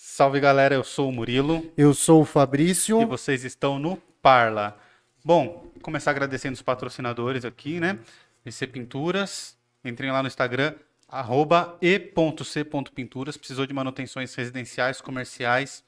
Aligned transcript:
Salve 0.00 0.38
galera, 0.38 0.76
eu 0.76 0.84
sou 0.84 1.08
o 1.08 1.12
Murilo 1.12 1.72
Eu 1.76 1.92
sou 1.92 2.22
o 2.22 2.24
Fabrício. 2.24 3.02
e 3.02 3.04
vocês 3.04 3.44
estão 3.44 3.80
no 3.80 3.96
Parla. 4.22 4.78
Bom, 5.24 5.72
começar 5.82 6.12
agradecendo 6.12 6.54
os 6.54 6.62
patrocinadores 6.62 7.44
aqui, 7.44 7.80
né? 7.80 7.98
EC 8.46 8.68
Pinturas, 8.70 9.56
entrem 9.84 10.12
lá 10.12 10.22
no 10.22 10.28
Instagram, 10.28 10.74
arroba 11.08 11.76
e.c.pinturas, 11.82 13.36
precisou 13.36 13.66
de 13.66 13.74
manutenções 13.74 14.32
residenciais, 14.36 15.00
comerciais, 15.00 15.82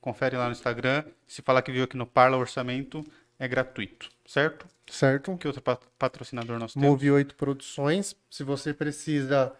confere 0.00 0.36
lá 0.36 0.46
no 0.46 0.52
Instagram. 0.52 1.04
Se 1.28 1.40
falar 1.40 1.62
que 1.62 1.70
viu 1.70 1.84
aqui 1.84 1.96
no 1.96 2.04
Parla, 2.04 2.36
o 2.36 2.40
orçamento 2.40 3.04
é 3.38 3.46
gratuito, 3.46 4.10
certo? 4.26 4.66
Certo? 4.90 5.36
Que 5.38 5.46
outro 5.46 5.62
pa- 5.62 5.78
patrocinador 5.96 6.58
nós 6.58 6.74
temos? 6.74 6.88
Move 6.88 7.12
8 7.12 7.36
Produções. 7.36 8.16
Se 8.28 8.42
você 8.42 8.74
precisa, 8.74 9.52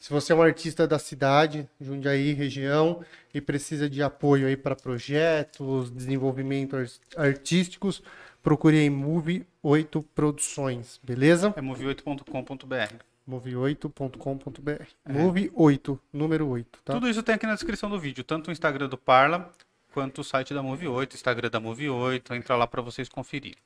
se 0.00 0.10
você 0.10 0.32
é 0.32 0.34
um 0.36 0.42
artista 0.42 0.88
da 0.88 0.98
cidade, 0.98 1.68
Jundiaí, 1.80 2.32
região, 2.32 3.04
e 3.32 3.40
precisa 3.40 3.88
de 3.88 4.02
apoio 4.02 4.46
aí 4.48 4.56
para 4.56 4.74
projetos, 4.74 5.90
desenvolvimento 5.90 6.74
ar- 6.74 6.86
artísticos, 7.16 8.02
procure 8.42 8.78
em 8.78 8.88
Move 8.90 9.46
8 9.62 10.02
Produções, 10.14 10.98
beleza? 11.04 11.52
É 11.56 11.60
move8.com.br. 11.60 12.94
Move8.com.br. 13.28 14.84
Move 15.08 15.50
8, 15.54 16.00
número 16.12 16.48
8, 16.48 16.80
tá? 16.84 16.94
Tudo 16.94 17.08
isso 17.08 17.22
tem 17.22 17.34
aqui 17.34 17.46
na 17.46 17.54
descrição 17.54 17.90
do 17.90 17.98
vídeo, 18.00 18.24
tanto 18.24 18.48
o 18.48 18.52
Instagram 18.52 18.88
do 18.88 18.96
Parla 18.98 19.50
quanto 19.92 20.20
o 20.20 20.24
site 20.24 20.54
da 20.54 20.62
Move 20.62 20.88
8, 20.88 21.14
Instagram 21.14 21.50
da 21.50 21.60
Move 21.60 21.88
8, 21.90 22.34
entra 22.34 22.56
lá 22.56 22.66
para 22.66 22.80
vocês 22.80 23.08
conferirem. 23.08 23.58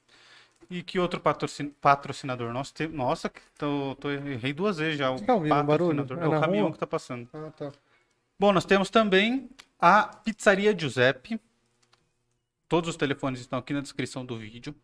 E 0.70 0.82
que 0.82 0.98
outro 0.98 1.20
patrocin- 1.20 1.70
patrocinador 1.80 2.52
nós 2.52 2.70
temos? 2.70 2.96
Nossa, 2.96 3.30
tô, 3.58 3.94
tô- 3.96 4.10
errei 4.10 4.52
duas 4.52 4.78
vezes 4.78 4.98
já. 4.98 5.10
O 5.10 5.20
Tá 5.20 5.34
ouvindo 5.34 5.54
um 5.54 5.64
barulho? 5.64 5.96
patrocinador. 5.96 6.18
É 6.18 6.24
É 6.24 6.38
o 6.38 6.40
caminhão 6.40 6.64
rua? 6.66 6.72
que 6.72 6.78
tá 6.78 6.86
passando. 6.86 7.28
Ah, 7.32 7.50
tá. 7.56 7.72
Bom, 8.38 8.52
nós 8.52 8.64
temos 8.64 8.90
também 8.90 9.48
a 9.78 10.04
Pizzaria 10.04 10.76
Giuseppe. 10.78 11.40
Todos 12.68 12.90
os 12.90 12.96
telefones 12.96 13.40
estão 13.40 13.58
aqui 13.58 13.72
na 13.72 13.80
descrição 13.80 14.24
do 14.24 14.36
vídeo. 14.36 14.74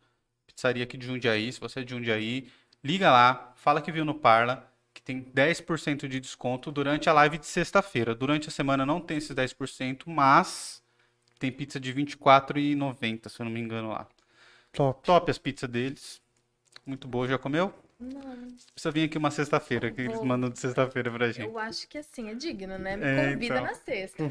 Pizzaria 0.47 0.83
aqui 0.83 0.97
de 0.97 1.05
Jundiaí. 1.07 1.51
Se 1.51 1.59
você 1.59 1.81
é 1.81 1.83
de 1.83 1.91
Jundiaí, 1.91 2.49
liga 2.83 3.11
lá, 3.11 3.51
fala 3.55 3.81
que 3.81 3.91
viu 3.91 4.05
no 4.05 4.13
Parla, 4.15 4.69
que 4.93 5.01
tem 5.01 5.21
10% 5.21 6.07
de 6.07 6.19
desconto 6.19 6.71
durante 6.71 7.09
a 7.09 7.13
live 7.13 7.37
de 7.37 7.45
sexta-feira. 7.45 8.13
Durante 8.15 8.47
a 8.47 8.51
semana 8.51 8.85
não 8.85 9.01
tem 9.01 9.17
esses 9.17 9.35
10%, 9.35 10.03
mas 10.09 10.81
tem 11.39 11.51
pizza 11.51 11.79
de 11.79 11.91
R$ 11.91 11.95
24,90, 12.05 13.29
se 13.29 13.41
eu 13.41 13.45
não 13.45 13.51
me 13.51 13.59
engano 13.59 13.89
lá. 13.89 14.07
Top. 14.71 15.03
Top 15.03 15.29
as 15.31 15.37
pizzas 15.37 15.69
deles. 15.69 16.21
Muito 16.85 17.07
boa, 17.07 17.27
já 17.27 17.37
comeu? 17.37 17.73
Não, 17.99 18.21
Precisa 18.73 18.91
vir 18.91 19.03
aqui 19.03 19.17
uma 19.17 19.29
sexta-feira, 19.29 19.91
que 19.91 20.01
eles 20.01 20.15
Vou. 20.17 20.25
mandam 20.25 20.49
de 20.49 20.57
sexta-feira 20.57 21.11
pra 21.11 21.27
gente. 21.31 21.45
eu 21.47 21.59
acho 21.59 21.87
que 21.87 21.99
assim, 21.99 22.29
é 22.29 22.33
digno, 22.33 22.77
né? 22.79 22.97
Me 22.97 23.05
É, 23.05 23.33
convida 23.33 23.55
então. 23.55 23.63
na 23.67 23.75
sexta. 23.75 24.23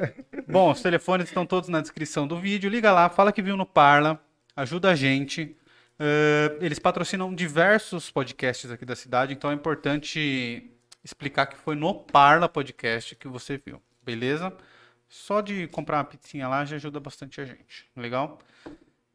Bom, 0.48 0.70
os 0.72 0.80
telefones 0.80 1.28
estão 1.28 1.44
todos 1.44 1.68
na 1.68 1.80
descrição 1.82 2.26
do 2.26 2.40
vídeo. 2.40 2.70
Liga 2.70 2.90
lá, 2.90 3.10
fala 3.10 3.30
que 3.32 3.42
viu 3.42 3.56
no 3.56 3.66
Parla, 3.66 4.18
ajuda 4.56 4.90
a 4.90 4.94
gente. 4.94 5.54
Eh, 5.98 6.56
eles 6.62 6.78
patrocinam 6.78 7.34
diversos 7.34 8.10
podcasts 8.10 8.70
aqui 8.70 8.86
da 8.86 8.96
cidade, 8.96 9.34
então 9.34 9.50
é 9.50 9.54
importante 9.54 10.70
explicar 11.04 11.46
que 11.46 11.56
foi 11.58 11.74
no 11.74 11.92
Parla 11.94 12.48
Podcast 12.48 13.14
que 13.16 13.28
você 13.28 13.58
viu, 13.58 13.82
beleza? 14.02 14.56
Só 15.08 15.40
de 15.42 15.66
comprar 15.68 15.98
uma 15.98 16.04
pizzinha 16.04 16.48
lá 16.48 16.64
já 16.64 16.76
ajuda 16.76 16.98
bastante 17.00 17.40
a 17.40 17.44
gente, 17.44 17.90
legal? 17.96 18.38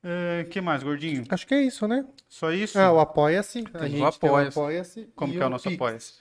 O 0.03 0.49
que 0.49 0.59
mais, 0.59 0.83
gordinho? 0.83 1.23
Acho 1.29 1.47
que 1.47 1.53
é 1.53 1.61
isso, 1.61 1.87
né? 1.87 2.05
Só 2.27 2.51
isso? 2.51 2.77
Ah, 2.77 2.91
o 2.91 2.99
Apoia-se. 2.99 3.59
A 3.73 3.87
gente 3.87 3.91
tem 3.91 4.01
o 4.01 4.05
Apoia-se. 4.05 4.59
Apoia-se. 4.59 5.09
Como 5.15 5.33
e 5.33 5.37
que 5.37 5.41
é 5.41 5.45
o 5.45 5.49
nosso 5.49 5.63
Pix. 5.69 5.75
apoia-se? 5.75 6.13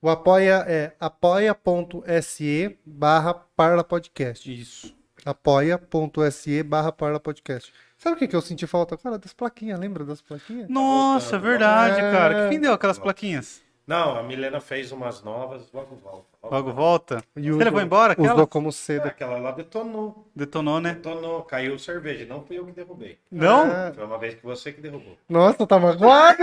O 0.00 0.08
apoia 0.08 0.64
é 0.68 0.92
apoia.se 1.00 2.78
barra 2.86 3.34
Parla 3.34 3.82
Podcast. 3.82 4.52
Isso. 4.52 4.94
apoia.se 5.24 6.62
barra 6.62 6.92
Parla 6.92 7.18
Podcast. 7.18 7.72
Sabe 7.96 8.14
o 8.14 8.18
que, 8.18 8.28
que 8.28 8.36
eu 8.36 8.40
senti 8.40 8.66
falta? 8.66 8.96
Cara, 8.96 9.18
das 9.18 9.32
plaquinhas, 9.32 9.80
lembra 9.80 10.04
das 10.04 10.22
plaquinhas? 10.22 10.68
Nossa, 10.68 11.30
voltando. 11.32 11.42
verdade, 11.50 12.00
É. 12.00 12.12
cara. 12.12 12.44
Que 12.48 12.54
fim 12.54 12.60
deu 12.60 12.72
aquelas 12.72 12.98
plaquinhas? 12.98 13.60
Não, 13.88 14.18
a 14.18 14.22
Milena 14.22 14.60
fez 14.60 14.92
umas 14.92 15.22
novas, 15.22 15.62
logo 15.72 15.96
volta. 15.96 16.26
Logo 16.42 16.72
volta? 16.74 17.24
E 17.34 17.50
Você 17.50 17.64
levou 17.64 17.80
embora 17.80 18.12
aquela? 18.12 18.34
Usou 18.34 18.46
como 18.46 18.70
cedo. 18.70 19.06
Aquela 19.06 19.38
lá 19.38 19.50
detonou. 19.50 20.28
Detonou, 20.36 20.78
né? 20.78 20.92
Detonou, 20.92 21.42
caiu 21.42 21.78
cerveja. 21.78 22.26
Não 22.26 22.42
fui 22.44 22.58
eu 22.58 22.66
que 22.66 22.72
derrubei. 22.72 23.18
Não? 23.32 23.62
Ah, 23.62 23.90
Foi 23.94 24.04
uma 24.04 24.18
vez 24.18 24.34
que 24.34 24.44
você 24.44 24.72
que 24.72 24.82
derrubou. 24.82 25.16
nossa, 25.26 25.66
tá 25.66 25.78
magoado! 25.80 26.42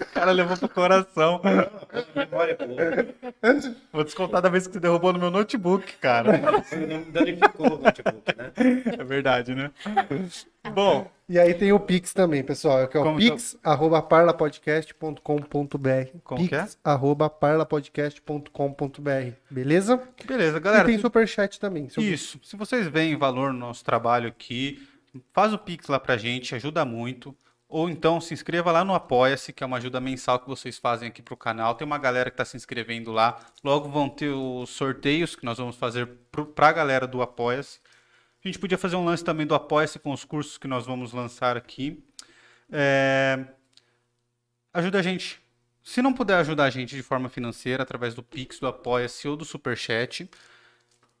O 0.00 0.12
cara 0.12 0.32
levou 0.32 0.56
pro 0.56 0.68
coração. 0.68 1.40
Não, 1.44 2.04
memória 2.16 2.56
boa. 2.56 3.72
Vou 3.92 4.02
descontar 4.02 4.42
da 4.42 4.48
vez 4.48 4.66
que 4.66 4.72
você 4.72 4.80
derrubou 4.80 5.12
no 5.12 5.20
meu 5.20 5.30
notebook, 5.30 5.96
cara. 5.98 6.32
Não 6.36 7.02
danificou 7.12 7.74
o 7.74 7.78
notebook, 7.78 8.36
né? 8.36 8.52
É 8.98 9.04
verdade, 9.04 9.54
né? 9.54 9.70
Bom, 10.74 11.08
E 11.32 11.38
aí 11.38 11.54
tem 11.54 11.72
o 11.72 11.80
Pix 11.80 12.12
também, 12.12 12.42
pessoal, 12.44 12.76
que 12.76 12.82
é 12.82 12.84
o 12.84 12.88
que 12.88 12.98
é 12.98 13.00
o- 13.00 13.04
Como 16.22 16.46
que 16.46 16.54
é? 16.54 16.62
Pix 16.62 16.78
arroba 16.84 17.30
parlapodcast.com.br 17.30 19.32
Beleza? 19.50 20.02
beleza, 20.26 20.56
E 20.56 20.60
galera. 20.60 20.84
tem 20.84 20.98
superchat 20.98 21.58
também. 21.58 21.88
Isso. 21.98 22.38
Se 22.42 22.56
vocês 22.56 22.86
veem 22.86 23.16
valor 23.16 23.52
no 23.52 23.58
nosso 23.58 23.84
trabalho 23.84 24.28
aqui, 24.28 24.86
faz 25.32 25.52
o 25.52 25.58
Pix 25.58 25.88
lá 25.88 25.98
pra 25.98 26.16
gente, 26.16 26.54
ajuda 26.54 26.84
muito. 26.84 27.34
Ou 27.68 27.88
então 27.88 28.20
se 28.20 28.34
inscreva 28.34 28.70
lá 28.70 28.84
no 28.84 28.94
Apoia-se, 28.94 29.50
que 29.54 29.64
é 29.64 29.66
uma 29.66 29.78
ajuda 29.78 29.98
mensal 29.98 30.38
que 30.38 30.46
vocês 30.46 30.76
fazem 30.76 31.08
aqui 31.08 31.22
pro 31.22 31.34
canal. 31.38 31.74
Tem 31.74 31.86
uma 31.86 31.96
galera 31.96 32.30
que 32.30 32.36
tá 32.36 32.44
se 32.44 32.54
inscrevendo 32.58 33.10
lá. 33.10 33.38
Logo 33.64 33.88
vão 33.88 34.10
ter 34.10 34.28
os 34.28 34.68
sorteios 34.68 35.34
que 35.34 35.46
nós 35.46 35.56
vamos 35.56 35.76
fazer 35.76 36.06
pro, 36.30 36.44
pra 36.44 36.70
galera 36.70 37.06
do 37.06 37.22
Apoia-se. 37.22 37.78
A 38.44 38.48
gente 38.48 38.58
podia 38.58 38.76
fazer 38.78 38.96
um 38.96 39.04
lance 39.04 39.24
também 39.24 39.46
do 39.46 39.54
Apoia-se 39.54 39.98
com 39.98 40.12
os 40.12 40.24
cursos 40.24 40.58
que 40.58 40.66
nós 40.66 40.84
vamos 40.86 41.12
lançar 41.12 41.56
aqui. 41.56 42.02
É, 42.70 43.44
Ajuda 44.74 44.98
a 44.98 45.02
gente. 45.02 45.40
Se 45.82 46.00
não 46.00 46.12
puder 46.12 46.36
ajudar 46.38 46.64
a 46.64 46.70
gente 46.70 46.96
de 46.96 47.02
forma 47.02 47.28
financeira, 47.28 47.82
através 47.82 48.14
do 48.14 48.22
Pix, 48.22 48.58
do 48.58 48.66
Apoia-se 48.66 49.28
ou 49.28 49.36
do 49.36 49.44
Superchat, 49.44 50.28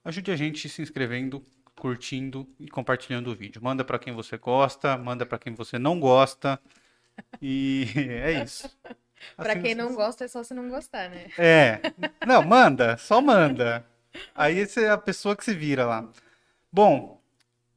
ajude 0.04 0.30
a 0.30 0.36
gente 0.36 0.68
se 0.68 0.80
inscrevendo, 0.80 1.44
curtindo 1.76 2.48
e 2.58 2.68
compartilhando 2.68 3.30
o 3.30 3.34
vídeo. 3.34 3.62
Manda 3.62 3.84
para 3.84 3.98
quem 3.98 4.14
você 4.14 4.38
gosta, 4.38 4.96
manda 4.96 5.26
para 5.26 5.38
quem 5.38 5.52
você 5.52 5.78
não 5.78 6.00
gosta. 6.00 6.58
E 7.40 7.86
é 7.96 8.42
isso. 8.42 8.70
Assim 9.38 9.52
quem 9.52 9.62
vocês- 9.62 9.76
não 9.76 9.94
gosta, 9.94 10.24
é 10.24 10.28
só 10.28 10.42
se 10.42 10.54
não 10.54 10.68
gostar, 10.68 11.08
né? 11.08 11.28
É. 11.38 11.80
Não, 12.26 12.42
manda, 12.42 12.96
só 12.96 13.20
manda. 13.20 13.84
Aí 14.34 14.66
é 14.76 14.88
a 14.88 14.98
pessoa 14.98 15.36
que 15.36 15.44
se 15.44 15.54
vira 15.54 15.86
lá. 15.86 16.08
Bom, 16.72 17.20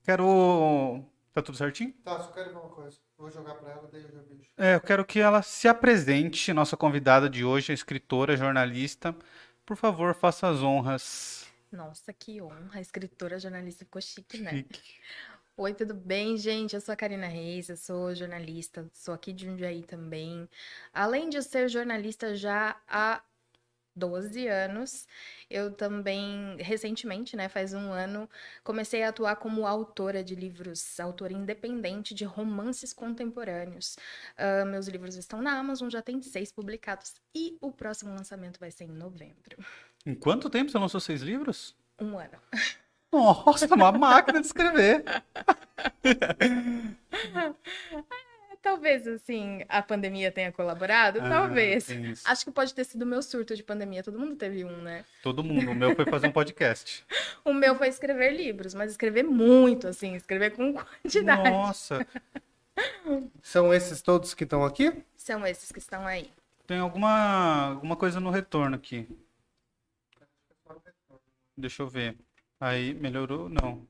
quero. 0.05 1.03
Tá 1.33 1.41
tudo 1.41 1.57
certinho? 1.57 1.91
Tá, 2.03 2.17
só 2.21 2.31
quero 2.31 2.51
ver 2.51 2.57
uma 2.57 2.69
coisa. 2.69 2.97
Vou 3.17 3.29
jogar 3.29 3.55
pra 3.55 3.71
ela, 3.71 3.89
daí 3.91 4.03
eu 4.03 4.09
já 4.09 4.21
vejo. 4.21 4.45
É, 4.57 4.75
eu 4.75 4.81
quero 4.81 5.03
que 5.03 5.19
ela 5.19 5.41
se 5.41 5.67
apresente, 5.67 6.53
nossa 6.53 6.77
convidada 6.77 7.29
de 7.29 7.43
hoje, 7.43 7.73
a 7.73 7.75
escritora, 7.75 8.37
jornalista. 8.37 9.13
Por 9.65 9.75
favor, 9.75 10.13
faça 10.15 10.47
as 10.47 10.61
honras. 10.61 11.45
Nossa, 11.71 12.13
que 12.13 12.41
honra. 12.41 12.79
A 12.79 12.81
escritora, 12.81 13.37
jornalista 13.37 13.83
ficou 13.83 14.01
chique, 14.01 14.37
né? 14.37 14.51
Chique. 14.51 14.81
Oi, 15.57 15.73
tudo 15.73 15.93
bem, 15.93 16.37
gente? 16.37 16.75
Eu 16.75 16.81
sou 16.81 16.91
a 16.91 16.95
Karina 16.97 17.27
Reis, 17.27 17.69
eu 17.69 17.77
sou 17.77 18.13
jornalista, 18.13 18.89
sou 18.93 19.13
aqui 19.13 19.31
de 19.31 19.45
Jundiaí 19.45 19.83
também. 19.83 20.49
Além 20.93 21.29
de 21.29 21.41
ser 21.41 21.69
jornalista 21.69 22.35
já 22.35 22.77
há 22.87 23.21
12 23.95 24.47
anos, 24.47 25.07
eu 25.49 25.71
também, 25.71 26.57
recentemente, 26.59 27.35
né, 27.35 27.47
faz 27.47 27.73
um 27.73 27.91
ano, 27.91 28.29
comecei 28.63 29.03
a 29.03 29.09
atuar 29.09 29.35
como 29.37 29.65
autora 29.65 30.23
de 30.23 30.35
livros, 30.35 30.99
autora 30.99 31.33
independente 31.33 32.13
de 32.13 32.25
romances 32.25 32.91
contemporâneos. 32.91 33.97
Ah, 34.37 34.65
meus 34.65 34.87
livros 34.87 35.15
estão 35.15 35.41
na 35.41 35.57
Amazon, 35.57 35.89
já 35.89 36.01
tem 36.01 36.21
seis 36.21 36.51
publicados 36.51 37.15
e 37.33 37.57
o 37.61 37.71
próximo 37.71 38.13
lançamento 38.13 38.59
vai 38.59 38.71
ser 38.71 38.85
em 38.85 38.91
novembro. 38.91 39.57
Em 40.05 40.13
quanto 40.13 40.49
tempo 40.49 40.69
você 40.69 40.77
lançou 40.77 40.99
seis 40.99 41.21
livros? 41.21 41.75
Um 41.99 42.17
ano. 42.17 42.37
Nossa, 43.11 43.73
uma 43.73 43.91
máquina 43.91 44.41
de 44.41 44.47
escrever. 44.47 45.05
Talvez, 48.65 49.05
assim, 49.05 49.63
a 49.69 49.79
pandemia 49.79 50.31
tenha 50.31 50.51
colaborado, 50.51 51.19
Ah, 51.21 51.29
talvez. 51.29 51.87
Acho 52.25 52.45
que 52.45 52.51
pode 52.51 52.73
ter 52.73 52.83
sido 52.83 53.03
o 53.03 53.05
meu 53.05 53.21
surto 53.21 53.55
de 53.55 53.61
pandemia. 53.61 54.01
Todo 54.01 54.17
mundo 54.17 54.35
teve 54.35 54.65
um, 54.65 54.81
né? 54.81 55.05
Todo 55.21 55.43
mundo. 55.43 55.69
O 55.69 55.75
meu 55.75 55.95
foi 55.95 56.03
fazer 56.05 56.27
um 56.27 56.31
podcast. 56.31 57.05
O 57.45 57.53
meu 57.53 57.75
foi 57.75 57.89
escrever 57.89 58.31
livros, 58.35 58.73
mas 58.73 58.89
escrever 58.89 59.21
muito, 59.21 59.87
assim, 59.87 60.15
escrever 60.15 60.55
com 60.55 60.73
quantidade. 61.03 61.47
Nossa, 61.47 62.07
São 63.43 63.71
esses 63.71 64.01
todos 64.01 64.33
que 64.33 64.45
estão 64.45 64.65
aqui? 64.65 65.03
São 65.15 65.45
esses 65.45 65.71
que 65.71 65.77
estão 65.77 66.07
aí. 66.07 66.31
tem 66.65 66.79
alguma, 66.79 67.67
alguma 67.67 67.95
coisa 67.95 68.19
no 68.19 68.31
retorno 68.31 68.75
aqui. 68.75 69.07
Deixa 71.55 71.83
eu 71.83 71.87
ver. 71.87 72.17
Aí, 72.59 72.95
melhorou? 72.95 73.47
Não. 73.47 73.87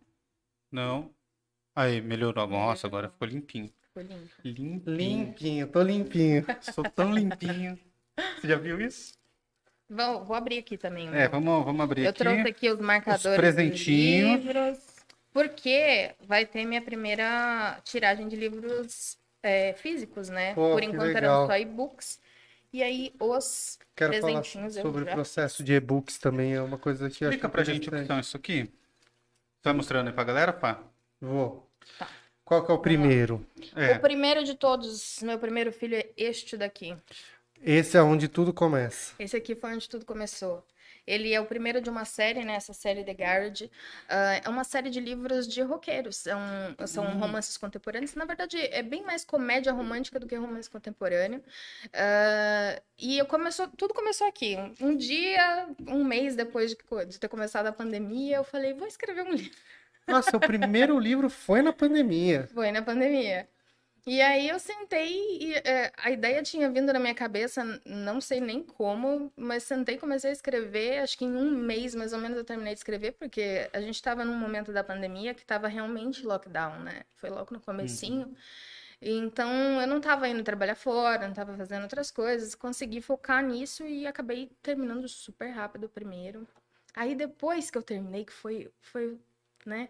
Não. 0.69 1.09
Aí, 1.73 2.01
melhorou. 2.01 2.45
Nossa, 2.45 2.87
agora 2.87 3.09
ficou 3.09 3.25
limpinho. 3.25 3.71
Ficou 3.95 4.03
limpo. 4.03 4.29
Limpinho. 4.43 4.97
Limpinho, 4.97 5.67
tô 5.67 5.81
limpinho. 5.81 6.45
Sou 6.73 6.83
tão 6.83 7.13
limpinho. 7.13 7.79
Você 8.39 8.47
já 8.47 8.57
viu 8.57 8.81
isso? 8.81 9.13
Vou, 9.89 10.25
vou 10.25 10.35
abrir 10.35 10.57
aqui 10.57 10.77
também. 10.77 11.07
É, 11.07 11.11
né? 11.11 11.27
vamos, 11.29 11.63
vamos 11.63 11.81
abrir 11.81 12.03
Eu 12.03 12.09
aqui. 12.09 12.19
trouxe 12.19 12.41
aqui 12.41 12.69
os 12.69 12.79
marcadores 12.79 13.37
presentinhos. 13.37 14.37
dos 14.37 14.45
livros, 14.45 14.79
porque 15.31 16.13
vai 16.27 16.45
ter 16.45 16.65
minha 16.65 16.81
primeira 16.81 17.79
tiragem 17.83 18.27
de 18.27 18.35
livros 18.35 19.17
é, 19.41 19.73
físicos, 19.73 20.27
né? 20.27 20.53
Pô, 20.53 20.73
Por 20.73 20.83
enquanto 20.83 21.13
legal. 21.13 21.23
eram 21.23 21.47
só 21.47 21.57
e-books. 21.57 22.19
E 22.73 22.83
aí 22.83 23.13
os 23.19 23.79
Quero 23.95 24.13
falar 24.13 24.23
presentinhos 24.23 24.75
eu 24.75 24.81
sobre 24.81 25.03
o 25.03 25.05
já 25.05 25.13
processo 25.13 25.63
de 25.63 25.73
e-books 25.73 26.17
também, 26.17 26.53
é 26.53 26.61
uma 26.61 26.77
coisa 26.77 27.09
que 27.09 27.23
eu 27.23 27.29
acho 27.29 27.37
Explica 27.37 27.47
pra 27.49 27.63
gente 27.63 27.87
o 27.87 27.91
que 27.91 28.05
são 28.05 28.19
isso 28.19 28.35
aqui. 28.35 28.69
Tá 29.61 29.73
mostrando 29.73 30.07
aí 30.07 30.13
pra 30.13 30.23
galera, 30.25 30.51
pá? 30.51 30.83
Vou. 31.21 31.71
Tá. 31.97 32.09
Qual 32.45 32.63
que 32.63 32.71
é 32.71 32.75
o 32.75 32.77
primeiro? 32.77 33.45
É. 33.75 33.93
O 33.93 33.99
primeiro 33.99 34.43
de 34.43 34.53
todos, 34.53 35.19
meu 35.23 35.39
primeiro 35.39 35.71
filho 35.71 35.95
é 35.95 36.07
este 36.15 36.55
daqui. 36.55 36.95
Esse 37.59 37.97
é 37.97 38.03
onde 38.03 38.27
tudo 38.27 38.53
começa. 38.53 39.15
Esse 39.17 39.35
aqui 39.35 39.55
foi 39.55 39.73
onde 39.73 39.89
tudo 39.89 40.05
começou. 40.05 40.63
Ele 41.07 41.33
é 41.33 41.39
o 41.39 41.45
primeiro 41.45 41.81
de 41.81 41.89
uma 41.89 42.03
série, 42.05 42.43
né? 42.43 42.53
Essa 42.53 42.73
série 42.73 43.03
The 43.03 43.13
Guard. 43.13 43.61
Ah, 44.07 44.41
é 44.43 44.49
uma 44.49 44.63
série 44.63 44.89
de 44.89 44.99
livros 44.99 45.47
de 45.47 45.61
roqueiros. 45.61 46.17
São, 46.17 46.39
são 46.87 47.05
romances 47.19 47.57
contemporâneos. 47.57 48.15
Na 48.15 48.25
verdade, 48.25 48.57
é 48.57 48.81
bem 48.81 49.03
mais 49.03 49.23
comédia 49.23 49.71
romântica 49.71 50.19
do 50.19 50.27
que 50.27 50.35
romance 50.35 50.69
contemporâneo. 50.69 51.43
Ah, 51.93 52.81
e 52.97 53.17
eu 53.17 53.25
começou, 53.25 53.67
tudo 53.69 53.93
começou 53.93 54.27
aqui. 54.27 54.55
Um, 54.79 54.95
dia, 54.95 55.67
um 55.87 56.03
mês 56.03 56.35
depois 56.35 56.71
de, 56.71 56.77
de 57.07 57.19
ter 57.19 57.27
começado 57.27 57.67
a 57.67 57.71
pandemia, 57.71 58.37
eu 58.37 58.43
falei, 58.43 58.73
vou 58.73 58.87
escrever 58.87 59.23
um 59.23 59.31
livro. 59.31 59.57
Nossa, 60.07 60.37
o 60.37 60.39
primeiro 60.39 60.97
livro 60.99 61.29
foi 61.29 61.61
na 61.61 61.73
pandemia. 61.73 62.47
Foi 62.53 62.71
na 62.71 62.81
pandemia. 62.81 63.47
E 64.07 64.21
aí 64.21 64.47
eu 64.47 64.59
sentei 64.59 65.39
e 65.41 65.55
é, 65.55 65.91
a 65.97 66.11
ideia 66.11 66.43
tinha 66.43 66.69
vindo 66.69 66.93
na 66.93 66.99
minha 66.99 67.15
cabeça, 67.15 67.63
não 67.83 68.21
sei 68.21 68.39
nem 68.39 68.61
como, 68.61 69.33
mas 69.35 69.63
sentei 69.63 69.95
e 69.95 69.97
comecei 69.97 70.29
a 70.29 70.33
escrever. 70.33 70.99
Acho 70.99 71.17
que 71.17 71.25
em 71.25 71.35
um 71.35 71.49
mês 71.49 71.95
mais 71.95 72.13
ou 72.13 72.19
menos 72.19 72.37
eu 72.37 72.43
terminei 72.43 72.73
de 72.73 72.79
escrever, 72.79 73.13
porque 73.13 73.67
a 73.73 73.81
gente 73.81 73.95
estava 73.95 74.23
num 74.23 74.37
momento 74.37 74.71
da 74.71 74.83
pandemia 74.83 75.33
que 75.33 75.41
estava 75.41 75.67
realmente 75.67 76.23
lockdown, 76.23 76.81
né? 76.81 77.01
Foi 77.15 77.31
logo 77.31 77.51
no 77.51 77.59
comecinho. 77.59 78.31
Então 79.01 79.81
eu 79.81 79.87
não 79.87 79.97
estava 79.97 80.27
indo 80.27 80.43
trabalhar 80.43 80.75
fora, 80.75 81.23
não 81.23 81.29
estava 81.29 81.57
fazendo 81.57 81.83
outras 81.83 82.11
coisas, 82.11 82.53
consegui 82.53 83.01
focar 83.01 83.43
nisso 83.43 83.83
e 83.87 84.05
acabei 84.05 84.51
terminando 84.61 85.07
super 85.07 85.49
rápido 85.49 85.85
o 85.85 85.89
primeiro. 85.89 86.47
Aí 86.95 87.15
depois 87.15 87.71
que 87.71 87.77
eu 87.77 87.83
terminei, 87.83 88.23
que 88.23 88.31
foi, 88.31 88.71
foi, 88.81 89.19
né? 89.65 89.89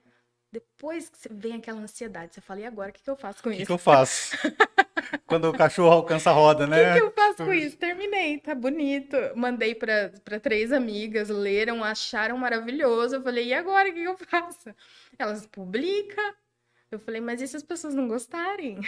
Depois 0.51 1.10
que 1.10 1.18
você 1.18 1.30
vem 1.30 1.56
aquela 1.56 1.81
ansiedade, 1.81 2.33
você 2.33 2.42
fala, 2.42 2.62
e 2.62 2.66
agora, 2.66 2.89
o 2.89 2.94
que, 2.94 3.04
que 3.04 3.10
eu 3.10 3.16
faço 3.18 3.44
com 3.44 3.50
O 3.50 3.51
que, 3.51 3.57
isso? 3.60 3.66
que 3.66 3.72
eu 3.72 3.77
faço? 3.77 4.36
Quando 5.27 5.50
o 5.50 5.54
cachorro 5.57 5.92
alcança 5.94 6.30
a 6.30 6.33
roda, 6.33 6.66
O 6.66 6.68
que, 6.68 6.72
né? 6.72 6.94
que 6.94 7.01
eu 7.01 7.12
faço 7.12 7.38
com 7.44 7.54
isso? 7.54 7.77
Terminei, 7.77 8.39
tá 8.39 8.56
bonito. 8.56 9.18
Mandei 9.36 9.75
pra 9.75 10.10
três 10.42 10.72
amigas, 10.72 11.30
leram, 11.30 11.83
acharam 11.83 12.38
maravilhoso. 12.38 13.16
Eu 13.16 13.22
falei, 13.24 13.48
e 13.48 13.54
agora, 13.54 13.89
o 13.89 13.94
que, 13.94 14.01
que 14.01 14.07
eu 14.07 14.18
faço? 14.18 14.74
Elas 15.19 15.45
publicam. 15.48 16.33
Eu 16.92 17.00
falei, 17.00 17.19
mas 17.21 17.42
e 17.42 17.48
se 17.48 17.57
as 17.57 17.63
pessoas 17.63 17.94
não 17.95 18.07
gostarem? 18.07 18.80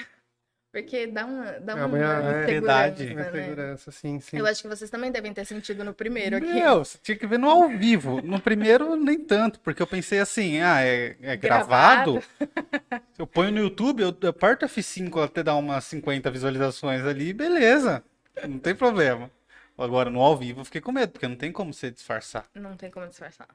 Porque 0.82 1.08
dá 1.08 1.26
uma, 1.26 1.44
dá 1.60 1.74
É 1.74 1.86
uma, 1.86 1.98
é, 1.98 2.44
insegurança, 2.44 3.04
Uma 3.04 3.16
né? 3.16 3.32
segurança, 3.32 3.92
sim, 3.92 4.20
sim. 4.20 4.38
Eu 4.38 4.46
acho 4.46 4.62
que 4.62 4.68
vocês 4.68 4.92
também 4.92 5.12
devem 5.12 5.34
ter 5.34 5.44
sentido 5.44 5.84
no 5.84 5.92
primeiro 5.92 6.38
aqui. 6.38 6.54
Meu, 6.54 6.86
você 6.86 7.00
tinha 7.02 7.18
que 7.18 7.26
ver 7.26 7.40
no 7.40 7.50
ao 7.50 7.68
vivo. 7.70 8.22
No 8.22 8.40
primeiro, 8.40 8.96
nem 8.96 9.20
tanto, 9.20 9.60
porque 9.62 9.82
eu 9.82 9.88
pensei 9.88 10.20
assim, 10.20 10.60
ah, 10.60 10.82
é, 10.84 11.16
é 11.20 11.36
gravado? 11.36 12.22
Eu 13.18 13.26
ponho 13.26 13.52
no 13.52 13.60
YouTube, 13.60 14.04
eu 14.04 14.16
eu 14.22 14.30
aperto 14.30 14.68
F5 14.68 15.24
até 15.24 15.42
dar 15.42 15.56
umas 15.56 15.84
50 15.86 16.30
visualizações 16.30 17.04
ali, 17.04 17.34
beleza. 17.34 18.04
Não 18.48 18.60
tem 18.60 18.76
problema. 18.76 19.32
Agora, 19.76 20.12
no 20.12 20.22
ao 20.22 20.38
vivo, 20.38 20.62
eu 20.62 20.66
fiquei 20.66 20.82
com 20.82 20.92
medo, 20.92 21.12
porque 21.12 21.28
não 21.28 21.36
tem 21.36 21.52
como 21.52 21.74
você 21.74 21.90
disfarçar. 21.90 22.46
Não 22.54 22.76
tem 22.78 22.92
como 22.92 23.08
disfarçar. 23.08 23.48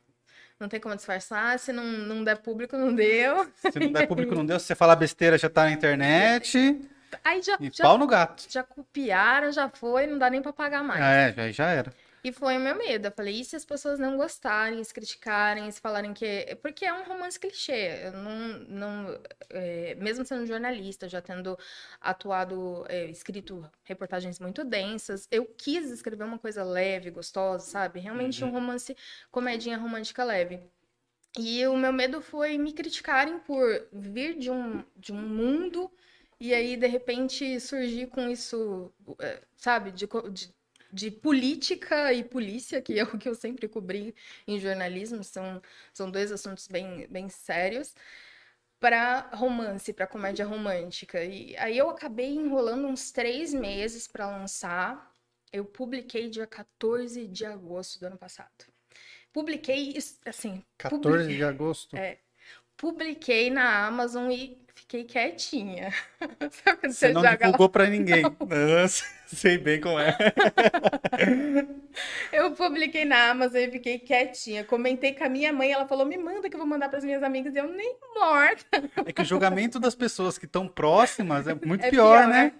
Não 0.59 0.69
tem 0.69 0.81
como 0.81 0.95
disfarçar. 0.95 1.59
Se 1.59 1.73
não, 1.73 1.85
não 1.85 2.23
der 2.23 2.39
público, 2.39 2.77
não 2.77 2.95
deu. 2.95 3.47
Se 3.73 3.79
não 3.79 3.93
der 3.93 4.07
público, 4.07 4.35
não 4.35 4.47
deu. 4.47 4.59
Se 4.59 4.67
você 4.67 4.75
falar 4.75 4.97
besteira, 4.97 5.39
já 5.39 5.49
tá 5.49 5.65
na 5.65 5.73
internet. 5.73 6.81
Aí 7.25 7.43
já, 7.43 7.57
E 7.61 7.71
já, 7.71 7.85
pau 7.85 7.99
no 7.99 8.07
gato. 8.07 8.47
já 8.49 8.63
copiaram, 8.63 9.53
já 9.53 9.69
foi, 9.69 10.07
não 10.07 10.19
dá 10.19 10.31
nem 10.31 10.43
pra 10.43 10.53
pagar 10.53 10.83
mais. 10.83 11.01
É, 11.03 11.33
já, 11.33 11.51
já 11.53 11.71
era. 11.71 11.93
E 12.25 12.31
foi 12.31 12.57
o 12.57 12.61
meu 12.61 12.77
medo. 12.77 13.09
Eu 13.09 13.13
falei, 13.13 13.41
e 13.41 13.45
se 13.45 13.57
as 13.57 13.65
pessoas 13.65 13.99
não 13.99 14.17
gostarem, 14.17 14.83
se 14.85 14.95
criticarem, 14.95 15.69
se 15.73 15.81
falarem 15.81 16.15
que. 16.15 16.57
Porque 16.63 16.85
é 16.85 16.93
um 16.95 17.03
romance 17.05 17.39
clichê. 17.39 18.01
Eu 18.05 18.13
não. 18.13 18.59
não 18.69 19.21
é, 19.51 19.97
Mesmo 19.97 20.25
sendo 20.25 20.47
jornalista, 20.47 21.09
já 21.09 21.21
tendo 21.21 21.59
atuado, 22.01 22.87
é, 22.89 23.07
escrito 23.07 23.69
reportagens 23.83 24.39
muito 24.39 24.63
densas, 24.65 25.27
eu 25.33 25.45
quis 25.47 25.91
escrever 25.91 26.25
uma 26.25 26.39
coisa 26.39 26.63
leve, 26.63 27.11
gostosa, 27.11 27.67
sabe? 27.67 27.99
Realmente 27.99 28.45
um 28.45 28.51
romance, 28.51 28.97
comedinha 29.31 29.77
romântica 29.77 30.23
leve. 30.23 30.61
E 31.37 31.67
o 31.67 31.77
meu 31.77 31.93
medo 31.93 32.21
foi 32.21 32.59
me 32.59 32.73
criticarem 32.73 33.39
por 33.41 33.89
vir 33.93 34.39
de 34.39 34.51
um, 34.51 34.85
de 34.97 35.13
um 35.13 35.21
mundo 35.21 35.91
e 36.43 36.53
aí, 36.53 36.77
de 36.77 36.89
repente, 36.89 37.61
surgir 37.61 38.09
com 38.09 38.29
isso, 38.29 38.93
é, 39.21 39.41
sabe, 39.57 39.93
de, 39.93 40.09
de, 40.33 40.53
de 40.93 41.09
política 41.09 42.13
e 42.13 42.25
polícia, 42.25 42.83
que 42.83 42.99
é 42.99 43.05
o 43.05 43.17
que 43.17 43.29
eu 43.29 43.35
sempre 43.37 43.69
cobri 43.69 44.13
em 44.45 44.59
jornalismo, 44.59 45.23
são, 45.23 45.63
são 45.95 46.11
dois 46.11 46.33
assuntos 46.33 46.67
bem, 46.67 47.07
bem 47.09 47.29
sérios, 47.29 47.95
para 48.81 49.31
romance, 49.35 49.93
para 49.93 50.05
comédia 50.05 50.45
romântica. 50.45 51.23
E 51.23 51.57
aí 51.59 51.79
eu 51.79 51.89
acabei 51.89 52.35
enrolando 52.35 52.89
uns 52.89 53.13
três 53.13 53.55
meses 53.55 54.09
para 54.09 54.27
lançar. 54.27 55.15
Eu 55.53 55.65
publiquei 55.65 56.29
dia 56.29 56.49
14 56.49 57.29
de 57.29 57.47
agosto 57.47 58.01
do 58.01 58.07
ano 58.07 58.19
passado. 58.19 58.51
Publiquei, 59.33 59.97
assim, 60.27 60.65
14 60.77 61.29
de 61.37 61.45
agosto. 61.45 61.97
É. 61.97 62.19
publiquei 62.77 63.49
na 63.49 63.87
Amazon 63.87 64.29
e 64.29 64.62
fiquei 64.93 65.05
quietinha. 65.05 65.91
Sabe 66.51 66.79
quando 66.81 66.93
Você 66.93 67.09
não 67.09 67.25
joga 67.25 67.49
lá? 67.49 67.59
divulgou 67.59 67.69
pra 67.69 67.87
ninguém. 67.89 68.37
Nossa, 68.41 69.05
sei 69.27 69.59
bem 69.59 69.81
como 69.81 69.99
é. 69.99 70.17
Eu 72.31 72.53
publiquei 72.55 73.05
na 73.05 73.31
Amazon 73.31 73.61
e 73.61 73.71
fiquei 73.71 73.99
quietinha. 73.99 74.65
Comentei 74.65 75.15
com 75.15 75.25
a 75.25 75.29
minha 75.29 75.53
mãe, 75.53 75.73
ela 75.73 75.87
falou: 75.87 76.07
me 76.07 76.17
manda 76.19 76.49
que 76.49 76.57
eu 76.57 76.59
vou 76.61 76.67
mandar 76.67 76.89
para 76.89 76.99
as 76.99 77.05
minhas 77.05 77.23
amigas. 77.23 77.55
E 77.55 77.59
eu 77.59 77.69
nem 77.69 77.97
morta. 78.15 78.91
É 79.05 79.13
que 79.13 79.23
o 79.23 79.25
julgamento 79.25 79.79
das 79.81 79.95
pessoas 79.95 80.39
que 80.39 80.47
estão 80.47 80.69
próximas 80.69 81.47
é 81.47 81.55
muito 81.55 81.85
É 81.85 81.91
pior, 81.91 82.27
pior. 82.27 82.29
né? 82.29 82.53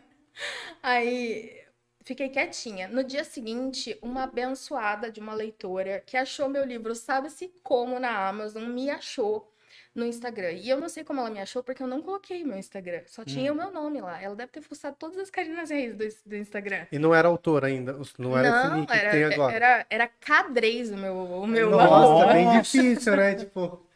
Aí 0.83 1.63
fiquei 2.05 2.29
quietinha. 2.29 2.89
No 2.89 3.05
dia 3.05 3.25
seguinte, 3.25 3.99
uma 4.03 4.25
abençoada 4.25 5.11
de 5.11 5.21
uma 5.21 5.35
leitora 5.35 6.03
que 6.07 6.17
achou 6.17 6.49
meu 6.49 6.65
livro, 6.65 6.95
sabe-se 6.95 7.49
como 7.63 7.99
na 8.01 8.29
Amazon, 8.29 8.65
me 8.67 8.91
achou 8.91 9.52
no 9.95 10.07
Instagram. 10.07 10.53
E 10.53 10.69
eu 10.71 10.81
não 10.81 10.89
sei 10.89 11.05
como 11.05 11.21
ela 11.21 11.31
me 11.31 11.41
achou, 11.41 11.63
porque 11.63 11.83
eu 11.83 11.87
não 11.87 12.01
coloquei 12.03 12.45
meu 12.45 12.57
Instagram. 12.59 13.03
Só 13.07 13.25
tinha 13.25 13.53
Hum. 13.53 13.55
o 13.55 13.59
meu 13.59 13.71
nome 13.71 14.01
lá. 14.01 14.21
Ela 14.23 14.35
deve 14.35 14.51
ter 14.53 14.63
fuçado 14.63 14.97
todas 14.99 15.19
as 15.19 15.31
Carinas 15.31 15.71
Reis 15.71 15.95
do, 15.95 16.05
do 16.31 16.37
Instagram. 16.37 16.87
E 16.91 16.99
não 16.99 17.15
era 17.15 17.29
autor 17.29 17.65
ainda, 17.65 17.99
não 18.19 18.37
era 18.37 18.49
esse 18.49 18.69
Não, 18.69 18.87
que 18.87 18.93
era, 18.93 19.11
tem 19.11 19.25
agora. 19.25 19.55
era, 19.55 19.87
era 19.91 20.09
Cadrez 20.09 20.91
o 20.91 20.97
meu, 20.97 21.15
o 21.17 21.47
meu 21.47 21.71
Nossa, 21.71 21.87
Nossa. 21.91 22.33
bem 22.33 22.51
difícil, 22.63 23.17
né? 23.17 23.35
Tipo, 23.35 23.87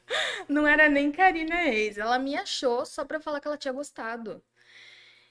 Não 0.49 0.67
era 0.67 0.89
nem 0.89 1.11
Karina 1.13 1.57
Reis. 1.63 1.99
Ela 1.99 2.19
me 2.19 2.37
achou 2.37 2.85
só 2.87 3.05
pra 3.05 3.21
falar 3.21 3.41
que 3.41 3.49
ela 3.49 3.57
tinha 3.59 3.73
gostado. 3.73 4.43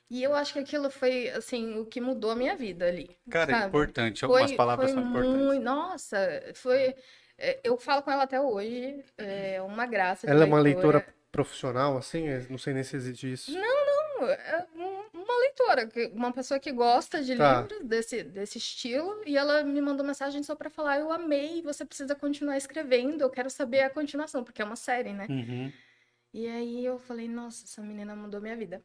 E 0.10 0.22
eu 0.22 0.36
acho 0.36 0.54
que 0.54 0.60
aquilo 0.60 0.90
foi, 0.92 1.30
assim, 1.30 1.80
o 1.80 1.86
que 1.86 2.00
mudou 2.00 2.30
a 2.32 2.36
minha 2.36 2.56
vida 2.56 2.88
ali. 2.88 3.10
Cara, 3.30 3.52
é 3.52 3.56
sabe? 3.56 3.68
importante. 3.68 4.24
Algumas 4.24 4.52
Foi, 4.52 4.58
palavras 4.58 4.92
foi 4.92 5.02
são 5.02 5.10
importantes. 5.10 5.46
muito. 5.46 5.64
Nossa, 5.64 6.20
foi. 6.56 6.96
É, 7.38 7.60
Eu 7.64 7.78
falo 7.78 8.02
com 8.02 8.12
ela 8.12 8.24
até 8.24 8.40
hoje. 8.40 9.04
É 9.18 9.62
uma 9.62 9.86
graça. 9.86 10.30
ela 10.30 10.44
é 10.44 10.46
uma 10.46 10.60
leitora 10.60 11.06
profissional, 11.32 11.98
assim? 11.98 12.28
Eu 12.28 12.46
Não 12.50 12.58
sei 12.58 12.74
nem 12.74 12.84
se 12.84 12.96
existe 12.96 13.32
isso. 13.32 13.52
É 13.58 14.66
um- 14.76 15.04
uma 15.14 15.40
leitora, 15.40 15.90
uma 16.14 16.32
pessoa 16.32 16.60
que 16.60 16.72
gosta 16.72 17.22
de 17.22 17.36
Tá. 17.36 17.62
livros 17.62 17.84
desse, 17.86 18.24
desse 18.24 18.58
estilo, 18.58 19.22
e 19.26 19.36
ela 19.38 19.62
me 19.64 19.82
mandou 19.82 20.06
mensagem 20.06 20.42
só 20.44 20.56
pra 20.56 20.70
falar: 20.70 21.00
Eu 21.00 21.12
amei, 21.12 21.62
você 21.62 21.84
precisa 21.84 22.16
continuar 22.16 22.56
escrevendo, 22.58 23.22
eu 23.22 23.30
quero 23.30 23.50
saber 23.50 23.82
a 23.82 23.90
continuação, 23.90 24.44
porque 24.44 24.62
é 24.62 24.66
uma 24.66 24.78
série, 24.78 25.12
né? 25.12 25.28
Uhum. 25.30 25.72
E 26.34 26.48
aí 26.48 26.86
eu 26.86 26.98
falei: 26.98 27.28
Nossa, 27.28 27.66
essa 27.66 27.82
menina 27.82 28.16
mudou 28.16 28.40
minha 28.42 28.56
vida. 28.56 28.82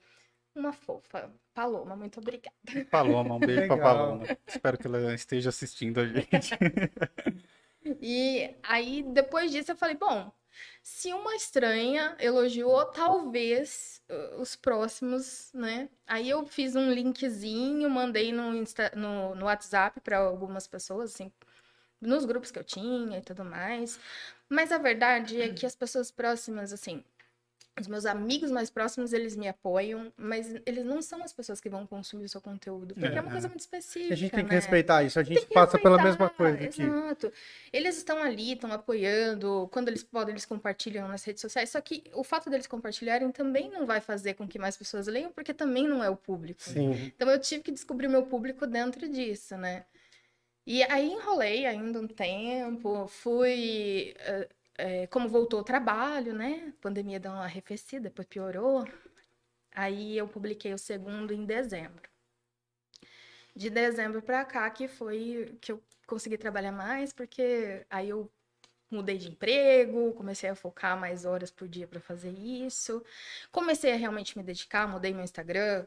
Uma 0.52 0.72
fofa. 0.72 1.30
Paloma, 1.54 1.94
muito 1.94 2.18
obrigada. 2.18 2.56
Paloma, 2.90 3.36
um 3.36 3.38
beijo 3.38 3.66
pra 3.68 3.76
Legal. 3.76 3.96
Paloma. 3.96 4.24
Espero 4.46 4.76
que 4.78 4.86
ela 4.88 5.14
esteja 5.14 5.48
assistindo 5.50 6.00
a 6.00 6.06
gente. 6.06 6.28
E 7.84 8.54
aí, 8.62 9.02
depois 9.02 9.50
disso, 9.50 9.72
eu 9.72 9.76
falei: 9.76 9.96
Bom, 9.96 10.30
se 10.82 11.12
uma 11.12 11.34
estranha 11.34 12.16
elogiou, 12.18 12.84
talvez 12.86 14.02
uh, 14.10 14.40
os 14.40 14.56
próximos, 14.56 15.50
né? 15.54 15.88
Aí 16.06 16.28
eu 16.28 16.44
fiz 16.46 16.74
um 16.76 16.90
linkzinho, 16.92 17.88
mandei 17.88 18.32
no, 18.32 18.54
Insta, 18.54 18.92
no, 18.94 19.34
no 19.34 19.46
WhatsApp 19.46 20.00
para 20.00 20.18
algumas 20.18 20.66
pessoas, 20.66 21.14
assim, 21.14 21.32
nos 22.00 22.24
grupos 22.24 22.50
que 22.50 22.58
eu 22.58 22.64
tinha 22.64 23.18
e 23.18 23.22
tudo 23.22 23.44
mais. 23.44 23.98
Mas 24.48 24.72
a 24.72 24.78
verdade 24.78 25.40
é 25.40 25.52
que 25.52 25.66
as 25.66 25.76
pessoas 25.76 26.10
próximas, 26.10 26.72
assim, 26.72 27.04
Os 27.80 27.88
meus 27.88 28.04
amigos 28.06 28.50
mais 28.50 28.68
próximos, 28.70 29.12
eles 29.12 29.34
me 29.36 29.48
apoiam, 29.48 30.12
mas 30.16 30.54
eles 30.66 30.84
não 30.84 31.00
são 31.00 31.22
as 31.22 31.32
pessoas 31.32 31.60
que 31.60 31.68
vão 31.68 31.86
consumir 31.86 32.24
o 32.24 32.28
seu 32.28 32.40
conteúdo, 32.40 32.94
porque 32.94 33.06
é, 33.06 33.16
É, 33.16 33.20
uma 33.20 33.28
é. 33.30 33.32
coisa 33.32 33.48
muito 33.48 33.60
específica, 33.60 34.12
A 34.12 34.16
gente 34.16 34.30
tem 34.30 34.44
que 34.44 34.50
né? 34.50 34.56
respeitar 34.56 35.02
isso. 35.02 35.18
A 35.18 35.22
gente 35.22 35.46
passa 35.46 35.78
pela 35.78 36.02
mesma 36.02 36.28
coisa 36.28 36.62
aqui. 36.62 36.82
Exato. 36.82 37.32
Eles 37.72 37.96
estão 37.96 38.22
ali, 38.22 38.52
estão 38.52 38.70
apoiando. 38.72 39.68
Quando 39.72 39.88
eles 39.88 40.02
podem, 40.02 40.32
eles 40.32 40.44
compartilham 40.44 41.08
nas 41.08 41.24
redes 41.24 41.40
sociais. 41.40 41.70
Só 41.70 41.80
que 41.80 42.04
o 42.14 42.22
fato 42.22 42.50
deles 42.50 42.66
compartilharem 42.66 43.30
também 43.32 43.70
não 43.70 43.86
vai 43.86 44.00
fazer 44.00 44.34
com 44.34 44.46
que 44.46 44.58
mais 44.58 44.76
pessoas 44.76 45.06
leiam, 45.06 45.32
porque 45.32 45.54
também 45.54 45.88
não 45.88 46.04
é 46.04 46.10
o 46.10 46.16
público. 46.16 46.62
Sim. 46.62 46.92
Então 47.16 47.30
eu 47.30 47.38
tive 47.40 47.62
que 47.62 47.72
descobrir 47.72 48.06
o 48.06 48.10
meu 48.10 48.24
público 48.24 48.66
dentro 48.66 49.08
disso, 49.08 49.56
né? 49.56 49.84
E 50.66 50.82
aí 50.84 51.10
enrolei 51.10 51.66
ainda 51.66 51.98
um 52.00 52.06
tempo, 52.06 53.06
fui. 53.08 54.14
eh, 54.18 54.48
eh, 54.80 55.06
como 55.08 55.28
voltou 55.28 55.60
o 55.60 55.64
trabalho, 55.64 56.34
né? 56.34 56.72
A 56.78 56.82
pandemia 56.82 57.20
deu 57.20 57.32
uma 57.32 57.44
arrefecida, 57.44 58.04
depois 58.04 58.26
piorou. 58.28 58.84
Aí 59.72 60.16
eu 60.16 60.28
publiquei 60.28 60.72
o 60.74 60.78
segundo 60.78 61.32
em 61.32 61.44
dezembro. 61.44 62.08
De 63.54 63.68
dezembro 63.70 64.22
pra 64.22 64.44
cá 64.44 64.68
que 64.70 64.88
foi 64.88 65.56
que 65.60 65.72
eu 65.72 65.82
consegui 66.06 66.38
trabalhar 66.38 66.72
mais, 66.72 67.12
porque 67.12 67.84
aí 67.90 68.08
eu 68.10 68.30
mudei 68.90 69.18
de 69.18 69.28
emprego, 69.28 70.12
comecei 70.14 70.50
a 70.50 70.54
focar 70.54 70.98
mais 70.98 71.24
horas 71.24 71.50
por 71.50 71.68
dia 71.68 71.86
pra 71.86 72.00
fazer 72.00 72.30
isso. 72.30 73.04
Comecei 73.52 73.92
a 73.92 73.96
realmente 73.96 74.36
me 74.36 74.42
dedicar, 74.44 74.88
mudei 74.88 75.12
meu 75.12 75.24
Instagram, 75.24 75.86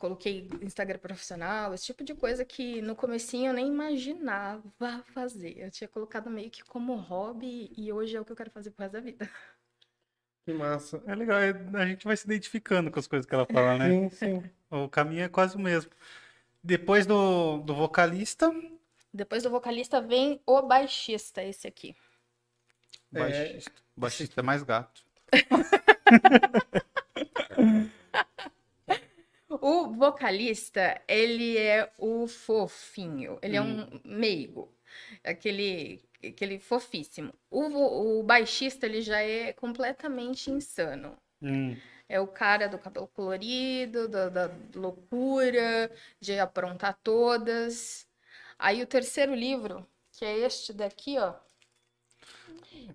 coloquei 0.00 0.48
Instagram 0.62 0.98
profissional, 0.98 1.74
esse 1.74 1.84
tipo 1.84 2.02
de 2.02 2.14
coisa 2.14 2.42
que 2.42 2.80
no 2.80 2.96
comecinho 2.96 3.50
eu 3.50 3.54
nem 3.54 3.68
imaginava 3.68 5.04
fazer. 5.12 5.58
Eu 5.58 5.70
tinha 5.70 5.86
colocado 5.86 6.30
meio 6.30 6.50
que 6.50 6.64
como 6.64 6.96
hobby 6.96 7.70
e 7.76 7.92
hoje 7.92 8.16
é 8.16 8.20
o 8.20 8.24
que 8.24 8.32
eu 8.32 8.36
quero 8.36 8.50
fazer 8.50 8.70
pro 8.70 8.82
resto 8.82 8.94
da 8.94 9.00
vida. 9.00 9.30
Que 10.46 10.54
massa. 10.54 11.02
É 11.06 11.14
legal, 11.14 11.38
é- 11.38 11.50
a 11.74 11.86
gente 11.86 12.06
vai 12.06 12.16
se 12.16 12.24
identificando 12.24 12.90
com 12.90 12.98
as 12.98 13.06
coisas 13.06 13.26
que 13.26 13.34
ela 13.34 13.44
fala, 13.44 13.76
né? 13.76 13.90
Sim, 13.90 14.10
sim. 14.10 14.42
O 14.70 14.88
caminho 14.88 15.24
é 15.24 15.28
quase 15.28 15.54
o 15.54 15.60
mesmo. 15.60 15.90
Depois 16.64 17.04
do, 17.04 17.58
do 17.58 17.74
vocalista, 17.74 18.50
Depois 19.12 19.42
do 19.42 19.50
vocalista 19.50 20.00
vem 20.00 20.40
o 20.46 20.62
baixista, 20.62 21.42
esse 21.42 21.68
aqui. 21.68 21.94
É. 23.12 23.18
baixista. 23.18 23.72
Baixista 23.94 24.40
é 24.40 24.42
mais 24.42 24.62
gato. 24.62 25.04
O 29.60 29.92
vocalista, 29.92 31.00
ele 31.08 31.56
é 31.58 31.90
o 31.98 32.26
fofinho, 32.26 33.38
ele 33.42 33.56
é 33.56 33.62
um 33.62 34.00
meigo, 34.04 34.72
aquele, 35.24 36.02
aquele 36.24 36.58
fofíssimo. 36.58 37.32
O, 37.50 38.20
o 38.20 38.22
baixista, 38.22 38.86
ele 38.86 39.02
já 39.02 39.20
é 39.20 39.52
completamente 39.52 40.50
insano. 40.50 41.16
Hum, 41.42 41.80
É 42.08 42.20
o 42.20 42.26
cara 42.26 42.68
do 42.68 42.78
cabelo 42.78 43.08
colorido, 43.08 44.08
da, 44.08 44.28
da 44.28 44.50
loucura, 44.74 45.90
de 46.20 46.38
aprontar 46.38 46.98
todas. 47.02 48.06
Aí 48.58 48.82
o 48.82 48.86
terceiro 48.86 49.34
livro, 49.34 49.86
que 50.12 50.24
é 50.24 50.38
este 50.38 50.72
daqui, 50.72 51.18
ó, 51.18 51.34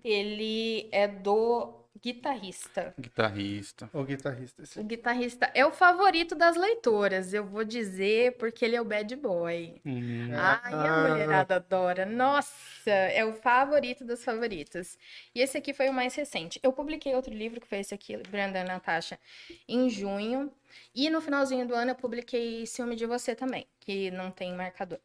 ele 0.04 0.88
é 0.92 1.06
do 1.08 1.85
guitarrista. 2.12 2.94
guitarrista. 2.98 3.90
O 3.92 4.04
guitarrista. 4.04 4.62
esse. 4.62 4.78
O 4.78 4.84
guitarrista 4.84 5.50
é 5.54 5.66
o 5.66 5.72
favorito 5.72 6.34
das 6.34 6.56
leitoras, 6.56 7.34
eu 7.34 7.44
vou 7.44 7.64
dizer, 7.64 8.36
porque 8.36 8.64
ele 8.64 8.76
é 8.76 8.80
o 8.80 8.84
bad 8.84 9.14
boy. 9.16 9.80
Hum, 9.84 10.28
Ai, 10.32 10.72
a 10.72 10.94
Ah. 10.94 11.08
mulherada 11.08 11.56
adora. 11.56 12.06
Nossa, 12.06 12.90
é 12.90 13.24
o 13.24 13.32
favorito 13.32 14.04
dos 14.04 14.22
favoritos. 14.24 14.96
E 15.34 15.40
esse 15.40 15.58
aqui 15.58 15.72
foi 15.74 15.88
o 15.88 15.92
mais 15.92 16.14
recente. 16.14 16.60
Eu 16.62 16.72
publiquei 16.72 17.14
outro 17.14 17.34
livro, 17.34 17.60
que 17.60 17.66
foi 17.66 17.78
esse 17.80 17.94
aqui, 17.94 18.16
Brenda 18.28 18.62
Natasha, 18.62 19.18
em 19.68 19.90
junho. 19.90 20.52
E 20.94 21.10
no 21.10 21.20
finalzinho 21.20 21.66
do 21.66 21.74
ano 21.74 21.90
eu 21.92 21.94
publiquei 21.96 22.66
Ciúme 22.66 22.94
de 22.96 23.06
Você 23.06 23.34
também, 23.34 23.66
que 23.80 24.10
não 24.12 24.30
tem 24.30 24.54
marcador. 24.54 24.98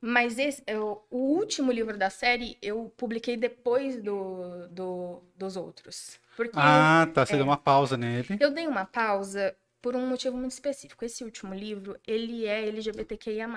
Mas 0.00 0.38
esse, 0.38 0.62
eu- 0.64 1.04
o 1.10 1.16
último 1.18 1.72
livro 1.72 1.96
da 1.98 2.08
série 2.08 2.56
eu 2.62 2.92
publiquei 2.96 3.36
depois 3.36 4.00
do, 4.00 4.68
do- 4.68 5.20
dos 5.36 5.56
outros. 5.56 6.20
Porque 6.38 6.56
Ah, 6.56 7.04
tá. 7.12 7.26
Você 7.26 7.32
é. 7.32 7.36
deu 7.36 7.44
uma 7.44 7.56
pausa 7.56 7.96
nele. 7.96 8.36
eu 8.38 8.52
dei 8.52 8.68
uma 8.68 8.84
pausa 8.84 9.56
por 9.82 9.96
um 9.96 10.06
motivo 10.06 10.36
muito 10.36 10.52
específico. 10.52 11.04
Esse 11.04 11.24
último 11.24 11.52
livro, 11.52 11.98
ele 12.06 12.46
é 12.46 12.68
LGBTQIA+. 12.68 13.48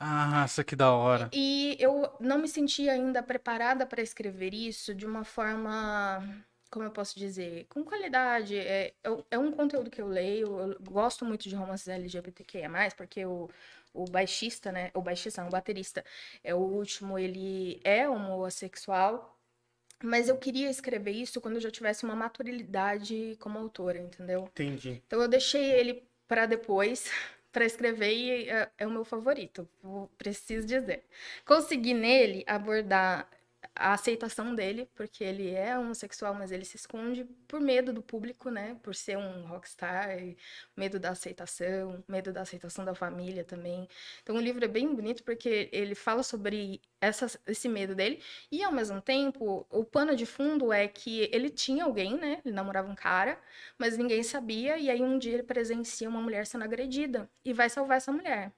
Ah, 0.00 0.42
isso 0.46 0.64
que 0.64 0.74
da 0.74 0.90
hora. 0.92 1.28
E 1.34 1.76
eu 1.78 2.10
não 2.18 2.38
me 2.38 2.48
sentia 2.48 2.92
ainda 2.92 3.22
preparada 3.22 3.84
para 3.84 4.00
escrever 4.00 4.54
isso 4.54 4.94
de 4.94 5.04
uma 5.04 5.22
forma, 5.22 6.22
como 6.70 6.86
eu 6.86 6.90
posso 6.90 7.18
dizer, 7.18 7.66
com 7.68 7.84
qualidade. 7.84 8.56
É, 8.56 8.94
é- 9.04 9.24
é 9.32 9.38
um 9.38 9.52
conteúdo 9.52 9.90
que 9.90 10.00
eu 10.00 10.08
leio, 10.08 10.46
eu 10.60 10.76
gosto 10.90 11.26
muito 11.26 11.46
de 11.46 11.54
romances 11.54 11.88
LGBTQIA+, 11.88 12.70
porque 12.96 13.24
o, 13.26 13.50
o 13.92 14.04
baixista, 14.06 14.72
né, 14.72 14.90
o 14.94 15.02
baixista, 15.02 15.42
não, 15.42 15.48
o 15.48 15.52
baterista, 15.52 16.02
é 16.42 16.54
o 16.54 16.58
último, 16.58 17.18
ele 17.18 17.80
é 17.84 18.08
homossexual, 18.08 19.33
mas 20.04 20.28
eu 20.28 20.36
queria 20.36 20.70
escrever 20.70 21.12
isso 21.12 21.40
quando 21.40 21.56
eu 21.56 21.60
já 21.60 21.70
tivesse 21.70 22.04
uma 22.04 22.14
maturidade 22.14 23.36
como 23.40 23.58
autora, 23.58 23.98
entendeu? 23.98 24.48
Entendi. 24.52 25.02
Então 25.06 25.20
eu 25.20 25.28
deixei 25.28 25.72
ele 25.72 26.02
para 26.28 26.46
depois, 26.46 27.10
para 27.52 27.64
escrever 27.64 28.12
e 28.12 28.48
é, 28.48 28.68
é 28.78 28.86
o 28.86 28.90
meu 28.90 29.04
favorito, 29.04 29.68
preciso 30.18 30.66
dizer. 30.66 31.04
Consegui 31.44 31.94
nele 31.94 32.44
abordar 32.46 33.28
a 33.76 33.92
aceitação 33.94 34.54
dele, 34.54 34.88
porque 34.94 35.24
ele 35.24 35.50
é 35.50 35.76
homossexual, 35.78 36.34
mas 36.34 36.52
ele 36.52 36.64
se 36.64 36.76
esconde 36.76 37.24
por 37.48 37.60
medo 37.60 37.92
do 37.92 38.02
público, 38.02 38.50
né? 38.50 38.76
Por 38.82 38.94
ser 38.94 39.16
um 39.18 39.46
rockstar, 39.46 40.16
medo 40.76 40.98
da 41.00 41.10
aceitação, 41.10 42.02
medo 42.08 42.32
da 42.32 42.42
aceitação 42.42 42.84
da 42.84 42.94
família 42.94 43.44
também. 43.44 43.88
Então 44.22 44.36
o 44.36 44.40
livro 44.40 44.64
é 44.64 44.68
bem 44.68 44.94
bonito 44.94 45.22
porque 45.24 45.68
ele 45.72 45.94
fala 45.94 46.22
sobre 46.22 46.80
essa, 47.00 47.26
esse 47.46 47.68
medo 47.68 47.94
dele 47.94 48.22
e 48.50 48.62
ao 48.62 48.72
mesmo 48.72 49.00
tempo 49.00 49.66
o 49.70 49.84
pano 49.84 50.14
de 50.16 50.26
fundo 50.26 50.72
é 50.72 50.88
que 50.88 51.28
ele 51.32 51.50
tinha 51.50 51.84
alguém, 51.84 52.16
né? 52.16 52.40
Ele 52.44 52.54
namorava 52.54 52.90
um 52.90 52.94
cara, 52.94 53.38
mas 53.78 53.96
ninguém 53.98 54.22
sabia 54.22 54.78
e 54.78 54.90
aí 54.90 55.02
um 55.02 55.18
dia 55.18 55.34
ele 55.34 55.42
presencia 55.42 56.08
uma 56.08 56.20
mulher 56.20 56.46
sendo 56.46 56.64
agredida 56.64 57.30
e 57.44 57.52
vai 57.52 57.68
salvar 57.68 57.96
essa 57.98 58.12
mulher. 58.12 58.52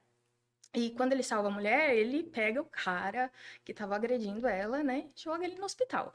E 0.77 0.91
quando 0.91 1.13
ele 1.13 1.23
salva 1.23 1.47
a 1.47 1.51
mulher, 1.51 1.95
ele 1.95 2.21
pega 2.23 2.61
o 2.61 2.65
cara 2.65 3.31
que 3.65 3.71
estava 3.71 3.95
agredindo 3.95 4.47
ela, 4.47 4.83
né? 4.83 5.07
Joga 5.15 5.43
ele 5.43 5.55
no 5.55 5.65
hospital. 5.65 6.13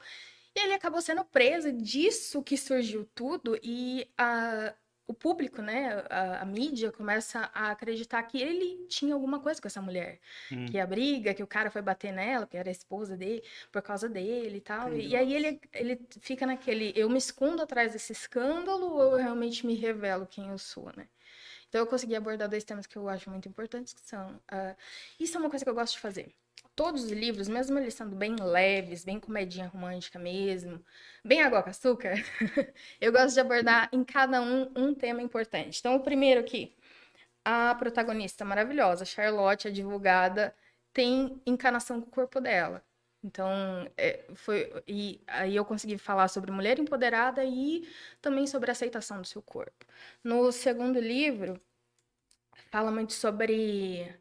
E 0.55 0.59
ele 0.59 0.73
acabou 0.73 1.01
sendo 1.01 1.25
preso, 1.25 1.71
disso 1.71 2.41
que 2.41 2.55
surgiu 2.55 3.05
tudo, 3.13 3.59
e 3.61 4.07
a, 4.17 4.73
o 5.05 5.13
público, 5.13 5.61
né, 5.61 6.05
a, 6.09 6.41
a 6.41 6.45
mídia 6.45 6.91
começa 6.91 7.49
a 7.53 7.71
acreditar 7.71 8.23
que 8.23 8.39
ele 8.39 8.85
tinha 8.87 9.13
alguma 9.13 9.39
coisa 9.39 9.61
com 9.61 9.67
essa 9.67 9.81
mulher. 9.81 10.19
Hum. 10.51 10.65
Que 10.67 10.79
a 10.79 10.87
briga, 10.87 11.33
que 11.33 11.43
o 11.43 11.47
cara 11.47 11.69
foi 11.69 11.81
bater 11.81 12.13
nela, 12.13 12.47
que 12.47 12.55
era 12.55 12.69
a 12.69 12.71
esposa 12.71 13.17
dele, 13.17 13.43
por 13.71 13.81
causa 13.81 14.07
dele 14.07 14.57
e 14.57 14.61
tal. 14.61 14.93
E, 14.93 15.09
e 15.09 15.15
aí 15.15 15.33
ele, 15.33 15.59
ele 15.73 15.99
fica 16.21 16.45
naquele, 16.45 16.93
eu 16.95 17.09
me 17.09 17.17
escondo 17.17 17.61
atrás 17.61 17.91
desse 17.91 18.13
escândalo 18.13 18.93
ou 18.93 19.13
eu 19.13 19.17
realmente 19.17 19.65
me 19.65 19.75
revelo 19.75 20.25
quem 20.25 20.49
eu 20.49 20.57
sou, 20.57 20.91
né? 20.95 21.07
Então 21.73 21.81
eu 21.81 21.87
consegui 21.87 22.15
abordar 22.15 22.47
dois 22.47 22.63
temas 22.63 22.85
que 22.85 22.95
eu 22.95 23.09
acho 23.09 23.31
muito 23.31 23.49
importantes, 23.49 23.93
que 23.93 24.01
são... 24.01 24.39
ah, 24.47 24.75
isso 25.19 25.35
é 25.35 25.39
uma 25.39 25.49
coisa 25.49 25.65
que 25.65 25.69
eu 25.71 25.73
gosto 25.73 25.93
de 25.95 25.99
fazer. 26.01 26.31
Todos 26.75 27.03
os 27.05 27.11
livros, 27.11 27.47
mesmo 27.49 27.79
eles 27.79 27.95
sendo 27.95 28.15
bem 28.15 28.35
leves, 28.39 29.03
bem 29.03 29.19
comedinha 29.19 29.65
romântica 29.69 30.19
mesmo, 30.19 30.85
bem 31.25 31.41
água 31.41 31.63
com 31.63 31.71
açúcar, 31.71 32.13
eu 33.01 33.11
gosto 33.11 33.33
de 33.33 33.39
abordar 33.39 33.89
em 33.91 34.03
cada 34.03 34.39
um 34.39 34.71
um 34.75 34.93
tema 34.93 35.23
importante. 35.23 35.79
Então, 35.79 35.95
o 35.95 35.99
primeiro 36.01 36.41
aqui, 36.41 36.75
a 37.45 37.75
protagonista 37.75 38.45
maravilhosa, 38.45 39.05
Charlotte, 39.05 39.69
advogada, 39.69 40.55
tem 40.93 41.41
encanação 41.45 42.01
com 42.01 42.07
o 42.07 42.11
corpo 42.11 42.39
dela. 42.39 42.83
Então, 43.23 43.89
é, 43.97 44.25
foi, 44.35 44.83
e 44.87 45.21
aí 45.27 45.55
eu 45.55 45.63
consegui 45.63 45.97
falar 45.97 46.27
sobre 46.27 46.51
mulher 46.51 46.77
empoderada 46.79 47.43
e 47.45 47.87
também 48.21 48.45
sobre 48.45 48.69
a 48.69 48.73
aceitação 48.73 49.21
do 49.21 49.27
seu 49.27 49.41
corpo. 49.41 49.85
No 50.23 50.51
segundo 50.51 50.99
livro, 50.99 51.59
fala 52.69 52.91
muito 52.91 53.13
sobre 53.13 54.13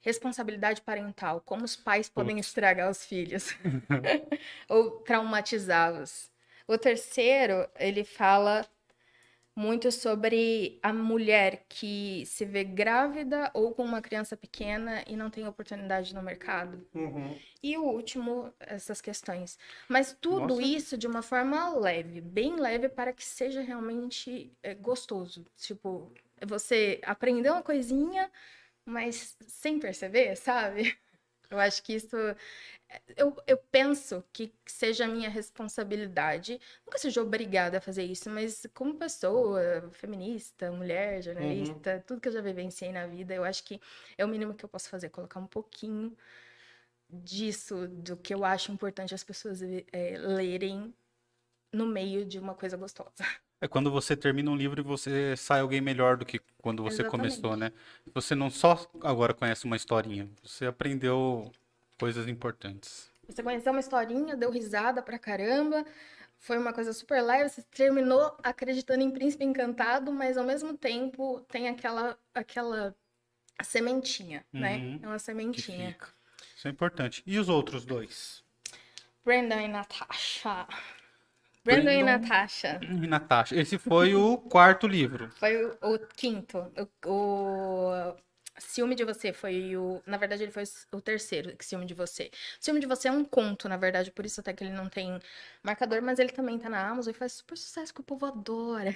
responsabilidade 0.00 0.80
parental, 0.80 1.40
como 1.42 1.64
os 1.64 1.76
pais 1.76 2.08
podem 2.08 2.38
estragar 2.38 2.90
os 2.90 3.04
filhos 3.04 3.54
ou 4.68 5.00
traumatizá-los. 5.00 6.30
O 6.66 6.78
terceiro, 6.78 7.68
ele 7.78 8.04
fala 8.04 8.66
muito 9.54 9.90
sobre 9.90 10.78
a 10.82 10.92
mulher 10.92 11.64
que 11.68 12.24
se 12.26 12.44
vê 12.44 12.64
grávida 12.64 13.50
ou 13.52 13.74
com 13.74 13.84
uma 13.84 14.00
criança 14.00 14.36
pequena 14.36 15.02
e 15.06 15.16
não 15.16 15.28
tem 15.28 15.46
oportunidade 15.46 16.14
no 16.14 16.22
mercado. 16.22 16.86
Uhum. 16.94 17.36
E 17.62 17.76
o 17.76 17.82
último, 17.82 18.54
essas 18.60 19.00
questões. 19.00 19.58
Mas 19.88 20.16
tudo 20.20 20.54
Nossa. 20.54 20.62
isso 20.62 20.96
de 20.96 21.06
uma 21.06 21.22
forma 21.22 21.78
leve, 21.78 22.20
bem 22.20 22.56
leve, 22.56 22.88
para 22.88 23.12
que 23.12 23.24
seja 23.24 23.60
realmente 23.60 24.52
é, 24.62 24.74
gostoso. 24.74 25.44
Tipo, 25.56 26.12
você 26.46 27.00
aprender 27.04 27.50
uma 27.50 27.62
coisinha, 27.62 28.30
mas 28.84 29.36
sem 29.46 29.78
perceber, 29.78 30.36
sabe? 30.36 30.96
Eu 31.50 31.58
acho 31.58 31.82
que 31.82 31.94
isso 31.94 32.16
eu, 33.16 33.36
eu 33.46 33.56
penso 33.56 34.24
que 34.32 34.52
seja 34.66 35.04
a 35.04 35.08
minha 35.08 35.28
responsabilidade, 35.28 36.60
nunca 36.84 36.98
seja 36.98 37.22
obrigada 37.22 37.78
a 37.78 37.80
fazer 37.80 38.04
isso, 38.04 38.30
mas 38.30 38.66
como 38.74 38.94
pessoa 38.94 39.88
feminista, 39.92 40.70
mulher, 40.72 41.22
jornalista, 41.22 42.02
tudo 42.06 42.20
que 42.20 42.28
eu 42.28 42.32
já 42.32 42.40
vivenciei 42.40 42.92
na 42.92 43.06
vida, 43.06 43.34
eu 43.34 43.44
acho 43.44 43.64
que 43.64 43.80
é 44.16 44.24
o 44.24 44.28
mínimo 44.28 44.54
que 44.54 44.64
eu 44.64 44.68
posso 44.68 44.88
fazer, 44.88 45.08
colocar 45.10 45.40
um 45.40 45.46
pouquinho 45.46 46.16
disso, 47.08 47.88
do 47.88 48.16
que 48.16 48.34
eu 48.34 48.44
acho 48.44 48.72
importante 48.72 49.14
as 49.14 49.24
pessoas 49.24 49.60
é, 49.62 50.16
lerem 50.18 50.94
no 51.72 51.86
meio 51.86 52.24
de 52.24 52.38
uma 52.38 52.54
coisa 52.54 52.76
gostosa. 52.76 53.10
É 53.62 53.68
quando 53.68 53.90
você 53.90 54.16
termina 54.16 54.50
um 54.50 54.56
livro 54.56 54.80
e 54.80 54.82
você 54.82 55.36
sai 55.36 55.60
alguém 55.60 55.82
melhor 55.82 56.16
do 56.16 56.24
que 56.24 56.40
quando 56.62 56.82
você 56.82 57.02
Exatamente. 57.02 57.38
começou, 57.42 57.58
né? 57.58 57.70
Você 58.14 58.34
não 58.34 58.48
só 58.48 58.90
agora 59.02 59.34
conhece 59.34 59.66
uma 59.66 59.76
historinha, 59.76 60.30
você 60.42 60.64
aprendeu 60.64 61.52
coisas 62.00 62.26
importantes. 62.26 63.10
Você 63.28 63.42
conheceu 63.42 63.70
uma 63.70 63.80
historinha, 63.80 64.34
deu 64.34 64.50
risada 64.50 65.00
pra 65.02 65.18
caramba, 65.18 65.84
foi 66.38 66.58
uma 66.58 66.72
coisa 66.72 66.92
super 66.92 67.20
leve, 67.22 67.48
você 67.50 67.62
terminou 67.62 68.34
acreditando 68.42 69.02
em 69.04 69.10
Príncipe 69.10 69.44
Encantado, 69.44 70.10
mas 70.10 70.36
ao 70.36 70.44
mesmo 70.44 70.76
tempo 70.76 71.40
tem 71.42 71.68
aquela 71.68 72.18
aquela 72.34 72.94
sementinha, 73.62 74.44
né? 74.52 74.76
Uhum. 74.78 75.00
É 75.02 75.06
uma 75.06 75.18
sementinha. 75.18 75.96
Isso 76.56 76.66
é 76.66 76.70
importante. 76.70 77.22
E 77.26 77.38
os 77.38 77.48
outros 77.48 77.84
dois? 77.84 78.42
Brandon 79.24 79.60
e 79.60 79.68
Natasha. 79.68 80.66
Brandon 81.62 81.90
e 81.90 82.02
Brandon- 82.02 82.22
Natasha. 82.22 82.80
E 82.82 83.06
Natasha. 83.06 83.54
Esse 83.54 83.76
foi 83.78 84.14
o 84.14 84.38
quarto 84.38 84.86
livro. 84.86 85.30
Foi 85.38 85.62
o, 85.66 85.76
o 85.82 85.98
quinto. 86.16 86.58
O, 87.06 87.10
o 87.10 88.16
Ciúme 88.60 88.94
de 88.94 89.04
Você 89.04 89.32
foi 89.32 89.76
o. 89.76 90.02
Na 90.06 90.16
verdade, 90.16 90.42
ele 90.44 90.52
foi 90.52 90.64
o 90.92 91.00
terceiro, 91.00 91.54
Ciúme 91.60 91.86
de 91.86 91.94
Você. 91.94 92.30
Ciúme 92.60 92.80
de 92.80 92.86
Você 92.86 93.08
é 93.08 93.12
um 93.12 93.24
conto, 93.24 93.68
na 93.68 93.76
verdade, 93.76 94.10
por 94.10 94.24
isso 94.24 94.40
até 94.40 94.52
que 94.52 94.62
ele 94.62 94.72
não 94.72 94.88
tem 94.88 95.18
marcador, 95.62 96.00
mas 96.02 96.18
ele 96.18 96.32
também 96.32 96.58
tá 96.58 96.68
na 96.68 96.88
Amazon 96.88 97.10
e 97.10 97.16
faz 97.16 97.32
super 97.32 97.56
sucesso 97.56 97.92
que 97.94 98.00
o 98.00 98.04
povo 98.04 98.26
adora. 98.26 98.94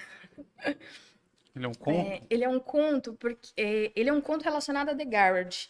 Ele 1.56 1.66
é 1.66 1.68
um 1.68 1.74
conto. 1.74 2.08
É, 2.08 2.22
ele 2.28 2.42
é 2.42 2.48
um 2.48 2.58
conto, 2.58 3.14
porque 3.14 3.48
é, 3.56 3.92
ele 3.94 4.10
é 4.10 4.12
um 4.12 4.20
conto 4.20 4.42
relacionado 4.42 4.88
a 4.88 4.94
The 4.96 5.04
Garage. 5.04 5.68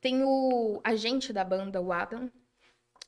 Tem 0.00 0.22
o 0.24 0.80
agente 0.82 1.34
da 1.34 1.44
banda, 1.44 1.82
o 1.82 1.92
Adam, 1.92 2.30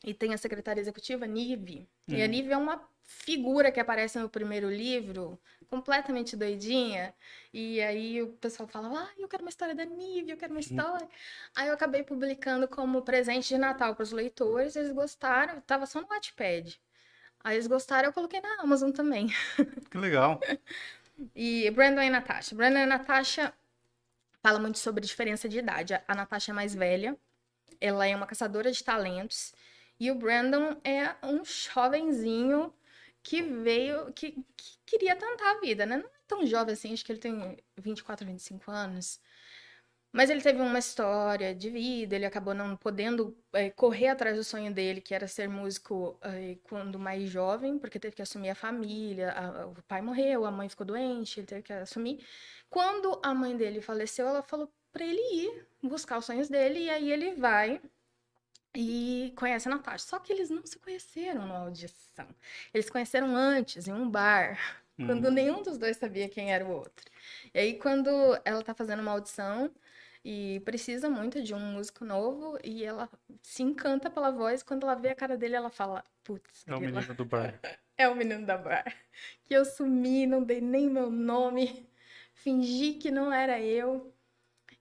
e 0.04 0.12
tem 0.12 0.34
a 0.34 0.38
secretária 0.38 0.80
executiva, 0.80 1.26
Nive. 1.26 1.88
E 2.06 2.22
a 2.22 2.26
Hum. 2.26 2.28
Nive 2.28 2.52
é 2.52 2.56
uma 2.56 2.86
figura 3.02 3.72
que 3.72 3.80
aparece 3.80 4.18
no 4.18 4.28
primeiro 4.28 4.70
livro, 4.70 5.38
completamente 5.70 6.36
doidinha. 6.36 7.14
E 7.54 7.80
aí 7.80 8.20
o 8.22 8.28
pessoal 8.34 8.68
fala, 8.68 9.04
ah, 9.04 9.10
eu 9.16 9.28
quero 9.28 9.42
uma 9.42 9.48
história 9.50 9.74
da 9.74 9.84
Nive, 9.84 10.32
eu 10.32 10.36
quero 10.36 10.52
uma 10.52 10.60
história. 10.60 11.08
Aí 11.54 11.68
eu 11.68 11.74
acabei 11.74 12.02
publicando 12.02 12.66
como 12.68 13.02
presente 13.02 13.48
de 13.48 13.58
Natal 13.58 13.94
para 13.94 14.02
os 14.02 14.12
leitores, 14.12 14.74
eles 14.76 14.92
gostaram, 14.92 15.60
tava 15.62 15.86
só 15.86 16.00
no 16.00 16.08
Wattpad. 16.08 16.80
Aí 17.42 17.56
eles 17.56 17.66
gostaram, 17.66 18.08
eu 18.08 18.12
coloquei 18.12 18.40
na 18.40 18.60
Amazon 18.60 18.90
também. 18.90 19.28
Que 19.90 19.96
legal. 19.96 20.40
E 21.34 21.70
Brandon 21.70 22.02
e 22.02 22.10
Natasha. 22.10 22.54
Brandon 22.54 22.80
e 22.80 22.86
Natasha 22.86 23.52
fala 24.42 24.58
muito 24.58 24.78
sobre 24.78 25.06
diferença 25.06 25.48
de 25.48 25.58
idade. 25.58 25.94
A- 25.94 26.02
A 26.08 26.14
Natasha 26.14 26.50
é 26.52 26.54
mais 26.54 26.74
velha, 26.74 27.16
ela 27.80 28.06
é 28.06 28.14
uma 28.16 28.26
caçadora 28.26 28.70
de 28.72 28.82
talentos, 28.82 29.54
e 29.98 30.10
o 30.10 30.14
Brandon 30.14 30.76
é 30.82 31.14
um 31.22 31.44
jovenzinho 31.44 32.72
que 33.22 33.42
veio, 33.42 34.12
que, 34.12 34.32
que 34.56 34.78
queria 34.86 35.16
tentar 35.16 35.52
a 35.52 35.60
vida, 35.60 35.86
né? 35.86 35.98
Não 35.98 36.06
é 36.06 36.10
tão 36.28 36.46
jovem 36.46 36.72
assim, 36.74 36.92
acho 36.92 37.04
que 37.04 37.12
ele 37.12 37.18
tem 37.20 37.56
24, 37.78 38.26
25 38.26 38.70
anos. 38.70 39.20
Mas 40.12 40.28
ele 40.28 40.40
teve 40.42 40.60
uma 40.60 40.78
história 40.78 41.54
de 41.54 41.70
vida, 41.70 42.16
ele 42.16 42.26
acabou 42.26 42.52
não 42.52 42.76
podendo 42.76 43.36
eh, 43.52 43.70
correr 43.70 44.08
atrás 44.08 44.36
do 44.36 44.42
sonho 44.42 44.72
dele, 44.74 45.00
que 45.00 45.14
era 45.14 45.28
ser 45.28 45.48
músico 45.48 46.18
eh, 46.22 46.58
quando 46.64 46.98
mais 46.98 47.28
jovem, 47.30 47.78
porque 47.78 47.98
teve 48.00 48.16
que 48.16 48.22
assumir 48.22 48.50
a 48.50 48.54
família, 48.56 49.30
a- 49.32 49.66
o 49.68 49.74
pai 49.86 50.02
morreu, 50.02 50.44
a 50.44 50.50
mãe 50.50 50.68
ficou 50.68 50.84
doente, 50.86 51.38
ele 51.40 51.46
teve 51.46 51.62
que 51.62 51.72
assumir. 51.72 52.24
Quando 52.68 53.20
a 53.22 53.32
mãe 53.34 53.56
dele 53.56 53.80
faleceu, 53.80 54.26
ela 54.26 54.42
falou 54.42 54.72
pra 54.92 55.04
ele 55.04 55.20
ir 55.34 55.66
buscar 55.82 56.18
os 56.18 56.24
sonhos 56.24 56.48
dele, 56.48 56.80
e 56.86 56.90
aí 56.90 57.12
ele 57.12 57.34
vai 57.36 57.80
e 58.74 59.32
conhece 59.36 59.68
a 59.68 59.72
Natasha. 59.72 60.04
Só 60.06 60.18
que 60.18 60.32
eles 60.32 60.50
não 60.50 60.64
se 60.66 60.78
conheceram 60.78 61.46
na 61.46 61.58
audição. 61.58 62.26
Eles 62.72 62.86
se 62.86 62.92
conheceram 62.92 63.34
antes, 63.36 63.88
em 63.88 63.92
um 63.92 64.08
bar, 64.08 64.58
quando 65.06 65.28
Hum. 65.28 65.30
nenhum 65.30 65.62
dos 65.62 65.78
dois 65.78 65.96
sabia 65.96 66.28
quem 66.28 66.52
era 66.52 66.64
o 66.64 66.70
outro. 66.70 67.10
E 67.54 67.58
aí, 67.58 67.74
quando 67.78 68.08
ela 68.44 68.62
tá 68.62 68.74
fazendo 68.74 69.00
uma 69.00 69.12
audição 69.12 69.70
e 70.24 70.60
precisa 70.64 71.08
muito 71.08 71.42
de 71.42 71.54
um 71.54 71.58
músico 71.58 72.04
novo, 72.04 72.58
e 72.62 72.84
ela 72.84 73.08
se 73.42 73.62
encanta 73.62 74.10
pela 74.10 74.30
voz, 74.30 74.62
quando 74.62 74.84
ela 74.84 74.94
vê 74.94 75.08
a 75.10 75.14
cara 75.14 75.36
dele, 75.36 75.56
ela 75.56 75.70
fala: 75.70 76.04
Putz, 76.24 76.64
É 76.66 76.74
o 76.76 76.80
menino 76.80 77.14
do 77.14 77.24
bar. 77.24 77.58
é 77.96 78.08
o 78.08 78.14
menino 78.14 78.46
da 78.46 78.56
bar. 78.58 78.94
Que 79.44 79.54
eu 79.54 79.64
sumi, 79.64 80.26
não 80.26 80.42
dei 80.42 80.60
nem 80.60 80.88
meu 80.88 81.10
nome, 81.10 81.88
fingi 82.34 82.94
que 82.94 83.10
não 83.10 83.32
era 83.32 83.60
eu. 83.60 84.14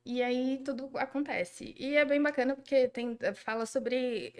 E 0.09 0.23
aí 0.23 0.57
tudo 0.65 0.89
acontece. 0.95 1.75
E 1.77 1.95
é 1.95 2.03
bem 2.03 2.19
bacana 2.19 2.55
porque 2.55 2.87
tem, 2.87 3.15
fala 3.35 3.67
sobre. 3.67 4.33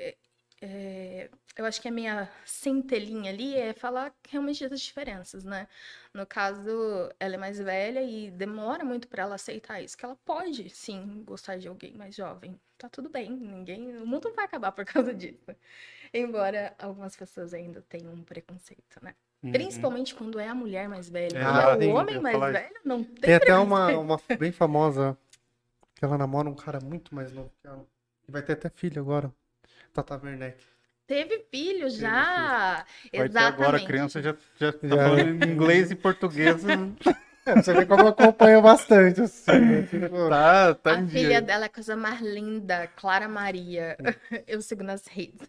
é, 0.59 1.29
eu 1.55 1.63
acho 1.63 1.79
que 1.79 1.87
a 1.87 1.91
minha 1.91 2.27
centelhinha 2.43 3.31
ali 3.31 3.55
é 3.55 3.71
falar 3.71 4.11
realmente 4.27 4.67
das 4.67 4.81
diferenças, 4.81 5.45
né? 5.45 5.67
No 6.11 6.25
caso, 6.25 6.71
ela 7.19 7.35
é 7.35 7.37
mais 7.37 7.59
velha 7.59 8.01
e 8.01 8.31
demora 8.31 8.83
muito 8.83 9.07
pra 9.07 9.21
ela 9.21 9.35
aceitar 9.35 9.79
isso, 9.79 9.95
que 9.95 10.03
ela 10.03 10.17
pode 10.25 10.71
sim 10.71 11.23
gostar 11.23 11.57
de 11.57 11.67
alguém 11.67 11.93
mais 11.93 12.15
jovem. 12.15 12.59
Tá 12.75 12.89
tudo 12.89 13.07
bem, 13.07 13.29
ninguém, 13.29 13.95
o 13.97 14.07
mundo 14.07 14.29
não 14.29 14.35
vai 14.35 14.45
acabar 14.45 14.71
por 14.71 14.85
causa 14.85 15.13
disso. 15.13 15.55
Embora 16.11 16.73
algumas 16.79 17.15
pessoas 17.15 17.53
ainda 17.53 17.83
tenham 17.87 18.11
um 18.11 18.23
preconceito, 18.23 19.03
né? 19.03 19.13
Uhum. 19.43 19.51
Principalmente 19.51 20.15
quando 20.15 20.39
é 20.39 20.47
a 20.47 20.55
mulher 20.55 20.89
mais 20.89 21.07
velha. 21.09 21.37
É, 21.37 21.43
Quando 21.43 21.59
ah, 21.59 21.77
é 21.79 21.87
o 21.87 21.95
homem 21.95 22.19
mais 22.19 22.33
falar 22.33 22.51
velho, 22.53 22.75
não 22.83 23.03
tem 23.03 23.21
Tem 23.21 23.35
até 23.35 23.55
uma, 23.55 23.95
uma 23.97 24.19
bem 24.39 24.51
famosa 24.51 25.15
que 25.99 26.05
ela 26.05 26.17
namora 26.17 26.49
um 26.49 26.55
cara 26.55 26.79
muito 26.81 27.13
mais 27.13 27.29
novo 27.33 27.51
que 27.61 27.67
ela. 27.67 27.85
E 28.25 28.31
vai 28.31 28.41
ter 28.41 28.53
até 28.53 28.69
filho 28.69 29.01
agora. 29.01 29.29
Tata 29.93 30.17
Werneck. 30.23 30.63
Teve 31.05 31.45
filho 31.51 31.89
já. 31.89 32.85
Vai 32.85 32.85
ter 33.11 33.25
Exatamente. 33.25 33.61
agora, 33.61 33.77
a 33.77 33.85
criança 33.85 34.21
já, 34.21 34.33
já 34.57 34.71
tá 34.71 34.87
Já. 34.87 34.95
falando 34.95 35.43
em 35.43 35.51
inglês 35.51 35.91
e 35.91 35.95
português. 35.95 36.63
É, 37.49 37.61
você 37.61 37.73
vê 37.73 37.85
como 37.85 38.03
eu 38.03 38.07
acompanho 38.09 38.61
bastante, 38.61 39.21
assim. 39.21 39.59
né? 39.59 39.81
Tipo, 39.83 40.29
tá, 40.29 40.73
tá 40.75 40.99
A 40.99 41.07
filha 41.07 41.27
dia. 41.29 41.41
dela 41.41 41.65
é 41.65 41.67
a 41.67 41.69
coisa 41.69 41.95
mais 41.95 42.21
linda, 42.21 42.87
Clara 42.95 43.27
Maria. 43.27 43.97
Eu 44.47 44.61
sigo 44.61 44.83
nas 44.83 45.05
redes. 45.07 45.47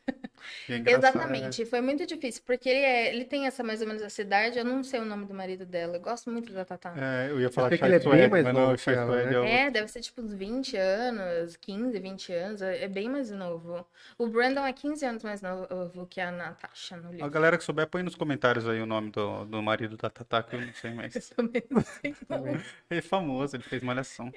É. 0.68 0.90
Exatamente. 0.90 1.64
Foi 1.66 1.80
muito 1.80 2.06
difícil, 2.06 2.42
porque 2.46 2.68
ele, 2.68 2.80
é, 2.80 3.14
ele 3.14 3.24
tem 3.24 3.46
essa 3.46 3.62
mais 3.62 3.80
ou 3.82 3.86
menos 3.86 4.02
essa 4.02 4.22
idade. 4.22 4.58
Eu 4.58 4.64
não 4.64 4.82
sei 4.82 5.00
o 5.00 5.04
nome 5.04 5.26
do 5.26 5.34
marido 5.34 5.66
dela. 5.66 5.96
Eu 5.96 6.00
gosto 6.00 6.30
muito 6.30 6.52
da 6.52 6.64
Tatá. 6.64 6.94
É, 6.96 7.30
eu 7.30 7.40
ia 7.40 7.50
falar 7.50 7.68
sei 7.68 7.78
que 7.78 7.84
ele 7.84 7.94
é 7.94 7.98
bem 7.98 8.28
mais 8.28 8.44
mas 8.44 8.54
novo 8.54 8.70
não, 8.70 8.76
que 8.76 8.90
ela, 8.90 9.24
né? 9.24 9.48
é. 9.48 9.66
É, 9.66 9.70
deve 9.70 9.88
ser 9.88 10.00
tipo 10.00 10.22
uns 10.22 10.32
20 10.32 10.76
anos, 10.76 11.56
15, 11.56 11.98
20 11.98 12.32
anos. 12.32 12.62
É 12.62 12.80
é 12.80 12.88
bem 12.88 13.08
mais 13.10 13.30
novo. 13.30 13.86
O 14.16 14.26
Brandon 14.26 14.64
é 14.66 14.72
15 14.72 15.04
anos 15.04 15.22
mais 15.22 15.42
novo 15.42 16.06
que 16.06 16.20
a 16.20 16.30
Natasha 16.32 16.96
no 16.96 17.08
A 17.08 17.12
livro. 17.12 17.30
galera 17.30 17.58
que 17.58 17.64
souber, 17.64 17.86
põe 17.86 18.02
nos 18.02 18.14
comentários 18.14 18.66
aí 18.66 18.80
o 18.80 18.86
nome 18.86 19.10
do, 19.10 19.44
do 19.44 19.62
marido 19.62 19.96
da 19.96 20.08
Tatá, 20.08 20.42
que 20.42 20.56
eu 20.56 20.60
não 20.62 20.72
sei 20.72 20.94
mais. 20.94 21.14
Eu 21.30 21.36
também 21.36 21.62
não 21.70 21.82
sei 22.00 22.14
não. 22.29 22.46
Ele 22.46 22.64
é 22.90 23.03
famoso, 23.03 23.57
ele 23.57 23.62
fez 23.62 23.83
malhação. 23.83 24.33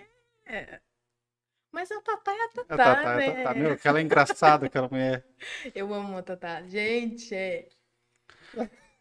Mas 1.72 1.92
a 1.92 2.02
Tatá 2.02 2.32
é 2.32 2.36
a 2.36 2.44
É 2.44 2.46
a 2.46 2.50
Tatá, 2.50 2.78
Tatá, 2.78 3.22
é 3.22 3.28
a 3.30 3.34
né? 3.34 3.44
Tatá. 3.44 3.60
Meu, 3.60 3.72
aquela 3.72 4.00
é 4.00 4.02
engraçada, 4.04 4.66
aquela 4.68 4.88
mulher. 4.88 5.26
Eu 5.74 5.94
amo 5.94 6.18
a 6.18 6.24
Tatá. 6.24 6.62
Gente, 6.63 7.34
é. 7.34 7.68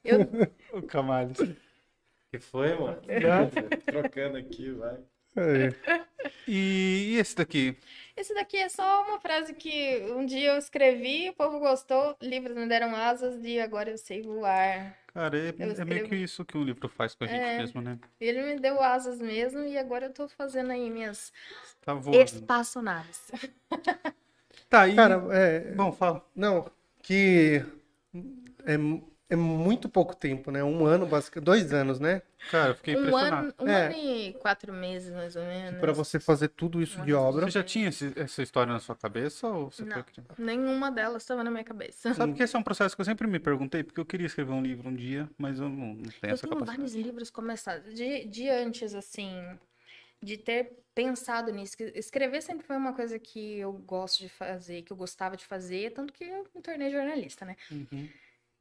Eu, 0.05 0.19
O 0.73 0.83
Camales. 0.83 1.39
que 2.31 2.39
foi, 2.39 2.75
mano? 2.79 3.01
Trocando 3.87 4.39
aqui, 4.39 4.71
vai. 4.73 4.99
é. 5.37 5.69
E 6.47 7.17
esse 7.19 7.37
daqui? 7.37 7.77
Esse 8.17 8.35
daqui 8.35 8.57
é 8.59 8.69
só 8.69 9.03
uma 9.07 9.19
frase 9.19 9.55
que 9.55 10.01
um 10.17 10.27
dia 10.27 10.51
eu 10.53 10.59
escrevi, 10.59 11.31
o 11.31 11.35
povo 11.35 11.59
gostou, 11.59 12.17
livros 12.21 12.57
me 12.57 12.67
deram 12.67 12.95
asas 12.95 13.43
e 13.45 13.59
agora 13.59 13.91
eu 13.91 13.99
sei 13.99 14.23
voar. 14.23 14.97
Cara, 15.15 15.37
é, 15.39 15.55
Eu 15.59 15.73
é 15.73 15.85
meio 15.85 16.09
que 16.09 16.17
isso 16.17 16.45
que 16.45 16.57
um 16.57 16.65
livro 16.65 16.89
faz 16.89 17.15
com 17.15 17.25
a 17.25 17.27
gente 17.27 17.41
É. 17.41 17.59
mesmo, 17.59 17.81
né? 17.83 17.99
Ele 18.21 18.43
me 18.43 18.59
deu 18.59 18.83
asas 18.83 19.21
mesmo 19.21 19.61
e 19.65 19.77
agora 19.77 20.07
eu 20.07 20.13
tô 20.13 20.29
fazendo 20.29 20.73
aí 20.73 20.89
minhas 20.91 21.33
Tá 21.83 21.95
voando. 21.95 22.23
espaçonaves. 22.23 23.31
Tá, 24.71 24.89
e... 24.89 24.95
Cara, 24.97 25.23
é. 25.33 25.73
Bom, 25.73 25.93
fala. 25.93 26.25
Não, 26.35 26.71
que 27.03 27.63
é, 28.65 28.79
é 29.33 29.37
muito 29.37 29.89
pouco 29.89 30.15
tempo, 30.15 30.51
né? 30.51 30.63
Um 30.63 30.85
ano, 30.85 31.07
basicamente. 31.07 31.45
Dois 31.47 31.73
anos, 31.73 31.99
né? 31.99 32.23
Cara, 32.51 32.71
eu 32.71 32.75
fiquei 32.75 32.95
Um 32.95 32.99
impressionado. 32.99 33.47
ano, 33.47 33.55
um 33.61 33.69
É. 33.69 33.87
ano 33.87 33.95
e 33.97 34.33
quatro 34.35 34.73
meses, 34.73 35.11
mais 35.13 35.35
ou 35.37 35.43
menos. 35.43 35.81
Pra 35.81 35.93
você 35.93 36.19
fazer 36.21 36.49
tudo 36.49 36.83
isso 36.83 37.01
de 37.03 37.15
obra. 37.15 37.47
Você 37.47 37.53
já 37.53 37.63
tinha 37.63 37.89
esse- 37.89 38.13
essa 38.17 38.43
história 38.43 38.73
na 38.73 38.81
sua 38.81 38.95
cabeça 38.97 39.47
ou 39.49 39.71
você 39.71 39.85
Não. 39.85 39.93
foi? 39.95 40.05
Nenhuma 40.39 40.91
delas 40.91 41.23
estava 41.23 41.43
na 41.43 41.51
minha 41.51 41.65
cabeça. 41.65 42.13
Sabe 42.13 42.33
que 42.37 42.43
esse 42.43 42.55
é 42.55 42.59
um 42.59 42.63
processo 42.63 42.95
que 42.95 43.01
eu 43.01 43.07
sempre 43.07 43.27
me 43.27 43.39
perguntei, 43.39 43.83
porque 43.83 44.01
eu 44.01 44.05
queria 44.05 44.27
escrever 44.27 44.53
um 44.53 44.63
livro 44.63 44.89
um 44.89 44.95
dia, 44.95 45.29
mas 45.39 45.59
eu 45.59 45.69
não, 45.69 45.95
não 45.95 46.03
tenho 46.03 46.13
Eu 46.25 46.35
essa 46.35 46.43
tenho 46.47 46.51
capacidade. 46.55 46.77
vários 46.77 46.95
livros 46.95 47.31
começados. 47.31 47.95
De, 47.95 48.25
de 48.27 48.49
antes, 48.51 48.95
assim, 48.95 49.41
de 50.23 50.37
ter 50.37 50.73
pensado 50.95 51.51
nisso. 51.53 51.75
Escrever 51.95 52.43
sempre 52.43 52.67
foi 52.67 52.77
uma 52.77 52.93
coisa 52.93 53.19
que 53.19 53.59
eu 53.59 53.73
gosto 53.73 54.19
de 54.21 54.29
fazer, 54.29 54.83
que 54.83 54.93
eu 54.93 54.97
gostava 54.97 55.37
de 55.37 55.45
fazer, 55.47 55.91
tanto 55.93 56.13
que 56.13 56.25
eu 56.25 56.47
me 56.55 56.61
tornei 56.61 56.91
jornalista, 56.91 57.45
né? 57.47 57.57
Uhum. 57.71 58.09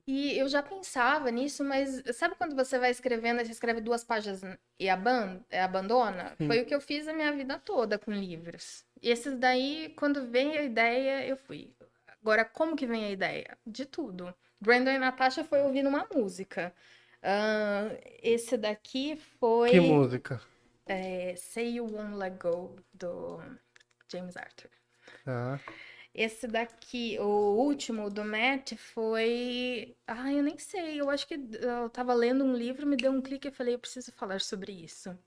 E 0.07 0.37
eu 0.37 0.47
já 0.47 0.63
pensava 0.63 1.29
nisso, 1.29 1.63
mas 1.63 2.01
sabe 2.13 2.35
quando 2.35 2.55
você 2.55 2.79
vai 2.79 2.89
escrevendo, 2.91 3.43
você 3.45 3.51
escreve 3.51 3.81
duas 3.81 4.03
páginas 4.03 4.41
e 4.79 4.89
aban 4.89 5.43
eh, 5.49 5.61
abandona? 5.61 6.35
Sim. 6.37 6.47
Foi 6.47 6.59
o 6.61 6.65
que 6.65 6.73
eu 6.73 6.81
fiz 6.81 7.07
a 7.07 7.13
minha 7.13 7.31
vida 7.31 7.59
toda 7.59 7.97
com 7.99 8.11
livros. 8.11 8.83
E 9.01 9.09
esses 9.09 9.37
daí, 9.37 9.93
quando 9.97 10.27
veio 10.27 10.59
a 10.59 10.63
ideia, 10.63 11.25
eu 11.27 11.37
fui. 11.37 11.73
Agora, 12.21 12.43
como 12.45 12.75
que 12.75 12.85
vem 12.85 13.05
a 13.05 13.11
ideia? 13.11 13.57
De 13.65 13.85
tudo. 13.85 14.33
Brandon 14.59 14.91
e 14.91 14.99
Natasha 14.99 15.43
foi 15.43 15.61
ouvindo 15.61 15.89
uma 15.89 16.07
música. 16.13 16.73
Ah, 17.23 17.89
esse 18.21 18.57
daqui 18.57 19.15
foi 19.39 19.69
Que 19.71 19.79
música? 19.79 20.41
é, 20.87 21.35
Say 21.35 21.75
You 21.77 21.85
Won't 21.85 22.15
Let 22.15 22.37
Go, 22.41 22.75
do 22.93 23.39
James 24.11 24.35
Arthur. 24.35 24.69
Tá. 25.23 25.59
Esse 26.13 26.45
daqui, 26.45 27.17
o 27.19 27.56
último 27.56 28.10
do 28.10 28.24
Matt, 28.26 28.76
foi. 28.76 29.95
Ah, 30.06 30.32
eu 30.32 30.43
nem 30.43 30.58
sei. 30.58 31.00
Eu 31.00 31.10
acho 31.10 31.26
que 31.26 31.36
eu 31.36 31.89
tava 31.89 32.13
lendo 32.13 32.43
um 32.43 32.54
livro, 32.54 32.86
me 32.86 32.97
deu 32.97 33.12
um 33.12 33.21
clique 33.21 33.47
e 33.47 33.52
falei, 33.52 33.76
eu 33.76 33.80
preciso 33.80 34.12
falar 34.12 34.41
sobre 34.41 34.74
isso. 34.74 35.17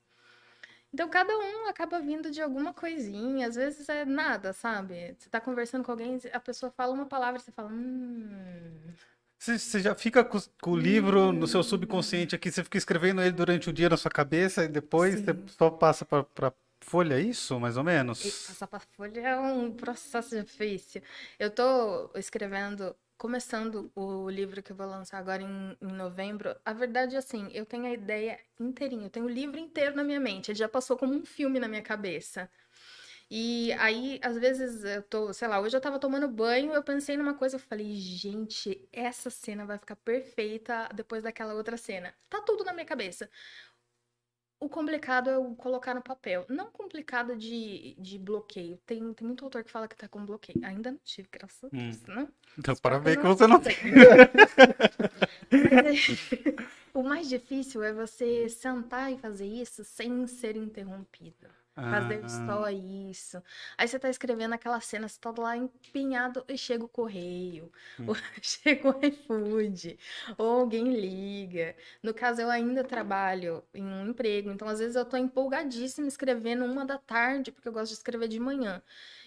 Então, 0.93 1.09
cada 1.09 1.35
um 1.37 1.67
acaba 1.67 1.99
vindo 1.99 2.29
de 2.29 2.41
alguma 2.41 2.73
coisinha. 2.73 3.47
Às 3.47 3.55
vezes 3.55 3.89
é 3.89 4.05
nada, 4.05 4.53
sabe? 4.53 5.15
Você 5.17 5.29
tá 5.29 5.41
conversando 5.41 5.83
com 5.83 5.91
alguém, 5.91 6.19
a 6.31 6.39
pessoa 6.39 6.71
fala 6.71 6.93
uma 6.93 7.05
palavra 7.07 7.39
e 7.39 7.43
você 7.43 7.51
fala, 7.51 7.69
hum. 7.69 8.93
Você, 9.37 9.79
já 9.79 9.93
fica 9.93 10.23
com, 10.23 10.39
o 10.71 10.75
livro 10.75 11.31
no 11.33 11.47
seu 11.47 11.61
subconsciente 11.61 12.35
aqui, 12.35 12.51
você 12.51 12.63
fica 12.63 12.77
escrevendo 12.77 13.21
ele 13.21 13.31
durante 13.31 13.69
o 13.69 13.73
dia 13.73 13.89
na 13.89 13.97
sua 13.97 14.09
cabeça 14.09 14.63
e 14.63 14.67
depois 14.67 15.19
Sim. 15.19 15.25
você 15.25 15.35
só 15.57 15.69
passa 15.69 16.05
pra 16.05 16.53
folha, 16.85 17.15
é 17.15 17.21
isso, 17.21 17.59
mais 17.59 17.77
ou 17.77 17.83
E 18.23 18.31
menos? 18.31 18.31
passar 18.31 18.67
pra 18.67 18.79
folha 18.79 19.19
é 19.21 19.37
um 19.39 19.71
processo 19.71 20.41
difícil. 20.43 21.01
Eu 21.37 21.51
tô 21.51 22.09
escrevendo, 22.15 22.95
começando 23.17 23.91
o 23.95 24.29
livro 24.29 24.63
que 24.63 24.71
eu 24.71 24.75
vou 24.75 24.87
lançar 24.87 25.17
agora 25.19 25.43
em, 25.43 25.77
em 25.81 25.91
novembro. 25.93 26.55
A 26.65 26.73
verdade 26.73 27.15
é 27.15 27.19
assim, 27.19 27.49
eu 27.53 27.65
tenho 27.65 27.85
a 27.85 27.91
ideia 27.93 28.39
inteirinha, 28.59 29.05
eu 29.07 29.09
tenho 29.09 29.25
o 29.25 29.29
livro 29.29 29.59
inteiro 29.59 29.95
na 29.95 30.03
minha 30.03 30.19
mente. 30.19 30.49
Ele 30.51 30.57
já 30.57 30.69
passou 30.69 30.97
como 30.97 31.13
um 31.13 31.25
filme 31.25 31.59
na 31.59 31.67
minha 31.67 31.81
cabeça. 31.83 32.49
E 33.29 33.73
aí, 33.73 34.19
às 34.23 34.37
vezes, 34.37 34.83
eu 34.83 35.03
tô, 35.03 35.33
sei 35.33 35.47
lá, 35.47 35.59
hoje 35.59 35.75
eu 35.75 35.81
tava 35.81 35.99
tomando 35.99 36.27
banho, 36.27 36.73
eu 36.73 36.83
pensei 36.83 37.17
numa 37.17 37.33
coisa, 37.33 37.55
eu 37.55 37.59
falei, 37.59 37.95
gente, 37.95 38.87
essa 38.93 39.29
cena 39.31 39.65
vai 39.65 39.77
ficar 39.79 39.95
perfeita 39.97 40.89
depois 40.93 41.23
daquela 41.23 41.53
outra 41.55 41.77
cena. 41.77 42.13
Tá 42.29 42.41
tudo 42.41 42.63
na 42.63 42.73
minha 42.73 42.85
cabeça. 42.85 43.29
O 44.65 44.69
complicado 44.69 45.29
é 45.29 45.37
o 45.37 45.53
colocar 45.55 45.93
no 45.93 46.01
papel. 46.01 46.43
Não 46.49 46.71
complicado 46.71 47.35
de, 47.35 47.95
de 47.99 48.17
bloqueio. 48.17 48.79
Tem, 48.83 49.13
tem 49.13 49.27
muito 49.27 49.43
autor 49.45 49.63
que 49.63 49.69
fala 49.69 49.87
que 49.87 49.95
tá 49.95 50.07
com 50.07 50.25
bloqueio. 50.25 50.59
Ainda 50.65 50.89
não 50.89 50.97
tive, 51.03 51.27
graças 51.31 51.63
a 51.65 51.67
Deus, 51.67 52.01
né? 52.07 52.27
Então, 52.57 52.75
para 52.77 52.97
ver 52.97 53.15
que 53.17 53.27
você 53.27 53.45
não. 53.45 53.61
Mas 55.51 55.85
é- 55.85 56.55
o 56.95 57.03
mais 57.03 57.29
difícil 57.29 57.83
é 57.83 57.93
você 57.93 58.49
sentar 58.49 59.13
e 59.13 59.19
fazer 59.19 59.45
isso 59.45 59.83
sem 59.83 60.25
ser 60.25 60.55
interrompido. 60.57 61.47
Fazer 61.89 62.23
Ah, 62.23 62.27
só 62.27 62.69
isso. 62.69 63.41
Aí 63.77 63.87
você 63.87 63.99
tá 63.99 64.09
escrevendo 64.09 64.53
aquela 64.53 64.79
cena, 64.81 65.07
você 65.07 65.19
tá 65.19 65.31
lá 65.37 65.55
empenhado 65.55 66.43
e 66.47 66.57
chega 66.57 66.83
o 66.83 66.89
correio, 66.89 67.71
Hum. 67.99 68.07
ou 68.07 68.15
chega 68.41 68.89
o 68.89 69.05
iFood, 69.05 69.97
ou 70.37 70.61
alguém 70.61 70.93
liga. 70.93 71.75
No 72.01 72.13
caso, 72.13 72.41
eu 72.41 72.49
ainda 72.49 72.83
trabalho 72.83 73.63
em 73.73 73.83
um 73.85 74.07
emprego, 74.09 74.51
então 74.51 74.67
às 74.67 74.79
vezes 74.79 74.95
eu 74.95 75.05
tô 75.05 75.15
empolgadíssima 75.17 76.07
escrevendo 76.07 76.65
uma 76.65 76.85
da 76.85 76.97
tarde, 76.97 77.51
porque 77.51 77.67
eu 77.67 77.73
gosto 77.73 77.91
de 77.91 77.97
escrever 77.97 78.27
de 78.27 78.39
manhã. 78.39 78.81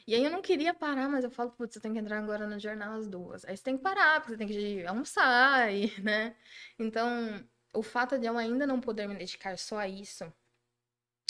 E 0.06 0.14
aí 0.14 0.24
eu 0.24 0.30
não 0.30 0.42
queria 0.42 0.74
parar, 0.74 1.08
mas 1.08 1.24
eu 1.24 1.30
falo, 1.30 1.50
putz, 1.52 1.74
você 1.74 1.80
tem 1.80 1.92
que 1.92 1.98
entrar 1.98 2.18
agora 2.18 2.46
no 2.46 2.58
jornal 2.58 2.94
às 2.98 3.06
duas. 3.08 3.44
Aí 3.44 3.56
você 3.56 3.62
tem 3.62 3.76
que 3.76 3.82
parar, 3.82 4.20
porque 4.20 4.32
você 4.32 4.38
tem 4.38 4.48
que 4.48 4.84
almoçar, 4.86 5.72
e, 5.72 6.00
né? 6.00 6.34
Então, 6.78 7.44
o 7.74 7.82
fato 7.82 8.18
de 8.18 8.26
eu 8.26 8.36
ainda 8.38 8.66
não 8.66 8.80
poder 8.80 9.06
me 9.06 9.14
dedicar 9.14 9.56
só 9.58 9.78
a 9.78 9.88
isso 9.88 10.32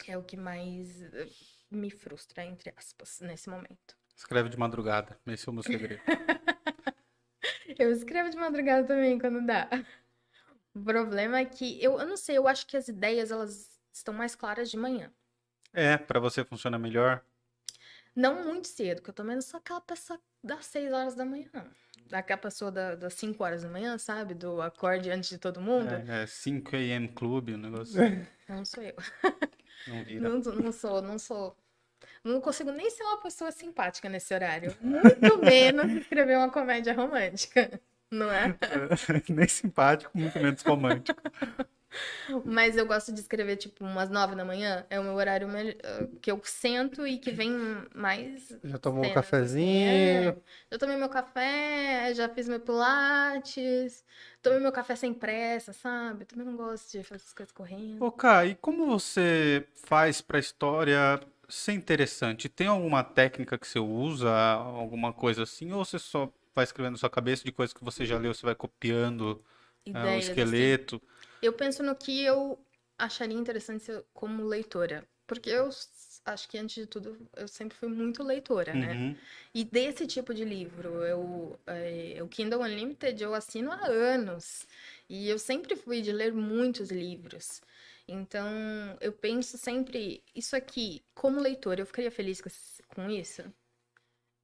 é 0.07 0.17
o 0.17 0.23
que 0.23 0.37
mais 0.37 1.03
eh, 1.03 1.29
me 1.71 1.91
frustra, 1.91 2.45
entre 2.45 2.73
aspas, 2.77 3.21
nesse 3.21 3.49
momento. 3.49 3.97
Escreve 4.17 4.49
de 4.49 4.59
madrugada, 4.59 5.19
esse 5.27 5.49
é 5.49 5.51
o 5.51 5.55
meu 5.55 5.63
segredo. 5.63 6.01
Eu 7.79 7.93
escrevo 7.93 8.31
de 8.31 8.37
madrugada 8.37 8.87
também, 8.87 9.19
quando 9.19 9.45
dá. 9.47 9.69
O 10.75 10.81
problema 10.83 11.39
é 11.39 11.45
que, 11.45 11.83
eu, 11.83 11.99
eu 12.01 12.07
não 12.07 12.17
sei, 12.17 12.37
eu 12.37 12.49
acho 12.49 12.67
que 12.67 12.77
as 12.77 12.89
ideias, 12.89 13.31
elas 13.31 13.79
estão 13.93 14.13
mais 14.13 14.35
claras 14.35 14.71
de 14.71 14.77
manhã. 14.77 15.13
É, 15.73 15.97
pra 15.97 16.19
você 16.19 16.45
funciona 16.45 16.79
melhor. 16.79 17.23
Não 18.17 18.43
muito 18.45 18.67
cedo, 18.67 18.97
porque 18.97 19.11
eu 19.11 19.15
tô 19.15 19.23
menos 19.23 19.45
só 19.45 19.59
aquela 19.59 19.81
pessoa 19.81 20.19
das 20.43 20.67
6 20.67 20.93
horas 20.93 21.15
da 21.15 21.25
manhã. 21.25 21.51
Aquela 22.11 22.39
pessoa 22.41 22.73
da- 22.73 22.95
das 22.97 23.15
5 23.15 23.45
horas 23.45 23.63
da 23.63 23.69
manhã, 23.69 23.97
sabe? 23.99 24.35
Do 24.35 24.61
acorde 24.63 25.11
antes 25.11 25.29
de 25.31 25.39
todo 25.39 25.61
mundo. 25.61 25.93
É, 25.95 26.23
é 26.23 26.27
5 26.27 26.75
AM 26.75 27.09
Clube, 27.09 27.53
o 27.55 27.59
negócio 27.59 28.01
Não 28.49 28.65
sou 28.65 28.83
eu. 28.83 28.95
não 29.87 30.05
vira. 30.05 30.29
Não, 30.29 30.39
não 30.39 30.73
sou, 30.73 31.03
não 31.03 31.19
sou. 31.19 31.57
Não 32.23 32.41
consigo 32.41 32.71
nem 32.71 32.91
ser 32.91 33.03
uma 33.03 33.21
pessoa 33.23 33.51
simpática 33.51 34.09
nesse 34.09 34.33
horário. 34.35 34.75
Muito 34.81 35.39
menos 35.43 35.93
escrever 35.93 36.37
uma 36.37 36.51
comédia 36.51 36.93
romântica. 36.93 37.81
Não 38.11 38.31
é? 38.31 38.57
Nem 39.29 39.49
simpático, 39.49 40.17
muito 40.17 40.39
menos 40.39 40.63
romântico. 40.63 41.21
Mas 42.45 42.77
eu 42.77 42.87
gosto 42.87 43.13
de 43.13 43.21
escrever, 43.21 43.57
tipo, 43.57 43.85
umas 43.85 44.11
nove 44.11 44.35
da 44.35 44.45
manhã. 44.45 44.87
É 44.91 45.01
o 45.01 45.03
meu 45.03 45.15
horário 45.15 45.49
eh, 45.57 46.09
que 46.21 46.31
eu 46.31 46.41
sento 46.45 47.07
e 47.07 47.19
que 47.19 47.31
vem 47.31 47.51
mais. 47.95 48.57
Já 48.65 48.79
tomou 48.79 49.01
um 49.01 49.05
cenas, 49.05 49.17
assim. 49.19 49.27
cafezinho? 49.27 50.29
É. 50.31 50.37
Já 50.71 50.79
tomei 50.79 50.97
meu 50.97 51.09
café, 51.09 52.13
já 52.15 52.29
fiz 52.29 52.49
meu 52.49 52.61
pilates, 52.61 54.05
tomei 54.43 54.59
meu 54.61 54.73
café 54.73 54.97
sem 54.97 55.15
pressa, 55.15 55.73
sabe? 55.73 56.25
Também 56.25 56.47
não 56.47 56.57
gosto 56.57 56.91
de 56.93 57.03
fazer 57.03 57.17
essas 57.17 57.33
coisas 57.33 57.53
correndo. 57.53 58.05
Ô, 58.05 58.11
Cá, 58.11 58.45
e 58.45 58.55
como 58.55 58.87
você 58.87 59.67
faz 59.75 60.21
pra 60.21 60.39
história 60.39 61.21
ser 61.49 61.73
interessante? 61.73 62.49
Tem 62.49 62.67
alguma 62.67 63.03
técnica 63.03 63.59
que 63.59 63.67
você 63.67 63.79
usa, 63.79 64.31
alguma 64.31 65.13
coisa 65.13 65.45
assim, 65.45 65.73
ou 65.73 65.85
você 65.85 65.99
só 65.99 66.31
vai 66.55 66.65
escrevendo 66.65 66.93
na 66.93 66.99
sua 66.99 67.11
cabeça 67.11 67.45
de 67.45 67.53
coisas 67.53 67.73
que 67.73 67.83
você 67.85 68.05
já 68.05 68.19
leu, 68.19 68.35
você 68.35 68.45
vai 68.45 68.55
copiando 68.55 69.43
ah, 69.93 70.17
o 70.17 70.19
Ideias, 70.21 70.39
assim. 70.41 71.01
Eu 71.43 71.53
penso 71.53 71.83
no 71.83 71.95
que 71.95 72.23
eu 72.23 72.59
acharia 72.99 73.39
interessante 73.39 73.87
como 74.13 74.45
leitora. 74.45 75.07
Porque 75.27 75.51
eu 75.51 75.69
acho 76.25 76.49
que, 76.49 76.57
antes 76.57 76.75
de 76.75 76.87
tudo, 76.87 77.29
eu 77.37 77.47
sempre 77.47 77.77
fui 77.77 77.89
muito 77.89 78.23
leitora, 78.23 78.73
né? 78.73 78.95
Uhum. 78.95 79.17
E 79.55 79.63
desse 79.63 80.07
tipo 80.07 80.33
de 80.33 80.43
livro, 80.43 81.05
eu, 81.05 81.61
é, 81.67 82.19
o 82.23 82.29
Kindle 82.29 82.63
Unlimited 82.63 83.23
eu 83.23 83.35
assino 83.35 83.71
há 83.71 83.87
anos. 83.87 84.67
E 85.09 85.29
eu 85.29 85.39
sempre 85.39 85.77
fui 85.77 86.01
de 86.01 86.13
ler 86.13 86.33
muitos 86.33 86.91
livros. 86.91 87.61
Então, 88.07 88.49
eu 89.03 89.13
penso 89.13 89.59
sempre, 89.59 90.25
isso 90.35 90.57
aqui, 90.57 91.05
como 91.15 91.41
leitora, 91.41 91.83
eu 91.83 91.87
ficaria 91.87 92.11
feliz 92.11 92.41
com 92.89 93.11
isso? 93.11 93.43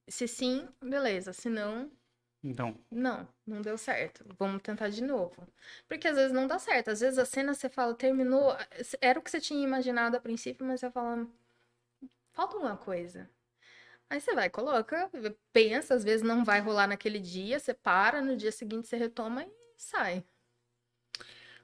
Se 0.07 0.29
sim, 0.29 0.69
beleza. 0.83 1.33
Se 1.33 1.49
não, 1.49 1.91
Então, 2.45 2.77
não, 2.91 3.27
não 3.47 3.63
deu 3.63 3.79
certo. 3.79 4.23
Vamos 4.39 4.61
tentar 4.63 4.91
de 4.91 5.03
novo. 5.03 5.49
Porque 5.89 6.07
às 6.07 6.15
vezes 6.15 6.33
não 6.33 6.47
dá 6.47 6.59
certo. 6.59 6.91
Às 6.91 7.01
vezes 7.01 7.19
a 7.19 7.25
cena 7.25 7.55
você 7.55 7.71
fala, 7.71 7.95
terminou, 7.95 8.55
era 9.01 9.19
o 9.19 9.23
que 9.23 9.31
você 9.31 9.41
tinha 9.41 9.65
imaginado 9.65 10.17
a 10.17 10.21
princípio, 10.21 10.67
mas 10.67 10.81
você 10.81 10.91
fala, 10.91 11.27
falta 12.33 12.57
alguma 12.57 12.77
coisa. 12.77 13.31
Aí 14.11 14.21
você 14.21 14.35
vai, 14.35 14.51
coloca, 14.51 15.11
pensa, 15.53 15.95
às 15.95 16.05
vezes 16.05 16.23
não 16.23 16.45
vai 16.45 16.61
rolar 16.61 16.87
naquele 16.87 17.19
dia, 17.19 17.59
você 17.59 17.73
para, 17.73 18.21
no 18.21 18.37
dia 18.37 18.53
seguinte 18.53 18.87
você 18.87 18.99
retoma 18.99 19.43
e 19.43 19.49
sai. 19.79 20.23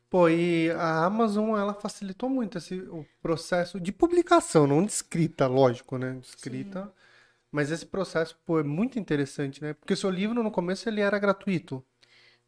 Pô, 0.09 0.29
e 0.29 0.71
a 0.71 1.05
Amazon, 1.05 1.57
ela 1.57 1.75
facilitou 1.75 2.29
muito 2.29 2.57
esse, 2.59 2.75
o 2.81 3.07
processo 3.23 3.79
de 3.79 3.93
publicação, 3.93 4.67
não 4.67 4.85
de 4.85 4.91
escrita, 4.91 5.47
lógico, 5.47 5.99
né? 5.99 6.15
De 6.15 6.27
escrita. 6.27 6.93
Mas 7.51 7.71
esse 7.71 7.87
processo, 7.87 8.39
pô, 8.45 8.61
é 8.61 8.63
muito 8.63 8.99
interessante, 8.99 9.61
né? 9.63 9.75
Porque 9.75 9.95
o 9.95 9.97
seu 9.97 10.11
livro, 10.11 10.43
no 10.43 10.51
começo, 10.51 10.89
ele 10.89 11.01
era 11.01 11.19
gratuito. 11.19 11.85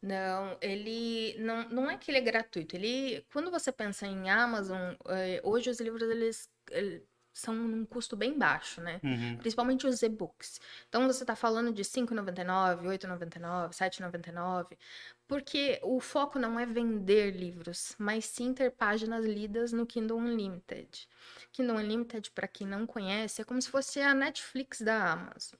Não, 0.01 0.57
ele 0.61 1.35
não, 1.39 1.69
não 1.69 1.89
é 1.89 1.97
que 1.97 2.11
ele 2.11 2.17
é 2.17 2.21
gratuito. 2.21 2.75
Ele, 2.75 3.25
quando 3.31 3.49
você 3.49 3.71
pensa 3.71 4.05
em 4.05 4.29
Amazon, 4.29 4.95
eh, 5.07 5.41
hoje 5.43 5.69
os 5.69 5.79
livros 5.79 6.03
eles, 6.09 6.49
eh, 6.71 7.01
são 7.33 7.55
num 7.55 7.85
custo 7.85 8.15
bem 8.15 8.37
baixo, 8.37 8.79
né? 8.79 9.01
uhum. 9.03 9.37
Principalmente 9.37 9.87
os 9.87 10.03
e-books. 10.03 10.59
Então 10.87 11.07
você 11.07 11.23
está 11.23 11.35
falando 11.35 11.73
de 11.73 11.81
R$ 11.81 11.87
5,99, 11.87 12.81
R$ 12.81 12.87
8,99, 12.97 13.67
R$ 13.67 13.73
7,99, 13.73 14.77
porque 15.33 15.79
o 15.81 15.99
foco 15.99 16.37
não 16.37 16.59
é 16.59 16.65
vender 16.65 17.31
livros, 17.31 17.95
mas 17.97 18.23
sim 18.23 18.53
ter 18.53 18.69
páginas 18.69 19.25
lidas 19.25 19.73
no 19.73 19.83
Kindle 19.83 20.19
Unlimited. 20.19 21.09
Kindle 21.51 21.77
Unlimited, 21.77 22.29
para 22.29 22.47
quem 22.47 22.67
não 22.67 22.85
conhece, 22.85 23.41
é 23.41 23.43
como 23.43 23.59
se 23.59 23.67
fosse 23.67 23.99
a 23.99 24.13
Netflix 24.13 24.81
da 24.81 25.13
Amazon. 25.13 25.59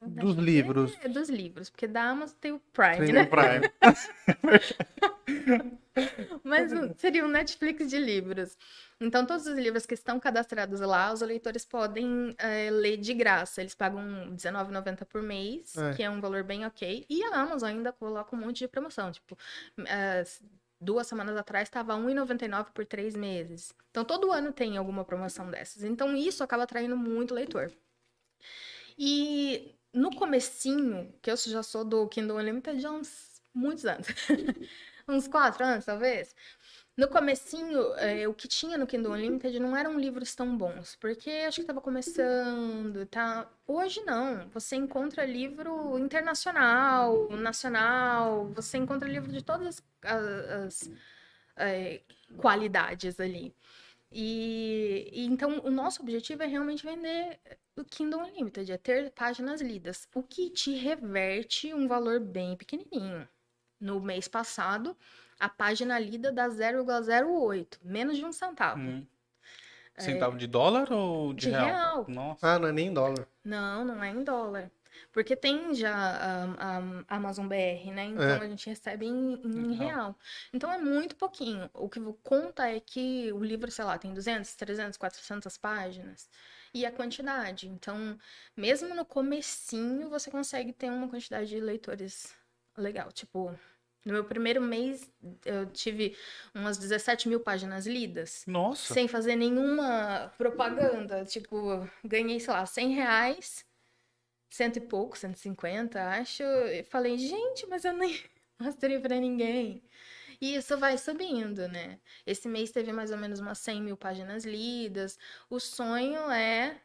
Dos 0.00 0.36
livros. 0.36 0.96
É, 1.02 1.08
dos 1.08 1.28
livros, 1.28 1.68
porque 1.68 1.88
da 1.88 2.04
Amazon 2.04 2.36
tem 2.40 2.52
o 2.52 2.60
Prime, 2.72 3.04
Tem 3.04 3.12
né? 3.12 3.22
o 3.22 3.28
Prime. 3.28 3.68
Mas 6.50 6.72
um- 6.72 6.94
seria 6.96 7.24
um 7.24 7.28
Netflix 7.28 7.88
de 7.88 7.98
livros. 7.98 8.56
Então, 9.00 9.24
todos 9.24 9.46
os 9.46 9.56
livros 9.56 9.86
que 9.86 9.94
estão 9.94 10.20
cadastrados 10.20 10.80
lá, 10.80 11.12
os 11.12 11.20
leitores 11.22 11.64
podem 11.64 12.34
eh, 12.38 12.70
ler 12.70 12.96
de 12.98 13.14
graça. 13.14 13.60
Eles 13.62 13.74
pagam 13.74 14.02
R$19,90 14.30 15.04
por 15.06 15.22
mês, 15.22 15.76
É. 15.76 15.94
que 15.94 16.02
é 16.02 16.10
um 16.10 16.20
valor 16.20 16.42
bem 16.44 16.66
ok. 16.66 17.06
E 17.08 17.22
a 17.24 17.34
Amazon 17.40 17.70
ainda 17.70 17.92
coloca 17.92 18.34
um 18.36 18.40
monte 18.40 18.58
de 18.58 18.68
promoção. 18.68 19.10
Tipo, 19.10 19.38
eh, 19.86 20.24
duas 20.80 21.06
semanas 21.06 21.36
atrás 21.36 21.68
estava 21.68 21.94
R$1,99 21.94 22.72
por 22.72 22.84
três 22.84 23.14
meses. 23.14 23.72
Então, 23.90 24.04
todo 24.04 24.30
ano 24.32 24.52
tem 24.52 24.76
alguma 24.76 25.04
promoção 25.04 25.50
dessas. 25.50 25.82
Então, 25.84 26.14
isso 26.16 26.42
acaba 26.44 26.64
atraindo 26.64 26.96
muito 26.96 27.34
leitor. 27.34 27.70
E 28.98 29.74
no 29.92 30.14
comecinho, 30.14 31.12
que 31.22 31.30
eu 31.30 31.36
já 31.36 31.62
sou 31.62 31.84
do 31.84 32.06
Kindle 32.08 32.36
Unlimited 32.38 32.84
há 32.84 32.90
uns 32.92 33.40
muitos 33.54 33.84
anos, 33.84 34.06
uns 35.10 35.28
quatro 35.28 35.64
anos, 35.64 35.84
talvez. 35.84 36.34
No 36.96 37.08
comecinho, 37.08 37.94
eh, 37.94 38.28
o 38.28 38.34
que 38.34 38.46
tinha 38.46 38.76
no 38.76 38.86
Kindle 38.86 39.12
Unlimited 39.12 39.58
não 39.58 39.76
eram 39.76 39.98
livros 39.98 40.34
tão 40.34 40.56
bons, 40.56 40.96
porque 40.96 41.30
acho 41.48 41.56
que 41.56 41.62
estava 41.62 41.80
começando, 41.80 43.06
tá? 43.06 43.50
Hoje 43.66 44.02
não, 44.04 44.48
você 44.50 44.76
encontra 44.76 45.24
livro 45.24 45.98
internacional, 45.98 47.28
nacional, 47.30 48.46
você 48.54 48.76
encontra 48.76 49.08
livro 49.08 49.32
de 49.32 49.42
todas 49.42 49.82
as, 50.02 50.20
as, 50.66 50.90
eh, 51.56 52.02
qualidades 52.36 53.18
ali. 53.18 53.54
E, 54.12 55.08
e 55.12 55.24
então 55.26 55.60
o 55.64 55.70
nosso 55.70 56.02
objetivo 56.02 56.42
é 56.42 56.46
realmente 56.46 56.84
vender 56.84 57.40
o 57.76 57.84
Kindle 57.84 58.20
Unlimited, 58.20 58.70
é 58.72 58.76
ter 58.76 59.10
páginas 59.12 59.60
lidas, 59.62 60.08
o 60.14 60.22
que 60.22 60.50
te 60.50 60.72
reverte 60.74 61.72
um 61.72 61.88
valor 61.88 62.20
bem 62.20 62.56
pequenininho. 62.56 63.26
No 63.80 63.98
mês 64.00 64.28
passado, 64.28 64.96
a 65.38 65.48
página 65.48 65.98
lida 65.98 66.30
dá 66.30 66.48
0,08, 66.48 67.78
menos 67.82 68.16
de 68.18 68.24
um 68.24 68.32
centavo. 68.32 68.80
Hum. 68.80 69.06
Centavo 69.96 70.36
de 70.38 70.46
dólar 70.46 70.90
ou 70.92 71.32
de, 71.32 71.46
De 71.46 71.50
real. 71.50 72.06
Nossa. 72.08 72.54
Ah, 72.54 72.58
não 72.58 72.68
é 72.68 72.72
nem 72.72 72.88
em 72.88 72.94
dólar. 72.94 73.26
Não, 73.44 73.84
não 73.84 74.02
é 74.02 74.10
em 74.10 74.24
dólar. 74.24 74.70
Porque 75.12 75.34
tem 75.36 75.74
já 75.74 75.94
a, 75.94 76.78
a 77.08 77.16
Amazon 77.16 77.46
BR, 77.46 77.90
né? 77.92 78.04
Então 78.06 78.22
É. 78.24 78.38
a 78.38 78.48
gente 78.48 78.68
recebe 78.68 79.06
em, 79.06 79.34
em 79.34 79.68
Legal. 79.68 79.76
real. 79.76 80.18
Então 80.52 80.72
é 80.72 80.78
muito 80.78 81.16
pouquinho. 81.16 81.68
O 81.74 81.88
que 81.88 82.00
conta 82.22 82.68
é 82.68 82.80
que 82.80 83.32
o 83.32 83.42
livro, 83.42 83.70
sei 83.70 83.84
lá, 83.84 83.98
tem 83.98 84.12
200, 84.14 84.54
300, 84.54 84.96
400 84.96 85.56
páginas. 85.58 86.28
E 86.72 86.86
a 86.86 86.92
quantidade. 86.92 87.68
Então, 87.68 88.16
mesmo 88.56 88.94
no 88.94 89.04
comecinho, 89.04 90.08
você 90.08 90.30
consegue 90.30 90.72
ter 90.72 90.90
uma 90.90 91.08
quantidade 91.08 91.48
de 91.48 91.60
leitores 91.60 92.34
legal. 92.80 93.12
Tipo, 93.12 93.54
no 94.04 94.12
meu 94.12 94.24
primeiro 94.24 94.60
mês, 94.62 95.10
eu 95.44 95.66
tive 95.66 96.16
umas 96.54 96.78
17 96.78 97.28
mil 97.28 97.40
páginas 97.40 97.86
lidas 97.86 98.44
Nossa. 98.46 98.94
sem 98.94 99.06
fazer 99.06 99.36
nenhuma 99.36 100.32
propaganda. 100.38 101.24
Tipo, 101.24 101.88
ganhei, 102.04 102.40
sei 102.40 102.52
lá, 102.52 102.64
100 102.64 102.94
reais, 102.94 103.66
cento 104.48 104.76
e 104.78 104.80
pouco, 104.80 105.18
150, 105.18 106.02
acho. 106.02 106.42
E 106.42 106.82
falei, 106.84 107.18
gente, 107.18 107.66
mas 107.66 107.84
eu 107.84 107.92
nem 107.92 108.18
mostrei 108.58 108.98
pra 108.98 109.16
ninguém. 109.16 109.82
E 110.40 110.54
isso 110.54 110.78
vai 110.78 110.96
subindo, 110.96 111.68
né? 111.68 111.98
Esse 112.26 112.48
mês 112.48 112.70
teve 112.70 112.92
mais 112.92 113.10
ou 113.10 113.18
menos 113.18 113.40
umas 113.40 113.58
100 113.58 113.82
mil 113.82 113.96
páginas 113.96 114.44
lidas. 114.46 115.18
O 115.50 115.60
sonho 115.60 116.30
é 116.30 116.80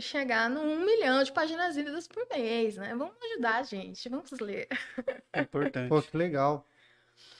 chegar 0.00 0.48
no 0.50 0.60
1 0.60 0.84
milhão 0.84 1.22
de 1.22 1.32
páginas 1.32 1.76
lidas 1.76 2.06
por 2.08 2.26
mês, 2.30 2.76
né? 2.76 2.94
Vamos 2.96 3.14
ajudar, 3.32 3.64
gente. 3.64 4.08
Vamos 4.08 4.30
ler. 4.40 4.66
É 5.32 5.40
importante. 5.42 5.88
Pô, 5.88 6.00
que 6.02 6.16
legal. 6.16 6.66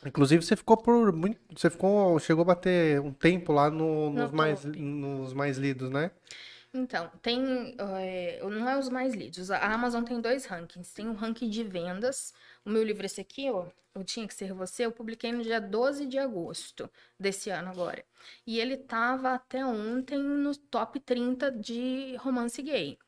Inclusive, 0.04 0.42
você 0.44 0.56
ficou 0.56 0.76
por 0.76 1.12
muito. 1.12 1.38
Você 1.56 1.68
ficou. 1.70 2.18
Chegou 2.18 2.42
a 2.42 2.46
bater 2.46 3.00
um 3.00 3.12
tempo 3.12 3.52
lá 3.52 3.70
no- 3.70 4.10
No 4.10 4.22
nos, 4.22 4.30
mais, 4.32 4.60
top. 4.62 4.78
nos 4.78 5.32
mais 5.32 5.56
lidos, 5.58 5.90
né? 5.90 6.10
Então, 6.72 7.10
tem. 7.20 7.74
eh, 7.78 8.40
não 8.44 8.68
é 8.68 8.78
os 8.78 8.88
mais 8.88 9.12
lidos. 9.14 9.50
A 9.50 9.58
Amazon 9.72 10.04
tem 10.04 10.20
dois 10.20 10.46
rankings. 10.46 10.94
Tem 10.94 11.08
um 11.08 11.14
ranking 11.14 11.48
de 11.50 11.64
vendas. 11.64 12.32
O 12.64 12.70
meu 12.70 12.82
livro, 12.82 13.04
esse 13.06 13.20
aqui, 13.20 13.50
ó. 13.50 13.66
Eu 13.94 14.04
tinha 14.04 14.26
que 14.28 14.34
ser 14.34 14.52
você. 14.52 14.86
Eu 14.86 14.92
publiquei 14.92 15.32
no 15.32 15.42
dia 15.42 15.60
12 15.60 16.06
de 16.06 16.16
agosto 16.18 16.88
desse 17.18 17.50
ano 17.50 17.70
agora. 17.70 18.04
E 18.46 18.60
ele 18.60 18.76
tava 18.76 19.34
até 19.34 19.64
ontem 19.66 20.18
no 20.22 20.54
top 20.56 21.00
30 21.00 21.50
de 21.50 22.14
romance 22.16 22.62
gay. 22.62 22.98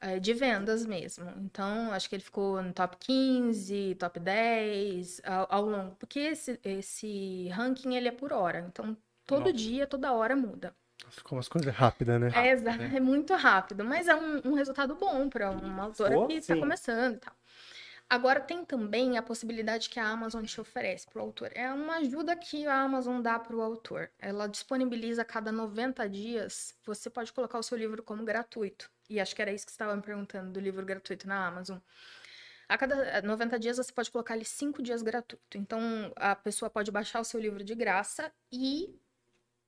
eh, 0.00 0.18
de 0.20 0.34
vendas 0.34 0.84
mesmo. 0.86 1.30
Então, 1.38 1.92
acho 1.92 2.08
que 2.08 2.16
ele 2.16 2.22
ficou 2.24 2.62
no 2.62 2.72
top 2.72 2.96
15, 2.98 3.94
top 3.96 4.20
10 4.20 5.20
ao, 5.24 5.46
ao 5.50 5.66
longo. 5.66 5.96
Porque 5.96 6.18
esse, 6.20 6.60
esse 6.64 7.48
ranking 7.50 7.94
ele 7.96 8.08
é 8.08 8.12
por 8.12 8.32
hora. 8.32 8.60
Então, 8.60 8.96
todo 9.26 9.40
Nossa. 9.46 9.52
dia, 9.52 9.86
toda 9.86 10.12
hora 10.12 10.36
muda. 10.36 10.74
Ficou 11.10 11.36
umas 11.36 11.48
coisas 11.48 11.74
rápidas, 11.74 12.20
né? 12.20 12.28
É, 12.30 12.48
exa- 12.50 12.72
é 12.96 13.00
muito 13.00 13.34
rápido, 13.34 13.84
mas 13.84 14.08
é 14.08 14.14
um, 14.14 14.40
um 14.50 14.54
resultado 14.54 14.94
bom 14.96 15.28
para 15.28 15.50
uma 15.50 15.84
autora 15.84 16.16
Oh, 16.16 16.26
que 16.26 16.34
está 16.34 16.56
começando 16.56 17.14
e 17.16 17.18
tal. 17.18 17.34
Agora 18.08 18.40
tem 18.40 18.64
também 18.64 19.16
a 19.16 19.22
possibilidade 19.22 19.88
que 19.88 19.98
a 19.98 20.06
Amazon 20.06 20.44
te 20.44 20.60
oferece 20.60 21.06
para 21.06 21.20
o 21.20 21.24
autor. 21.24 21.50
É 21.54 21.72
uma 21.72 21.96
ajuda 21.96 22.36
que 22.36 22.66
a 22.66 22.82
Amazon 22.82 23.20
dá 23.20 23.38
para 23.38 23.56
o 23.56 23.62
autor. 23.62 24.10
Ela 24.18 24.46
disponibiliza 24.46 25.22
a 25.22 25.24
cada 25.24 25.50
90 25.50 26.08
dias, 26.08 26.76
você 26.84 27.08
pode 27.08 27.32
colocar 27.32 27.58
o 27.58 27.62
seu 27.62 27.78
livro 27.78 28.02
como 28.02 28.24
gratuito. 28.24 28.90
E 29.08 29.18
acho 29.18 29.34
que 29.34 29.42
era 29.42 29.52
isso 29.52 29.64
que 29.66 29.72
você 29.72 29.76
estava 29.76 29.96
me 29.96 30.02
perguntando 30.02 30.52
do 30.52 30.60
livro 30.60 30.84
gratuito 30.84 31.26
na 31.26 31.46
Amazon. 31.46 31.78
A 32.68 32.78
cada 32.78 33.22
90 33.22 33.58
dias 33.58 33.76
você 33.76 33.92
pode 33.92 34.10
colocar 34.10 34.34
ali 34.34 34.44
5 34.44 34.82
dias 34.82 35.02
gratuito. 35.02 35.58
Então 35.58 35.80
a 36.16 36.34
pessoa 36.36 36.70
pode 36.70 36.90
baixar 36.90 37.20
o 37.20 37.24
seu 37.24 37.40
livro 37.40 37.64
de 37.64 37.74
graça 37.74 38.32
e 38.52 38.94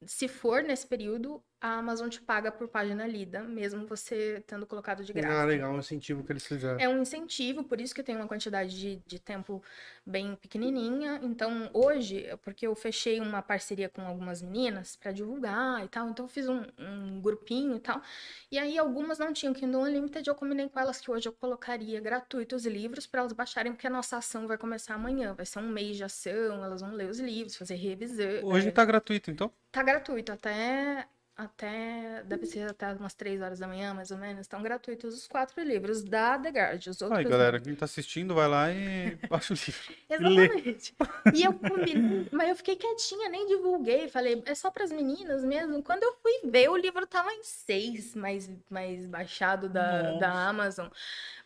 se 0.05 0.29
for 0.29 0.63
nesse 0.63 0.87
período, 0.87 1.43
a 1.61 1.79
Amazon 1.79 2.09
te 2.09 2.21
paga 2.21 2.53
por 2.53 2.69
página 2.69 3.07
lida, 3.07 3.43
mesmo 3.43 3.87
você 3.87 4.43
tendo 4.47 4.67
colocado 4.67 5.03
de 5.03 5.13
graça. 5.13 5.43
Ah, 5.43 5.45
legal, 5.45 5.73
um 5.73 5.79
incentivo 5.79 6.23
que 6.23 6.33
eles 6.33 6.47
fizeram. 6.47 6.79
É 6.79 6.89
um 6.89 7.01
incentivo, 7.01 7.65
por 7.65 7.81
isso 7.81 7.95
que 7.95 8.03
tem 8.03 8.15
uma 8.15 8.29
quantidade 8.29 8.79
de, 8.79 9.03
de 9.07 9.19
tempo 9.19 9.63
bem 10.05 10.37
pequenininha. 10.37 11.19
Então, 11.23 11.71
hoje, 11.73 12.27
porque 12.43 12.67
eu 12.67 12.75
fechei 12.75 13.21
uma 13.21 13.41
parceria 13.41 13.89
com 13.89 14.03
algumas 14.03 14.43
meninas 14.43 14.97
para 14.97 15.13
divulgar 15.13 15.83
e 15.85 15.89
tal, 15.89 16.09
então 16.11 16.27
eu 16.27 16.29
fiz 16.29 16.49
um, 16.49 16.63
um 16.79 17.21
grupinho 17.21 17.77
e 17.77 17.81
tal. 17.81 18.03
E 18.51 18.59
aí, 18.59 18.77
algumas 18.79 19.19
não 19.19 19.33
tinham 19.33 19.55
Kindle 19.55 19.83
Unlimited, 19.83 20.29
eu 20.29 20.35
combinei 20.35 20.69
com 20.69 20.79
elas 20.79 21.01
que 21.01 21.11
hoje 21.11 21.29
eu 21.29 21.33
colocaria 21.33 22.01
gratuito 22.01 22.55
os 22.55 22.67
livros 22.67 23.07
para 23.07 23.21
elas 23.21 23.33
baixarem, 23.33 23.73
porque 23.73 23.87
a 23.87 23.91
nossa 23.91 24.19
ação 24.19 24.47
vai 24.47 24.59
começar 24.59 24.95
amanhã. 24.95 25.35
Vai 25.35 25.47
ser 25.47 25.61
um 25.61 25.69
mês 25.69 25.97
de 25.97 26.05
ação, 26.05 26.63
elas 26.63 26.83
vão 26.83 26.93
ler 26.93 27.09
os 27.09 27.19
livros, 27.19 27.57
fazer 27.57 27.77
revisão. 27.77 28.45
Hoje 28.45 28.71
tá 28.71 28.85
gratuito, 28.85 29.31
então? 29.31 29.51
Tá 29.73 29.83
gratuito 29.83 30.33
até. 30.33 31.09
Até. 31.37 32.23
Deve 32.25 32.47
ser 32.47 32.71
até 32.71 32.93
umas 32.95 33.13
3 33.13 33.43
horas 33.43 33.59
da 33.59 33.69
manhã, 33.69 33.93
mais 33.93 34.11
ou 34.11 34.17
menos. 34.17 34.41
Estão 34.43 34.63
gratuitos 34.63 35.15
os 35.15 35.27
quatro 35.27 35.63
livros 35.63 36.03
da 36.03 36.39
The 36.39 36.51
Guard. 36.51 36.87
Os 36.87 37.03
outros. 37.03 37.19
Aí, 37.19 37.25
galera, 37.25 37.61
quem 37.61 37.75
tá 37.75 37.85
assistindo, 37.85 38.35
vai 38.35 38.49
lá 38.49 38.73
e 38.73 39.17
baixa 39.29 39.53
o 39.53 39.57
livro. 39.57 39.95
Exatamente. 40.09 40.95
E 41.35 41.45
eu 41.45 41.53
combinei, 41.53 42.27
mas 42.33 42.49
eu 42.49 42.57
fiquei 42.57 42.77
quietinha, 42.77 43.29
nem 43.29 43.47
divulguei. 43.47 44.09
Falei, 44.09 44.43
é 44.47 44.55
só 44.55 44.71
pras 44.71 44.91
meninas 44.91 45.45
mesmo. 45.45 45.83
Quando 45.83 46.05
eu 46.05 46.15
fui 46.23 46.51
ver, 46.51 46.71
o 46.71 46.77
livro 46.77 47.07
tava 47.07 47.31
em 47.33 47.45
seis 47.45 48.15
mais, 48.15 48.51
mais 48.71 49.07
baixado 49.07 49.69
da, 49.69 50.05
Nossa. 50.05 50.21
da 50.21 50.49
Amazon. 50.49 50.89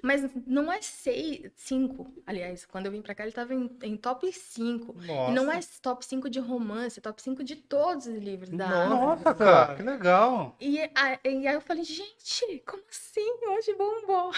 Mas 0.03 0.31
não 0.47 0.73
é 0.73 0.81
seis, 0.81 1.51
cinco. 1.57 2.13
Aliás, 2.27 2.65
quando 2.65 2.87
eu 2.87 2.93
vim 2.93 3.03
pra 3.03 3.15
cá, 3.15 3.25
ele 3.25 3.33
tava 3.33 3.55
em, 3.55 3.71
em 3.83 3.97
top 3.97 4.33
5. 4.33 4.95
Nossa. 4.95 5.31
E 5.31 5.35
não 5.35 5.51
é 5.51 5.61
top 5.83 6.05
5 6.05 6.31
de 6.31 6.39
romance, 6.39 6.99
é 6.99 7.03
top 7.03 7.21
5 7.21 7.45
de 7.45 7.57
todos 7.57 8.07
os 8.07 8.17
livros 8.17 8.51
da 8.51 8.67
Amazon. 8.67 8.99
Nossa, 9.01 9.35
cara, 9.35 9.80
que 9.83 9.91
legal. 9.91 10.57
E, 10.61 10.81
a- 10.95 11.21
e 11.25 11.47
aí 11.49 11.55
eu 11.55 11.61
falei, 11.61 11.85
gente, 11.85 12.63
como 12.67 12.83
assim? 12.91 13.31
Hoje 13.49 13.75
bombou. 13.75 14.33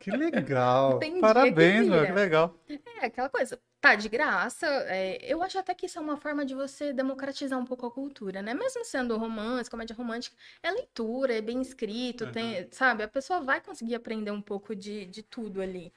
Que 0.00 0.10
legal. 0.10 0.98
Dia 1.00 1.20
Parabéns, 1.20 1.84
que 1.84 1.90
meu, 1.90 2.06
que 2.06 2.12
legal. 2.12 2.54
É 3.00 3.06
aquela 3.06 3.28
coisa, 3.28 3.60
tá 3.80 3.94
de 3.94 4.08
graça. 4.08 4.66
é, 4.88 5.18
eu 5.22 5.42
acho 5.42 5.58
até 5.58 5.74
que 5.74 5.86
isso 5.86 5.98
é 5.98 6.02
uma 6.02 6.16
forma 6.16 6.44
de 6.44 6.54
você 6.54 6.92
democratizar 6.92 7.58
um 7.58 7.64
pouco 7.64 7.86
a 7.86 7.90
cultura, 7.90 8.42
né? 8.42 8.54
Mesmo 8.54 8.84
sendo 8.84 9.16
romance, 9.18 9.70
comédia 9.70 9.94
romântica, 9.96 10.36
é 10.62 10.70
leitura, 10.70 11.34
é 11.34 11.40
bem 11.42 11.60
escrito, 11.60 12.30
tem, 12.32 12.68
sabe? 12.72 13.02
A 13.02 13.08
pessoa 13.08 13.40
vai 13.40 13.60
conseguir 13.60 13.94
aprender 13.94 14.30
um 14.30 14.42
pouco 14.42 14.74
de, 14.74 15.06
de 15.06 15.22
tudo 15.22 15.60
ali. 15.60 15.92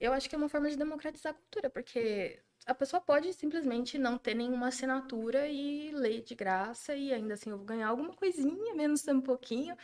Eu 0.00 0.12
acho 0.12 0.28
que 0.28 0.34
é 0.34 0.38
uma 0.38 0.48
forma 0.48 0.68
de 0.70 0.76
democratizar 0.76 1.32
a 1.32 1.34
cultura, 1.34 1.70
porque 1.70 2.40
a 2.70 2.74
pessoa 2.74 3.00
pode 3.00 3.32
simplesmente 3.34 3.98
não 3.98 4.16
ter 4.16 4.32
nenhuma 4.32 4.68
assinatura 4.68 5.48
e 5.48 5.90
ler 5.90 6.22
de 6.22 6.36
graça, 6.36 6.94
e 6.94 7.12
ainda 7.12 7.34
assim 7.34 7.50
eu 7.50 7.56
vou 7.56 7.66
ganhar 7.66 7.88
alguma 7.88 8.14
coisinha, 8.14 8.74
menos 8.76 9.06
um 9.08 9.20
pouquinho. 9.20 9.76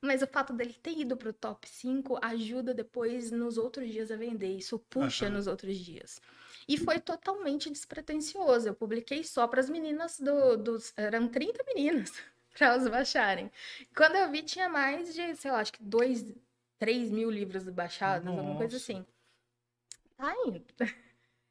Mas 0.00 0.22
o 0.22 0.26
fato 0.26 0.52
dele 0.52 0.72
ter 0.72 0.96
ido 0.96 1.16
pro 1.16 1.32
top 1.32 1.68
5 1.68 2.16
ajuda 2.22 2.72
depois 2.72 3.32
nos 3.32 3.58
outros 3.58 3.90
dias 3.90 4.12
a 4.12 4.16
vender. 4.16 4.56
Isso 4.56 4.78
puxa 4.78 5.26
Aham. 5.26 5.34
nos 5.34 5.48
outros 5.48 5.76
dias. 5.76 6.22
E 6.68 6.78
foi 6.78 7.00
totalmente 7.00 7.70
despretensioso. 7.70 8.68
Eu 8.68 8.74
publiquei 8.74 9.24
só 9.24 9.48
para 9.48 9.58
as 9.58 9.68
meninas 9.68 10.20
do, 10.20 10.56
dos. 10.56 10.92
Eram 10.96 11.26
30 11.26 11.64
meninas 11.64 12.12
para 12.56 12.68
elas 12.68 12.86
baixarem. 12.86 13.50
Quando 13.96 14.14
eu 14.14 14.30
vi, 14.30 14.42
tinha 14.42 14.68
mais 14.68 15.12
de, 15.12 15.34
sei 15.34 15.50
lá, 15.50 15.58
acho 15.58 15.72
que 15.72 15.82
2, 15.82 16.24
3 16.78 17.10
mil 17.10 17.30
livros 17.30 17.64
baixados, 17.64 18.28
alguma 18.28 18.54
coisa 18.56 18.74
Nossa. 18.74 18.92
assim. 18.92 19.04
Tá 20.16 20.32
indo. 20.46 20.64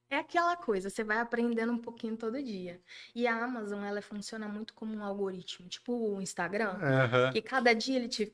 É 0.09 0.17
aquela 0.17 0.55
coisa, 0.55 0.89
você 0.89 1.03
vai 1.03 1.17
aprendendo 1.19 1.73
um 1.73 1.77
pouquinho 1.77 2.15
todo 2.15 2.41
dia. 2.41 2.81
E 3.13 3.27
a 3.27 3.43
Amazon, 3.43 3.83
ela 3.83 4.01
funciona 4.01 4.47
muito 4.47 4.73
como 4.73 4.95
um 4.95 5.03
algoritmo, 5.03 5.67
tipo 5.67 5.93
o 5.93 6.21
Instagram, 6.21 6.79
Aham. 6.81 7.31
que 7.31 7.41
cada 7.41 7.73
dia 7.73 7.97
ele 7.97 8.07
te 8.07 8.33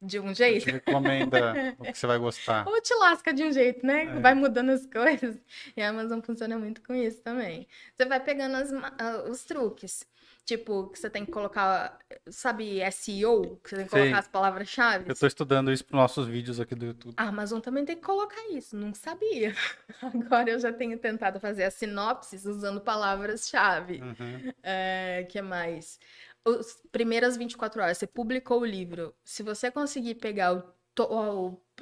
de 0.00 0.18
um 0.18 0.32
Te 0.32 0.38
jeito 0.38 0.70
recomenda 0.70 1.76
o 1.78 1.84
que 1.84 1.98
você 1.98 2.06
vai 2.06 2.18
gostar. 2.18 2.66
ou 2.68 2.80
te 2.80 2.94
lasca 2.94 3.32
de 3.32 3.44
um 3.44 3.52
jeito, 3.52 3.84
né? 3.84 4.04
É. 4.04 4.20
Vai 4.20 4.34
mudando 4.34 4.70
as 4.70 4.86
coisas. 4.90 5.36
E 5.76 5.82
a 5.82 5.90
Amazon 5.90 6.20
funciona 6.20 6.58
muito 6.58 6.82
com 6.82 6.94
isso 6.94 7.20
também. 7.22 7.66
Você 7.94 8.04
vai 8.06 8.20
pegando 8.20 8.56
as 8.56 8.72
ah, 8.72 9.24
os 9.28 9.44
truques. 9.44 10.08
Tipo, 10.44 10.88
que 10.88 10.98
você 10.98 11.08
tem 11.08 11.24
que 11.24 11.30
colocar, 11.30 11.96
sabe, 12.28 12.80
SEO, 12.90 13.60
que 13.62 13.70
você 13.70 13.76
tem 13.76 13.84
que 13.84 13.90
Sei. 13.90 14.00
colocar 14.00 14.18
as 14.18 14.26
palavras-chave. 14.26 15.08
Eu 15.08 15.14
tô 15.14 15.26
estudando 15.26 15.70
isso 15.70 15.84
pros 15.84 16.00
nossos 16.00 16.26
vídeos 16.26 16.58
aqui 16.58 16.74
do 16.74 16.86
YouTube. 16.86 17.14
A 17.16 17.28
Amazon 17.28 17.60
também 17.60 17.84
tem 17.84 17.94
que 17.94 18.02
colocar 18.02 18.48
isso, 18.50 18.76
não 18.76 18.92
sabia. 18.92 19.54
Agora 20.02 20.50
eu 20.50 20.58
já 20.58 20.72
tenho 20.72 20.98
tentado 20.98 21.38
fazer 21.38 21.62
as 21.64 21.74
sinopses 21.74 22.46
usando 22.46 22.80
palavras-chave. 22.80 24.00
Uhum. 24.02 24.52
É, 24.60 25.24
que 25.28 25.40
mais? 25.40 26.00
Os 26.44 26.82
primeiras 26.90 27.36
24 27.36 27.82
horas, 27.82 27.98
você 27.98 28.06
publicou 28.06 28.60
o 28.62 28.64
livro. 28.66 29.14
Se 29.24 29.42
você 29.42 29.70
conseguir 29.70 30.16
pegar 30.16 30.54
o, 30.54 30.62
to- 30.94 31.04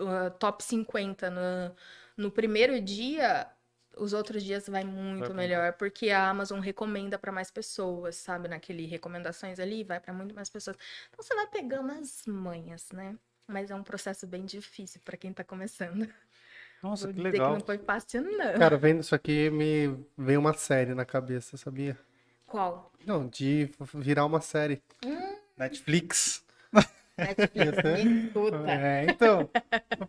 o- 0.01 0.31
top 0.39 0.63
50 0.65 1.31
no, 1.31 1.75
no 2.17 2.31
primeiro 2.31 2.81
dia, 2.81 3.51
os 3.97 4.13
outros 4.13 4.43
dias 4.43 4.69
vai 4.69 4.85
muito 4.85 5.33
Vai 5.35 5.47
melhor, 5.47 5.73
porque 5.75 6.11
a 6.11 6.29
Amazon 6.29 6.59
recomenda 6.61 7.19
para 7.19 7.33
mais 7.33 7.51
pessoas, 7.51 8.17
sabe? 8.17 8.49
Naquele 8.49 8.87
recomendações 8.87 9.59
ali, 9.61 9.85
vai 9.85 10.01
para 10.01 10.13
muito 10.13 10.35
mais 10.35 10.51
pessoas. 10.51 10.77
Então 11.09 11.23
você 11.23 11.35
vai 11.35 11.47
pegando 11.49 11.93
as 11.93 12.25
manhas, 12.27 12.91
né? 12.93 13.17
Mas 13.47 13.71
é 13.71 13.75
um 13.75 13.83
processo 13.85 14.27
bem 14.27 14.45
difícil 14.45 15.01
para 15.05 15.17
quem 15.17 15.33
tá 15.33 15.43
começando. 15.45 16.07
Nossa, 16.83 17.07
Vou 17.07 17.13
que 17.13 17.21
legal. 17.21 17.41
que 17.41 17.51
não 17.53 17.61
foi 17.61 17.79
fácil, 17.79 18.23
não. 18.23 18.55
Cara, 18.55 18.77
vendo 18.77 19.01
isso 19.01 19.15
aqui, 19.15 19.51
me 19.51 20.05
veio 20.17 20.41
uma 20.41 20.53
série 20.55 20.95
na 20.95 21.05
cabeça, 21.07 21.57
sabia? 21.57 21.99
Qual? 22.49 22.91
Não, 23.07 23.29
de 23.29 23.71
virar 23.95 24.25
uma 24.25 24.41
série. 24.41 24.83
Netflix. 25.57 26.45
Netflix, 27.17 27.83
me 28.05 28.27
escuta. 28.27 28.71
É, 28.71 29.05
então. 29.05 29.51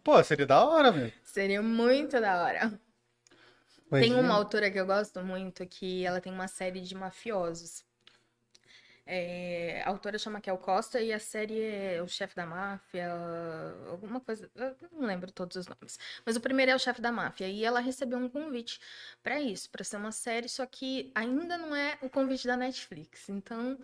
Pô, 0.04 0.24
seria 0.24 0.46
da 0.46 0.64
hora, 0.64 0.92
meu. 0.92 1.12
Seria 1.24 1.62
muito 1.62 2.20
da 2.20 2.44
hora. 2.44 2.80
Tem 3.90 4.04
Imagina. 4.06 4.22
uma 4.22 4.36
autora 4.36 4.70
que 4.70 4.80
eu 4.80 4.86
gosto 4.86 5.22
muito 5.22 5.66
que 5.66 6.06
ela 6.06 6.22
tem 6.22 6.32
uma 6.32 6.48
série 6.48 6.80
de 6.80 6.96
mafiosos. 6.96 7.84
É, 9.12 9.82
a 9.84 9.90
autora 9.90 10.20
chama 10.20 10.40
Kel 10.40 10.56
Costa 10.60 11.02
e 11.02 11.12
a 11.12 11.18
série 11.18 11.60
é 11.60 12.00
O 12.00 12.08
Chefe 12.08 12.36
da 12.36 12.46
Máfia, 12.46 13.10
alguma 13.90 14.20
coisa, 14.20 14.48
não 14.92 15.02
lembro 15.02 15.32
todos 15.32 15.58
os 15.58 15.68
nomes. 15.68 15.98
Mas 16.24 16.36
o 16.36 16.40
primeiro 16.40 16.72
é 16.72 16.76
O 16.76 16.80
Chefe 16.80 17.02
da 17.02 17.12
Máfia 17.12 17.48
e 17.48 17.66
ela 17.66 17.80
recebeu 17.80 18.20
um 18.20 18.30
convite 18.30 18.80
pra 19.24 19.42
isso, 19.42 19.68
pra 19.72 19.84
ser 19.84 19.98
uma 19.98 20.12
série, 20.12 20.48
só 20.48 20.64
que 20.64 21.12
ainda 21.16 21.58
não 21.58 21.76
é 21.76 21.98
o 22.04 22.10
convite 22.10 22.46
da 22.46 22.56
Netflix. 22.56 23.30
Então, 23.30 23.80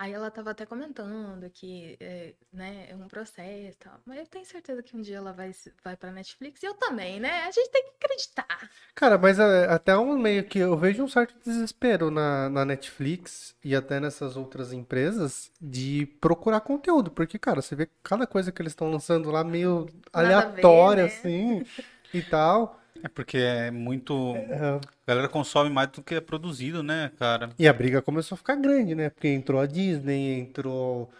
aí 0.00 0.14
ela 0.14 0.30
tava 0.30 0.52
até 0.52 0.64
comentando 0.64 1.50
que 1.50 1.98
é, 2.00 2.32
né, 2.50 2.86
é 2.88 2.96
um 2.96 3.06
processo 3.06 3.70
e 3.70 3.74
tal. 3.78 4.00
Mas 4.06 4.18
eu 4.18 4.26
tenho 4.26 4.46
certeza 4.46 4.82
que 4.82 4.96
um 4.96 5.02
dia 5.02 5.18
ela 5.18 5.30
vai, 5.30 5.54
vai 5.84 5.94
pra 5.94 6.10
Netflix 6.10 6.62
e 6.62 6.66
eu 6.66 6.72
também, 6.72 7.20
né? 7.20 7.42
A 7.42 7.50
gente 7.50 7.70
tem 7.70 7.84
que 7.84 7.90
acreditar. 8.02 8.70
Cara, 8.94 9.18
mas 9.18 9.38
é, 9.38 9.66
até 9.66 9.94
um 9.98 10.16
meio 10.16 10.42
que 10.44 10.58
eu 10.58 10.74
vejo 10.74 11.04
um 11.04 11.08
certo 11.08 11.34
desespero 11.44 12.10
na, 12.10 12.48
na 12.48 12.64
Netflix 12.64 13.54
e 13.62 13.76
até 13.76 14.00
nessas 14.00 14.38
outras 14.38 14.72
empresas 14.72 15.52
de 15.60 16.06
procurar 16.18 16.62
conteúdo, 16.62 17.10
porque, 17.10 17.38
cara, 17.38 17.60
você 17.60 17.76
vê 17.76 17.86
cada 18.02 18.26
coisa 18.26 18.50
que 18.50 18.62
eles 18.62 18.72
estão 18.72 18.90
lançando 18.90 19.30
lá 19.30 19.44
meio 19.44 19.86
Nada 20.14 20.18
a 20.18 20.22
ver, 20.22 20.62
aleatória, 20.62 21.02
né? 21.04 21.08
assim, 21.10 21.66
e 22.14 22.22
tal. 22.22 22.79
É 23.02 23.08
porque 23.08 23.38
é 23.38 23.70
muito. 23.70 24.34
É, 24.36 24.78
A 24.78 24.80
galera 25.06 25.28
consome 25.28 25.70
mais 25.70 25.88
do 25.88 26.02
que 26.02 26.14
é 26.14 26.20
produzido, 26.20 26.82
né, 26.82 27.10
cara? 27.18 27.50
E 27.58 27.66
a 27.66 27.72
briga 27.72 28.02
começou 28.02 28.36
a 28.36 28.38
ficar 28.38 28.56
grande, 28.56 28.94
né? 28.94 29.10
Porque 29.10 29.28
entrou 29.28 29.60
a 29.60 29.66
Disney, 29.66 30.40
entrou. 30.40 31.10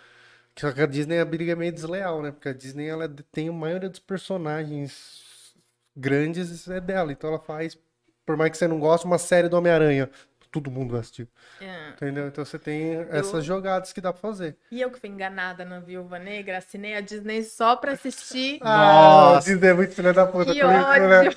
Só 0.56 0.72
que 0.72 0.82
a 0.82 0.86
Disney, 0.86 1.18
a 1.18 1.24
briga 1.24 1.52
é 1.52 1.54
meio 1.54 1.72
desleal, 1.72 2.22
né? 2.22 2.30
Porque 2.32 2.48
a 2.48 2.52
Disney, 2.52 2.86
ela 2.86 3.08
tem 3.32 3.48
a 3.48 3.52
maioria 3.52 3.88
dos 3.88 4.00
personagens 4.00 5.54
grandes 5.96 6.68
é 6.68 6.80
dela. 6.80 7.12
Então 7.12 7.30
ela 7.30 7.38
faz, 7.38 7.78
por 8.26 8.36
mais 8.36 8.50
que 8.50 8.58
você 8.58 8.68
não 8.68 8.78
goste, 8.78 9.06
uma 9.06 9.18
série 9.18 9.48
do 9.48 9.56
Homem-Aranha. 9.56 10.10
Todo 10.50 10.68
mundo 10.68 10.90
vai 10.90 11.00
assistir. 11.00 11.28
É. 11.60 11.90
Entendeu? 11.90 12.26
Então 12.26 12.44
você 12.44 12.58
tem 12.58 13.06
essas 13.10 13.44
jogadas 13.44 13.92
que 13.92 14.00
dá 14.00 14.12
pra 14.12 14.20
fazer. 14.20 14.56
E 14.68 14.80
eu 14.80 14.90
que 14.90 14.98
fui 14.98 15.08
enganada 15.08 15.64
na 15.64 15.78
Viúva 15.78 16.18
Negra, 16.18 16.58
assinei 16.58 16.96
a 16.96 17.00
Disney 17.00 17.44
só 17.44 17.76
pra 17.76 17.92
assistir. 17.92 18.58
Ah, 18.60 19.34
Nossa. 19.34 19.50
a 19.50 19.52
Disney 19.52 19.68
é 19.68 19.74
muito 19.74 19.94
filha 19.94 20.12
da 20.12 20.26
puta 20.26 20.52
que 20.52 20.60
com 20.60 20.66
isso, 20.66 21.08
né? 21.08 21.30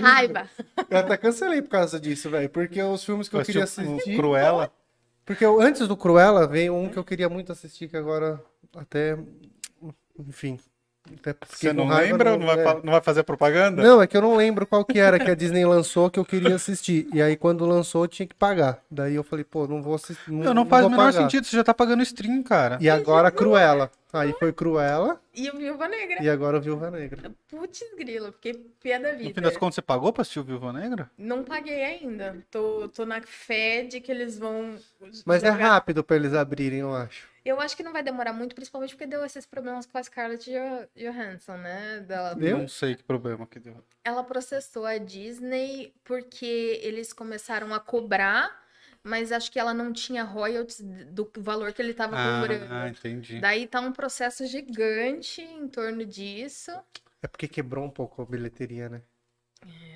Raiva! 0.00 0.48
Eu 0.90 0.98
até 0.98 1.16
cancelei 1.16 1.62
por 1.62 1.70
causa 1.70 1.98
disso, 2.00 2.30
velho. 2.30 2.48
Porque 2.48 2.82
os 2.82 3.04
filmes 3.04 3.28
que 3.28 3.36
eu 3.36 3.42
queria 3.42 3.64
Assistiu 3.64 3.92
o 3.92 3.94
assistir. 3.96 4.16
Cruella. 4.16 4.70
Porque 5.24 5.44
eu- 5.44 5.60
antes 5.60 5.86
do 5.88 5.96
Cruella 5.96 6.46
veio 6.46 6.74
um 6.74 6.88
que 6.88 6.96
eu 6.96 7.04
queria 7.04 7.28
muito 7.28 7.52
assistir, 7.52 7.88
que 7.88 7.96
agora 7.96 8.40
até. 8.76 9.18
Enfim. 10.18 10.58
Até 11.20 11.36
Você 11.48 11.72
não 11.72 11.86
raiva, 11.86 12.10
lembra? 12.10 12.30
não- 12.32 12.38
Não 12.38 12.46
vai, 12.46 12.58
é. 12.58 12.64
não 12.82 12.92
vai 12.92 13.00
fazer 13.00 13.22
propaganda? 13.22 13.80
Não, 13.80 14.02
é 14.02 14.08
que 14.08 14.16
eu 14.16 14.20
não 14.22 14.34
lembro 14.34 14.66
qual 14.66 14.84
que 14.84 14.98
era 14.98 15.20
que 15.20 15.30
a 15.30 15.36
Disney 15.36 15.64
lançou 15.64 16.10
que 16.10 16.18
eu 16.18 16.24
queria 16.24 16.56
assistir. 16.56 17.08
E 17.14 17.22
aí 17.22 17.36
quando 17.36 17.64
lançou 17.64 18.02
eu 18.04 18.08
tinha 18.08 18.26
que 18.26 18.34
pagar. 18.34 18.82
Daí 18.90 19.14
eu 19.14 19.22
falei, 19.22 19.44
pô, 19.44 19.68
não 19.68 19.80
vou 19.80 19.94
assistir. 19.94 20.32
Não, 20.32 20.52
não 20.52 20.66
faz 20.66 20.84
o 20.84 20.90
menor 20.90 21.12
pagar. 21.12 21.22
sentido, 21.22 21.46
você 21.46 21.54
já 21.56 21.62
tá 21.62 21.72
pagando 21.72 22.02
stream, 22.02 22.42
cara. 22.42 22.76
E 22.80 22.90
agora 22.90 23.30
Cruella. 23.30 23.88
Aí 24.18 24.32
foi 24.38 24.52
Cruella 24.52 25.20
E 25.34 25.48
o 25.50 25.56
Viúva 25.56 25.86
Negra. 25.88 26.22
e 26.22 26.28
agora 26.28 26.58
o 26.58 26.60
Viúva 26.60 26.90
Negra. 26.90 27.32
Putz, 27.48 27.82
grilo, 27.96 28.32
fiquei 28.32 28.54
pé 28.82 28.98
da 28.98 29.12
No 29.12 29.18
vida. 29.18 29.34
fim 29.34 29.40
das 29.40 29.56
contas, 29.56 29.74
você 29.76 29.82
pagou 29.82 30.12
pra 30.12 30.22
assistir 30.22 30.40
o 30.40 30.44
Viúva 30.44 30.72
Negra? 30.72 31.10
Não 31.18 31.44
paguei 31.44 31.84
ainda. 31.84 32.36
Tô, 32.50 32.88
tô 32.88 33.04
na 33.06 33.20
fé 33.22 33.82
de 33.82 34.00
que 34.00 34.10
eles 34.10 34.38
vão. 34.38 34.78
Mas 35.24 35.42
é 35.42 35.52
jogar- 35.52 35.68
rápido 35.68 36.02
pra 36.04 36.16
eles 36.16 36.34
abrirem, 36.34 36.80
eu 36.80 36.94
acho. 36.94 37.28
Eu 37.44 37.60
acho 37.60 37.76
que 37.76 37.82
não 37.84 37.92
vai 37.92 38.02
demorar 38.02 38.32
muito, 38.32 38.56
principalmente 38.56 38.90
porque 38.96 39.06
deu 39.06 39.24
esses 39.24 39.46
problemas 39.46 39.86
com 39.86 39.96
a 39.96 40.02
Scarlett 40.02 40.50
Jo- 40.50 40.88
Johansson, 40.96 41.56
né? 41.58 42.00
Dela, 42.00 42.34
Deu? 42.34 42.58
Não 42.58 42.66
sei 42.66 42.96
que 42.96 43.04
problema 43.04 43.46
que 43.46 43.60
deu. 43.60 43.76
Ela 44.02 44.24
processou 44.24 44.84
a 44.84 44.98
Disney 44.98 45.94
porque 46.02 46.80
eles 46.82 47.12
começaram 47.12 47.72
a 47.72 47.78
cobrar, 47.78 48.65
mas 49.06 49.32
acho 49.32 49.50
que 49.50 49.58
ela 49.58 49.72
não 49.72 49.92
tinha 49.92 50.24
royalties 50.24 50.80
do 51.10 51.30
valor 51.38 51.72
que 51.72 51.80
ele 51.80 51.92
estava 51.92 52.16
cobrando. 52.16 52.66
Ah, 52.72 52.88
entendi. 52.88 53.40
Daí 53.40 53.66
tá 53.66 53.80
um 53.80 53.92
processo 53.92 54.46
gigante 54.46 55.40
em 55.42 55.68
torno 55.68 56.04
disso. 56.04 56.70
É 57.22 57.26
porque 57.26 57.48
quebrou 57.48 57.84
um 57.84 57.90
pouco 57.90 58.22
a 58.22 58.26
bilheteria, 58.26 58.88
né? 58.88 59.02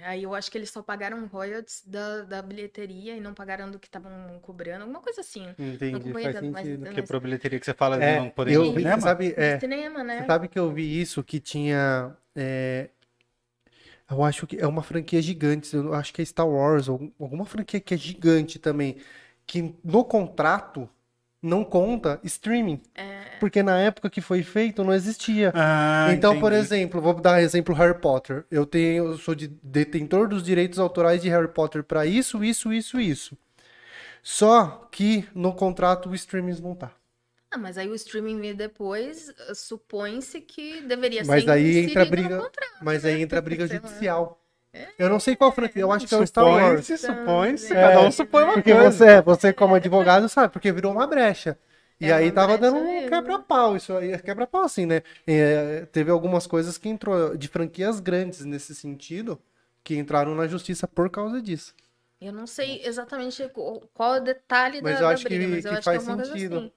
Aí 0.02 0.22
eu 0.22 0.34
acho 0.34 0.50
que 0.50 0.56
eles 0.56 0.70
só 0.70 0.82
pagaram 0.82 1.26
royalties 1.26 1.82
da, 1.86 2.22
da 2.22 2.42
bilheteria 2.42 3.14
e 3.14 3.20
não 3.20 3.34
pagaram 3.34 3.70
do 3.70 3.78
que 3.78 3.86
estavam 3.86 4.38
cobrando, 4.40 4.82
alguma 4.82 5.00
coisa 5.00 5.20
assim. 5.20 5.46
Entendi, 5.58 5.96
acompanhei 5.96 6.32
faz 6.32 6.36
tanto, 6.36 6.52
mas- 6.52 6.66
sentido. 6.66 6.90
Que 7.06 7.16
a 7.16 7.20
bilheteria 7.20 7.60
que 7.60 7.66
você 7.66 7.74
fala 7.74 7.98
de 7.98 8.04
É, 8.04 8.18
não 8.18 8.30
poder 8.30 8.54
eu 8.54 8.62
vi, 8.72 8.78
cinema? 8.78 9.00
sabe, 9.02 9.34
é, 9.36 9.54
De 9.56 9.60
cinema, 9.60 10.02
né? 10.02 10.20
Você 10.20 10.26
sabe 10.26 10.48
que 10.48 10.58
eu 10.58 10.72
vi 10.72 11.00
isso 11.00 11.22
que 11.22 11.38
tinha. 11.38 12.16
é, 12.34 12.88
eu 14.10 14.22
acho 14.24 14.46
que 14.46 14.56
é 14.58 14.66
uma 14.66 14.82
franquia 14.82 15.20
gigante. 15.22 15.74
Eu 15.74 15.94
acho 15.94 16.12
que 16.12 16.20
é 16.22 16.24
Star 16.24 16.48
Wars, 16.48 16.88
ou 16.88 17.12
alguma 17.20 17.44
franquia 17.44 17.80
que 17.80 17.94
é 17.94 17.96
gigante 17.96 18.58
também. 18.58 18.96
Que 19.46 19.74
no 19.84 20.04
contrato 20.04 20.88
não 21.42 21.64
conta 21.64 22.20
streaming. 22.22 22.80
Porque 23.38 23.62
na 23.62 23.78
época 23.78 24.10
que 24.10 24.20
foi 24.20 24.42
feito 24.42 24.84
não 24.84 24.92
existia. 24.92 25.50
Ah, 25.54 26.08
então, 26.12 26.38
por 26.38 26.52
entendi. 26.52 26.66
exemplo, 26.66 27.00
vou 27.00 27.14
dar 27.14 27.40
exemplo 27.42 27.74
Harry 27.74 27.98
Potter. 27.98 28.44
Eu 28.50 28.66
tenho, 28.66 29.06
eu 29.06 29.18
sou 29.18 29.34
de- 29.34 29.48
detentor 29.62 30.28
dos 30.28 30.42
direitos 30.42 30.78
autorais 30.78 31.22
de 31.22 31.28
Harry 31.30 31.48
Potter 31.48 31.82
para 31.82 32.04
isso, 32.04 32.44
isso, 32.44 32.70
isso, 32.72 33.00
isso. 33.00 33.38
Só 34.22 34.86
que 34.90 35.26
no 35.34 35.54
contrato 35.54 36.10
o 36.10 36.14
streaming 36.14 36.60
não 36.60 36.74
tá. 36.74 36.90
Ah, 37.50 37.58
mas 37.58 37.76
aí 37.76 37.88
o 37.88 37.94
streaming 37.94 38.40
veio 38.40 38.54
depois, 38.56 39.28
eh, 39.48 39.54
supõe-se 39.54 40.40
que 40.40 40.82
deveria 40.82 41.24
Mas 41.24 41.42
ser 41.44 41.50
aí 41.50 41.78
entra 41.78 42.02
a 42.02 42.04
briga, 42.06 42.50
mas 42.80 43.04
aí 43.04 43.20
entra 43.22 43.38
a 43.38 43.42
briga 43.42 43.66
Sei 43.68 43.78
lá. 43.78 43.82
judicial. 43.82 44.40
Eu 44.96 45.08
não 45.08 45.18
sei 45.18 45.34
qual 45.34 45.50
franquia, 45.50 45.82
eu 45.82 45.90
acho 45.90 46.06
que 46.06 46.14
é 46.14 46.18
o 46.18 46.26
Star 46.26 46.44
Wars. 46.46 46.86
Supõe-se, 46.86 46.98
supõe-se, 46.98 47.72
É, 47.74 47.80
cada 47.82 48.00
um 48.02 48.10
supõe 48.12 48.44
uma 48.44 48.52
Porque 48.54 48.72
coisa. 48.72 48.90
você, 48.90 49.04
é, 49.06 49.22
você 49.22 49.52
como 49.52 49.74
advogado 49.74 50.28
sabe, 50.28 50.52
porque 50.52 50.70
virou 50.70 50.92
uma 50.92 51.06
brecha. 51.06 51.58
E 52.00 52.06
É 52.06 52.12
aí 52.12 52.26
uma 52.26 52.34
tava 52.34 52.56
dando 52.56 52.78
um 52.78 53.06
quebra-pau, 53.08 53.76
isso 53.76 53.92
aí 53.96 54.12
é 54.12 54.18
quebra-pau 54.18 54.62
assim, 54.62 54.86
né? 54.86 55.02
É, 55.26 55.86
teve 55.92 56.10
algumas 56.10 56.46
coisas 56.46 56.78
que 56.78 56.88
entrou 56.88 57.36
de 57.36 57.48
franquias 57.48 57.98
grandes 58.00 58.44
nesse 58.44 58.74
sentido, 58.74 59.38
que 59.82 59.96
entraram 59.96 60.34
na 60.34 60.46
justiça 60.46 60.86
por 60.86 61.10
causa 61.10 61.42
disso. 61.42 61.74
Eu 62.20 62.32
não 62.32 62.46
sei 62.46 62.82
exatamente 62.84 63.48
qual 63.94 64.14
é 64.16 64.20
o 64.20 64.24
detalhe 64.24 64.80
Mas 64.82 64.94
da, 64.94 65.00
eu 65.00 65.08
da 65.08 65.14
acho 65.14 65.22
que- 65.24 65.28
briga, 65.30 65.48
mas 65.48 65.64
eu 65.64 65.70
que 65.70 65.76
acho 65.78 65.82
que 65.82 65.88
é 65.88 65.96
faz 65.96 66.08
alguma 66.08 66.16
coisa 66.16 66.32
sentido. 66.32 66.56
assim. 66.58 66.72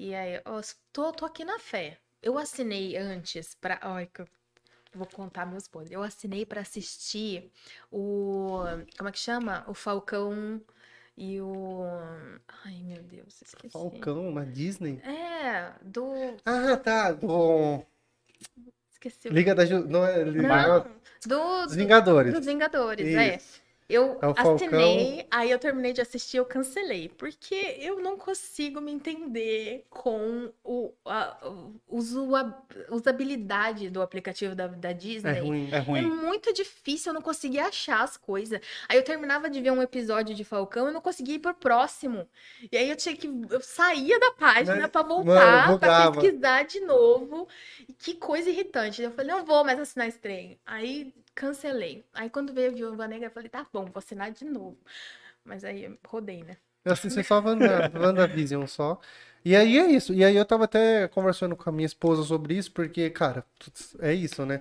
E 0.00 0.14
aí, 0.14 0.40
ó, 0.46 0.62
tô, 0.94 1.12
tô 1.12 1.26
aqui 1.26 1.44
na 1.44 1.58
fé. 1.58 1.98
Eu 2.22 2.38
assinei 2.38 2.96
antes 2.96 3.54
pra. 3.54 3.78
Ai, 3.82 4.06
que 4.06 4.22
eu 4.22 4.26
vou 4.94 5.06
contar 5.06 5.44
meus 5.44 5.68
podres. 5.68 5.92
Eu 5.92 6.02
assinei 6.02 6.46
pra 6.46 6.62
assistir 6.62 7.52
o. 7.92 8.62
Como 8.96 9.10
é 9.10 9.12
que 9.12 9.18
chama? 9.18 9.62
O 9.68 9.74
Falcão 9.74 10.58
e 11.18 11.38
o. 11.42 11.82
Ai, 12.64 12.80
meu 12.82 13.02
Deus, 13.02 13.42
esqueci. 13.42 13.74
Falcão 13.74 14.32
na 14.32 14.46
Disney. 14.46 15.02
É, 15.04 15.74
do. 15.82 16.14
Ah, 16.46 16.78
tá. 16.78 17.12
Do... 17.12 17.84
Esqueci 18.90 19.28
Liga 19.28 19.54
da 19.54 19.66
Ju... 19.66 19.86
Não 19.86 20.06
é 20.06 20.24
Não, 20.24 20.86
do, 21.26 21.66
dos 21.66 21.76
Vingadores. 21.76 22.32
Dos 22.32 22.46
Vingadores, 22.46 23.06
é. 23.06 23.38
Eu 23.92 24.18
É 24.22 24.26
assinei, 24.36 25.26
aí 25.30 25.50
eu 25.50 25.58
terminei 25.58 25.92
de 25.92 26.00
assistir, 26.00 26.36
eu 26.36 26.44
cancelei, 26.44 27.08
porque 27.08 27.76
eu 27.80 28.00
não 28.00 28.16
consigo 28.16 28.80
me 28.80 28.92
entender 28.92 29.84
com 29.90 30.52
o, 30.64 30.92
a, 31.04 31.36
o- 31.48 31.80
usua- 31.88 32.56
usabilidade 32.88 33.90
do 33.90 34.00
aplicativo 34.02 34.54
da, 34.54 34.66
da 34.66 34.92
Disney. 34.92 35.30
É 35.30 35.40
ruim. 35.40 35.68
É 35.72 35.76
É 35.76 35.78
ruim. 35.80 36.02
muito 36.02 36.52
difícil, 36.52 37.10
eu 37.10 37.14
não 37.14 37.22
conseguia 37.22 37.66
achar 37.66 38.02
as 38.02 38.16
coisas. 38.16 38.60
Aí 38.88 38.96
eu 38.96 39.02
terminava 39.04 39.48
de 39.50 39.60
ver 39.60 39.70
um 39.72 39.82
episódio 39.82 40.34
de 40.34 40.44
Falcão 40.44 40.88
e 40.88 40.92
não 40.92 41.00
conseguia 41.00 41.34
ir 41.34 41.38
pro 41.38 41.54
próximo. 41.54 42.28
E 42.70 42.76
aí 42.76 42.88
eu 42.90 42.96
tinha 42.96 43.16
que. 43.16 43.26
Eu 43.50 43.60
saía 43.60 44.18
da 44.20 44.32
página 44.32 44.76
Mas, 44.82 44.90
pra 44.90 45.02
mano, 45.02 45.24
voltar, 45.24 45.78
pra 45.78 46.10
pesquisar 46.12 46.62
de 46.64 46.80
novo. 46.80 47.48
E 47.88 47.92
que 47.92 48.14
coisa 48.14 48.50
irritante. 48.50 49.02
Eu 49.02 49.10
falei, 49.10 49.30
não 49.34 49.44
vou 49.44 49.64
mais 49.64 49.78
assinar 49.80 50.08
esse 50.08 50.18
trem. 50.18 50.58
Aí 50.64 51.12
cancelei. 51.40 52.04
Aí 52.12 52.28
quando 52.28 52.52
veio 52.52 52.70
a 52.70 52.74
Viúva 52.74 53.08
Negra, 53.08 53.28
eu 53.28 53.30
falei, 53.30 53.48
tá 53.48 53.66
bom, 53.72 53.84
vou 53.86 53.92
assinar 53.96 54.30
de 54.30 54.44
novo. 54.44 54.76
Mas 55.44 55.64
aí 55.64 55.84
eu 55.84 55.96
rodei, 56.06 56.44
né? 56.44 56.56
Eu 56.84 56.92
assisti 56.92 57.22
só 57.24 57.40
Wanda, 57.40 57.90
WandaVision 57.94 58.66
só. 58.66 58.98
E 59.44 59.56
aí 59.56 59.78
é 59.78 59.86
isso. 59.90 60.12
E 60.12 60.22
aí 60.24 60.36
eu 60.36 60.44
tava 60.44 60.64
até 60.64 61.08
conversando 61.08 61.56
com 61.56 61.68
a 61.68 61.72
minha 61.72 61.86
esposa 61.86 62.22
sobre 62.22 62.54
isso, 62.54 62.70
porque, 62.72 63.08
cara, 63.10 63.44
é 64.00 64.12
isso, 64.12 64.44
né? 64.44 64.60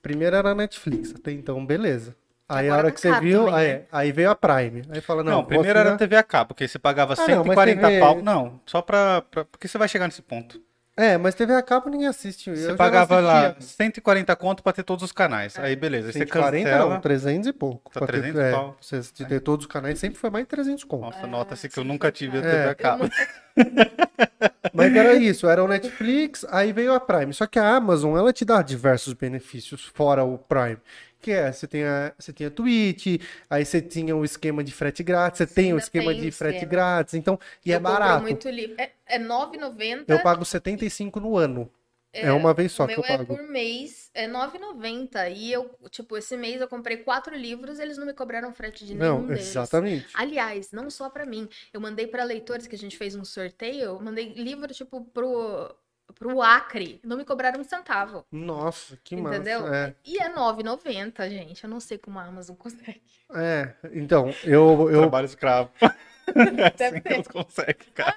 Primeiro 0.00 0.34
era 0.36 0.50
a 0.50 0.54
Netflix, 0.54 1.14
até 1.14 1.32
então, 1.32 1.64
beleza. 1.64 2.14
Aí 2.48 2.68
a 2.68 2.72
Agora 2.72 2.78
hora 2.86 2.88
tá 2.90 2.94
que 2.94 3.00
você 3.00 3.20
viu, 3.20 3.46
também, 3.46 3.54
aí, 3.54 3.68
né? 3.74 3.86
aí 3.90 4.12
veio 4.12 4.30
a 4.30 4.34
Prime. 4.34 4.82
Aí 4.90 5.00
fala, 5.00 5.22
não, 5.24 5.32
Não, 5.38 5.44
primeiro 5.44 5.78
era 5.78 5.90
assinar- 5.90 5.98
TV 5.98 6.16
a 6.16 6.22
cabo, 6.22 6.48
porque 6.48 6.66
você 6.68 6.78
pagava 6.78 7.14
Ah, 7.14 7.16
não, 7.16 7.44
mas 7.44 7.56
140 7.58 7.86
TV 7.88 8.00
pau. 8.00 8.22
Não, 8.22 8.60
só 8.66 8.82
pra, 8.82 9.22
pra- 9.22 9.44
Porque 9.44 9.66
você 9.68 9.78
vai 9.78 9.88
chegar 9.88 10.06
nesse 10.06 10.22
ponto. 10.22 10.60
É, 11.02 11.18
mas 11.18 11.34
TV 11.34 11.52
a 11.54 11.62
cabo 11.62 11.90
ninguém 11.90 12.06
assiste. 12.06 12.50
Você 12.54 12.74
pagava 12.74 13.18
lá 13.20 13.48
assistia. 13.48 13.66
140 13.76 14.36
conto 14.36 14.62
pra 14.62 14.72
ter 14.72 14.82
todos 14.82 15.02
os 15.04 15.12
canais. 15.12 15.58
Aí 15.58 15.74
beleza, 15.74 16.08
aí 16.08 16.12
você 16.12 16.18
140 16.20 16.70
cancela. 16.70 16.94
não, 16.94 17.00
300 17.00 17.46
e 17.48 17.52
pouco. 17.52 17.90
Tá 17.92 18.00
Pra 18.00 18.06
ter- 18.06 18.20
300 18.20 18.40
é, 18.40 18.52
pau. 18.52 18.76
Você 18.80 19.00
de 19.00 19.24
ter 19.26 19.40
todos 19.40 19.66
os 19.66 19.72
canais 19.72 19.98
sempre 19.98 20.18
foi 20.18 20.30
mais 20.30 20.44
de 20.44 20.48
300 20.50 20.84
conto. 20.84 21.02
Nossa, 21.02 21.26
nota-se 21.26 21.68
que 21.68 21.78
eu 21.78 21.82
sim, 21.82 21.88
nunca 21.88 22.12
tive 22.12 22.38
a 22.38 22.42
caro. 22.42 22.52
TV 22.52 22.66
É. 22.66 22.70
a 22.70 22.74
cabo. 22.74 23.08
Mas 24.72 24.94
era 24.96 25.14
isso, 25.14 25.46
era 25.48 25.62
o 25.62 25.68
Netflix, 25.68 26.46
aí 26.50 26.72
veio 26.72 26.94
a 26.94 27.00
Prime. 27.00 27.32
Só 27.34 27.46
que 27.46 27.58
a 27.58 27.76
Amazon, 27.76 28.16
ela 28.16 28.32
te 28.32 28.44
dá 28.44 28.62
diversos 28.62 29.12
benefícios 29.12 29.90
fora 29.94 30.24
o 30.24 30.38
Prime. 30.38 30.78
Que 31.22 31.30
é, 31.30 31.52
você 31.52 31.68
tem 31.68 31.84
a, 31.84 32.12
você 32.18 32.32
tem 32.32 32.48
a 32.48 32.50
Twitch, 32.50 33.22
aí 33.48 33.64
você 33.64 33.80
tinha 33.80 34.14
o 34.16 34.24
esquema 34.24 34.62
de 34.64 34.72
frete 34.72 35.02
grátis, 35.04 35.38
você 35.38 35.46
tem 35.46 35.72
o 35.72 35.78
esquema 35.78 36.10
tem 36.12 36.20
de 36.20 36.30
frete 36.32 36.56
esquema. 36.56 36.70
grátis, 36.70 37.14
então, 37.14 37.38
e 37.64 37.70
eu 37.70 37.76
é 37.76 37.78
barato. 37.78 38.22
muito 38.22 38.48
livro. 38.50 38.74
É, 38.78 38.90
é 39.06 39.18
R$ 39.18 39.24
9,90. 39.24 40.04
Eu 40.08 40.20
pago 40.20 40.44
75 40.44 41.20
no 41.20 41.36
ano. 41.36 41.70
É, 42.14 42.30
uma 42.30 42.52
vez 42.52 42.72
só 42.72 42.86
que 42.86 42.92
meu 42.94 43.02
eu 43.02 43.04
é 43.04 43.16
pago. 43.16 43.36
por 43.36 43.42
mês, 43.48 44.10
é 44.12 44.26
R$ 44.26 44.32
9,90. 44.32 45.32
E 45.34 45.50
eu, 45.52 45.70
tipo, 45.90 46.14
esse 46.16 46.36
mês 46.36 46.60
eu 46.60 46.68
comprei 46.68 46.98
quatro 46.98 47.34
livros, 47.34 47.78
eles 47.78 47.96
não 47.96 48.04
me 48.04 48.12
cobraram 48.12 48.52
frete 48.52 48.84
de 48.84 48.94
nenhum 48.94 49.20
Não, 49.20 49.26
deles. 49.26 49.48
exatamente. 49.48 50.08
Aliás, 50.12 50.72
não 50.72 50.90
só 50.90 51.08
pra 51.08 51.24
mim. 51.24 51.48
Eu 51.72 51.80
mandei 51.80 52.06
pra 52.06 52.24
leitores 52.24 52.66
que 52.66 52.74
a 52.74 52.78
gente 52.78 52.98
fez 52.98 53.14
um 53.14 53.24
sorteio, 53.24 53.80
eu 53.84 54.00
mandei 54.00 54.32
livro, 54.34 54.74
tipo, 54.74 55.02
pro, 55.06 55.74
pro 56.22 56.40
Acre. 56.42 57.00
Não 57.04 57.16
me 57.16 57.24
cobraram 57.24 57.60
um 57.60 57.64
centavo. 57.64 58.24
Nossa, 58.30 58.96
que 59.02 59.14
entendeu? 59.14 59.62
massa. 59.62 59.74
É, 59.76 59.94
E 60.04 60.18
é 60.18 60.28
R$ 60.28 60.34
9,90, 60.34 61.28
gente. 61.28 61.64
Eu 61.64 61.70
não 61.70 61.80
sei 61.80 61.98
como 61.98 62.18
a 62.18 62.24
Amazon 62.24 62.56
consegue. 62.56 63.02
é, 63.34 63.74
então, 63.92 64.32
eu, 64.44 64.88
eu 64.90 65.00
Trabalho 65.02 65.24
escravo. 65.26 65.70
Deve 65.76 66.62
Assim 66.72 66.94
que 66.94 67.00
ter. 67.00 67.14
eles 67.14 67.28
conseguem, 67.28 67.74
cara. 67.94 68.16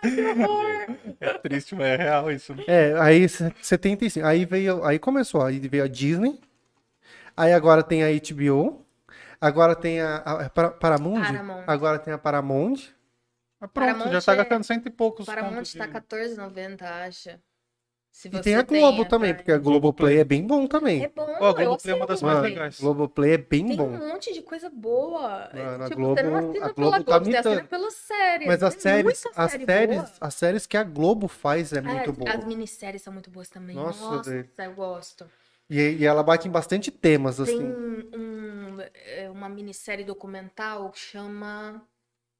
É 1.20 1.34
triste, 1.40 1.74
mas 1.76 1.88
é 1.88 1.96
real 1.96 2.32
isso. 2.32 2.54
né? 2.54 2.64
É, 2.68 3.00
aí 3.00 3.28
se- 3.28 3.54
75. 3.62 4.26
Aí 4.26 4.46
veio, 4.46 4.84
aí 4.84 5.00
começou, 5.00 5.42
aí 5.44 5.60
veio 5.60 5.84
a 5.84 5.88
Disney. 5.88 6.40
Aí 7.36 7.52
agora 7.54 7.84
tem 7.84 8.04
a 8.04 8.08
HBO. 8.10 8.86
Agora 9.42 9.76
tem 9.76 10.00
a, 10.02 10.18
a, 10.18 10.46
a 10.46 10.50
Para- 10.50 10.72
Paramount. 10.72 11.24
Paramount. 11.26 11.64
Agora 11.68 12.00
tem 12.00 12.14
a 12.14 12.18
Paramount. 12.18 12.76
Mas 13.60 13.72
pronto, 13.72 13.74
Paramount 13.74 14.12
já 14.12 14.22
tá 14.22 14.34
é- 14.34 14.36
gastando 14.38 14.64
cento 14.64 14.88
e 14.88 14.92
poucos 14.92 15.26
Paramount 15.26 15.64
tá 15.78 15.86
de- 15.86 15.92
R$14,90, 15.92 16.82
acha. 16.84 17.40
Se 18.16 18.30
E 18.30 18.40
tem 18.40 18.56
a 18.56 18.62
Globo 18.62 19.04
tem 19.04 19.10
também, 19.10 19.34
porque 19.36 19.52
a 19.52 19.58
Globoplay 19.58 20.20
é 20.20 20.24
bem 20.24 20.48
bom 20.48 20.66
também. 20.68 21.04
É 21.04 21.10
bom, 21.10 21.28
Ó, 21.42 21.50
a 21.50 21.54
Globoplay 21.54 21.94
é 21.94 21.98
uma 21.98 22.08
das 22.08 22.22
mais 22.22 22.38
também. 22.38 22.54
legais. 22.54 22.80
Globoplay 22.80 23.32
é 23.34 23.38
bem 23.38 23.68
Tem 23.68 23.78
bom. 23.78 23.90
um 23.90 24.08
monte 24.08 24.34
de 24.34 24.42
coisa 24.42 24.70
boa. 24.70 25.50
Mano, 25.54 25.84
a 25.84 25.88
tipo, 25.88 26.02
Globo- 26.02 26.16
você 26.16 26.24
não 26.24 26.36
a 26.38 26.40
assina 26.40 26.70
Globo 26.70 26.76
pela 26.76 27.00
tá 27.04 27.20
Globo, 27.20 27.26
você 27.26 27.38
mitando. 27.38 27.56
assina 27.56 27.68
pelas 27.68 27.94
séries. 27.94 28.48
Mas 28.48 28.64
as 28.64 28.74
Tem 28.74 28.82
séries, 28.82 29.24
as 29.36 29.52
série 29.52 29.66
séries, 29.66 30.04
as 30.22 30.34
séries 30.34 30.66
que 30.66 30.78
a 30.78 30.84
Globo 30.84 31.28
faz 31.28 31.74
é 31.74 31.82
Ah, 31.82 31.94
muito 31.94 32.14
boa. 32.14 32.32
As 32.32 32.46
minisséries 32.46 33.02
são 33.02 33.12
muito 33.14 33.30
boas 33.30 33.50
também. 33.50 33.76
Nossa, 33.76 34.02
Nossa, 34.02 34.64
eu 34.64 34.74
gosto. 34.74 35.30
E, 35.70 35.76
e 35.82 36.06
ela 36.06 36.24
bate 36.24 36.48
em 36.48 36.52
bastante 36.52 36.92
temas, 36.92 37.40
Tem 37.44 37.62
assim. 37.62 37.74
um, 38.14 38.78
é, 38.94 39.30
uma 39.30 39.50
minissérie 39.50 40.06
documental 40.06 40.92
que 40.92 41.00
chama. 41.00 41.86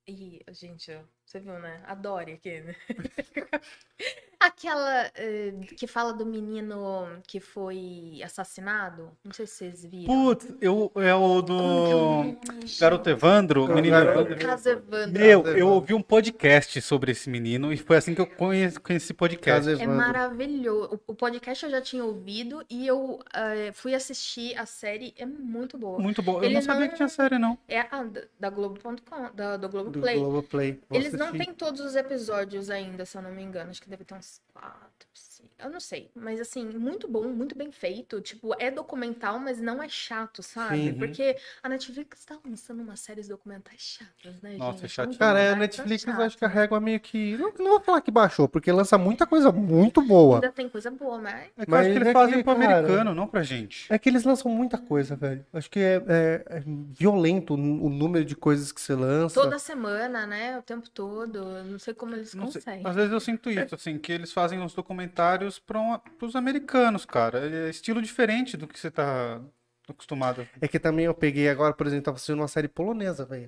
Ih, 0.08 0.42
gente, 0.50 0.92
você 1.26 1.40
viu, 1.40 1.60
né? 1.60 1.84
Adore 1.86 2.34
aqui, 2.34 2.62
né? 2.62 2.76
Aquela 4.46 5.12
eh, 5.16 5.54
que 5.76 5.88
fala 5.88 6.14
do 6.14 6.26
menino 6.26 7.08
que 7.28 7.40
foi 7.40 8.20
assassinado. 8.24 9.10
Não 9.24 9.34
sei 9.34 9.48
se 9.48 9.54
vocês 9.56 9.86
viram. 9.86 10.06
Putz, 10.06 10.54
eu, 10.62 10.92
é 10.96 11.14
o 11.16 11.44
Como 11.44 12.38
que 12.38 12.52
é 12.52 12.56
do? 12.60 12.70
Garoto 12.80 13.10
Evandro, 13.10 13.66
o 13.66 13.68
menino 13.68 13.90
Garoto 13.98 14.20
Evandro. 14.32 14.48
Caso 14.48 14.70
Evandro. 14.70 15.20
Meu, 15.20 15.48
eu 15.48 15.68
ouvi 15.70 15.94
um 15.94 16.02
podcast 16.02 16.80
sobre 16.82 17.12
esse 17.12 17.30
menino 17.30 17.74
e 17.74 17.78
foi 17.78 17.98
assim 17.98 18.14
que 18.14 18.22
eu 18.22 18.28
conheci, 18.28 18.80
conheci 18.80 19.14
podcast. 19.14 19.82
É 19.82 19.88
maravilhoso. 19.88 21.02
O, 21.08 21.12
o 21.14 21.16
podcast 21.16 21.66
eu 21.66 21.72
já 21.72 21.82
tinha 21.82 22.04
ouvido 22.04 22.64
e 22.70 22.86
eu 22.86 23.20
eh, 23.34 23.72
fui 23.74 23.96
assistir 23.96 24.56
a 24.60 24.66
série. 24.66 25.14
É 25.18 25.26
muito 25.26 25.78
boa. 25.78 25.98
Muito 26.00 26.22
bom. 26.22 26.38
Eu 26.38 26.44
Ele 26.46 26.54
não 26.56 26.62
sabia 26.62 26.82
não- 26.82 26.90
que 26.90 26.96
tinha 26.96 27.10
série, 27.10 27.40
não. 27.40 27.58
É 27.68 27.80
a 27.80 28.06
da, 28.40 28.50
Globo.com, 28.50 29.32
da, 29.34 29.58
do 29.58 29.62
Do 29.68 29.70
Globoplay. 29.70 30.20
Globoplay. 30.20 30.80
Vou 30.90 31.00
Eles 31.00 31.14
não 31.14 31.28
assistir. 31.28 31.46
têm 31.46 31.54
todos 31.54 31.82
os 31.82 31.96
episódios 31.96 32.70
ainda, 32.70 33.06
se 33.06 33.18
eu 33.18 33.22
não 33.22 33.32
me 33.32 33.42
engano. 33.42 33.72
Acho 33.72 33.82
que 33.82 33.90
deve 33.90 34.04
ter 34.04 34.14
uns 34.14 34.35
quatro, 34.52 35.08
cinco. 35.14 35.55
Eu 35.58 35.70
não 35.70 35.80
sei. 35.80 36.12
Mas 36.14 36.40
assim, 36.42 36.66
muito 36.66 37.08
bom, 37.08 37.24
muito 37.30 37.58
bem 37.58 37.72
feito. 37.72 38.20
Tipo, 38.22 38.54
é 38.60 38.70
documental, 38.70 39.40
mas 39.40 39.62
não 39.62 39.82
é 39.82 39.88
chato, 39.88 40.44
sabe? 40.44 40.92
Sim. 40.92 40.94
Porque 40.96 41.38
a 41.64 41.70
Netflix 41.70 42.26
tá 42.26 42.38
lançando 42.46 42.82
umas 42.84 43.00
séries 43.00 43.28
documentais 43.30 43.80
chatas, 43.82 44.42
né, 44.42 44.58
Nossa, 44.58 44.74
gente? 44.80 44.86
é 44.86 44.88
chatinho. 44.90 45.18
Cara, 45.18 45.40
é, 45.40 45.48
a 45.48 45.50
Documentais 45.52 45.78
Netflix 45.90 46.04
eu 46.20 46.26
acho 46.26 46.38
que 46.38 46.46
a 46.46 46.48
régua 46.50 46.80
meio 46.82 47.00
que. 47.00 47.38
Não, 47.38 47.54
não 47.58 47.66
vou 47.72 47.82
falar 47.82 48.02
que 48.02 48.12
baixou, 48.12 48.50
porque 48.50 48.72
lança 48.72 48.98
muita 48.98 49.26
coisa 49.26 49.52
muito 49.52 50.02
boa. 50.02 50.36
Ainda 50.38 50.52
tem 50.52 50.68
coisa 50.68 50.92
boa, 50.92 51.20
mas. 51.20 51.34
É 51.36 51.46
que 51.46 51.52
eu 51.62 51.66
Mas 51.70 51.80
acho 51.82 51.90
que 51.92 51.96
eles 51.98 52.08
é 52.10 52.14
fazem 52.14 52.38
que, 52.38 52.44
pro 52.44 52.56
cara, 52.56 52.78
americano, 52.78 53.16
não 53.16 53.28
pra 53.28 53.42
gente. 53.44 53.86
É 53.94 53.98
que 53.98 54.10
eles 54.10 54.24
lançam 54.26 54.52
muita 54.52 54.78
coisa, 54.78 55.16
velho. 55.16 55.46
Acho 55.54 55.70
que 55.70 55.80
é, 55.80 56.04
é- 56.08 56.44
é 56.58 56.64
violento 56.66 57.54
o 57.54 57.58
número 57.90 58.26
de 58.26 58.36
coisas 58.36 58.72
que 58.74 58.82
você 58.82 58.94
lança. 58.94 59.40
Toda 59.40 59.58
semana, 59.58 60.26
né? 60.28 60.58
O 60.60 60.62
tempo 60.62 60.90
todo. 60.90 61.64
Não 61.64 61.80
sei 61.80 61.94
como 61.94 62.14
eles 62.14 62.34
Não 62.34 62.52
sei. 62.52 62.62
conseguem. 62.62 62.86
Às 62.88 62.96
vezes 62.96 63.12
eu 63.14 63.20
sinto 63.20 63.50
isso, 63.50 63.74
assim, 63.76 63.98
que 63.98 64.12
eles 64.12 64.34
fazem 64.34 64.60
uns 64.60 64.74
documentários 64.74 65.45
para 65.60 66.02
os 66.22 66.36
americanos, 66.36 67.06
cara. 67.06 67.40
É 67.50 67.70
estilo 67.70 68.02
diferente 68.02 68.56
do 68.58 68.68
que 68.68 68.80
você 68.80 68.90
tá 68.92 69.42
acostumado. 69.88 70.48
É 70.60 70.68
que 70.68 70.80
também 70.80 71.06
eu 71.06 71.14
peguei 71.14 71.48
agora, 71.48 71.72
por 71.72 71.86
exemplo, 71.86 72.06
tava 72.06 72.16
assistindo 72.16 72.40
uma 72.40 72.48
série 72.48 72.68
polonesa, 72.68 73.24
velho. 73.24 73.48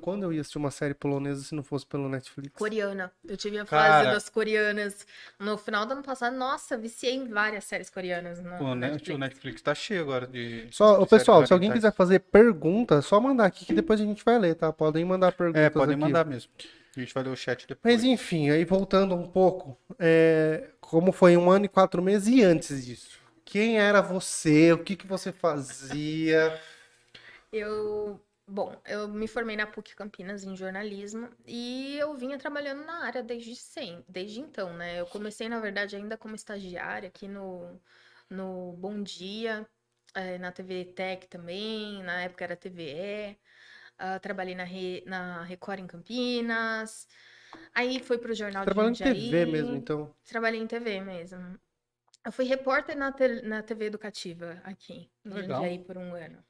Quando 0.00 0.22
eu 0.22 0.32
ia 0.32 0.40
assistir 0.40 0.58
uma 0.58 0.70
série 0.70 0.94
polonesa 0.94 1.42
se 1.42 1.54
não 1.56 1.64
fosse 1.64 1.84
pelo 1.84 2.08
Netflix? 2.08 2.54
Coreana. 2.56 3.10
Eu 3.24 3.36
tive 3.36 3.58
a 3.58 3.66
fase 3.66 3.88
Cara. 3.88 4.12
das 4.12 4.28
coreanas 4.28 5.04
no 5.40 5.58
final 5.58 5.84
do 5.84 5.94
ano 5.94 6.02
passado. 6.04 6.36
Nossa, 6.36 6.78
viciei 6.78 7.14
em 7.16 7.26
várias 7.28 7.64
séries 7.64 7.90
coreanas 7.90 8.40
na 8.40 8.60
O, 8.60 8.76
Net- 8.76 8.92
Netflix. 8.92 9.14
o 9.16 9.18
Netflix 9.18 9.62
tá 9.62 9.74
cheio 9.74 10.02
agora 10.02 10.24
de. 10.28 10.68
Só, 10.70 11.00
de 11.02 11.06
pessoal, 11.08 11.44
se 11.44 11.52
alguém 11.52 11.68
orientais. 11.70 11.90
quiser 11.92 11.96
fazer 11.96 12.20
pergunta, 12.20 12.96
é 12.96 13.02
só 13.02 13.18
mandar 13.20 13.46
aqui 13.46 13.64
que 13.66 13.74
depois 13.74 14.00
a 14.00 14.04
gente 14.04 14.24
vai 14.24 14.38
ler, 14.38 14.54
tá? 14.54 14.72
Podem 14.72 15.04
mandar 15.04 15.32
perguntas 15.32 15.62
É, 15.62 15.68
podem 15.68 15.94
aqui. 15.96 16.00
mandar 16.00 16.24
mesmo. 16.24 16.50
A 16.96 17.00
gente 17.00 17.14
vai 17.14 17.22
ler 17.22 17.30
o 17.30 17.36
chat 17.36 17.66
depois. 17.66 17.94
Mas 17.94 18.04
enfim, 18.04 18.50
aí 18.50 18.64
voltando 18.64 19.14
um 19.14 19.26
pouco, 19.26 19.78
é, 19.98 20.70
como 20.80 21.10
foi 21.10 21.36
um 21.36 21.50
ano 21.50 21.64
e 21.64 21.68
quatro 21.68 22.02
meses 22.02 22.28
e 22.28 22.42
antes 22.42 22.84
disso? 22.84 23.18
Quem 23.44 23.78
era 23.78 24.00
você? 24.00 24.72
O 24.72 24.82
que 24.82 24.96
que 24.96 25.06
você 25.06 25.32
fazia? 25.32 26.60
Eu, 27.52 28.20
bom, 28.46 28.74
eu 28.86 29.08
me 29.08 29.26
formei 29.28 29.56
na 29.56 29.66
PUC 29.66 29.94
Campinas 29.94 30.44
em 30.44 30.56
jornalismo 30.56 31.28
e 31.46 31.96
eu 31.98 32.14
vinha 32.14 32.38
trabalhando 32.38 32.84
na 32.84 33.04
área 33.04 33.22
desde 33.22 33.54
sempre, 33.56 34.04
desde 34.08 34.40
então, 34.40 34.72
né? 34.74 35.00
Eu 35.00 35.06
comecei, 35.06 35.48
na 35.48 35.60
verdade, 35.60 35.96
ainda 35.96 36.16
como 36.16 36.34
estagiária 36.34 37.08
aqui 37.08 37.28
no, 37.28 37.78
no 38.30 38.72
Bom 38.78 39.02
Dia, 39.02 39.68
eh, 40.14 40.38
na 40.38 40.52
TV 40.52 40.84
Tech 40.86 41.26
também, 41.28 42.02
na 42.02 42.22
época 42.22 42.44
era 42.44 42.56
TVE, 42.56 43.38
ah, 44.02 44.18
trabalhei 44.18 44.54
na, 44.54 44.64
Re- 44.64 45.04
na 45.06 45.42
Record 45.44 45.78
em 45.80 45.86
Campinas, 45.86 47.06
aí 47.72 48.00
fui 48.02 48.18
pro 48.18 48.34
Jornal 48.34 48.64
de 48.64 48.72
Trabalhando 48.72 49.00
em 49.00 49.04
TV 49.04 49.46
mesmo, 49.46 49.76
então. 49.76 50.14
Trabalhei 50.24 50.60
em 50.60 50.66
TV 50.66 51.00
mesmo. 51.00 51.58
Eu 52.24 52.32
fui 52.32 52.44
repórter 52.44 52.96
na, 52.96 53.12
te- 53.12 53.42
na 53.42 53.62
TV 53.62 53.86
educativa 53.86 54.60
aqui, 54.64 55.08
em 55.24 55.30
Legal. 55.30 55.60
Jundiaí, 55.62 55.78
por 55.78 55.96
um 55.96 56.14
ano. 56.14 56.42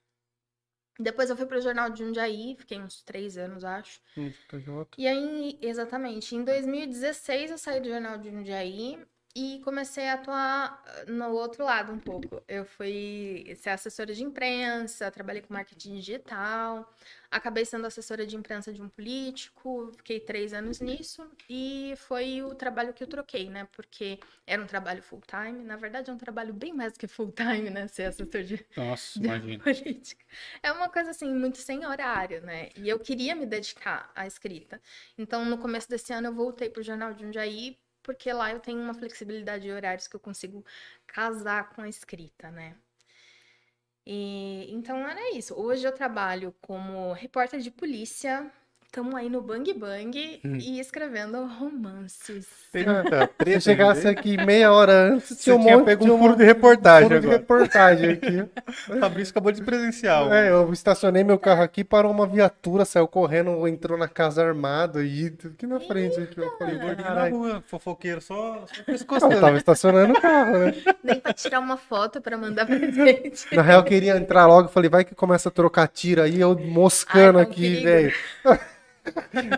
Depois 0.99 1.31
eu 1.31 1.37
fui 1.37 1.47
pro 1.47 1.61
Jornal 1.61 1.91
de 1.91 2.05
Jundiaí, 2.05 2.55
fiquei 2.59 2.79
uns 2.79 3.03
três 3.03 3.37
anos, 3.37 3.65
acho. 3.65 4.01
Hum, 4.17 4.31
TJ. 4.49 4.87
E 4.99 5.07
aí, 5.09 5.59
exatamente, 5.63 6.35
em 6.35 6.45
2016 6.45 7.51
eu 7.51 7.59
saí 7.59 7.81
do 7.81 7.89
Jornal 7.89 8.19
de 8.19 8.31
Jundiaí 8.31 8.99
e 9.35 9.61
comecei 9.65 10.09
a 10.09 10.15
atuar 10.15 10.83
ah, 10.87 11.05
no 11.07 11.31
outro 11.31 11.65
lado 11.65 11.93
um 11.93 11.99
pouco. 11.99 12.43
Eu 12.47 12.65
fui 12.65 13.57
ser 13.57 13.71
assessora 13.71 14.13
de 14.15 14.23
imprensa, 14.23 15.11
trabalhei 15.11 15.41
com 15.41 15.55
marketing 15.55 15.97
digital, 15.97 16.93
acabei 17.31 17.65
sendo 17.65 17.87
assessora 17.87 18.27
de 18.27 18.37
imprensa 18.37 18.73
de 18.73 18.83
um 18.83 18.91
político, 18.91 19.91
fiquei 19.97 20.21
três 20.21 20.53
anos 20.53 20.81
nisso 20.81 21.27
e 21.49 21.95
foi 21.97 22.43
o 22.43 22.55
trabalho 22.55 22.93
que 22.93 23.03
eu 23.03 23.07
troquei, 23.09 23.49
né? 23.49 23.67
Porque 23.73 24.21
era 24.47 24.61
um 24.63 24.67
trabalho 24.67 25.03
full 25.03 25.23
time, 25.27 25.65
na 25.65 25.77
verdade 25.77 26.11
é 26.11 26.13
um 26.13 26.19
trabalho 26.19 26.53
bem 26.53 26.75
mais 26.75 26.93
do 26.93 26.99
que 26.99 27.07
full 27.07 27.33
time, 27.33 27.71
né? 27.71 27.89
Ser 27.89 28.05
assessor 28.05 28.43
de, 28.43 28.65
Nossa, 28.77 29.19
de 29.19 29.27
imagina. 29.27 29.65
política. 29.65 30.25
É 30.63 30.71
uma 30.73 30.91
coisa 30.91 31.11
assim, 31.11 31.33
muito 31.33 31.57
sem 31.57 31.87
horário, 31.87 32.43
né? 32.43 32.69
E 32.77 32.87
eu 32.87 32.99
queria 32.99 33.35
me 33.35 33.47
dedicar 33.47 34.11
à 34.15 34.27
escrita. 34.27 34.81
Então, 35.17 35.45
no 35.47 35.57
começo 35.57 35.89
desse 35.89 36.13
ano, 36.13 36.29
eu 36.29 36.35
voltei 36.35 36.69
para 36.69 36.81
o 36.81 36.85
Jornal 36.85 37.15
de 37.15 37.23
Jundiaí 37.23 37.79
porque 38.03 38.33
lá 38.33 38.51
eu 38.53 38.61
tenho 38.61 38.81
uma 38.81 38.95
flexibilidade 38.95 39.65
de 39.65 39.73
horários 39.73 40.07
que 40.09 40.17
eu 40.17 40.21
consigo 40.21 40.65
casar 41.07 41.71
com 41.71 41.83
a 41.83 41.89
escrita, 41.89 42.51
né? 42.51 42.77
E, 44.07 44.67
então 44.73 44.97
era 45.07 45.37
isso. 45.37 45.55
Hoje 45.55 45.87
eu 45.87 45.93
trabalho 45.93 46.55
como 46.61 47.13
repórter 47.13 47.61
de 47.61 47.71
polícia 47.71 48.51
Estamos 48.93 49.15
aí 49.15 49.31
no 49.31 49.41
Bang 49.41 49.73
Bang 49.73 50.41
Hum. 50.45 50.59
e 50.61 50.79
escrevendo 50.79 51.47
romances. 51.47 52.47
Se 53.43 53.61
chegasse 53.63 54.05
né? 54.05 54.11
aqui 54.11 54.37
meia 54.37 54.71
hora 54.71 54.93
antes, 55.15 55.29
Você 55.29 55.45
tinha 55.45 55.57
um 55.57 55.61
monte 55.61 55.87
pego 55.87 56.05
um 56.05 56.19
furo 56.19 56.37
de 56.37 56.45
reportagem 56.45 57.09
furo 57.09 57.21
de 57.23 57.27
reportagem 57.27 58.11
aqui. 58.11 58.41
O 58.91 58.99
Fabrício 59.01 59.33
acabou 59.33 59.51
de 59.51 59.63
presenciar. 59.63 60.29
um. 60.29 60.35
É, 60.35 60.51
eu 60.51 60.71
estacionei 60.75 61.25
meu 61.25 61.39
carro 61.39 61.63
aqui, 61.63 61.83
parou 61.83 62.13
uma 62.13 62.27
viatura, 62.27 62.85
saiu 62.85 63.09
correndo, 63.09 63.67
entrou 63.67 63.97
na 63.97 64.09
casa 64.09 64.45
armado 64.45 64.99
aí, 64.99 65.35
aqui 65.43 65.67
na 65.67 65.81
frente. 65.81 66.21
Aqui, 66.21 66.39
eu 66.39 66.51
falei, 66.59 66.79
Gordinho 66.79 67.15
na 67.15 67.29
rua, 67.31 67.65
fofoqueiro, 67.67 68.21
só, 68.21 68.63
só 69.19 69.31
Eu 69.33 69.41
tava 69.41 69.57
estacionando 69.57 70.13
o 70.13 70.21
carro, 70.21 70.59
né? 70.59 70.75
Nem 71.03 71.19
pra 71.19 71.33
tirar 71.33 71.61
uma 71.61 71.79
foto 71.79 72.21
pra 72.21 72.37
mandar 72.37 72.67
pra 72.67 72.77
gente. 72.77 73.57
Na 73.57 73.63
real, 73.63 73.81
eu 73.81 73.85
queria 73.85 74.19
entrar 74.19 74.45
logo, 74.45 74.69
falei, 74.69 74.91
vai 74.91 75.03
que 75.03 75.15
começa 75.15 75.49
a 75.49 75.53
trocar 75.53 75.89
tiro 75.89 76.21
aí, 76.21 76.39
eu 76.39 76.55
moscando 76.59 77.39
Ai, 77.39 77.45
tá 77.47 77.51
um 77.51 77.53
aqui, 77.53 77.83
velho. 77.83 78.13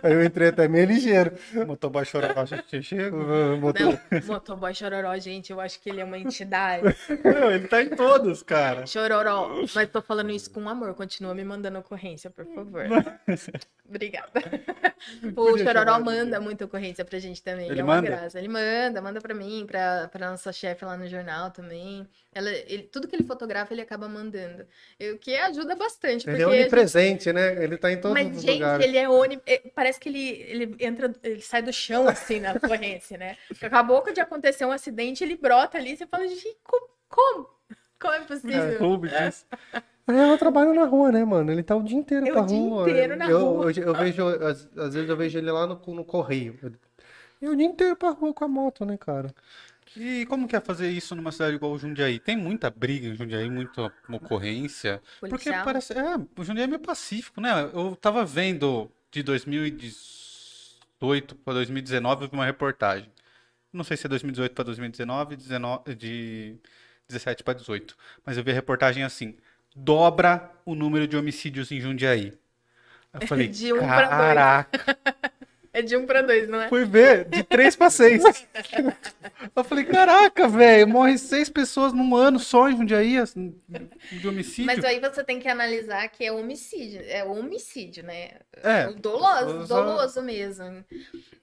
Aí 0.02 0.12
eu 0.12 0.24
entrei 0.24 0.48
até 0.48 0.66
meio 0.68 0.86
ligeiro. 0.86 1.32
Motoboy 1.66 2.04
chororó, 2.04 2.44
chega. 2.82 3.10
Botou- 3.60 3.92
Não, 3.92 3.98
motoboy 4.26 4.74
chororó, 4.74 5.16
gente, 5.18 5.52
eu 5.52 5.60
acho 5.60 5.80
que 5.80 5.90
ele 5.90 6.00
é 6.00 6.04
uma 6.04 6.18
entidade. 6.18 6.84
Não, 7.22 7.50
ele 7.50 7.68
tá 7.68 7.82
em 7.82 7.88
todos, 7.90 8.42
cara. 8.42 8.86
Chororó. 8.86 9.50
Mas 9.74 9.88
tô 9.90 10.00
falando 10.00 10.30
isso 10.30 10.50
com 10.50 10.66
amor. 10.68 10.94
Continua 10.94 11.34
me 11.34 11.44
mandando 11.44 11.78
ocorrência, 11.78 12.30
por 12.30 12.46
favor. 12.46 12.84
Obrigada. 13.86 14.30
O 15.36 15.58
Chororó 15.58 16.00
manda 16.00 16.40
muita 16.40 16.64
ocorrência 16.64 17.04
pra 17.04 17.18
gente 17.18 17.42
também. 17.42 17.68
Ele 17.70 17.80
é 17.80 17.84
uma 17.84 17.96
manda? 17.96 18.08
graça. 18.08 18.38
Ele 18.38 18.48
manda, 18.48 19.02
manda 19.02 19.20
pra 19.20 19.34
mim, 19.34 19.64
pra, 19.66 20.08
pra 20.08 20.30
nossa 20.30 20.52
chefe 20.52 20.84
lá 20.86 20.96
no 20.96 21.06
jornal 21.06 21.50
também. 21.50 22.08
Ela, 22.34 22.50
ele- 22.50 22.84
tudo 22.84 23.06
que 23.06 23.14
ele 23.14 23.24
fotografa, 23.24 23.74
ele 23.74 23.82
acaba 23.82 24.08
mandando. 24.08 24.64
O 25.12 25.18
que 25.18 25.36
ajuda 25.36 25.76
bastante. 25.76 26.28
Ele 26.28 26.42
é 26.42 26.46
onipresente, 26.46 27.32
né? 27.32 27.62
Ele 27.62 27.76
tá 27.76 27.92
em 27.92 28.00
todos 28.00 28.14
Mas, 28.20 28.34
os 28.36 28.42
gente, 28.42 28.54
lugares. 28.54 28.84
ele 28.86 28.96
é 28.96 29.08
oni... 29.08 29.33
é, 29.46 29.58
Parece 29.74 29.98
que 30.00 30.08
ele, 30.08 30.28
ele 30.48 30.76
entra, 30.80 31.12
ele 31.22 31.40
sai 31.40 31.62
do 31.62 31.72
chão, 31.72 32.08
assim, 32.08 32.40
na 32.40 32.52
ocorrência, 32.52 33.16
né? 33.18 33.36
Acabou 33.62 34.02
de 34.12 34.20
acontecer 34.20 34.64
um 34.64 34.72
acidente, 34.72 35.22
ele 35.24 35.36
brota 35.36 35.78
ali, 35.78 35.96
você 35.96 36.06
fala, 36.06 36.26
gente, 36.26 36.56
como? 36.62 36.88
Como, 37.08 37.48
como 38.00 38.14
é 38.14 38.20
possível? 38.20 38.78
Soube 38.78 39.08
disso. 39.08 39.46
Mas 40.06 40.16
eu 40.16 40.36
trabalho 40.36 40.74
na 40.74 40.84
rua, 40.84 41.12
né, 41.12 41.24
mano? 41.24 41.52
Ele 41.52 41.62
tá 41.62 41.76
o 41.76 41.82
dia 41.82 41.96
inteiro 41.96 42.26
É 42.26 42.30
o 42.30 42.32
pra 42.32 42.42
dia 42.42 42.58
rua. 42.58 42.90
inteiro 42.90 43.16
na 43.16 43.30
eu, 43.30 43.38
rua. 43.38 43.72
Eu, 43.72 43.84
eu 43.84 43.94
vejo, 43.94 44.26
às, 44.26 44.68
às 44.76 44.94
vezes 44.94 45.08
eu 45.08 45.16
vejo 45.16 45.38
ele 45.38 45.50
lá 45.50 45.66
no, 45.66 45.80
no 45.94 46.04
correio. 46.04 46.58
E 47.40 47.48
o 47.48 47.54
dia 47.54 47.66
inteiro 47.66 47.94
pra 47.94 48.10
rua 48.10 48.34
com 48.34 48.44
a 48.44 48.48
moto, 48.48 48.84
né, 48.84 48.96
cara? 48.96 49.32
E 49.96 50.26
como 50.26 50.48
que 50.48 50.56
é 50.56 50.60
fazer 50.60 50.90
isso 50.90 51.14
numa 51.14 51.30
cidade 51.30 51.54
igual 51.54 51.72
o 51.72 51.78
Jundiaí? 51.78 52.18
Tem 52.18 52.36
muita 52.36 52.68
briga 52.68 53.06
em 53.06 53.14
Jundiaí, 53.14 53.48
muita 53.48 53.92
ocorrência. 54.10 55.00
Porque 55.20 55.44
Policial. 55.44 55.64
parece. 55.64 55.92
É, 55.92 56.16
o 56.36 56.44
Jundiaí 56.44 56.64
é 56.64 56.66
meio 56.68 56.80
pacífico, 56.80 57.40
né? 57.40 57.70
Eu 57.72 57.94
tava 57.94 58.24
vendo 58.24 58.90
de 59.14 59.22
2018 59.22 61.36
para 61.36 61.54
2019 61.54 62.24
eu 62.24 62.28
vi 62.28 62.34
uma 62.34 62.44
reportagem. 62.44 63.08
Não 63.72 63.84
sei 63.84 63.96
se 63.96 64.06
é 64.06 64.08
2018 64.08 64.52
para 64.52 64.64
2019, 64.64 65.36
19, 65.36 65.94
de 65.94 66.56
17 67.08 67.44
para 67.44 67.54
18. 67.54 67.96
Mas 68.26 68.36
eu 68.36 68.42
vi 68.42 68.50
a 68.50 68.54
reportagem 68.54 69.04
assim: 69.04 69.36
dobra 69.74 70.50
o 70.64 70.74
número 70.74 71.06
de 71.06 71.16
homicídios 71.16 71.70
em 71.70 71.80
Jundiaí. 71.80 72.36
Eu 73.12 73.20
falei, 73.28 73.46
De 73.48 73.72
um 73.72 73.78
caraca. 73.78 74.98
É 75.74 75.82
de 75.82 75.96
um 75.96 76.06
pra 76.06 76.22
dois, 76.22 76.48
não 76.48 76.62
é? 76.62 76.68
Fui 76.68 76.84
ver, 76.84 77.24
de 77.24 77.42
três 77.42 77.74
pra 77.74 77.90
seis. 77.90 78.22
Eu 79.56 79.64
falei, 79.64 79.84
caraca, 79.84 80.46
velho, 80.48 80.86
morre 80.88 81.18
seis 81.18 81.48
pessoas 81.50 81.92
num 81.92 82.14
ano 82.14 82.38
só 82.38 82.68
em 82.70 82.76
Jundiaí, 82.76 83.18
assim, 83.18 83.60
de 84.12 84.28
homicídio. 84.28 84.66
Mas 84.66 84.84
aí 84.84 85.00
você 85.00 85.24
tem 85.24 85.40
que 85.40 85.48
analisar 85.48 86.08
que 86.08 86.24
é 86.24 86.30
homicídio, 86.32 87.00
é 87.04 87.24
homicídio, 87.24 88.04
né? 88.04 88.30
É, 88.62 88.86
O 88.88 88.94
doloso, 88.94 89.66
só- 89.66 89.82
doloso 89.84 90.22
mesmo. 90.22 90.84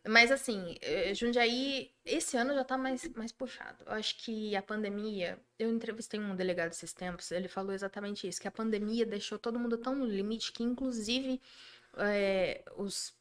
Mas 0.08 0.32
assim, 0.32 0.78
eh, 0.82 1.14
Jundiaí, 1.14 1.92
esse 2.06 2.38
ano 2.38 2.54
já 2.56 2.64
tá 2.64 2.78
mais, 2.78 3.08
mais 3.14 3.32
puxado. 3.34 3.78
Eu 3.86 3.92
acho 3.94 4.16
que 4.24 4.56
a 4.56 4.62
pandemia, 4.62 5.38
eu 5.60 5.70
entrevistei 5.70 6.20
um 6.20 6.36
delegado 6.36 6.72
esses 6.72 6.94
tempos, 6.94 7.30
ele 7.32 7.50
falou 7.50 7.74
exatamente 7.74 8.28
isso, 8.28 8.40
que 8.42 8.48
a 8.48 8.52
pandemia 8.52 9.06
deixou 9.06 9.38
todo 9.38 9.60
mundo 9.60 9.78
tão 9.78 9.94
no 9.94 10.06
limite 10.06 10.54
que 10.54 10.64
inclusive 10.64 11.40
eh, 11.98 12.64
os 12.78 13.14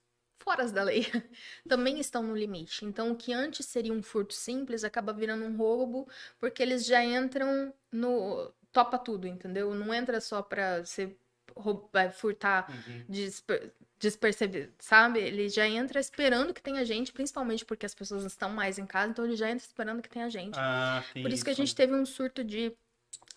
foras 0.42 0.72
da 0.72 0.82
lei 0.82 1.06
também 1.68 2.00
estão 2.00 2.22
no 2.22 2.36
limite. 2.36 2.84
Então, 2.84 3.12
o 3.12 3.16
que 3.16 3.32
antes 3.32 3.66
seria 3.66 3.92
um 3.92 4.02
furto 4.02 4.34
simples 4.34 4.84
acaba 4.84 5.12
virando 5.12 5.44
um 5.44 5.56
roubo, 5.56 6.08
porque 6.38 6.62
eles 6.62 6.84
já 6.86 7.04
entram 7.04 7.72
no 7.92 8.50
topa 8.72 8.98
tudo, 8.98 9.26
entendeu? 9.26 9.74
Não 9.74 9.92
entra 9.92 10.20
só 10.20 10.42
pra 10.42 10.84
você 10.84 11.16
roubar, 11.56 12.12
furtar 12.12 12.70
Uhum. 12.70 13.04
desper- 13.08 13.72
despercebido, 13.98 14.72
sabe? 14.78 15.20
Ele 15.20 15.48
já 15.48 15.66
entra 15.68 16.00
esperando 16.00 16.54
que 16.54 16.62
tenha 16.62 16.84
gente, 16.84 17.12
principalmente 17.12 17.64
porque 17.64 17.84
as 17.86 17.94
pessoas 17.94 18.24
estão 18.24 18.50
mais 18.50 18.78
em 18.78 18.86
casa, 18.86 19.10
então 19.10 19.24
ele 19.24 19.36
já 19.36 19.50
entra 19.50 19.66
esperando 19.66 20.00
que 20.02 20.08
tenha 20.08 20.30
gente. 20.30 20.58
Ah, 20.58 21.02
Por 21.20 21.32
isso 21.32 21.44
que 21.44 21.50
a 21.50 21.54
gente 21.54 21.74
teve 21.74 21.94
um 21.94 22.06
surto 22.06 22.44
de, 22.44 22.76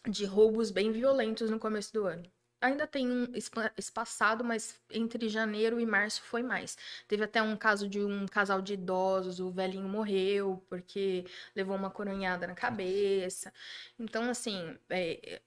de 0.09 0.25
roubos 0.25 0.71
bem 0.71 0.91
violentos 0.91 1.49
no 1.51 1.59
começo 1.59 1.93
do 1.93 2.05
ano. 2.07 2.23
Ainda 2.63 2.87
tem 2.87 3.09
um 3.09 3.35
espa- 3.35 3.71
espaçado, 3.77 4.43
mas 4.43 4.79
entre 4.89 5.27
janeiro 5.29 5.79
e 5.79 5.85
março 5.85 6.21
foi 6.23 6.41
mais. 6.41 6.77
Teve 7.07 7.23
até 7.23 7.41
um 7.41 7.57
caso 7.57 7.89
de 7.89 7.99
um 7.99 8.25
casal 8.25 8.61
de 8.61 8.73
idosos, 8.73 9.39
o 9.39 9.51
velhinho 9.51 9.87
morreu 9.89 10.63
porque 10.69 11.25
levou 11.55 11.75
uma 11.75 11.89
coronhada 11.91 12.47
na 12.47 12.55
cabeça. 12.55 13.53
Então, 13.99 14.29
assim, 14.29 14.77
é, 14.89 15.41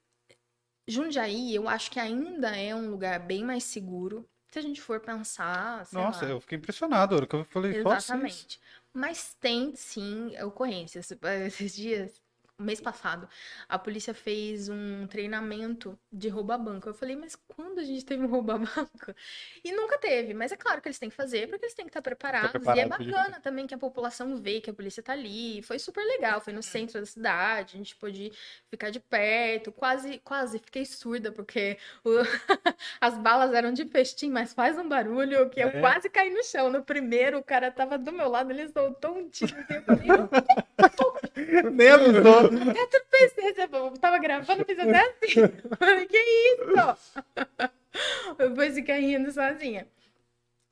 Jundiaí, 0.89 1.55
eu 1.55 1.69
acho 1.69 1.91
que 1.91 1.99
ainda 1.99 2.57
é 2.57 2.75
um 2.75 2.91
lugar 2.91 3.19
bem 3.21 3.43
mais 3.45 3.65
seguro. 3.65 4.29
Se 4.53 4.59
a 4.59 4.63
gente 4.63 4.81
for 4.81 5.01
pensar, 5.01 5.87
Nossa, 5.93 6.25
lá. 6.25 6.31
eu 6.31 6.41
fiquei 6.41 6.57
impressionado, 6.59 7.17
hora 7.17 7.27
que 7.27 7.35
eu 7.35 7.45
falei. 7.45 7.77
Exatamente. 7.77 8.61
Mas 8.93 9.35
tem 9.41 9.75
sim 9.75 10.33
ocorrências. 10.43 11.11
Esses 11.47 11.75
dias, 11.75 12.23
mês 12.59 12.81
passado, 12.81 13.29
a 13.69 13.79
polícia 13.79 14.15
fez 14.15 14.69
um 14.69 15.07
treinamento 15.07 15.99
de 16.11 16.29
rouba-banco. 16.29 16.89
Eu 16.89 16.95
falei, 16.95 17.15
mas 17.17 17.37
quando 17.49 17.79
a 17.81 17.85
gente 17.85 18.05
teve 18.05 18.23
um 18.25 18.29
rouba-banco? 18.29 19.15
E 19.65 19.73
nunca 19.73 19.99
teve. 19.99 20.33
Mas 20.35 20.53
é 20.53 20.57
claro 20.57 20.81
que 20.81 20.89
eles 20.89 20.99
têm 20.99 21.09
que 21.11 21.17
fazer, 21.17 21.49
porque 21.49 21.65
eles 21.65 21.75
têm 21.75 21.85
que 21.85 21.91
estar 21.91 22.03
preparados. 22.03 22.67
e 22.67 22.79
é 22.79 22.87
preparado, 22.87 22.89
podia- 22.97 23.13
bacana 23.13 23.41
também 23.41 23.67
que 23.67 23.75
a 23.75 23.79
população 23.79 24.37
vê 24.37 24.61
que 24.61 24.71
a 24.71 24.75
polícia 24.75 25.03
tá 25.03 25.13
ali. 25.13 25.63
Foi 25.63 25.79
super 25.79 26.05
legal. 26.05 26.41
Foi 26.41 26.53
no 26.53 26.63
centro 26.63 27.01
da 27.01 27.07
cidade, 27.07 27.75
a 27.75 27.79
gente 27.79 27.97
pôde 27.97 28.33
ficar 28.71 28.91
de 28.91 29.01
perto. 29.01 29.73
Quase, 29.73 30.19
quase 30.21 30.59
fiquei 30.59 30.85
surda, 30.87 31.33
porque 31.33 31.79
o- 32.05 32.11
as 33.01 33.19
balas 33.19 33.53
eram 33.53 33.73
de 33.73 33.85
festim, 33.87 34.31
mas 34.31 34.53
faz 34.53 34.79
um 34.79 34.89
barulho 34.89 35.49
que 35.51 35.61
eu 35.61 35.69
É? 35.69 35.81
quase 35.81 36.09
caí 36.09 36.31
no 36.33 36.43
chão. 36.45 36.71
No 36.71 36.83
primeiro, 36.85 37.39
o 37.39 37.45
cara 37.45 37.71
tava 37.71 37.99
do 37.99 38.13
meu 38.13 38.29
lado, 38.29 38.51
ele 38.51 38.69
soltou 38.69 39.17
um 39.19 39.29
tiro. 39.29 39.55
Eu 39.69 39.83
falei, 39.83 40.17
eu 40.17 40.31
Nem 41.73 41.89
avisou. 41.91 42.46
Até 42.47 42.87
tropecei, 42.87 43.55
eu 43.73 43.91
tava 43.99 44.19
gravando, 44.19 44.65
fiz 44.65 44.79
até 44.79 45.01
assim. 45.01 45.41
Eu 45.81 46.07
que 46.07 46.17
isso? 46.19 47.73
Depois 48.39 48.75
fiquei 48.75 49.01
rindo 49.01 49.31
sozinha. 49.33 49.87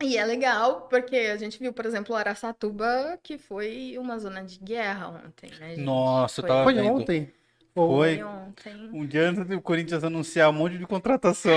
E 0.03 0.18
é 0.18 0.25
legal, 0.25 0.83
porque 0.89 1.16
a 1.16 1.37
gente 1.37 1.59
viu, 1.59 1.72
por 1.72 1.87
exemplo, 1.87 2.14
Araçatuba, 2.14 3.18
que 3.22 3.39
foi 3.39 3.97
uma 3.99 4.18
zona 4.18 4.43
de 4.43 4.59
guerra 4.59 5.09
ontem, 5.09 5.51
né, 5.59 5.70
gente? 5.70 5.81
Nossa, 5.81 6.41
eu 6.41 6.43
Foi- 6.43 6.49
tava 6.51 6.64
Foi 6.64 6.75
vendo. 6.75 6.93
ontem. 6.95 7.33
Foi. 7.75 8.16
Foi 8.16 8.22
ontem. 8.25 8.91
Um 8.93 9.07
dia 9.07 9.29
antes 9.31 9.47
do 9.47 9.61
Corinthians 9.61 10.05
anunciar 10.05 10.51
um 10.51 10.53
monte 10.53 10.79
de 10.79 10.87
contratação. 10.87 11.53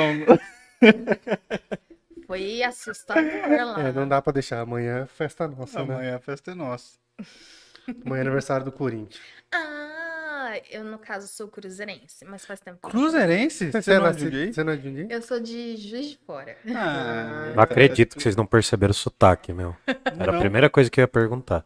Foi 2.26 2.62
assustador 2.64 3.24
lá. 3.24 3.88
É, 3.88 3.92
não 3.92 4.08
dá 4.08 4.22
pra 4.22 4.34
deixar. 4.34 4.60
Amanhã 4.60 5.04
é 5.04 5.06
festa 5.06 5.48
nossa, 5.48 5.84
né? 5.86 5.94
Amanhã 5.94 6.16
a 6.16 6.20
festa 6.20 6.52
é 6.52 6.54
nossa. 6.56 6.98
Amanhã 8.06 8.20
é 8.20 8.22
aniversário 8.22 8.66
do 8.66 8.72
Corinthians. 8.72 9.22
Ah, 9.52 9.77
eu 10.70 10.84
no 10.84 10.98
caso 11.00 11.28
sou 11.28 11.48
cruzeirense, 11.48 12.26
mas 12.26 12.46
faz 12.46 12.60
tempo. 12.60 12.80
que 12.80 12.86
eu 12.88 12.94
não 12.94 13.10
Cruzeirense? 13.10 13.72
Você, 13.72 13.82
Você 13.82 13.92
é 13.92 13.96
não 14.00 14.06
é 14.06 14.10
nasci- 14.10 14.20
Jundiaí? 14.26 14.54
você 14.54 14.64
não 14.64 14.74
é 14.74 14.76
de 14.78 14.84
Jundiaí? 14.84 15.08
Eu 15.10 15.22
sou 15.22 15.40
de 15.40 15.78
Juiz 15.78 16.06
de 16.08 16.18
Fora. 16.26 16.58
Ah, 16.76 17.52
Não 17.56 17.64
acredito 17.64 18.16
que 18.18 18.24
vocês 18.24 18.36
não 18.36 18.46
perceberam 18.46 18.92
o 18.92 18.94
sotaque, 18.94 19.52
meu. 19.54 19.76
Era 19.88 20.30
a 20.32 20.34
Não. 20.34 20.40
primeira 20.40 20.70
coisa 20.70 20.90
que 20.90 21.00
eu 21.00 21.04
ia 21.04 21.08
perguntar. 21.08 21.66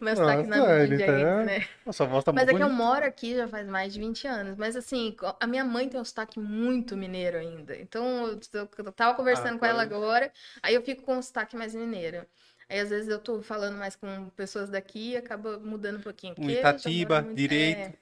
Meu 0.00 0.14
sotaque 0.14 0.46
não 0.48 0.56
é 0.56 0.60
Nossa, 0.60 0.76
muito 0.78 0.88
de 0.96 1.02
ele 1.02 1.06
tá- 1.06 1.44
né? 1.44 1.66
Nossa, 1.84 2.04
a 2.04 2.06
voz 2.06 2.24
tá 2.24 2.32
Mas 2.32 2.44
muito 2.44 2.54
é 2.54 2.58
que 2.58 2.64
eu 2.64 2.72
moro 2.72 3.04
aqui 3.04 3.34
já 3.34 3.48
faz 3.48 3.66
mais 3.66 3.92
de 3.92 3.98
20 3.98 4.26
anos. 4.28 4.56
Mas 4.56 4.76
assim, 4.76 5.16
a 5.40 5.46
minha 5.48 5.64
mãe 5.64 5.88
tem 5.88 6.00
um 6.00 6.04
sotaque 6.04 6.38
muito 6.38 6.96
mineiro 6.96 7.36
ainda. 7.38 7.76
Então, 7.76 8.38
eu, 8.52 8.66
tava 8.92 9.16
conversando 9.16 9.56
Ah, 9.56 9.58
com 9.58 9.66
ela 9.66 9.84
claro. 9.86 9.94
agora, 10.04 10.32
aí 10.62 10.74
eu 10.74 10.82
fico 10.82 11.02
com 11.02 11.16
um 11.16 11.22
sotaque 11.22 11.56
mais 11.56 11.74
mineiro. 11.74 12.24
Aí 12.70 12.78
às 12.80 12.90
vezes 12.90 13.08
eu 13.08 13.18
tô 13.18 13.40
falando 13.42 13.76
mais 13.78 13.96
com 13.96 14.28
pessoas 14.36 14.68
daqui 14.68 15.12
e 15.12 15.16
acaba 15.16 15.58
mudando 15.58 15.96
um 15.96 16.02
pouquinho. 16.02 16.34
Um 16.34 16.42
porque 16.42 16.52
Itatiba, 16.52 17.22
muito- 17.22 17.34
direito. 17.36 17.78
É, 17.78 17.92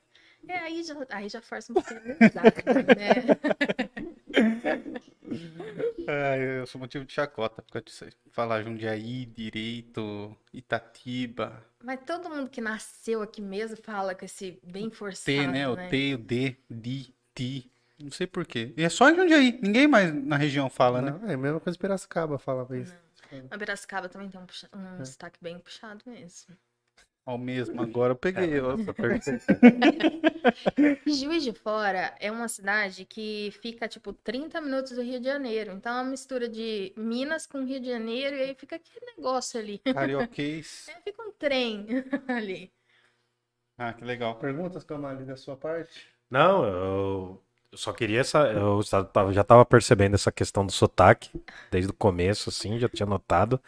É, 0.48 0.58
aí 0.58 0.82
já, 0.82 0.94
aí 1.10 1.28
já 1.28 1.42
força 1.42 1.72
um 1.72 1.74
pouquinho 1.74 2.00
né? 2.04 2.16
Ah, 6.08 6.36
eu 6.36 6.66
sou 6.66 6.80
motivo 6.80 7.04
de 7.04 7.12
chacota 7.12 7.62
por 7.62 7.72
causa 7.72 7.84
disso 7.84 8.04
aí. 8.04 8.12
Falar 8.30 8.62
Jundiaí, 8.62 9.26
Direito, 9.26 10.36
Itatiba. 10.52 11.64
Mas 11.82 12.00
todo 12.06 12.30
mundo 12.30 12.48
que 12.48 12.60
nasceu 12.60 13.22
aqui 13.22 13.42
mesmo 13.42 13.76
fala 13.76 14.14
com 14.14 14.24
esse 14.24 14.58
bem 14.62 14.90
forçado, 14.90 15.24
T, 15.24 15.46
né? 15.48 15.68
O 15.68 15.74
né? 15.74 15.88
T, 15.88 16.14
o 16.14 16.18
D, 16.18 16.56
Di, 16.70 17.14
Ti. 17.34 17.70
Não 17.98 18.10
sei 18.10 18.26
por 18.26 18.46
quê. 18.46 18.72
E 18.76 18.84
é 18.84 18.88
só 18.88 19.10
em 19.10 19.16
Jundiaí. 19.16 19.58
Ninguém 19.62 19.88
mais 19.88 20.14
na 20.14 20.36
região 20.36 20.70
fala, 20.70 21.02
né? 21.02 21.10
Não, 21.10 21.28
é 21.28 21.34
a 21.34 21.38
mesma 21.38 21.60
coisa 21.60 21.76
que 21.76 21.82
Piracicaba 21.82 22.38
falava 22.38 22.76
isso. 22.76 22.94
Mas 23.50 23.58
Piracicaba 23.58 24.08
também 24.08 24.28
tem 24.28 24.40
um, 24.40 24.46
puxa- 24.46 24.68
um 24.72 25.04
sotaque 25.04 25.38
bem 25.42 25.58
puxado 25.58 26.02
mesmo. 26.06 26.56
Ao 27.26 27.36
mesmo, 27.36 27.82
agora 27.82 28.12
eu 28.12 28.16
peguei. 28.16 28.52
essa 28.56 28.94
pergunta. 28.94 29.38
Juiz 31.04 31.42
de 31.42 31.52
Fora 31.52 32.14
é 32.20 32.30
uma 32.30 32.46
cidade 32.46 33.04
que 33.04 33.50
fica, 33.60 33.88
tipo, 33.88 34.12
30 34.12 34.60
minutos 34.60 34.92
do 34.92 35.02
Rio 35.02 35.18
de 35.18 35.26
Janeiro. 35.26 35.72
Então 35.72 35.92
é 35.92 36.02
uma 36.02 36.10
mistura 36.10 36.48
de 36.48 36.94
Minas 36.96 37.44
com 37.44 37.64
Rio 37.64 37.80
de 37.80 37.88
Janeiro 37.88 38.36
e 38.36 38.42
aí 38.42 38.54
fica 38.54 38.76
aquele 38.76 39.04
negócio 39.16 39.58
ali. 39.58 39.78
Carioquês. 39.80 40.86
É, 40.96 41.00
fica 41.00 41.20
um 41.20 41.32
trem 41.32 41.86
ali. 42.28 42.72
Ah, 43.76 43.92
que 43.92 44.04
legal. 44.04 44.38
Perguntas, 44.38 44.84
Camali, 44.84 45.24
da 45.24 45.36
sua 45.36 45.56
parte? 45.56 46.08
Não, 46.30 46.64
eu, 46.64 47.45
eu 47.72 47.78
só 47.78 47.92
queria 47.92 48.20
essa. 48.20 48.38
Eu 48.48 48.80
já 48.82 49.04
tava- 49.04 49.32
já 49.32 49.44
tava 49.44 49.64
percebendo 49.64 50.14
essa 50.14 50.32
questão 50.32 50.64
do 50.64 50.72
sotaque 50.72 51.30
desde 51.70 51.90
o 51.90 51.94
começo, 51.94 52.48
assim, 52.48 52.78
já 52.78 52.88
tinha 52.88 53.06
notado. 53.06 53.60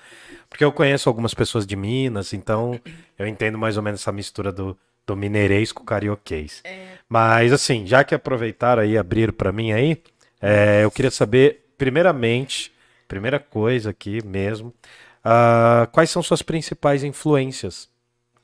Porque 0.49 0.65
eu 0.65 0.73
conheço 0.73 1.09
algumas 1.09 1.35
pessoas 1.35 1.67
de 1.67 1.77
Minas, 1.77 2.33
então 2.33 2.81
eu 3.19 3.27
entendo 3.27 3.59
mais 3.59 3.77
ou 3.77 3.83
menos 3.83 4.01
essa 4.01 4.13
mistura 4.13 4.51
do, 4.53 4.77
do 5.07 5.17
mineirês 5.17 5.73
com 5.73 5.83
o 5.83 5.87
carioquês. 5.87 6.63
Mas, 7.09 7.53
assim, 7.53 7.87
já 7.87 8.05
que 8.05 8.15
aproveitaram 8.15 8.83
aí, 8.83 8.97
abriram 8.97 9.33
pra 9.33 9.53
mim 9.53 9.73
aí, 9.73 10.03
é, 10.41 10.85
eu 10.85 10.91
queria 10.91 11.11
saber, 11.11 11.67
primeiramente, 11.77 12.73
primeira 13.07 13.39
coisa 13.39 13.91
aqui 13.91 14.25
mesmo, 14.25 14.73
ah, 15.25 15.89
quais 15.93 16.11
são 16.11 16.23
suas 16.23 16.43
principais 16.43 17.03
influências? 17.03 17.89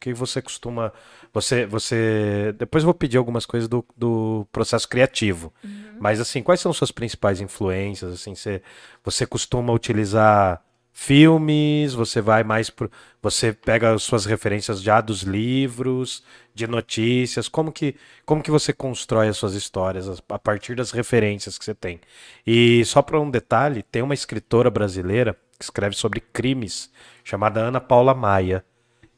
Que 0.05 0.13
você 0.13 0.43
costuma. 0.43 0.93
Você, 1.33 1.65
você. 1.65 2.55
Depois 2.59 2.85
eu 2.85 2.87
vou 2.87 2.95
pedir 2.95 3.17
algumas 3.17 3.47
coisas 3.47 3.67
do, 3.67 3.83
do 3.97 4.47
processo 4.53 4.87
criativo. 4.87 5.51
Mas 5.99 6.21
assim, 6.21 6.43
quais 6.43 6.61
são 6.61 6.73
suas 6.75 6.91
principais 6.91 7.41
influências? 7.41 8.13
Assim, 8.13 8.35
você, 8.35 8.61
você 9.03 9.27
costuma 9.27 9.73
utilizar 9.73 10.63
filmes? 10.93 11.95
Você 11.95 12.21
vai 12.21 12.45
mais 12.45 12.69
pro. 12.69 12.91
Você 13.23 13.53
pega 13.55 13.95
as 13.95 14.03
suas 14.03 14.27
referências 14.27 14.83
já 14.83 15.01
dos 15.01 15.23
livros, 15.23 16.23
de 16.55 16.67
notícias? 16.67 17.49
Como 17.49 17.73
que, 17.73 17.97
como 18.27 18.43
que 18.43 18.51
você 18.51 18.71
constrói 18.73 19.29
as 19.29 19.39
suas 19.39 19.55
histórias 19.55 20.07
as- 20.07 20.23
a 20.29 20.39
partir 20.39 20.77
das 20.77 20.91
referências 20.91 21.57
que 21.57 21.65
você 21.65 21.75
tem? 21.75 21.99
E 22.47 22.85
só 22.85 23.01
para 23.01 23.19
um 23.19 23.31
detalhe, 23.31 23.83
tem 23.83 24.03
uma 24.03 24.13
escritora 24.15 24.71
brasileira 24.71 25.35
que 25.59 25.65
escreve 25.65 25.97
sobre 25.97 26.21
crimes, 26.21 26.91
chamada 27.25 27.61
Ana 27.61 27.81
Paula 27.81 28.13
Maia. 28.15 28.63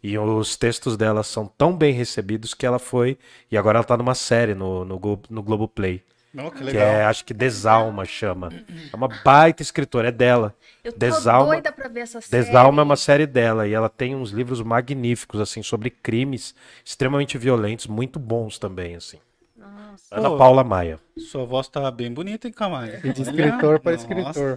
E 0.02 0.16
os 0.18 0.56
textos 0.56 0.96
dela 0.96 1.22
são 1.22 1.46
tão 1.46 1.76
bem 1.76 1.92
recebidos 1.92 2.54
que 2.54 2.64
ela 2.66 2.78
foi. 2.78 3.18
E 3.50 3.56
agora 3.56 3.78
ela 3.78 3.84
tá 3.84 3.96
numa 3.96 4.14
série 4.14 4.54
no, 4.54 4.84
no, 4.84 5.00
no 5.30 5.42
Globoplay. 5.42 6.02
Não, 6.32 6.50
que 6.50 6.58
Que 6.58 6.64
legal. 6.64 6.82
é, 6.86 7.04
acho 7.06 7.24
que 7.24 7.32
Desalma 7.32 8.04
chama. 8.04 8.50
É 8.92 8.94
uma 8.96 9.08
baita 9.24 9.62
escritora, 9.62 10.08
é 10.08 10.12
dela. 10.12 10.54
Eu 10.84 10.92
tô 10.92 10.98
Desalma- 10.98 11.46
doida 11.54 11.72
pra 11.72 11.88
ver 11.88 12.00
essa 12.00 12.20
série. 12.20 12.44
Desalma 12.44 12.82
é 12.82 12.84
uma 12.84 12.96
série 12.96 13.26
dela. 13.26 13.66
E 13.66 13.72
ela 13.72 13.88
tem 13.88 14.14
uns 14.14 14.30
livros 14.30 14.60
magníficos, 14.60 15.40
assim, 15.40 15.62
sobre 15.62 15.88
crimes 15.88 16.54
extremamente 16.84 17.38
violentos, 17.38 17.86
muito 17.86 18.18
bons 18.18 18.58
também, 18.58 18.94
assim. 18.96 19.18
Nossa. 19.56 20.04
Ana. 20.14 20.36
Paula 20.36 20.62
Maia. 20.62 21.00
Sua 21.16 21.46
voz 21.46 21.68
tá 21.68 21.90
bem 21.90 22.12
bonita, 22.12 22.46
hein, 22.46 22.52
Camales? 22.52 23.02
E 23.02 23.12
de 23.14 23.22
escritor 23.22 23.80
pra 23.80 23.92
Nossa. 23.92 24.06
escritor. 24.06 24.54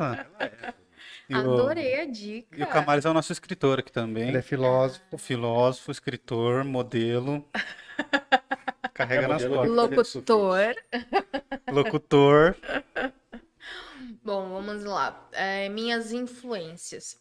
E 1.30 1.36
o, 1.36 1.38
Adorei 1.38 2.02
a 2.02 2.06
dica. 2.06 2.58
e 2.58 2.64
o 2.64 2.68
Camales 2.68 3.06
é 3.06 3.10
o 3.10 3.14
nosso 3.14 3.32
escritor 3.32 3.80
aqui 3.80 3.92
também. 3.92 4.30
Ele 4.30 4.38
é 4.40 4.42
filósofo. 4.42 5.04
O 5.12 5.18
filósofo, 5.18 5.92
escritor, 5.92 6.64
modelo. 6.66 7.46
Carrega 8.94 9.24
É 9.24 9.28
nas 9.28 9.46
modelo. 9.46 9.76
costas. 9.96 10.16
Locutor. 10.16 10.76
Locutor. 11.72 12.56
Bom, 14.24 14.50
vamos 14.50 14.84
lá. 14.84 15.28
É, 15.32 15.70
minhas 15.70 16.12
influências. 16.12 17.20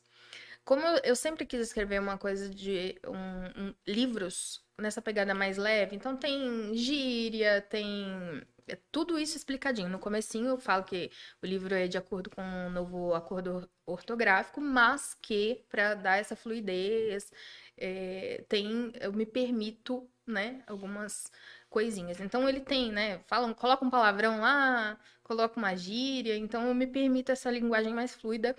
Como 0.64 0.82
eu, 0.82 1.00
eu 1.04 1.16
sempre 1.16 1.46
quis 1.46 1.60
escrever 1.60 2.00
uma 2.00 2.18
coisa 2.18 2.48
de 2.48 2.98
um- 3.06 3.62
um- 3.68 3.74
livros 3.86 4.62
nessa 4.78 5.00
pegada 5.02 5.34
mais 5.34 5.56
leve, 5.56 5.96
então 5.96 6.16
tem 6.16 6.74
gíria, 6.74 7.60
tem 7.62 8.42
é 8.68 8.76
tudo 8.92 9.18
isso 9.18 9.36
explicadinho. 9.36 9.88
No 9.88 9.98
comecinho 9.98 10.46
eu 10.48 10.58
falo 10.58 10.84
que 10.84 11.10
o 11.42 11.46
livro 11.46 11.74
é 11.74 11.88
de 11.88 11.96
acordo 11.96 12.28
com 12.30 12.42
o 12.42 12.70
novo 12.70 13.14
acordo 13.14 13.68
ortográfico, 13.90 14.60
mas 14.60 15.14
que 15.14 15.64
para 15.68 15.94
dar 15.94 16.18
essa 16.18 16.36
fluidez 16.36 17.32
é, 17.76 18.44
tem 18.48 18.92
eu 19.00 19.12
me 19.12 19.24
permito, 19.26 20.08
né, 20.26 20.62
algumas 20.66 21.30
coisinhas. 21.70 22.20
Então 22.20 22.48
ele 22.48 22.60
tem, 22.60 22.92
né, 22.92 23.20
fala, 23.26 23.52
coloca 23.54 23.84
um 23.84 23.90
palavrão 23.90 24.40
lá, 24.40 24.98
coloca 25.22 25.58
uma 25.58 25.74
gíria, 25.76 26.36
então 26.36 26.66
eu 26.68 26.74
me 26.74 26.86
permito 26.86 27.32
essa 27.32 27.50
linguagem 27.50 27.94
mais 27.94 28.14
fluida 28.14 28.56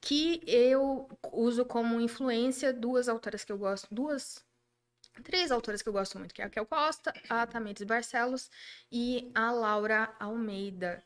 que 0.00 0.42
eu 0.46 1.08
uso 1.32 1.64
como 1.64 2.00
influência 2.00 2.72
duas 2.72 3.08
autoras 3.08 3.44
que 3.44 3.52
eu 3.52 3.58
gosto, 3.58 3.88
duas, 3.90 4.44
três 5.22 5.50
autoras 5.50 5.82
que 5.82 5.88
eu 5.88 5.92
gosto 5.92 6.18
muito, 6.18 6.34
que 6.34 6.42
é 6.42 6.44
a 6.44 6.50
Kel 6.50 6.66
Costa, 6.66 7.12
a 7.28 7.46
Tamires 7.46 7.82
Barcelos 7.82 8.50
e 8.90 9.30
a 9.34 9.50
Laura 9.50 10.14
Almeida. 10.20 11.02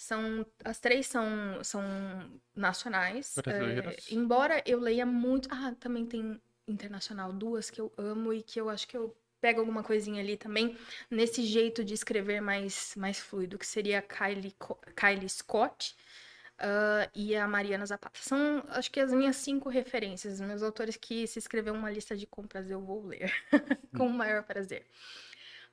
São, 0.00 0.46
as 0.64 0.80
três 0.80 1.06
são, 1.06 1.62
são 1.62 1.82
nacionais. 2.56 3.36
É, 3.46 4.14
embora 4.14 4.62
eu 4.64 4.80
leia 4.80 5.04
muito. 5.04 5.46
Ah, 5.52 5.74
também 5.78 6.06
tem 6.06 6.40
internacional, 6.66 7.34
duas 7.34 7.68
que 7.68 7.82
eu 7.82 7.92
amo 7.98 8.32
e 8.32 8.42
que 8.42 8.58
eu 8.58 8.70
acho 8.70 8.88
que 8.88 8.96
eu 8.96 9.14
pego 9.42 9.60
alguma 9.60 9.82
coisinha 9.82 10.22
ali 10.22 10.38
também, 10.38 10.74
nesse 11.10 11.42
jeito 11.42 11.84
de 11.84 11.92
escrever 11.92 12.40
mais, 12.40 12.94
mais 12.96 13.18
fluido, 13.18 13.58
que 13.58 13.66
seria 13.66 13.98
a 13.98 14.02
Kylie, 14.02 14.56
Kylie 14.96 15.28
Scott 15.28 15.94
ah, 16.58 17.06
e 17.14 17.36
a 17.36 17.46
Mariana 17.46 17.84
Zapata. 17.84 18.18
São, 18.22 18.64
acho 18.68 18.90
que, 18.90 19.00
as 19.00 19.12
minhas 19.12 19.36
cinco 19.36 19.68
referências, 19.68 20.40
meus 20.40 20.62
autores 20.62 20.96
que 20.96 21.26
se 21.26 21.38
escrever 21.38 21.72
uma 21.72 21.90
lista 21.90 22.16
de 22.16 22.26
compras 22.26 22.70
eu 22.70 22.80
vou 22.80 23.04
ler, 23.04 23.30
com 23.94 24.06
o 24.06 24.10
maior 24.10 24.44
prazer. 24.44 24.86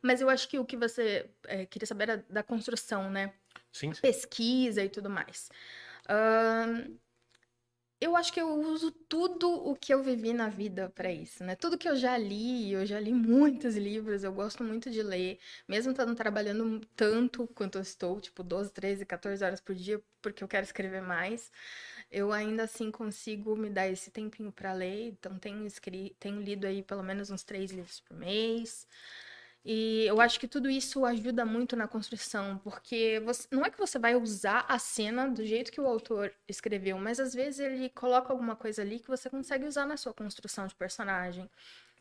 Mas 0.01 0.21
eu 0.21 0.29
acho 0.29 0.47
que 0.47 0.59
o 0.59 0.65
que 0.65 0.77
você 0.77 1.29
eh, 1.45 1.65
queria 1.65 1.87
saber 1.87 2.09
era 2.09 2.25
da 2.29 2.43
construção, 2.43 3.09
né? 3.09 3.33
Sim, 3.71 3.93
sim. 3.93 4.01
pesquisa 4.01 4.83
e 4.83 4.89
tudo 4.89 5.09
mais. 5.09 5.49
Ahn, 6.09 6.97
eu 7.99 8.15
acho 8.15 8.31
que 8.31 8.39
eu 8.39 8.47
uso 8.59 8.91
tudo 8.91 9.49
o 9.51 9.75
que 9.75 9.91
eu 9.91 10.03
vivi 10.03 10.31
na 10.31 10.49
vida 10.49 10.87
para 10.95 11.11
isso, 11.11 11.43
né? 11.43 11.55
Tudo 11.55 11.77
que 11.79 11.89
eu 11.89 11.95
já 11.95 12.15
li, 12.15 12.71
eu 12.71 12.85
já 12.85 12.99
li 12.99 13.11
muitos 13.11 13.75
livros, 13.75 14.23
eu 14.23 14.31
gosto 14.31 14.63
muito 14.63 14.91
de 14.91 15.01
ler, 15.01 15.39
mesmo 15.67 15.91
estando 15.91 16.13
trabalhando 16.15 16.79
tanto 16.95 17.47
quanto 17.55 17.79
eu 17.79 17.81
estou, 17.81 18.21
tipo 18.21 18.43
12, 18.43 18.71
13, 18.71 19.03
14 19.05 19.43
horas 19.43 19.59
por 19.59 19.73
dia, 19.73 19.99
porque 20.21 20.43
eu 20.43 20.47
quero 20.47 20.63
escrever 20.63 21.01
mais. 21.01 21.51
Eu 22.11 22.31
ainda 22.31 22.63
assim 22.63 22.91
consigo 22.91 23.55
me 23.57 23.69
dar 23.69 23.87
esse 23.89 24.11
tempinho 24.11 24.51
para 24.51 24.73
ler, 24.73 25.09
então 25.09 25.39
tenho, 25.39 25.65
escri... 25.65 26.15
tenho 26.19 26.39
lido 26.41 26.67
aí 26.67 26.83
pelo 26.83 27.01
menos 27.03 27.31
uns 27.31 27.43
três 27.43 27.71
livros 27.71 27.99
por 28.01 28.15
mês. 28.15 28.87
E 29.69 30.05
eu 30.05 30.21
acho 30.21 30.39
que 30.39 30.47
tudo 30.47 30.69
isso 30.69 31.03
ajuda 31.05 31.43
muito 31.45 31.75
na 31.75 31.89
construção, 31.89 32.57
porque 32.59 33.19
você- 33.25 33.49
não 33.51 33.65
é 33.65 33.69
que 33.69 33.77
você 33.77 33.99
vai 33.99 34.15
usar 34.15 34.65
a 34.65 34.79
cena 34.79 35.27
do 35.27 35.45
jeito 35.45 35.73
que 35.73 35.81
o 35.81 35.85
autor 35.85 36.33
escreveu, 36.47 36.97
mas 36.97 37.19
às 37.19 37.33
vezes 37.33 37.59
ele 37.59 37.89
coloca 37.89 38.31
alguma 38.31 38.55
coisa 38.55 38.81
ali 38.81 38.97
que 38.97 39.09
você 39.09 39.29
consegue 39.29 39.65
usar 39.65 39.85
na 39.85 39.97
sua 39.97 40.13
construção 40.13 40.67
de 40.67 40.73
personagem. 40.73 41.49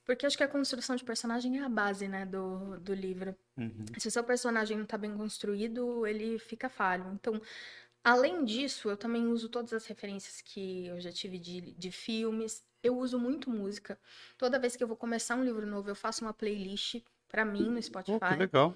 Porque 0.05 0.25
acho 0.25 0.37
que 0.37 0.45
a 0.45 0.49
construção 0.49 0.95
de 0.95 1.03
personagem 1.03 1.59
é 1.59 1.65
a 1.65 1.69
base, 1.69 2.07
né, 2.07 2.25
do, 2.25 2.79
do 2.79 2.95
livro. 2.95 3.35
Uhum. 3.57 3.85
Se 3.99 4.07
o 4.07 4.11
seu 4.13 4.23
personagem 4.23 4.79
não 4.79 4.87
tá 4.87 4.97
bem 4.97 5.17
construído, 5.17 6.07
ele 6.07 6.39
fica 6.39 6.69
falho. 6.69 7.11
Então, 7.15 7.43
além 8.05 8.45
disso, 8.45 8.89
eu 8.89 8.97
também 8.97 9.27
uso 9.27 9.49
todas 9.49 9.73
as 9.73 9.87
referências 9.87 10.41
que 10.41 10.87
eu 10.87 11.01
já 11.01 11.11
tive 11.11 11.37
de, 11.41 11.73
de 11.73 11.91
filmes. 11.91 12.63
Eu 12.81 12.97
uso 12.97 13.19
muito 13.19 13.51
música. 13.51 13.99
Toda 14.39 14.57
vez 14.61 14.77
que 14.77 14.85
eu 14.85 14.89
vou 14.89 14.97
começar 14.97 15.35
um 15.35 15.43
livro 15.43 15.67
novo, 15.67 15.91
eu 15.91 15.97
faço 15.97 16.25
uma 16.25 16.33
playlist 16.33 17.03
pra 17.37 17.45
mim 17.45 17.69
no 17.69 17.75
Pô, 17.75 17.83
Spotify. 17.83 18.29
que 18.33 18.37
legal. 18.37 18.75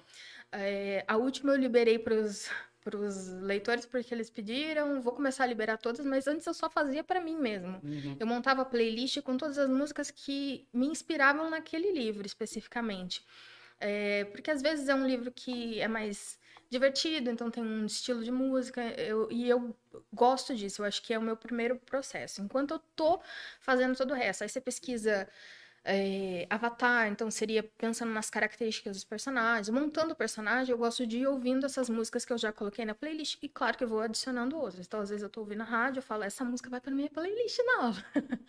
É, 0.51 1.03
a 1.07 1.17
última 1.17 1.51
eu 1.51 1.57
liberei 1.57 1.97
para 1.97 2.13
os 2.13 3.27
leitores 3.41 3.87
porque 3.87 4.13
eles 4.13 4.29
pediram, 4.29 5.01
vou 5.01 5.13
começar 5.13 5.45
a 5.45 5.47
liberar 5.47 5.77
todas, 5.77 6.05
mas 6.05 6.27
antes 6.27 6.45
eu 6.45 6.53
só 6.53 6.69
fazia 6.69 7.03
para 7.03 7.19
mim 7.19 7.37
mesmo. 7.37 7.81
Uhum. 7.83 8.17
Eu 8.19 8.27
montava 8.27 8.63
playlist 8.63 9.19
com 9.21 9.35
todas 9.35 9.57
as 9.57 9.67
músicas 9.67 10.11
que 10.11 10.67
me 10.71 10.85
inspiravam 10.85 11.49
naquele 11.49 11.91
livro 11.91 12.23
especificamente. 12.27 13.25
É, 13.79 14.25
porque 14.25 14.51
às 14.51 14.61
vezes 14.61 14.87
é 14.87 14.93
um 14.93 15.07
livro 15.07 15.31
que 15.31 15.79
é 15.79 15.87
mais 15.87 16.39
divertido, 16.69 17.31
então 17.31 17.49
tem 17.49 17.63
um 17.63 17.87
estilo 17.87 18.23
de 18.23 18.31
música, 18.31 18.81
eu, 18.91 19.27
e 19.31 19.49
eu 19.49 19.75
gosto 20.13 20.55
disso, 20.55 20.83
eu 20.83 20.85
acho 20.85 21.01
que 21.01 21.13
é 21.13 21.17
o 21.17 21.21
meu 21.21 21.35
primeiro 21.35 21.77
processo. 21.77 22.41
Enquanto 22.43 22.75
eu 22.75 22.79
tô 22.95 23.19
fazendo 23.59 23.97
todo 23.97 24.11
o 24.11 24.15
resto, 24.15 24.43
aí 24.43 24.49
você 24.49 24.61
pesquisa 24.61 25.27
é, 25.83 26.45
Avatar, 26.49 27.07
então 27.07 27.29
seria 27.31 27.63
pensando 27.77 28.11
nas 28.11 28.29
características 28.29 28.97
dos 28.97 29.03
personagens, 29.03 29.69
montando 29.69 30.13
o 30.13 30.15
personagem, 30.15 30.71
eu 30.71 30.77
gosto 30.77 31.05
de 31.07 31.19
ir 31.19 31.27
ouvindo 31.27 31.65
essas 31.65 31.89
músicas 31.89 32.23
que 32.25 32.33
eu 32.33 32.37
já 32.37 32.51
coloquei 32.53 32.85
na 32.85 32.93
playlist, 32.93 33.37
e 33.41 33.49
claro 33.49 33.77
que 33.77 33.83
eu 33.83 33.87
vou 33.87 33.99
adicionando 34.01 34.57
outras. 34.57 34.85
Então, 34.85 34.99
às 35.01 35.09
vezes 35.09 35.23
eu 35.23 35.29
tô 35.29 35.41
ouvindo 35.41 35.61
a 35.61 35.65
rádio, 35.65 35.99
eu 35.99 36.03
falo, 36.03 36.23
essa 36.23 36.45
música 36.45 36.69
vai 36.69 36.81
pra 36.81 36.91
minha 36.93 37.09
playlist 37.09 37.57
nova. 37.77 38.03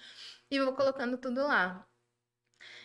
e 0.51 0.61
vou 0.61 0.73
colocando 0.75 1.17
tudo 1.19 1.43
lá. 1.43 1.87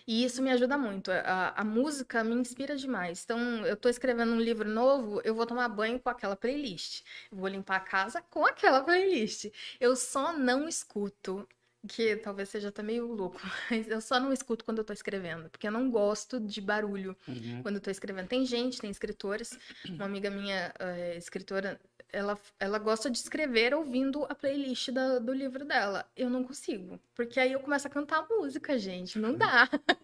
E 0.07 0.23
isso 0.23 0.41
me 0.41 0.49
ajuda 0.51 0.77
muito. 0.77 1.11
A, 1.11 1.53
a 1.55 1.63
música 1.63 2.23
me 2.23 2.33
inspira 2.35 2.75
demais. 2.75 3.23
Então, 3.23 3.65
eu 3.65 3.75
tô 3.75 3.89
escrevendo 3.89 4.31
um 4.33 4.39
livro 4.39 4.67
novo, 4.67 5.21
eu 5.23 5.35
vou 5.35 5.45
tomar 5.45 5.67
banho 5.69 5.99
com 5.99 6.09
aquela 6.09 6.35
playlist. 6.35 7.03
Vou 7.31 7.47
limpar 7.47 7.77
a 7.77 7.79
casa 7.81 8.21
com 8.29 8.45
aquela 8.45 8.81
playlist. 8.83 9.51
Eu 9.79 9.95
só 9.95 10.33
não 10.33 10.67
escuto 10.67 11.47
que 11.87 12.15
talvez 12.17 12.49
seja 12.49 12.69
até 12.69 12.83
meio 12.83 13.07
louco, 13.07 13.39
mas 13.71 13.87
eu 13.89 14.01
só 14.01 14.19
não 14.19 14.31
escuto 14.33 14.65
quando 14.65 14.79
eu 14.79 14.83
tô 14.83 14.93
escrevendo, 14.93 15.49
porque 15.49 15.67
eu 15.67 15.71
não 15.71 15.89
gosto 15.89 16.39
de 16.39 16.61
barulho 16.61 17.15
Uhum. 17.27 17.61
quando 17.63 17.75
eu 17.75 17.81
tô 17.81 17.89
escrevendo. 17.89 18.27
Tem 18.27 18.45
gente, 18.45 18.79
tem 18.81 18.89
escritores, 18.89 19.57
uma 19.85 20.05
amiga 20.05 20.29
minha, 20.29 20.73
é, 20.79 21.17
escritora, 21.17 21.79
ela, 22.11 22.37
ela 22.59 22.79
gosta 22.79 23.09
de 23.09 23.17
escrever 23.17 23.73
ouvindo 23.73 24.25
a 24.25 24.35
playlist 24.35 24.89
da- 24.91 25.19
do 25.19 25.33
livro 25.33 25.65
dela. 25.65 26.05
Eu 26.15 26.29
não 26.29 26.43
consigo, 26.43 26.99
porque 27.15 27.39
aí 27.39 27.51
eu 27.53 27.59
começo 27.59 27.87
a 27.87 27.89
cantar 27.89 28.27
música, 28.29 28.77
gente, 28.77 29.17
não 29.19 29.33
dá. 29.35 29.69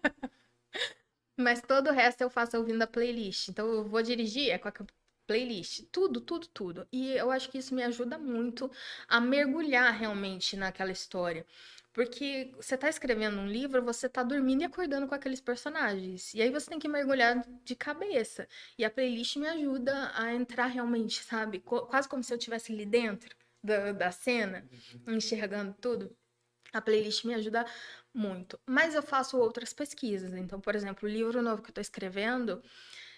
Mas 1.36 1.60
todo 1.62 1.88
o 1.90 1.92
resto 1.92 2.20
eu 2.22 2.30
faço 2.30 2.56
ouvindo 2.56 2.82
a 2.82 2.86
playlist. 2.86 3.48
Então 3.48 3.66
eu 3.68 3.84
vou 3.84 4.02
dirigir, 4.02 4.50
é 4.50 4.58
com 4.58 4.68
a 4.68 4.72
playlist. 5.26 5.84
Tudo, 5.90 6.20
tudo, 6.20 6.46
tudo. 6.48 6.88
E 6.92 7.12
eu 7.12 7.30
acho 7.30 7.50
que 7.50 7.58
isso 7.58 7.74
me 7.74 7.82
ajuda 7.82 8.18
muito 8.18 8.70
a 9.08 9.20
mergulhar 9.20 9.92
realmente 9.92 10.56
naquela 10.56 10.92
história. 10.92 11.46
Porque 11.92 12.52
você 12.56 12.76
tá 12.76 12.88
escrevendo 12.88 13.38
um 13.38 13.46
livro, 13.46 13.80
você 13.80 14.08
tá 14.08 14.24
dormindo 14.24 14.62
e 14.62 14.64
acordando 14.64 15.06
com 15.06 15.14
aqueles 15.14 15.40
personagens. 15.40 16.34
E 16.34 16.42
aí 16.42 16.50
você 16.50 16.68
tem 16.68 16.78
que 16.78 16.88
mergulhar 16.88 17.46
de 17.64 17.76
cabeça. 17.76 18.48
E 18.76 18.84
a 18.84 18.90
playlist 18.90 19.36
me 19.36 19.46
ajuda 19.46 20.10
a 20.14 20.34
entrar 20.34 20.66
realmente, 20.66 21.22
sabe? 21.22 21.60
Quase 21.60 22.08
como 22.08 22.22
se 22.24 22.32
eu 22.32 22.38
estivesse 22.38 22.72
ali 22.72 22.84
dentro 22.84 23.36
da, 23.62 23.92
da 23.92 24.10
cena, 24.10 24.68
enxergando 25.06 25.72
tudo. 25.80 26.16
A 26.72 26.82
playlist 26.82 27.24
me 27.24 27.34
ajuda 27.34 27.64
muito. 28.12 28.58
Mas 28.66 28.96
eu 28.96 29.02
faço 29.02 29.38
outras 29.38 29.72
pesquisas. 29.72 30.34
Então, 30.34 30.60
por 30.60 30.74
exemplo, 30.74 31.08
o 31.08 31.12
livro 31.12 31.40
novo 31.40 31.62
que 31.62 31.70
eu 31.70 31.74
tô 31.74 31.80
escrevendo, 31.80 32.60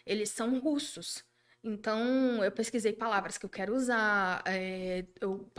eles 0.04 0.28
são 0.28 0.58
russos. 0.58 1.24
Então, 1.62 2.44
eu 2.44 2.52
pesquisei 2.52 2.92
palavras 2.92 3.36
que 3.36 3.44
eu 3.44 3.50
quero 3.50 3.74
usar, 3.74 4.42
é, 4.46 5.04
eu- 5.20 5.50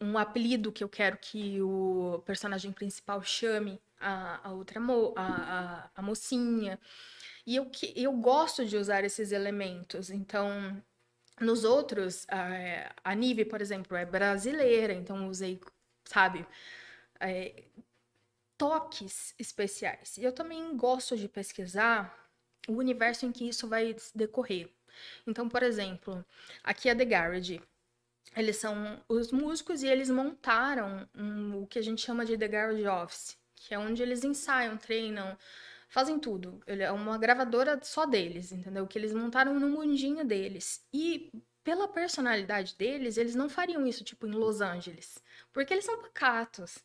um 0.00 0.16
apelido 0.18 0.70
que 0.72 0.84
eu 0.84 0.88
quero 0.88 1.16
que 1.18 1.60
o 1.60 2.22
personagem 2.24 2.72
principal 2.72 3.22
chame 3.22 3.80
a, 3.98 4.48
a 4.48 4.52
outra 4.52 4.78
mo, 4.80 5.12
a, 5.16 5.84
a, 5.86 5.90
a 5.96 6.02
mocinha. 6.02 6.78
E 7.46 7.56
eu, 7.56 7.70
eu 7.96 8.12
gosto 8.12 8.64
de 8.66 8.76
usar 8.76 9.04
esses 9.04 9.32
elementos. 9.32 10.10
Então, 10.10 10.82
nos 11.40 11.64
outros, 11.64 12.26
a, 12.30 12.94
a 13.12 13.14
Nive, 13.14 13.44
por 13.44 13.60
exemplo, 13.60 13.96
é 13.96 14.04
brasileira, 14.06 14.92
então 14.94 15.28
usei, 15.28 15.60
sabe, 16.06 16.46
é, 17.20 17.64
toques 18.58 19.34
especiais. 19.38 20.16
E 20.18 20.24
eu 20.24 20.32
também 20.32 20.76
gosto 20.76 21.16
de 21.16 21.28
pesquisar 21.28 22.16
o 22.68 22.74
universo 22.74 23.26
em 23.26 23.32
que 23.32 23.48
isso 23.48 23.68
vai 23.68 23.94
decorrer. 24.14 24.70
Então, 25.26 25.48
por 25.48 25.62
exemplo, 25.62 26.24
aqui 26.62 26.88
é 26.88 26.94
The 26.94 27.04
Garage. 27.04 27.60
Eles 28.36 28.56
são 28.56 29.02
os 29.08 29.30
músicos 29.30 29.82
e 29.82 29.88
eles 29.88 30.08
montaram 30.08 31.08
um- 31.14 31.62
o 31.62 31.66
que 31.66 31.78
a 31.78 31.82
gente 31.82 32.00
chama 32.00 32.24
de 32.24 32.36
The 32.38 32.48
Garage 32.48 32.86
Office, 32.86 33.36
que 33.54 33.74
é 33.74 33.78
onde 33.78 34.02
eles 34.02 34.24
ensaiam, 34.24 34.76
treinam, 34.76 35.36
fazem 35.88 36.18
tudo. 36.18 36.62
Ele 36.66 36.82
é 36.82 36.90
uma 36.90 37.18
gravadora 37.18 37.78
só 37.82 38.06
deles, 38.06 38.50
entendeu? 38.52 38.86
Que 38.86 38.98
eles 38.98 39.12
montaram 39.12 39.58
no 39.60 39.68
mundinho 39.68 40.24
deles. 40.24 40.82
E 40.92 41.30
pela 41.62 41.86
personalidade 41.86 42.74
deles, 42.76 43.16
eles 43.18 43.34
não 43.34 43.48
fariam 43.48 43.86
isso 43.86 44.02
tipo 44.02 44.26
em 44.26 44.30
Los 44.32 44.60
Angeles, 44.60 45.22
porque 45.52 45.72
eles 45.74 45.84
são 45.84 46.00
pacatos. 46.00 46.78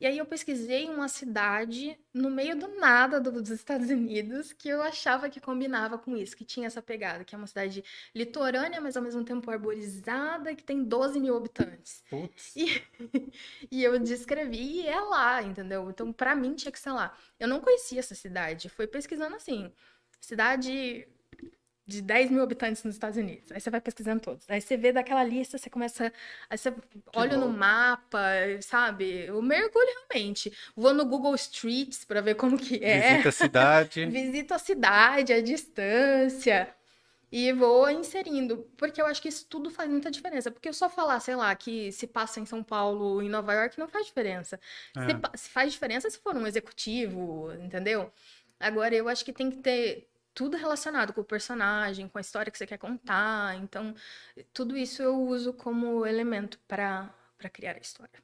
E 0.00 0.06
aí 0.06 0.16
eu 0.16 0.24
pesquisei 0.24 0.88
uma 0.88 1.08
cidade 1.08 1.98
no 2.14 2.30
meio 2.30 2.56
do 2.58 2.68
nada 2.80 3.20
do- 3.20 3.30
dos 3.30 3.50
Estados 3.50 3.90
Unidos 3.90 4.52
que 4.52 4.68
eu 4.68 4.80
achava 4.82 5.28
que 5.28 5.38
combinava 5.40 5.98
com 5.98 6.16
isso, 6.16 6.34
que 6.36 6.44
tinha 6.44 6.66
essa 6.66 6.80
pegada, 6.80 7.22
que 7.24 7.34
é 7.34 7.38
uma 7.38 7.46
cidade 7.46 7.84
litorânea, 8.14 8.80
mas 8.80 8.96
ao 8.96 9.02
mesmo 9.02 9.22
tempo 9.24 9.50
arborizada, 9.50 10.54
que 10.54 10.64
tem 10.64 10.82
12 10.82 11.20
mil 11.20 11.36
habitantes. 11.36 12.02
Putz. 12.08 12.56
E, 12.56 12.82
e 13.70 13.84
eu 13.84 13.98
descrevi 13.98 14.80
e 14.82 14.86
é 14.86 15.00
lá, 15.00 15.42
entendeu? 15.42 15.90
Então, 15.90 16.12
pra 16.12 16.34
mim, 16.34 16.54
tinha 16.54 16.72
que 16.72 16.78
ser 16.80 16.92
lá. 16.92 17.14
Eu 17.38 17.46
não 17.46 17.60
conhecia 17.60 17.98
essa 18.00 18.14
cidade, 18.14 18.68
fui 18.70 18.86
pesquisando 18.86 19.36
assim, 19.36 19.70
cidade 20.20 21.06
de 21.90 22.00
10 22.00 22.30
mil 22.30 22.42
habitantes 22.42 22.84
nos 22.84 22.94
Estados 22.94 23.18
Unidos. 23.18 23.50
Aí 23.50 23.60
você 23.60 23.68
vai 23.68 23.80
pesquisando 23.80 24.20
todos. 24.20 24.48
Aí 24.48 24.60
você 24.60 24.76
vê 24.76 24.92
daquela 24.92 25.24
lista, 25.24 25.58
você 25.58 25.68
começa. 25.68 26.12
Aí 26.48 26.56
você 26.56 26.72
olha 27.14 27.36
no 27.36 27.48
mapa, 27.48 28.20
sabe? 28.62 29.26
Eu 29.26 29.42
mergulho 29.42 29.88
realmente. 30.08 30.52
Vou 30.76 30.94
no 30.94 31.04
Google 31.04 31.34
Streets 31.34 32.04
pra 32.04 32.20
ver 32.20 32.36
como 32.36 32.56
que 32.56 32.82
é. 32.82 33.10
Visita 33.10 33.28
a 33.28 33.32
cidade. 33.32 34.06
Visito 34.10 34.54
a 34.54 34.58
cidade, 34.58 35.32
a 35.32 35.42
distância. 35.42 36.72
E 37.32 37.52
vou 37.52 37.88
inserindo, 37.90 38.68
porque 38.76 39.00
eu 39.00 39.06
acho 39.06 39.22
que 39.22 39.28
isso 39.28 39.46
tudo 39.48 39.70
faz 39.70 39.88
muita 39.90 40.10
diferença. 40.10 40.50
Porque 40.50 40.68
eu 40.68 40.72
só 40.72 40.88
falar, 40.88 41.18
sei 41.20 41.34
lá, 41.34 41.54
que 41.54 41.90
se 41.92 42.06
passa 42.06 42.38
em 42.40 42.46
São 42.46 42.62
Paulo 42.62 43.20
em 43.20 43.28
Nova 43.28 43.52
York 43.52 43.78
não 43.78 43.88
faz 43.88 44.06
diferença. 44.06 44.60
É. 44.96 45.36
se 45.36 45.48
faz 45.48 45.72
diferença 45.72 46.08
se 46.08 46.18
for 46.18 46.36
um 46.36 46.46
executivo, 46.46 47.52
entendeu? 47.54 48.12
Agora, 48.58 48.94
eu 48.94 49.08
acho 49.08 49.24
que 49.24 49.32
tem 49.32 49.50
que 49.50 49.58
ter 49.58 50.10
tudo 50.34 50.56
relacionado 50.56 51.12
com 51.12 51.20
o 51.20 51.24
personagem, 51.24 52.08
com 52.08 52.18
a 52.18 52.20
história 52.20 52.50
que 52.50 52.58
você 52.58 52.66
quer 52.66 52.78
contar. 52.78 53.56
Então, 53.56 53.94
tudo 54.52 54.76
isso 54.76 55.02
eu 55.02 55.16
uso 55.20 55.52
como 55.52 56.06
elemento 56.06 56.58
para 56.68 57.10
para 57.38 57.48
criar 57.50 57.74
a 57.76 57.78
história. 57.80 58.20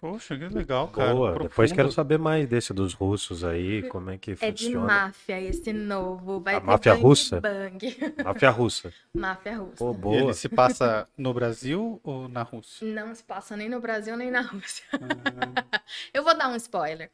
Poxa, 0.00 0.38
que 0.38 0.48
legal, 0.48 0.88
cara. 0.88 1.12
Boa. 1.12 1.30
Profundo. 1.34 1.48
Depois 1.50 1.72
quero 1.72 1.90
saber 1.90 2.18
mais 2.18 2.46
desse 2.48 2.72
dos 2.72 2.94
russos 2.94 3.42
aí, 3.44 3.82
como 3.88 4.10
é 4.10 4.16
que 4.18 4.36
É 4.40 4.50
de 4.50 4.64
funciona. 4.64 4.86
máfia 4.86 5.40
esse 5.40 5.72
novo. 5.72 6.40
Vai 6.40 6.56
A 6.56 6.60
ter 6.60 6.66
máfia 6.66 6.92
bang 6.92 7.02
russa? 7.02 7.40
Bang. 7.40 7.78
Máfia 8.24 8.50
russa. 8.50 8.94
máfia 9.12 9.56
russa. 9.58 9.76
Pô, 9.76 9.92
E 9.92 9.94
boa. 9.94 10.16
ele 10.16 10.34
se 10.34 10.48
passa 10.48 11.08
no 11.16 11.34
Brasil 11.34 12.00
ou 12.04 12.28
na 12.28 12.42
Rússia? 12.42 12.86
Não 12.86 13.14
se 13.14 13.24
passa 13.24 13.56
nem 13.56 13.68
no 13.68 13.80
Brasil 13.80 14.16
nem 14.16 14.30
na 14.30 14.40
Rússia. 14.42 14.84
Ah, 14.92 15.80
Eu 16.14 16.22
vou 16.22 16.36
dar 16.36 16.48
um 16.48 16.56
spoiler. 16.56 17.10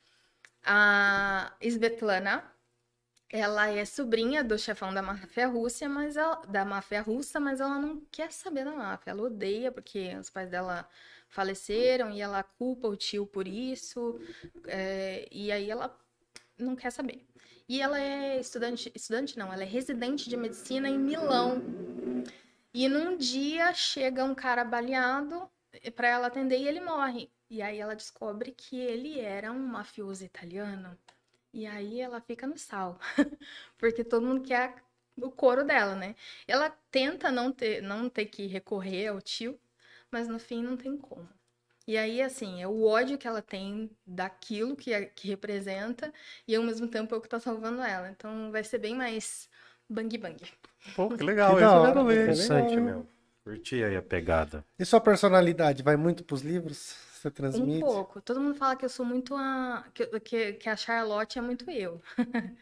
A 0.65 1.53
Svetlana, 1.61 2.45
ela 3.31 3.69
é 3.69 3.85
sobrinha 3.85 4.45
do 4.45 4.59
chefão 4.59 4.93
da 4.95 5.03
máfia 5.03 5.47
russa, 5.49 5.89
mas 5.89 6.17
ela, 6.17 6.37
da 6.47 6.65
máfia 6.65 7.03
russa, 7.03 7.41
mas 7.41 7.61
ela 7.61 7.79
não 7.79 8.01
quer 8.11 8.33
saber 8.33 8.65
da 8.65 8.73
máfia. 8.73 9.11
Ela 9.11 9.23
odeia 9.23 9.73
porque 9.73 10.15
os 10.17 10.31
pais 10.31 10.51
dela 10.51 10.89
faleceram 11.29 12.11
e 12.11 12.21
ela 12.21 12.43
culpa 12.43 12.89
o 12.89 12.97
tio 12.97 13.27
por 13.27 13.49
isso. 13.49 14.21
é, 14.67 15.29
e 15.33 15.51
aí 15.51 15.71
ela 15.71 15.99
não 16.59 16.77
quer 16.77 16.91
saber. 16.91 17.27
E 17.69 17.81
ela 17.81 17.99
é 18.01 18.39
estudante, 18.39 18.93
estudante 18.95 19.39
não, 19.39 19.53
ela 19.53 19.63
é 19.63 19.67
residente 19.67 20.29
de 20.29 20.37
medicina 20.37 20.89
em 20.89 20.99
Milão. 20.99 21.63
E 22.73 22.89
num 22.89 23.17
dia 23.17 23.73
chega 23.73 24.25
um 24.25 24.35
cara 24.35 24.65
baleado 24.65 25.49
para 25.97 26.09
ela 26.09 26.27
atender 26.27 26.59
e 26.59 26.69
ele 26.69 26.81
morre. 26.81 27.31
E 27.49 27.63
aí 27.63 27.79
ela 27.79 27.95
descobre 27.97 28.53
que 28.53 28.79
ele 28.79 29.21
era 29.21 29.51
um 29.53 29.67
mafioso 29.67 30.25
italiano. 30.25 30.97
E 31.55 31.67
aí 31.67 32.01
ela 32.03 32.21
fica 32.23 32.47
no 32.49 32.59
sal, 32.59 32.99
porque 33.79 34.05
todo 34.05 34.27
mundo 34.27 34.43
quer 34.45 34.77
o 35.17 35.31
couro 35.31 35.65
dela, 35.65 35.97
né? 35.97 36.17
Ela 36.49 36.71
tenta 36.91 37.33
não 37.33 37.53
ter, 37.53 37.83
não 37.83 38.11
ter 38.11 38.27
que 38.27 38.47
recorrer 38.47 39.09
ao 39.09 39.23
tio, 39.23 39.59
mas 40.11 40.29
no 40.29 40.39
fim 40.41 40.63
não 40.63 40.77
tem 40.77 40.97
como. 40.99 41.29
E 41.87 41.99
aí, 41.99 42.23
assim, 42.23 42.63
é 42.63 42.69
o 42.69 42.85
ódio 42.85 43.19
que 43.19 43.29
ela 43.29 43.43
tem 43.43 43.91
daquilo 44.07 44.77
que, 44.77 44.93
é- 44.93 45.07
que 45.07 45.29
representa, 45.29 46.13
e 46.49 46.55
ao 46.57 46.63
mesmo 46.63 46.89
tempo 46.89 47.15
é 47.15 47.19
o 47.19 47.21
que 47.23 47.29
tá 47.29 47.41
salvando 47.41 47.83
ela. 47.83 48.11
Então 48.11 48.51
vai 48.53 48.65
ser 48.65 48.79
bem 48.79 48.95
mais 48.97 49.49
bang 49.89 50.19
bang. 50.19 50.43
Pô, 50.95 51.11
que 51.11 51.25
legal. 51.25 51.57
Que 51.57 51.65
eu 51.65 51.69
hora, 51.71 51.71
quero 51.81 52.05
ver. 52.07 52.31
legal. 52.31 52.33
Interessante, 52.33 52.81
meu. 52.81 53.07
Curti 53.45 53.83
aí 53.85 53.97
a 53.97 54.03
pegada. 54.03 54.65
E 54.79 54.85
sua 54.85 55.01
personalidade 55.01 55.83
vai 55.83 55.97
muito 55.97 56.25
pros 56.25 56.43
livros? 56.43 56.95
Você 57.25 57.29
Um 57.29 57.31
transmite? 57.31 57.81
pouco. 57.81 58.21
Todo 58.21 58.41
mundo 58.41 58.55
fala 58.55 58.77
que 58.77 58.85
eu 58.85 58.89
sou 58.89 59.07
muito 59.07 59.35
a. 59.35 59.85
que, 59.95 60.53
que, 60.55 60.69
a 60.69 60.77
Charlotte 60.77 61.39
é 61.39 61.43
muito 61.43 61.71
eu. 61.71 62.03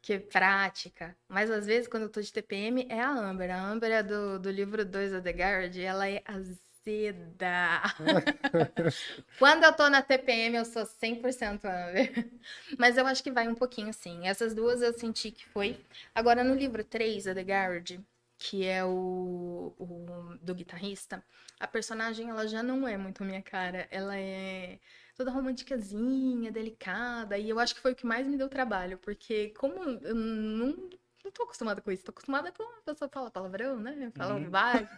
que 0.00 0.14
é 0.14 0.18
prática. 0.18 1.14
Mas 1.28 1.50
às 1.50 1.66
vezes, 1.66 1.86
quando 1.86 2.04
eu 2.04 2.08
tô 2.08 2.20
de 2.22 2.32
TPM, 2.32 2.86
é 2.88 3.00
a 3.00 3.10
Amber. 3.10 3.50
A 3.50 3.62
Amber 3.62 3.90
é 3.90 4.02
do, 4.02 4.38
do 4.38 4.50
livro 4.50 4.84
2 4.86 5.12
da 5.12 5.20
The 5.20 5.32
Garrett, 5.34 5.80
ela 5.82 6.08
é 6.08 6.22
azeda. 6.24 7.82
quando 9.38 9.64
eu 9.64 9.72
tô 9.74 9.90
na 9.90 10.00
TPM, 10.00 10.56
eu 10.56 10.64
sou 10.64 10.86
100% 10.86 11.66
Amber. 11.66 12.30
Mas 12.78 12.96
eu 12.96 13.06
acho 13.06 13.22
que 13.22 13.30
vai 13.30 13.46
um 13.48 13.54
pouquinho 13.54 13.92
sim. 13.92 14.26
Essas 14.26 14.54
duas 14.54 14.80
eu 14.80 14.94
senti 14.94 15.30
que 15.30 15.46
foi. 15.46 15.78
Agora, 16.14 16.42
no 16.42 16.54
livro 16.54 16.82
3 16.82 17.24
da 17.24 17.34
The 17.34 17.44
Garrett, 17.44 18.00
que 18.40 18.64
é 18.66 18.82
o, 18.82 19.74
o 19.78 20.38
do 20.40 20.54
guitarrista, 20.54 21.22
a 21.60 21.66
personagem 21.68 22.30
ela 22.30 22.48
já 22.48 22.62
não 22.62 22.88
é 22.88 22.96
muito 22.96 23.22
minha 23.22 23.42
cara. 23.42 23.86
Ela 23.90 24.16
é 24.16 24.80
toda 25.14 25.30
romanticazinha, 25.30 26.50
delicada. 26.50 27.36
E 27.36 27.50
eu 27.50 27.60
acho 27.60 27.74
que 27.74 27.82
foi 27.82 27.92
o 27.92 27.94
que 27.94 28.06
mais 28.06 28.26
me 28.26 28.38
deu 28.38 28.48
trabalho, 28.48 28.96
porque 28.96 29.50
como 29.50 29.74
eu 29.74 30.14
não, 30.14 30.90
não 31.22 31.30
tô 31.30 31.42
acostumada 31.42 31.82
com 31.82 31.92
isso, 31.92 32.02
tô 32.02 32.12
acostumada 32.12 32.50
com 32.50 32.62
a 32.62 32.82
pessoa 32.82 33.10
falar 33.10 33.30
palavrão, 33.30 33.78
né? 33.78 34.10
Falar 34.16 34.36
uhum. 34.36 34.50
vai. 34.50 34.88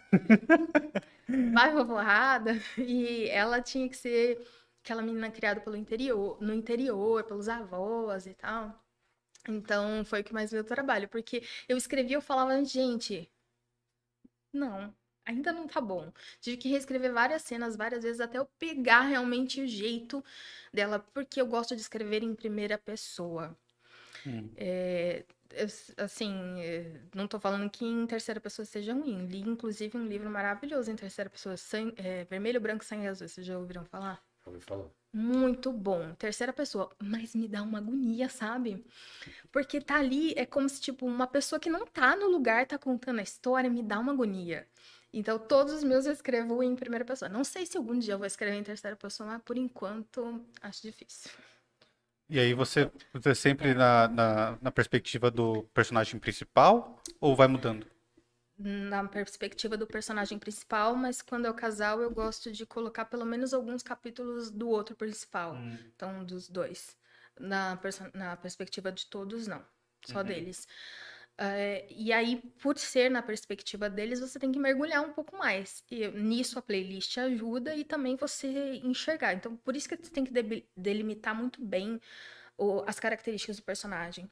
vai 1.53 1.73
uma 1.75 1.85
porrada. 1.85 2.53
E 2.79 3.29
ela 3.29 3.61
tinha 3.61 3.89
que 3.89 3.97
ser 3.97 4.41
aquela 4.85 5.03
menina 5.03 5.33
criada 5.33 5.61
pelo 5.61 5.77
interior, 5.77 6.39
no 6.41 6.55
interior, 6.55 7.25
pelos 7.25 7.49
avós 7.49 8.27
e 8.27 8.35
tal. 8.35 8.82
Então 9.49 10.05
foi 10.05 10.21
o 10.21 10.25
que 10.25 10.33
mais 10.33 10.51
deu 10.51 10.65
trabalho, 10.65 11.09
porque 11.09 11.43
eu 11.69 11.77
escrevia, 11.77 12.17
eu 12.17 12.23
falava, 12.23 12.65
gente, 12.65 13.31
não, 14.53 14.95
ainda 15.25 15.53
não 15.53 15.67
tá 15.67 15.81
bom. 15.81 16.13
Tive 16.41 16.57
que 16.57 16.69
reescrever 16.69 17.13
várias 17.13 17.43
cenas 17.43 17.77
várias 17.77 18.03
vezes 18.03 18.21
até 18.21 18.39
eu 18.39 18.47
pegar 18.59 19.03
realmente 19.03 19.61
o 19.61 19.67
jeito 19.67 20.25
dela, 20.73 20.99
porque 20.99 21.41
eu 21.41 21.47
gosto 21.47 21.75
de 21.75 21.83
escrever 21.83 22.23
em 22.23 22.35
primeira 22.35 22.79
pessoa. 22.79 23.57
Hum. 24.27 24.51
É, 24.57 25.25
assim, 25.97 26.61
é, 26.61 27.01
não 27.15 27.27
tô 27.29 27.41
falando 27.41 27.69
que 27.71 27.85
em 27.85 28.07
terceira 28.07 28.41
pessoa 28.41 28.65
seja 28.65 28.95
ruim. 28.95 29.27
Li, 29.27 29.41
inclusive, 29.41 29.97
um 29.99 30.07
livro 30.07 30.31
maravilhoso 30.31 30.91
em 30.91 30.97
terceira 30.97 31.31
pessoa, 31.31 31.57
sangue, 31.57 31.95
é, 31.97 32.25
Vermelho, 32.25 32.61
Branco, 32.61 32.85
Sangue 32.85 33.09
Azul. 33.09 33.29
Vocês 33.29 33.47
já 33.47 33.59
ouviram 33.59 33.85
falar? 33.85 34.23
Ouvi 34.45 34.61
falar. 34.61 34.87
Muito 35.15 35.71
bom, 35.71 36.15
terceira 36.15 36.53
pessoa, 36.53 36.91
mas 36.99 37.35
me 37.35 37.47
dá 37.47 37.63
uma 37.63 37.79
agonia, 37.79 38.31
sabe? 38.31 38.83
Porque 39.53 39.79
tá 39.81 39.97
ali, 39.97 40.33
é 40.37 40.47
como 40.47 40.67
se, 40.69 40.81
tipo, 40.81 41.07
uma 41.07 41.27
pessoa 41.27 41.61
que 41.61 41.69
não 41.69 41.87
tá 41.87 42.17
no 42.17 42.29
lugar 42.29 42.67
tá 42.67 42.79
contando 42.79 43.19
a 43.19 43.23
história, 43.23 43.69
me 43.69 43.83
dá 43.83 43.99
uma 43.99 44.13
agonia. 44.13 44.67
Então, 45.13 45.39
todos 45.39 45.75
os 45.75 45.85
meus 45.85 46.07
eu 46.07 46.13
escrevo 46.13 46.63
em 46.63 46.75
primeira 46.75 47.05
pessoa. 47.05 47.29
Não 47.29 47.45
sei 47.45 47.67
se 47.67 47.77
algum 47.77 47.99
dia 47.99 48.15
eu 48.15 48.19
vou 48.19 48.27
escrever 48.27 48.57
em 48.57 48.63
terceira 48.63 48.97
pessoa, 48.97 49.29
mas 49.29 49.43
por 49.43 49.59
enquanto 49.59 50.43
acho 50.63 50.81
difícil. 50.81 51.31
E 52.31 52.41
aí 52.41 52.55
você, 52.55 52.91
você 53.13 53.31
é 53.31 53.35
sempre 53.35 53.75
na, 53.75 54.09
na, 54.09 54.59
na 54.63 54.71
perspectiva 54.73 55.31
do 55.31 55.65
personagem 55.75 56.19
principal 56.19 56.99
ou 57.21 57.37
vai 57.37 57.47
mudando? 57.47 57.92
Na 58.59 59.07
perspectiva 59.09 59.77
do 59.77 59.87
personagem 59.87 60.39
principal, 60.39 60.95
mas 60.95 61.23
quando 61.23 61.47
é 61.47 61.51
o 61.51 61.55
casal 61.55 62.01
eu 62.01 62.11
gosto 62.11 62.53
de 62.53 62.65
colocar 62.67 63.05
pelo 63.07 63.25
menos 63.25 63.53
alguns 63.53 63.83
capítulos 63.83 64.51
do 64.51 64.69
outro 64.69 64.95
principal. 64.95 65.55
Hum. 65.55 65.79
Então, 65.95 66.25
dos 66.25 66.49
dois. 66.49 66.97
Na, 67.39 67.79
na 68.15 68.37
perspectiva 68.37 68.93
de 68.93 69.07
todos, 69.07 69.47
não. 69.47 69.65
Só 70.05 70.19
uhum. 70.19 70.25
deles. 70.25 70.67
Uh, 71.41 71.87
e 71.89 72.13
aí, 72.13 72.37
por 72.61 72.79
ser 72.79 73.11
na 73.11 73.23
perspectiva 73.23 73.89
deles, 73.89 74.21
você 74.21 74.39
tem 74.39 74.53
que 74.53 74.59
mergulhar 74.59 75.03
um 75.03 75.13
pouco 75.13 75.37
mais. 75.37 75.83
E 75.91 76.07
nisso 76.09 76.59
a 76.59 76.63
playlist 76.63 77.17
ajuda 77.19 77.75
e 77.75 77.85
também 77.85 78.17
você 78.17 78.77
enxergar. 78.85 79.33
Então, 79.33 79.57
por 79.57 79.75
isso 79.75 79.89
que 79.89 79.97
você 79.97 80.11
tem 80.11 80.25
que 80.25 80.33
de 80.33 80.65
delimitar 80.77 81.35
muito 81.35 81.65
bem 81.65 82.01
o, 82.57 82.85
as 82.87 83.01
características 83.01 83.57
do 83.57 83.63
personagem. 83.63 84.31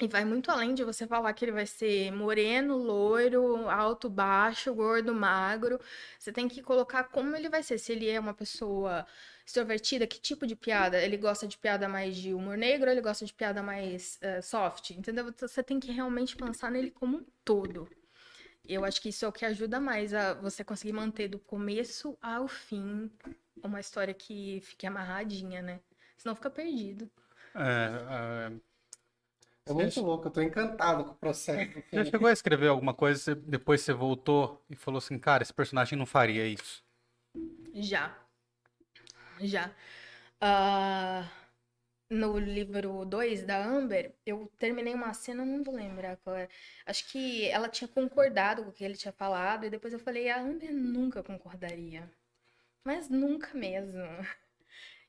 E 0.00 0.06
vai 0.06 0.24
muito 0.24 0.48
além 0.50 0.74
de 0.74 0.84
você 0.84 1.08
falar 1.08 1.32
que 1.32 1.44
ele 1.44 1.50
vai 1.50 1.66
ser 1.66 2.12
moreno, 2.12 2.76
loiro, 2.76 3.68
alto, 3.68 4.08
baixo, 4.08 4.72
gordo, 4.72 5.12
magro. 5.12 5.80
Você 6.16 6.30
tem 6.32 6.46
que 6.46 6.62
colocar 6.62 7.04
como 7.04 7.34
ele 7.34 7.48
vai 7.48 7.64
ser. 7.64 7.78
Se 7.78 7.92
ele 7.92 8.08
é 8.08 8.20
uma 8.20 8.32
pessoa 8.32 9.04
extrovertida, 9.44 10.06
que 10.06 10.20
tipo 10.20 10.46
de 10.46 10.54
piada? 10.54 11.02
Ele 11.02 11.16
gosta 11.16 11.48
de 11.48 11.58
piada 11.58 11.88
mais 11.88 12.16
de 12.16 12.32
humor 12.32 12.56
negro, 12.56 12.88
ele 12.88 13.00
gosta 13.00 13.26
de 13.26 13.34
piada 13.34 13.60
mais 13.60 14.20
uh, 14.22 14.40
soft, 14.40 14.90
entendeu? 14.90 15.34
Você 15.36 15.64
tem 15.64 15.80
que 15.80 15.90
realmente 15.90 16.36
pensar 16.36 16.70
nele 16.70 16.92
como 16.92 17.18
um 17.18 17.26
todo. 17.44 17.88
Eu 18.68 18.84
acho 18.84 19.02
que 19.02 19.08
isso 19.08 19.24
é 19.24 19.28
o 19.28 19.32
que 19.32 19.44
ajuda 19.44 19.80
mais 19.80 20.14
a 20.14 20.34
você 20.34 20.62
conseguir 20.62 20.92
manter 20.92 21.26
do 21.26 21.40
começo 21.40 22.16
ao 22.22 22.46
fim 22.46 23.10
uma 23.64 23.80
história 23.80 24.14
que 24.14 24.60
fique 24.62 24.86
amarradinha, 24.86 25.60
né? 25.60 25.80
Senão 26.16 26.36
fica 26.36 26.50
perdido. 26.50 27.10
É, 27.54 28.50
é 28.52 28.67
é 29.68 29.72
muito 29.72 30.00
louco, 30.00 30.28
eu 30.28 30.30
tô 30.30 30.40
encantado 30.40 31.04
com 31.04 31.10
o 31.12 31.14
processo. 31.14 31.82
Já 31.92 32.04
chegou 32.04 32.28
a 32.28 32.32
escrever 32.32 32.68
alguma 32.68 32.94
coisa, 32.94 33.34
depois 33.34 33.80
você 33.80 33.92
voltou 33.92 34.64
e 34.70 34.76
falou 34.76 34.98
assim, 34.98 35.18
cara, 35.18 35.42
esse 35.42 35.52
personagem 35.52 35.98
não 35.98 36.06
faria 36.06 36.46
isso? 36.46 36.82
Já. 37.74 38.16
Já. 39.40 39.70
Uh, 40.42 41.28
no 42.10 42.38
livro 42.38 43.04
2 43.04 43.44
da 43.44 43.64
Amber, 43.64 44.14
eu 44.24 44.50
terminei 44.58 44.94
uma 44.94 45.12
cena, 45.12 45.44
não 45.44 45.62
vou 45.62 45.74
lembrar 45.74 46.16
qual 46.18 46.36
é. 46.36 46.48
Acho 46.86 47.06
que 47.10 47.46
ela 47.48 47.68
tinha 47.68 47.88
concordado 47.88 48.64
com 48.64 48.70
o 48.70 48.72
que 48.72 48.84
ele 48.84 48.96
tinha 48.96 49.12
falado, 49.12 49.66
e 49.66 49.70
depois 49.70 49.92
eu 49.92 49.98
falei, 49.98 50.30
a 50.30 50.40
Amber 50.40 50.72
nunca 50.72 51.22
concordaria. 51.22 52.10
Mas 52.84 53.08
nunca 53.08 53.52
mesmo. 53.54 54.02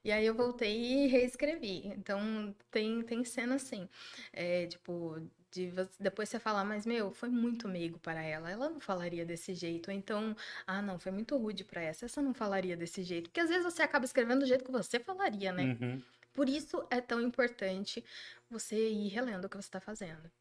E 0.04 0.12
aí 0.12 0.26
eu 0.26 0.34
voltei 0.34 1.06
e 1.06 1.08
reescrevi. 1.08 1.88
Então 1.88 2.56
tem, 2.72 3.02
tem 3.02 3.24
cena 3.24 3.56
assim. 3.56 3.88
É, 4.32 4.66
tipo, 4.68 5.22
de 5.52 5.72
depois 6.00 6.30
você 6.30 6.40
falar, 6.40 6.64
mas 6.64 6.86
meu, 6.86 7.12
foi 7.12 7.30
muito 7.30 7.68
meigo 7.68 8.00
para 8.00 8.22
ela. 8.22 8.50
Ela 8.50 8.70
não 8.70 8.80
falaria 8.80 9.26
desse 9.26 9.54
jeito. 9.54 9.90
Ou 9.90 9.94
então, 9.98 10.36
ah, 10.66 10.82
não, 10.82 11.00
foi 11.00 11.12
muito 11.12 11.36
rude 11.38 11.64
para 11.64 11.82
essa. 11.82 12.06
Essa 12.06 12.22
não 12.22 12.34
falaria 12.34 12.78
desse 12.78 13.04
jeito. 13.04 13.30
Porque 13.30 13.42
às 13.42 13.50
vezes 13.50 13.64
você 13.64 13.82
acaba 13.82 14.06
escrevendo 14.06 14.42
do 14.42 14.48
jeito 14.48 14.64
que 14.64 14.72
você 14.72 15.00
falaria, 15.00 15.52
né? 15.52 15.78
Uhum. 15.80 16.02
Por 16.34 16.48
isso 16.48 16.86
é 16.90 17.02
tão 17.02 17.20
importante 17.22 18.04
você 18.50 18.90
ir 18.90 19.10
relendo 19.10 19.46
o 19.46 19.50
que 19.50 19.58
você 19.58 19.68
está 19.68 19.80
fazendo. 19.80 20.32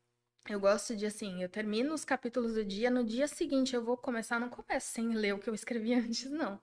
Eu 0.49 0.59
gosto 0.59 0.96
de 0.96 1.05
assim, 1.05 1.42
eu 1.42 1.49
termino 1.49 1.92
os 1.92 2.05
capítulos 2.05 2.55
do 2.55 2.64
dia, 2.64 2.90
no 2.90 3.05
dia 3.05 3.28
seguinte 3.28 3.74
eu 3.74 3.84
vou 3.84 3.96
começar, 3.96 4.40
não 4.40 4.49
começo 4.49 4.92
sem 4.92 5.14
ler 5.14 5.34
o 5.34 5.38
que 5.38 5.51
eu 5.51 5.55
escrevi 5.55 5.92
antes, 5.94 6.30
não 6.30 6.61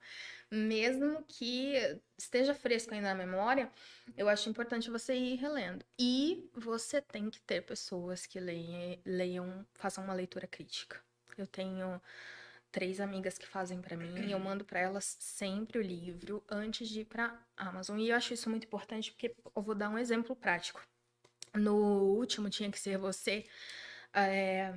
mesmo 0.50 1.24
que 1.28 1.74
esteja 2.18 2.54
fresco 2.54 2.94
ainda 2.94 3.10
na 3.10 3.16
memória, 3.16 3.72
eu 4.18 4.30
acho 4.30 4.50
importante 4.50 4.90
você 4.90 5.16
ir 5.16 5.36
relendo. 5.36 5.86
E 6.00 6.50
você 6.54 7.02
tem 7.02 7.30
que 7.30 7.42
ter 7.42 7.62
pessoas 7.62 8.26
que 8.26 8.40
leiam, 8.40 9.00
leiam 9.06 9.66
façam 9.74 10.04
uma 10.04 10.14
leitura 10.14 10.48
crítica. 10.48 11.02
Eu 11.38 11.48
tenho 11.48 12.02
três 12.72 13.00
amigas 13.00 13.38
que 13.38 13.48
fazem 13.48 13.82
para 13.82 13.98
mim 13.98 14.28
e 14.28 14.32
eu 14.32 14.40
mando 14.40 14.66
para 14.66 14.80
elas 14.80 15.18
sempre 15.20 15.80
o 15.80 15.82
livro 15.82 16.44
antes 16.50 16.88
de 16.88 17.02
ir 17.02 17.06
para 17.06 17.38
Amazon. 17.58 18.00
E 18.00 18.10
eu 18.10 18.16
acho 18.16 18.34
isso 18.34 18.50
muito 18.50 18.66
importante 18.66 19.12
porque 19.12 19.36
eu 19.56 19.62
vou 19.62 19.76
dar 19.76 19.90
um 19.90 19.98
exemplo 19.98 20.36
prático. 20.36 20.82
No 21.56 21.76
último 22.18 22.50
tinha 22.50 22.72
que 22.72 22.80
ser 22.80 22.98
você. 22.98 23.46
É, 24.14 24.74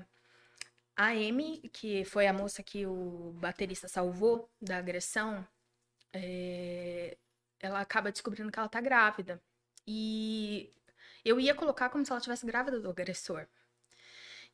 a 0.96 1.08
Amy, 1.10 1.60
que 1.72 2.04
foi 2.04 2.26
a 2.26 2.32
moça 2.32 2.62
que 2.62 2.86
o 2.86 3.32
baterista 3.40 3.88
salvou 3.88 4.50
da 4.60 4.78
agressão, 4.78 5.46
é, 6.12 7.16
ela 7.60 7.80
acaba 7.80 8.12
descobrindo 8.12 8.50
que 8.52 8.58
ela 8.58 8.68
tá 8.68 8.80
grávida. 8.80 9.42
E 9.86 10.72
eu 11.24 11.40
ia 11.40 11.54
colocar 11.54 11.90
como 11.90 12.04
se 12.04 12.12
ela 12.12 12.20
tivesse 12.20 12.46
grávida 12.46 12.80
do 12.80 12.90
agressor. 12.90 13.46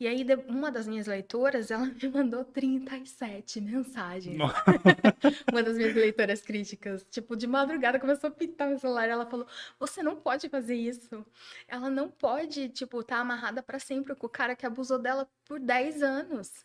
E 0.00 0.08
aí, 0.08 0.26
uma 0.48 0.72
das 0.72 0.88
minhas 0.88 1.06
leitoras, 1.06 1.70
ela 1.70 1.86
me 2.02 2.08
mandou 2.08 2.44
37 2.44 3.60
mensagens. 3.60 4.36
uma 5.50 5.62
das 5.62 5.76
minhas 5.76 5.94
leitoras 5.94 6.42
críticas. 6.42 7.06
Tipo, 7.10 7.36
de 7.36 7.46
madrugada 7.46 8.00
começou 8.00 8.28
a 8.28 8.32
pitar 8.32 8.68
meu 8.68 8.78
celular. 8.78 9.08
Ela 9.08 9.24
falou: 9.26 9.46
Você 9.78 10.02
não 10.02 10.16
pode 10.16 10.48
fazer 10.48 10.74
isso. 10.74 11.24
Ela 11.68 11.88
não 11.88 12.08
pode, 12.08 12.68
tipo, 12.70 13.00
estar 13.00 13.16
tá 13.16 13.20
amarrada 13.20 13.62
para 13.62 13.78
sempre 13.78 14.14
com 14.16 14.26
o 14.26 14.30
cara 14.30 14.56
que 14.56 14.66
abusou 14.66 14.98
dela 14.98 15.28
por 15.44 15.60
10 15.60 16.02
anos. 16.02 16.64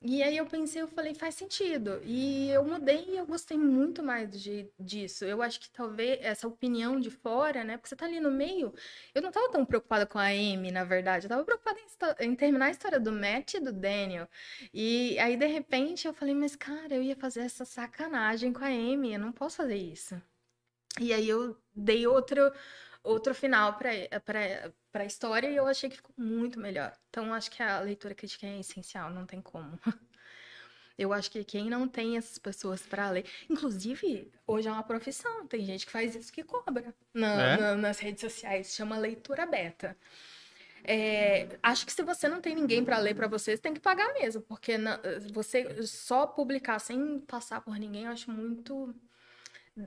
E 0.00 0.22
aí 0.22 0.36
eu 0.36 0.46
pensei, 0.46 0.80
eu 0.80 0.86
falei, 0.86 1.12
faz 1.12 1.34
sentido. 1.34 2.00
E 2.04 2.48
eu 2.50 2.64
mudei 2.64 3.04
e 3.08 3.16
eu 3.16 3.26
gostei 3.26 3.58
muito 3.58 4.00
mais 4.00 4.30
de, 4.30 4.70
disso. 4.78 5.24
Eu 5.24 5.42
acho 5.42 5.58
que 5.58 5.68
talvez 5.70 6.20
essa 6.22 6.46
opinião 6.46 7.00
de 7.00 7.10
fora, 7.10 7.64
né? 7.64 7.76
Porque 7.76 7.88
você 7.88 7.96
tá 7.96 8.06
ali 8.06 8.20
no 8.20 8.30
meio. 8.30 8.72
Eu 9.12 9.22
não 9.22 9.32
tava 9.32 9.50
tão 9.50 9.64
preocupada 9.64 10.06
com 10.06 10.18
a 10.18 10.26
Amy, 10.26 10.70
na 10.70 10.84
verdade. 10.84 11.26
Eu 11.26 11.28
tava 11.30 11.44
preocupada 11.44 11.80
em, 11.80 12.26
em 12.30 12.34
terminar 12.36 12.66
a 12.66 12.70
história 12.70 13.00
do 13.00 13.10
Matt 13.10 13.54
e 13.54 13.60
do 13.60 13.72
Daniel. 13.72 14.28
E 14.72 15.18
aí, 15.18 15.36
de 15.36 15.46
repente, 15.46 16.06
eu 16.06 16.14
falei, 16.14 16.34
mas 16.34 16.54
cara, 16.54 16.94
eu 16.94 17.02
ia 17.02 17.16
fazer 17.16 17.40
essa 17.40 17.64
sacanagem 17.64 18.52
com 18.52 18.64
a 18.64 18.68
Amy. 18.68 19.14
Eu 19.14 19.20
não 19.20 19.32
posso 19.32 19.56
fazer 19.56 19.76
isso. 19.76 20.20
E 21.00 21.12
aí 21.12 21.28
eu 21.28 21.56
dei 21.74 22.06
outro 22.06 22.52
outro 23.08 23.34
final 23.34 23.74
para 23.78 23.90
a 24.94 25.04
história 25.04 25.48
e 25.48 25.56
eu 25.56 25.66
achei 25.66 25.88
que 25.90 25.96
ficou 25.96 26.14
muito 26.16 26.58
melhor. 26.60 26.92
Então, 27.08 27.32
acho 27.34 27.50
que 27.50 27.62
a 27.62 27.80
leitura 27.80 28.14
crítica 28.14 28.46
é 28.46 28.60
essencial, 28.60 29.10
não 29.10 29.26
tem 29.26 29.40
como. 29.40 29.78
Eu 30.98 31.12
acho 31.12 31.30
que 31.30 31.44
quem 31.44 31.70
não 31.70 31.86
tem 31.86 32.16
essas 32.16 32.38
pessoas 32.38 32.82
para 32.82 33.08
ler. 33.10 33.24
Inclusive, 33.48 34.32
hoje 34.44 34.66
é 34.66 34.72
uma 34.72 34.82
profissão, 34.82 35.46
tem 35.46 35.64
gente 35.64 35.86
que 35.86 35.92
faz 35.92 36.16
isso 36.16 36.32
que 36.32 36.42
cobra 36.42 36.92
na, 37.14 37.44
é? 37.44 37.56
na, 37.56 37.76
nas 37.76 38.00
redes 38.00 38.20
sociais, 38.20 38.74
chama 38.74 38.98
leitura 38.98 39.46
beta. 39.46 39.96
É, 40.84 41.58
acho 41.62 41.86
que 41.86 41.92
se 41.92 42.02
você 42.02 42.28
não 42.28 42.40
tem 42.40 42.54
ninguém 42.54 42.84
para 42.84 42.98
ler 42.98 43.14
para 43.14 43.28
você, 43.28 43.56
você 43.56 43.62
tem 43.62 43.74
que 43.74 43.80
pagar 43.80 44.12
mesmo, 44.14 44.42
porque 44.42 44.78
na- 44.78 45.00
você 45.32 45.82
só 45.86 46.26
publicar 46.26 46.78
sem 46.78 47.20
passar 47.20 47.60
por 47.60 47.78
ninguém, 47.78 48.04
eu 48.04 48.12
acho 48.12 48.30
muito. 48.30 48.94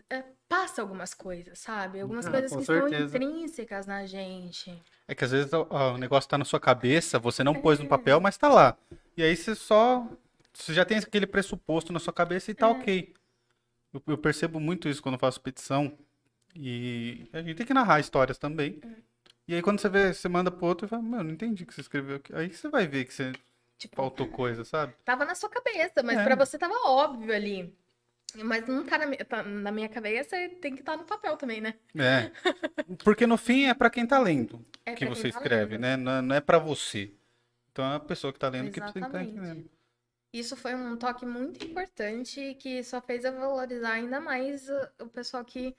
É, 0.10 0.24
passa 0.48 0.82
algumas 0.82 1.14
coisas, 1.14 1.60
sabe? 1.60 2.00
Algumas 2.02 2.26
Ah, 2.28 2.32
coisas 2.32 2.56
que 2.56 2.64
certeza. 2.66 3.10
são 3.10 3.22
intrínsecas 3.22 3.86
na 3.86 4.06
gente. 4.06 4.78
É 5.08 5.16
que 5.16 5.24
às 5.24 5.32
vezes 5.32 5.52
ó, 5.54 5.94
o 5.94 5.98
negócio 5.98 6.30
tá 6.30 6.38
na 6.38 6.46
sua 6.46 6.60
cabeça, 6.60 7.20
você 7.20 7.44
não 7.44 7.54
pôs 7.56 7.80
no 7.80 7.88
papel, 7.88 8.20
mas 8.20 8.38
tá 8.38 8.48
lá. 8.50 8.78
E 9.18 9.24
aí 9.24 9.36
você 9.36 9.56
só. 9.56 10.08
Você 10.54 10.74
já 10.74 10.84
tem 10.84 10.98
aquele 10.98 11.26
pressuposto 11.26 11.94
na 11.94 12.00
sua 12.00 12.12
cabeça 12.14 12.52
e 12.52 12.54
tá 12.54 12.68
ok. 12.68 13.14
Eu, 13.94 14.02
eu 14.08 14.18
percebo 14.18 14.60
muito 14.60 14.88
isso 14.90 15.02
quando 15.02 15.16
eu 15.16 15.20
faço 15.20 15.40
petição. 15.42 15.98
E 16.56 17.28
a 17.32 17.42
gente 17.42 17.56
tem 17.56 17.66
que 17.66 17.74
narrar 17.74 18.00
histórias 18.00 18.38
também. 18.38 18.82
E 19.48 19.56
aí 19.56 19.62
quando 19.62 19.80
você 19.80 19.90
vê, 19.90 20.14
você 20.14 20.28
manda 20.28 20.52
pro 20.52 20.66
outro 20.66 20.86
e 20.86 20.90
fala, 20.90 21.02
meu, 21.02 21.24
não 21.24 21.32
entendi 21.32 21.64
o 21.64 21.68
que 21.68 21.74
você 21.74 21.82
escreveu 21.82 22.18
aqui. 22.18 22.34
Aí 22.36 22.50
você 22.50 22.70
vai 22.70 22.86
ver 22.88 23.06
que 23.06 23.14
você 23.14 23.32
Tipo, 23.78 23.96
faltou 23.96 24.28
coisa, 24.28 24.64
sabe? 24.64 24.94
tava 25.04 25.26
na 25.26 25.34
sua 25.34 25.50
cabeça, 25.50 26.04
mas 26.04 26.20
É. 26.20 26.24
pra 26.24 26.36
você 26.36 26.58
tava 26.58 26.74
óbvio 26.86 27.34
ali. 27.34 27.74
Mas 28.36 28.68
não 28.68 28.84
tá 28.86 28.98
na, 28.98 29.06
mi- 29.06 29.18
tá 29.18 29.44
na 29.44 29.72
minha 29.72 29.90
cabeça, 29.90 30.36
tem 30.62 30.74
que 30.74 30.82
estar 30.82 30.96
no 30.98 31.04
papel 31.04 31.36
também, 31.38 31.60
né? 31.62 31.76
É. 31.96 32.32
Porque 33.04 33.26
no 33.28 33.38
fim 33.38 33.66
é 33.66 33.74
pra 33.74 33.90
quem 33.90 34.06
tá 34.08 34.20
lendo 34.20 34.66
É 34.86 34.94
que 34.94 35.06
você 35.06 35.24
tá 35.24 35.40
escreve, 35.40 35.74
lendo. 35.74 35.82
né? 35.82 35.98
Não 35.98 36.12
é- 36.12 36.22
não 36.22 36.36
é 36.36 36.42
pra 36.42 36.58
você. 36.60 37.12
Então 37.72 37.86
é 37.92 37.96
a 37.96 38.00
pessoa 38.00 38.32
que 38.34 38.40
tá 38.40 38.50
lendo 38.50 38.72
que 38.72 38.80
precisa 38.82 39.06
estar 39.06 39.22
Exatamente. 39.22 39.38
entendendo. 39.38 39.70
Isso 40.34 40.56
foi 40.56 40.74
um 40.76 40.96
toque 40.96 41.26
muito 41.26 41.66
importante 41.66 42.56
que 42.56 42.84
só 42.84 43.02
fez 43.02 43.26
eu 43.26 43.34
valorizar 43.34 43.92
ainda 43.94 44.20
mais 44.22 44.68
o, 45.00 45.08
pessoal 45.10 45.44
que. 45.44 45.76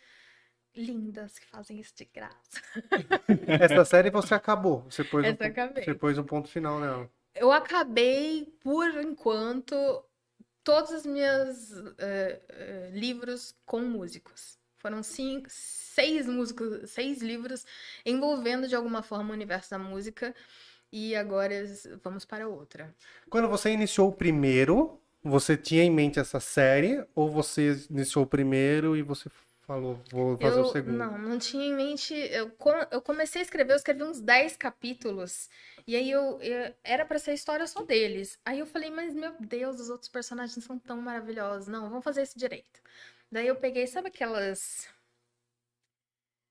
Lindas, 0.75 1.39
que 1.39 1.47
fazem 1.47 1.79
isso 1.81 1.95
de 1.95 2.07
graça. 2.07 2.63
Essa 3.47 3.85
série 3.85 4.09
você 4.11 4.35
acabou. 4.35 4.87
Você 4.91 5.05
pôs, 5.05 5.23
um, 5.25 5.29
Essa 5.29 5.45
eu 5.45 5.49
acabei. 5.51 5.85
você 5.85 5.95
pôs 5.95 6.17
um 6.17 6.25
ponto 6.25 6.49
final 6.49 6.81
nela. 6.81 7.11
Eu 7.35 7.53
acabei, 7.53 8.47
por 8.63 8.89
enquanto, 9.01 9.75
todos 10.65 10.91
os 10.91 11.07
meus 11.07 11.73
eh, 11.99 12.41
eh, 12.49 12.91
livros 12.93 13.55
com 13.67 13.81
músicos. 13.81 14.59
Foram 14.79 15.03
cinco, 15.03 15.47
seis 15.49 16.27
músicos, 16.27 16.91
seis 16.91 17.23
livros 17.23 17.65
envolvendo 18.05 18.67
de 18.67 18.75
alguma 18.75 19.03
forma 19.03 19.31
o 19.31 19.33
universo 19.33 19.71
da 19.71 19.79
música. 19.79 20.35
E 20.93 21.17
agora 21.17 21.55
vamos 22.03 22.25
para 22.25 22.49
outra. 22.49 22.95
Quando 23.31 23.49
você 23.49 23.71
iniciou 23.71 24.09
o 24.09 24.13
primeiro, 24.13 25.01
você 25.23 25.57
tinha 25.57 25.85
em 25.85 25.91
mente 25.91 26.19
essa 26.19 26.41
série? 26.41 27.03
Ou 27.15 27.31
você 27.31 27.87
iniciou 27.89 28.25
o 28.25 28.29
primeiro 28.29 28.97
e 28.97 29.03
você 29.03 29.31
falou, 29.73 30.03
vou 30.11 30.39
fazer 30.39 30.59
eu, 30.59 30.63
o 30.63 30.71
segundo? 30.73 30.97
Não, 30.97 31.19
não 31.19 31.39
tinha 31.39 31.65
em 31.65 31.75
mente. 31.75 32.15
Eu, 32.15 32.53
eu 32.91 33.03
comecei 33.03 33.41
a 33.41 33.45
escrever, 33.45 33.73
eu 33.73 33.77
escrevi 33.77 34.03
uns 34.03 34.21
10 34.21 34.57
capítulos. 34.57 35.49
E 35.87 35.97
aí 35.97 36.11
eu, 36.11 36.41
eu- 36.41 36.75
era 36.85 37.05
pra 37.05 37.19
ser 37.19 37.33
a 37.33 37.35
história 37.35 37.67
só 37.67 37.83
deles. 37.83 38.39
Aí 38.45 38.59
eu 38.59 38.67
falei, 38.67 38.91
mas 38.91 39.15
meu 39.15 39.35
Deus, 39.41 39.81
os 39.81 39.91
outros 39.91 40.09
personagens 40.11 40.65
são 40.65 40.79
tão 40.79 41.01
maravilhosos. 41.01 41.69
Não, 41.69 41.89
vamos 41.89 42.05
fazer 42.05 42.23
isso 42.23 42.39
direito. 42.39 42.81
Daí 43.31 43.47
eu 43.47 43.57
peguei, 43.57 43.87
sabe 43.87 44.09
aquelas. 44.09 44.89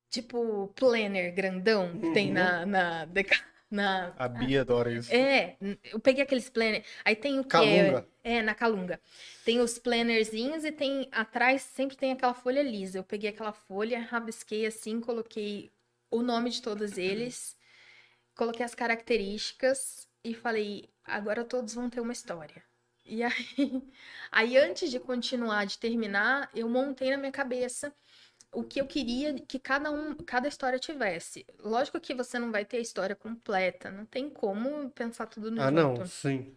Tipo, 0.10 0.68
planner 0.76 1.34
grandão 1.34 1.98
que 1.98 2.12
tem 2.14 2.32
na, 2.34 2.66
na, 2.66 3.06
deca- 3.06 3.46
na, 3.72 4.14
A 4.18 4.28
Bia 4.28 4.62
adora 4.62 4.92
isso. 4.92 5.10
é, 5.14 5.58
eu 5.86 6.00
peguei 6.00 6.24
aqueles 6.24 6.50
planner. 6.50 6.84
Aí 7.06 7.16
tem 7.16 7.40
o 7.40 7.44
que 7.44 7.50
Calunga. 7.50 8.08
é, 8.24 8.36
é, 8.38 8.42
na 8.42 8.54
Calunga. 8.54 9.00
Tem 9.46 9.62
os 9.62 9.80
plannerzinhos 9.80 10.66
e 10.66 10.72
tem 10.72 11.08
atrás 11.12 11.62
sempre 11.62 11.96
tem 11.96 12.12
aquela 12.12 12.34
folha 12.34 12.62
lisa. 12.62 12.98
Eu 13.00 13.04
peguei 13.04 13.30
aquela 13.30 13.54
folha, 13.54 14.00
rabisquei 14.02 14.66
assim, 14.66 15.00
coloquei 15.00 15.72
o 16.12 16.22
nome 16.22 16.50
de 16.50 16.62
todos 16.62 16.98
eles, 16.98 17.58
coloquei 18.36 18.66
as 18.66 18.76
características 18.76 20.08
e 20.24 20.34
falei, 20.34 20.90
agora 21.06 21.46
todos 21.46 21.74
vão 21.74 21.90
ter 21.90 22.02
uma 22.02 22.12
história. 22.14 22.64
E 23.06 23.24
aí, 23.24 23.32
aí 24.32 24.58
antes 24.58 24.92
de 24.92 25.00
continuar, 25.00 25.66
de 25.66 25.78
terminar, 25.78 26.50
eu 26.54 26.70
montei 26.70 27.10
na 27.12 27.18
minha 27.18 27.32
cabeça 27.32 27.94
o 28.52 28.64
que 28.64 28.80
eu 28.82 28.86
queria 28.88 29.34
que 29.40 29.60
cada 29.60 29.92
um, 29.92 30.14
cada 30.16 30.48
história 30.48 30.78
tivesse. 30.80 31.46
Lógico 31.60 32.00
que 32.00 32.14
você 32.14 32.38
não 32.38 32.52
vai 32.52 32.66
ter 32.66 32.78
a 32.78 32.82
história 32.82 33.16
completa, 33.16 33.90
não 33.92 34.06
tem 34.06 34.30
como 34.30 34.90
pensar 34.92 35.26
tudo 35.28 35.50
no 35.52 35.62
Ah, 35.62 35.66
junto. 35.70 36.00
não, 36.00 36.06
sim. 36.08 36.56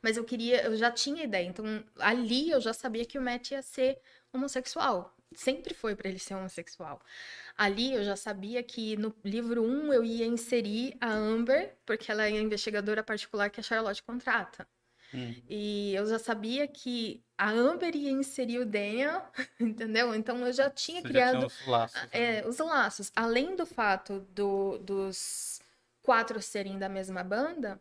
Mas 0.00 0.16
eu 0.16 0.24
queria, 0.24 0.62
eu 0.64 0.76
já 0.76 0.90
tinha 0.90 1.24
ideia. 1.24 1.46
Então, 1.46 1.84
ali 1.98 2.50
eu 2.50 2.60
já 2.60 2.72
sabia 2.72 3.04
que 3.04 3.18
o 3.18 3.22
Matt 3.22 3.50
ia 3.50 3.62
ser 3.62 3.98
homossexual. 4.32 5.14
Sempre 5.34 5.74
foi 5.74 5.94
pra 5.96 6.08
ele 6.08 6.18
ser 6.18 6.34
homossexual. 6.34 7.00
Ali 7.56 7.92
eu 7.94 8.04
já 8.04 8.16
sabia 8.16 8.62
que 8.62 8.96
no 8.96 9.14
livro 9.24 9.62
1 9.62 9.92
eu 9.92 10.04
ia 10.04 10.24
inserir 10.26 10.96
a 11.00 11.10
Amber, 11.12 11.76
porque 11.84 12.10
ela 12.10 12.22
é 12.24 12.26
a 12.28 12.30
investigadora 12.40 13.02
particular 13.02 13.50
que 13.50 13.60
a 13.60 13.62
Charlotte 13.62 14.02
contrata. 14.02 14.66
Hum. 15.12 15.34
E 15.48 15.94
eu 15.94 16.06
já 16.06 16.18
sabia 16.18 16.66
que 16.68 17.24
a 17.38 17.50
Amber 17.50 17.94
ia 17.96 18.10
inserir 18.10 18.58
o 18.60 18.66
Daniel, 18.66 19.30
entendeu? 19.60 20.14
Então 20.14 20.44
eu 20.46 20.52
já 20.52 20.70
tinha 20.70 21.00
Você 21.00 21.08
já 21.08 21.12
criado 21.12 21.38
tinha 21.38 21.46
os 21.46 21.66
laços. 21.66 22.12
né? 22.12 22.38
é, 22.42 22.46
os 22.48 22.58
laços. 22.58 23.12
Além 23.16 23.56
do 23.56 23.66
fato 23.66 24.20
do- 24.32 24.78
dos 24.78 25.60
quatro 26.02 26.40
serem 26.42 26.78
da 26.78 26.88
mesma 26.88 27.22
banda, 27.24 27.80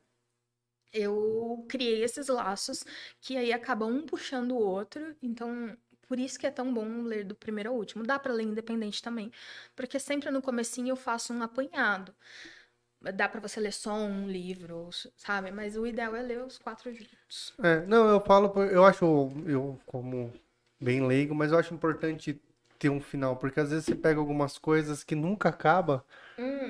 eu 0.94 1.66
criei 1.70 2.04
esses 2.04 2.28
laços 2.28 2.84
que 3.22 3.38
aí 3.38 3.52
acabam 3.54 3.90
um 3.92 4.06
puxando 4.06 4.52
o 4.54 4.58
outro. 4.60 5.16
Então, 5.22 5.76
por 6.08 6.20
isso 6.20 6.40
que 6.40 6.48
é 6.48 6.52
tão 6.52 6.74
bom 6.74 7.02
ler 7.04 7.24
do 7.26 7.36
primeiro 7.36 7.70
ao 7.72 7.76
último. 7.76 8.04
Dá 8.04 8.18
pra 8.20 8.34
ler 8.34 8.44
independente 8.46 9.02
também, 9.02 9.32
porque 9.76 10.00
sempre 10.00 10.32
no 10.32 10.42
comecinho 10.42 10.90
eu 10.92 10.96
faço 10.96 11.34
um 11.34 11.42
apanhado. 11.44 12.16
Dá 13.02 13.30
pra 13.30 13.40
você 13.40 13.60
ler 13.60 13.72
só 13.72 13.94
um 13.94 14.28
livro, 14.30 14.90
sabe? 15.16 15.52
Mas 15.52 15.78
o 15.78 15.86
ideal 15.88 16.16
é 16.16 16.22
ler 16.22 16.44
os 16.44 16.58
quatro 16.58 16.94
juntos. 16.94 17.54
É, 17.64 17.86
não, 17.86 18.10
eu 18.10 18.20
falo, 18.20 18.52
eu 18.64 18.84
acho, 18.86 19.06
eu 19.48 19.80
como 19.86 20.32
bem 20.80 21.06
leigo, 21.06 21.34
mas 21.34 21.52
eu 21.52 21.58
acho 21.58 21.74
importante 21.74 22.40
ter 22.78 22.90
um 22.90 23.00
final, 23.00 23.38
porque 23.38 23.60
às 23.60 23.70
vezes 23.70 23.86
você 23.86 23.96
pega 23.96 24.20
algumas 24.20 24.58
coisas 24.58 25.04
que 25.04 25.16
nunca 25.16 25.50
acaba, 25.50 26.06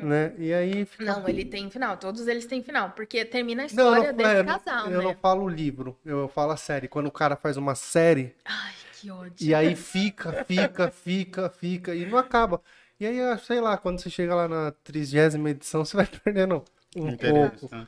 né? 0.01 0.35
E 0.39 0.53
aí 0.53 0.85
fica. 0.85 1.17
Não, 1.17 1.27
ele 1.27 1.45
tem 1.45 1.69
final. 1.69 1.97
Todos 1.97 2.27
eles 2.27 2.45
têm 2.45 2.61
final, 2.63 2.91
porque 2.91 3.23
termina 3.25 3.63
a 3.63 3.65
Não, 3.69 3.93
história 3.93 4.11
não, 4.13 4.13
desse 4.13 4.41
é, 4.41 4.41
casal, 4.41 4.89
eu 4.91 5.01
né? 5.01 5.03
não 5.03 5.13
falo 5.13 5.47
livro, 5.47 5.97
eu 6.05 6.27
falo 6.29 6.51
a 6.51 6.57
série. 6.57 6.87
Quando 6.87 7.07
o 7.07 7.11
cara 7.11 7.35
faz 7.35 7.57
uma 7.57 7.75
série 7.75 8.35
Ai, 8.43 8.75
que 8.91 9.11
ódio. 9.11 9.37
e 9.39 9.53
aí 9.53 9.75
fica, 9.75 10.33
fica, 10.33 10.89
fica, 10.89 11.49
fica 11.49 11.93
e 11.95 12.05
não 12.05 12.17
acaba. 12.17 12.61
E 12.99 13.05
aí, 13.05 13.17
eu 13.17 13.37
sei 13.37 13.59
lá, 13.59 13.77
quando 13.77 13.99
você 13.99 14.09
chega 14.09 14.33
lá 14.33 14.47
na 14.47 14.71
trigésima 14.71 15.49
edição, 15.49 15.83
você 15.83 15.97
vai 15.97 16.07
perdendo 16.23 16.63
um 16.95 17.09
Interesse, 17.09 17.59
pouco. 17.59 17.75
né? 17.75 17.87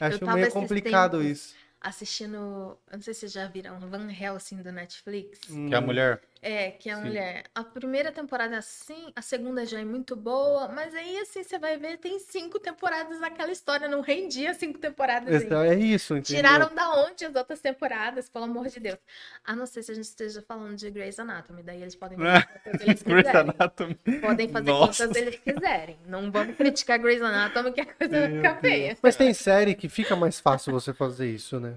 Acho 0.00 0.24
meio 0.32 0.50
complicado 0.50 1.22
isso. 1.22 1.54
assistindo. 1.80 2.36
Eu 2.36 2.94
não 2.94 3.02
sei 3.02 3.12
se 3.12 3.20
vocês 3.20 3.32
já 3.32 3.46
viram 3.46 3.78
Van 3.80 4.10
Helsing 4.10 4.62
do 4.62 4.72
Netflix. 4.72 5.40
Que 5.40 5.74
é 5.74 5.76
a 5.76 5.80
mulher. 5.80 6.22
É, 6.42 6.70
que 6.70 6.88
é 6.88 6.96
Sim. 6.96 7.02
mulher. 7.02 7.44
A 7.54 7.62
primeira 7.62 8.10
temporada 8.10 8.54
é 8.54 8.58
assim, 8.58 9.12
a 9.14 9.20
segunda 9.20 9.66
já 9.66 9.78
é 9.78 9.84
muito 9.84 10.16
boa, 10.16 10.68
mas 10.68 10.94
aí 10.94 11.18
assim 11.18 11.42
você 11.42 11.58
vai 11.58 11.76
ver, 11.76 11.98
tem 11.98 12.18
cinco 12.18 12.58
temporadas 12.58 13.20
naquela 13.20 13.52
história, 13.52 13.86
não 13.86 14.00
rendia 14.00 14.54
cinco 14.54 14.78
temporadas. 14.78 15.42
Ainda. 15.42 15.66
É 15.66 15.74
isso, 15.78 16.16
entendeu? 16.16 16.42
Tiraram 16.42 16.74
da 16.74 16.94
onde 17.04 17.26
as 17.26 17.34
outras 17.34 17.60
temporadas, 17.60 18.28
pelo 18.28 18.46
amor 18.46 18.68
de 18.68 18.80
Deus. 18.80 18.98
A 19.44 19.54
não 19.54 19.66
ser 19.66 19.82
se 19.82 19.92
a 19.92 19.94
gente 19.94 20.04
esteja 20.04 20.40
falando 20.40 20.76
de 20.76 20.90
Grey's 20.90 21.18
Anatomy, 21.18 21.62
daí 21.62 21.82
eles 21.82 21.94
podem 21.94 22.16
fazer 22.16 22.46
quantas 22.64 22.80
eles 22.80 23.02
quiserem. 23.02 23.40
Anatomy. 23.40 23.94
Podem 24.20 24.48
fazer 24.48 24.70
Nossa. 24.70 25.06
quantas 25.06 25.22
eles 25.22 25.38
quiserem. 25.38 25.98
Não 26.06 26.30
vamos 26.30 26.56
criticar 26.56 26.98
Grey's 26.98 27.20
Anatomy, 27.20 27.72
que 27.72 27.80
a 27.82 27.86
coisa 27.86 28.18
vai 28.20 28.36
ficar 28.36 28.60
feia. 28.60 28.96
Mas 29.02 29.16
tem 29.16 29.34
série 29.34 29.74
que 29.74 29.90
fica 29.90 30.16
mais 30.16 30.40
fácil 30.40 30.72
você 30.72 30.94
fazer 30.94 31.30
isso, 31.30 31.60
né? 31.60 31.74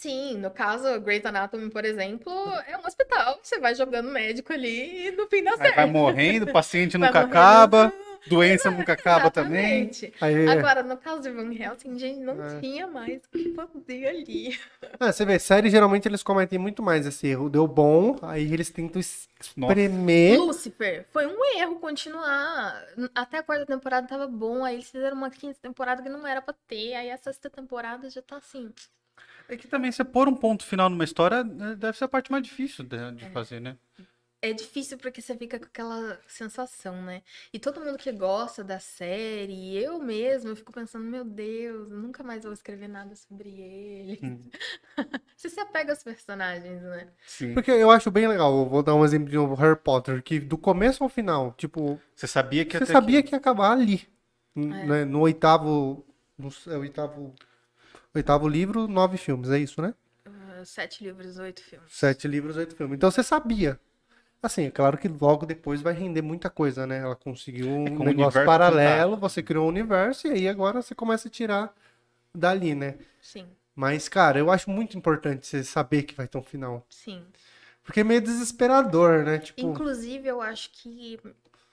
Sim, 0.00 0.38
no 0.38 0.48
caso, 0.48 1.00
Grey's 1.00 1.24
Anatomy, 1.26 1.70
por 1.70 1.84
exemplo, 1.84 2.32
é 2.68 2.76
um 2.78 2.86
hospital. 2.86 3.40
Você 3.42 3.58
vai 3.58 3.74
jogando 3.74 4.08
médico 4.12 4.52
ali 4.52 5.08
e 5.08 5.10
no 5.10 5.26
fim 5.26 5.42
dá 5.42 5.50
Aí 5.52 5.56
certo. 5.58 5.74
vai 5.74 5.86
morrendo, 5.86 6.44
o 6.48 6.52
paciente 6.52 6.96
nunca 6.96 7.12
morrendo. 7.14 7.30
acaba, 7.36 7.92
doença 8.28 8.70
nunca 8.70 8.92
acaba 8.92 9.28
também. 9.28 9.90
Aí, 10.20 10.46
Agora, 10.46 10.84
no 10.84 10.96
caso 10.96 11.22
de 11.22 11.30
Van 11.30 11.52
Helsing, 11.52 11.98
gente, 11.98 12.20
não 12.20 12.40
É. 12.40 12.60
tinha 12.60 12.86
mais 12.86 13.22
o 13.24 13.28
que 13.30 13.52
fazer 13.54 14.06
ali. 14.06 14.56
ah, 15.00 15.10
você 15.10 15.24
vê, 15.24 15.36
série 15.40 15.68
geralmente 15.68 16.06
eles 16.06 16.22
cometem 16.22 16.60
muito 16.60 16.80
mais 16.80 17.04
esse 17.04 17.26
erro. 17.26 17.50
Deu 17.50 17.66
bom, 17.66 18.16
aí 18.22 18.52
eles 18.54 18.70
tentam 18.70 19.00
es- 19.00 19.28
Nossa. 19.56 19.72
espremer. 19.72 20.38
Lucifer, 20.38 21.06
foi 21.12 21.26
um 21.26 21.44
erro 21.58 21.80
continuar. 21.80 22.84
Até 23.16 23.38
a 23.38 23.42
quarta 23.42 23.66
temporada 23.66 24.06
tava 24.06 24.28
bom, 24.28 24.64
aí 24.64 24.76
eles 24.76 24.88
fizeram 24.88 25.16
uma 25.16 25.28
quinta 25.30 25.58
temporada 25.60 26.00
que 26.00 26.08
não 26.08 26.24
era 26.24 26.40
pra 26.40 26.54
ter, 26.68 26.94
aí 26.94 27.10
a 27.10 27.16
sexta 27.18 27.50
temporada 27.50 28.08
já 28.08 28.22
tá 28.22 28.36
assim. 28.36 28.72
É 29.48 29.56
que 29.56 29.66
também 29.66 29.90
você 29.90 30.04
pôr 30.04 30.28
um 30.28 30.34
ponto 30.34 30.64
final 30.64 30.90
numa 30.90 31.04
história 31.04 31.42
né, 31.42 31.74
deve 31.74 31.96
ser 31.96 32.04
a 32.04 32.08
parte 32.08 32.30
mais 32.30 32.44
difícil 32.44 32.84
de, 32.84 33.12
de 33.12 33.30
fazer, 33.30 33.60
né? 33.60 33.76
É 34.40 34.52
difícil 34.52 34.96
porque 34.98 35.20
você 35.20 35.36
fica 35.36 35.58
com 35.58 35.64
aquela 35.64 36.16
sensação, 36.28 37.02
né? 37.02 37.22
E 37.52 37.58
todo 37.58 37.80
mundo 37.80 37.98
que 37.98 38.12
gosta 38.12 38.62
da 38.62 38.78
série, 38.78 39.76
eu 39.76 39.98
mesma, 39.98 40.50
eu 40.50 40.56
fico 40.56 40.70
pensando, 40.70 41.04
meu 41.04 41.24
Deus, 41.24 41.90
eu 41.90 41.96
nunca 41.96 42.22
mais 42.22 42.44
vou 42.44 42.52
escrever 42.52 42.86
nada 42.86 43.16
sobre 43.16 43.48
ele. 43.48 44.20
Hum. 44.22 44.40
Você 45.36 45.48
se 45.48 45.58
apega 45.58 45.90
aos 45.90 46.04
personagens, 46.04 46.80
né? 46.82 47.08
Sim. 47.26 47.52
Porque 47.52 47.72
eu 47.72 47.90
acho 47.90 48.12
bem 48.12 48.28
legal, 48.28 48.56
eu 48.56 48.66
vou 48.66 48.80
dar 48.80 48.94
um 48.94 49.04
exemplo 49.04 49.28
de 49.28 49.36
novo, 49.36 49.56
Harry 49.56 49.76
Potter, 49.76 50.22
que 50.22 50.38
do 50.38 50.56
começo 50.56 51.02
ao 51.02 51.08
final, 51.08 51.52
tipo, 51.54 52.00
Você 52.14 52.28
sabia 52.28 52.64
que 52.64 52.78
você 52.78 52.84
até 52.84 52.92
sabia 52.92 53.22
que... 53.22 53.30
que 53.30 53.34
ia 53.34 53.38
acabar 53.38 53.72
ali. 53.72 54.06
É. 54.54 54.60
né? 54.60 55.04
No 55.04 55.20
oitavo 55.20 56.04
no 56.38 56.48
é 56.68 56.76
o 56.76 56.80
oitavo, 56.80 57.34
oitavo 58.14 58.48
livro, 58.48 58.88
nove 58.88 59.16
filmes, 59.18 59.50
é 59.50 59.58
isso, 59.58 59.80
né? 59.82 59.94
Uh, 60.26 60.64
sete 60.64 61.02
livros, 61.04 61.38
oito 61.38 61.62
filmes. 61.62 61.90
Sete 61.92 62.28
livros, 62.28 62.56
oito 62.56 62.76
filmes. 62.76 62.96
Então 62.96 63.10
você 63.10 63.22
sabia. 63.22 63.80
Assim, 64.42 64.64
é 64.66 64.70
claro 64.70 64.98
que 64.98 65.08
logo 65.08 65.46
depois 65.46 65.82
vai 65.82 65.94
render 65.94 66.22
muita 66.22 66.50
coisa, 66.50 66.86
né? 66.86 66.98
Ela 66.98 67.16
conseguiu 67.16 67.68
um 67.70 67.86
É 67.86 67.90
um 67.90 68.04
negócio 68.04 68.40
universo 68.40 68.44
paralelo, 68.44 69.16
fantástico. 69.16 69.20
você 69.20 69.42
criou 69.42 69.66
um 69.66 69.68
universo 69.68 70.28
e 70.28 70.32
aí 70.32 70.48
agora 70.48 70.82
você 70.82 70.94
começa 70.94 71.28
a 71.28 71.30
tirar 71.30 71.74
dali, 72.34 72.74
né? 72.74 72.98
Sim, 73.20 73.46
Mas, 73.74 74.08
cara, 74.08 74.38
eu 74.38 74.50
acho 74.50 74.70
muito 74.70 74.96
importante 74.98 75.46
você 75.46 75.64
saber 75.64 76.04
que 76.04 76.14
vai 76.14 76.28
ter 76.28 76.38
um 76.38 76.42
final. 76.42 76.86
sim. 76.88 77.24
Porque 77.84 78.00
é 78.00 78.04
meio 78.04 78.20
desesperador, 78.20 79.24
né? 79.24 79.38
Tipo, 79.38 79.60
Inclusive, 79.62 80.28
eu 80.28 80.40
acho 80.40 80.70
que 80.72 81.18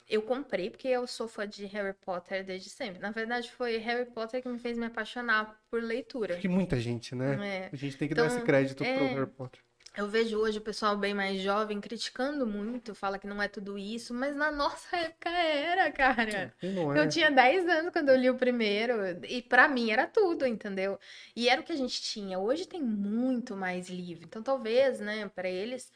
eu 0.08 0.22
comprei 0.22 0.70
porque 0.70 0.88
eu 0.88 1.08
sou 1.08 1.28
fã 1.28 1.48
de 1.48 1.66
Harry 1.66 1.94
Potter 1.94 2.44
desde 2.46 2.70
sempre. 2.70 3.00
Na 3.00 3.12
verdade, 3.12 3.52
foi 3.52 3.78
Harry 3.78 4.06
Potter 4.06 4.42
que 4.42 4.48
me 4.50 4.60
fez 4.60 4.78
me 4.78 4.86
apaixonar 4.86 5.60
por 5.70 5.82
leitura. 5.82 6.38
que 6.38 6.48
muita 6.48 6.80
gente, 6.80 7.16
né? 7.16 7.66
É. 7.66 7.70
A 7.72 7.76
gente 7.76 7.98
tem 7.98 8.08
que 8.08 8.14
dar 8.16 8.26
Então, 8.26 8.38
esse 8.38 8.46
crédito 8.46 8.78
pro 8.78 8.86
é. 8.86 9.14
Harry 9.14 9.28
Potter. 9.32 9.62
Eu 9.98 10.10
vejo 10.10 10.38
hoje 10.38 10.58
o 10.58 10.62
pessoal 10.62 10.98
bem 10.98 11.14
mais 11.14 11.40
jovem 11.42 11.80
criticando 11.80 12.46
muito, 12.46 12.94
fala 12.94 13.18
que 13.18 13.26
não 13.26 13.42
é 13.42 13.48
tudo 13.48 13.78
isso, 13.78 14.14
mas 14.14 14.36
na 14.36 14.52
nossa 14.52 14.96
época 14.98 15.30
era, 15.30 15.90
cara. 15.92 16.54
É. 16.62 17.00
Eu 17.00 17.08
tinha 17.08 17.32
10 17.32 17.66
anos 17.66 17.94
quando 17.94 18.10
eu 18.10 18.18
li 18.18 18.30
o 18.30 18.36
primeiro, 18.36 18.94
e 19.26 19.42
pra 19.42 19.70
mim 19.70 19.92
era 19.92 20.06
tudo, 20.06 20.46
entendeu? 20.46 21.00
E 21.34 21.48
era 21.48 21.62
o 21.62 21.64
que 21.64 21.72
a 21.72 21.78
gente 21.78 22.02
tinha. 22.02 22.38
Hoje 22.38 22.68
tem 22.68 22.82
muito 22.84 23.56
mais 23.56 23.88
livro. 23.90 24.26
Então 24.26 24.44
talvez, 24.44 25.00
né, 25.00 25.30
pra 25.30 25.50
eles 25.50 25.90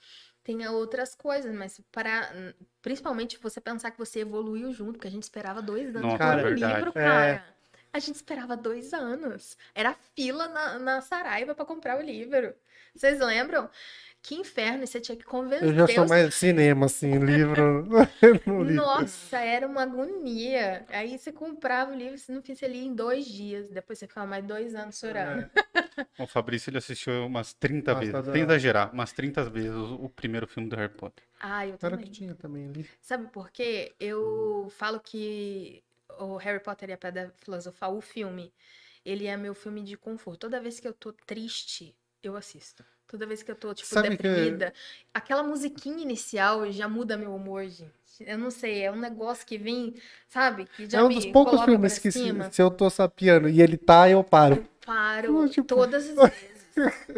tenha 0.49 0.71
outras 0.71 1.13
coisas, 1.13 1.53
mas 1.53 1.79
para 1.91 2.27
principalmente 2.81 3.37
você 3.37 3.61
pensar 3.61 3.91
que 3.91 3.99
você 3.99 4.21
evoluiu 4.21 4.73
junto, 4.73 4.93
porque 4.93 5.07
a 5.07 5.11
gente 5.11 5.21
esperava 5.21 5.61
dois 5.61 5.95
anos 5.95 6.13
Nossa, 6.13 6.17
por 6.17 6.39
é 6.39 6.43
verdade. 6.43 6.73
livro, 6.75 6.89
É. 6.89 6.93
cara. 7.03 7.45
A 7.93 7.99
gente 7.99 8.15
esperava 8.15 8.57
dois 8.57 8.91
anos. 8.91 9.55
Era 9.75 9.95
fila 10.15 10.47
na, 10.47 10.79
na 10.79 11.01
Saraiva 11.01 11.53
pra 11.53 11.65
comprar 11.65 11.99
o 11.99 12.01
livro. 12.01 12.55
Vocês 12.95 13.19
lembram? 13.19 13.69
Que 14.21 14.35
inferno, 14.35 14.83
e 14.83 14.87
você 14.87 14.99
tinha 15.01 15.17
que 15.17 15.23
convencer 15.25 15.67
Eu 15.67 15.73
já 15.73 15.87
sou 15.87 16.03
os 16.05 16.09
mais 16.09 16.33
cinema, 16.35 16.85
assim, 16.85 17.17
livro. 17.19 17.85
no 18.45 18.63
livro. 18.63 18.85
nossa, 18.85 19.37
era 19.39 19.67
uma 19.67 19.83
agonia. 19.83 20.85
Aí 20.89 21.17
você 21.17 21.31
comprava 21.31 21.91
o 21.91 21.95
livro, 21.95 22.17
você 22.17 22.31
não 22.31 22.41
fez 22.41 22.61
ali 22.63 22.85
em 22.85 22.93
dois 22.93 23.25
dias. 23.25 23.69
Depois 23.69 23.99
você 23.99 24.07
ficava 24.07 24.27
mais 24.27 24.45
dois 24.45 24.75
anos 24.75 24.97
chorando. 24.99 25.49
O 26.17 26.27
Fabrício 26.27 26.69
ele 26.69 26.77
assistiu 26.77 27.25
umas 27.25 27.53
30 27.53 27.93
Nossa, 27.93 28.21
vezes, 28.21 28.31
sem 28.31 28.41
exagerar, 28.43 28.93
umas 28.93 29.11
30 29.11 29.49
vezes 29.49 29.71
o, 29.75 29.95
o 30.05 30.09
primeiro 30.09 30.47
filme 30.47 30.69
do 30.69 30.75
Harry 30.75 30.93
Potter. 30.93 31.23
Ah, 31.39 31.65
eu 31.65 31.77
Era 31.81 31.91
também. 31.91 32.05
que 32.05 32.11
tinha 32.11 32.35
também 32.35 32.67
ali. 32.67 32.89
Sabe 33.01 33.27
por 33.31 33.49
quê? 33.51 33.95
Eu 33.99 34.69
falo 34.71 34.99
que 34.99 35.83
o 36.19 36.37
Harry 36.37 36.59
Potter 36.61 36.89
e 36.89 36.93
a 36.93 36.97
Pedra 36.97 37.33
Filosofal, 37.37 37.95
o 37.97 38.01
filme, 38.01 38.53
ele 39.05 39.25
é 39.27 39.37
meu 39.37 39.55
filme 39.55 39.83
de 39.83 39.97
conforto. 39.97 40.41
Toda 40.41 40.61
vez 40.61 40.79
que 40.79 40.87
eu 40.87 40.93
tô 40.93 41.13
triste, 41.13 41.95
eu 42.23 42.35
assisto. 42.35 42.83
Toda 43.09 43.25
vez 43.25 43.41
que 43.43 43.49
eu 43.51 43.55
tô, 43.55 43.73
tipo, 43.73 43.89
Sabe 43.89 44.09
que- 44.15 44.17
deprimida, 44.23 44.71
aquela 45.13 45.41
musiquinha 45.43 46.01
inicial 46.01 46.71
já 46.71 46.87
muda 46.87 47.17
meu 47.17 47.33
humor, 47.35 47.63
gente. 47.67 47.89
Eu 48.21 48.37
não 48.37 48.51
sei, 48.51 48.83
é 48.83 48.91
um 48.91 48.95
negócio 48.99 49.45
que 49.47 49.57
vem, 49.57 49.95
sabe? 50.27 50.67
Que 50.75 50.87
já 50.89 50.99
é 50.99 51.03
um 51.03 51.07
me 51.07 51.15
dos 51.15 51.25
poucos 51.25 51.51
coloca 51.53 51.71
filmes 51.71 51.97
que 51.97 52.11
se, 52.11 52.19
cima. 52.23 52.51
se 52.51 52.61
eu 52.61 52.69
tô 52.69 52.89
sapiando 52.89 53.49
e 53.49 53.61
ele 53.61 53.77
tá, 53.77 54.09
eu 54.09 54.23
paro. 54.23 54.63
Paro 54.85 55.49
Tipo- 55.49 55.67
todas 55.75 56.07
as 56.09 56.15
vezes. 56.29 56.59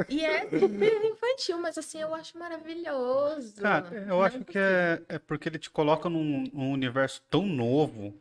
E 0.10 0.24
é 0.24 0.48
super 0.60 1.04
infantil, 1.06 1.58
mas 1.60 1.78
assim, 1.78 2.02
eu 2.02 2.16
acho 2.16 2.38
maravilhoso. 2.38 3.62
Cara, 3.62 3.88
eu 3.94 4.06
Não 4.08 4.24
acho 4.24 4.39
que 4.46 4.58
é, 4.58 5.02
é 5.10 5.20
porque 5.20 5.50
ele 5.50 5.60
te 5.60 5.70
coloca 5.70 6.08
num, 6.10 6.44
num 6.54 6.72
universo 6.72 7.22
tão 7.30 7.46
novo, 7.46 8.14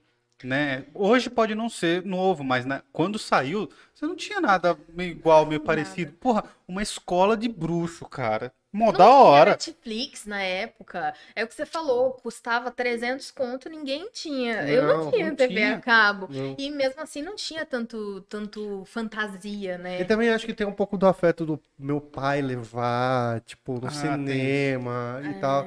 né? 0.42 0.84
Hoje 0.94 1.28
pode 1.30 1.54
não 1.54 1.68
ser 1.68 2.04
novo, 2.04 2.42
mas 2.44 2.64
né, 2.64 2.82
quando 2.92 3.18
saiu, 3.18 3.68
você 3.94 4.06
não 4.06 4.16
tinha 4.16 4.40
nada 4.40 4.76
meio 4.88 5.10
igual, 5.12 5.46
meio 5.46 5.60
Nada. 5.60 5.66
parecido. 5.66 6.12
Porra, 6.14 6.44
uma 6.66 6.82
escola 6.82 7.36
de 7.36 7.48
bruxo, 7.48 8.04
cara. 8.06 8.52
Mó 8.72 8.92
Não 8.92 8.92
da 8.92 9.04
tinha 9.04 9.14
hora. 9.14 9.50
Netflix 9.50 10.26
na 10.26 10.40
época. 10.42 11.12
É 11.34 11.42
o 11.44 11.48
que 11.48 11.54
você 11.54 11.66
falou, 11.66 12.12
custava 12.12 12.70
300 12.70 13.30
conto, 13.30 13.68
ninguém 13.68 14.08
tinha. 14.12 14.62
eu 14.68 14.82
não 14.82 14.98
Não, 15.04 15.10
tinha 15.10 15.26
não 15.28 15.36
TV 15.36 15.54
tinha. 15.54 15.76
a 15.76 15.80
cabo. 15.80 16.28
Não. 16.32 16.54
E 16.56 16.70
mesmo 16.70 17.00
assim 17.02 17.20
não 17.22 17.34
tinha 17.34 17.66
tanto, 17.66 18.20
tanto 18.28 18.84
fantasia, 18.86 19.76
né? 19.76 20.00
E 20.02 20.04
também 20.04 20.30
acho 20.30 20.46
que 20.46 20.54
tem 20.54 20.66
um 20.66 20.72
pouco 20.72 20.96
do 20.96 21.06
afeto 21.06 21.44
do 21.44 21.60
meu 21.78 22.00
pai 22.00 22.40
levar, 22.40 23.40
tipo, 23.40 23.80
no 23.80 23.86
Ah, 23.86 23.90
cinema 23.90 25.20
e 25.24 25.34
tal. 25.40 25.64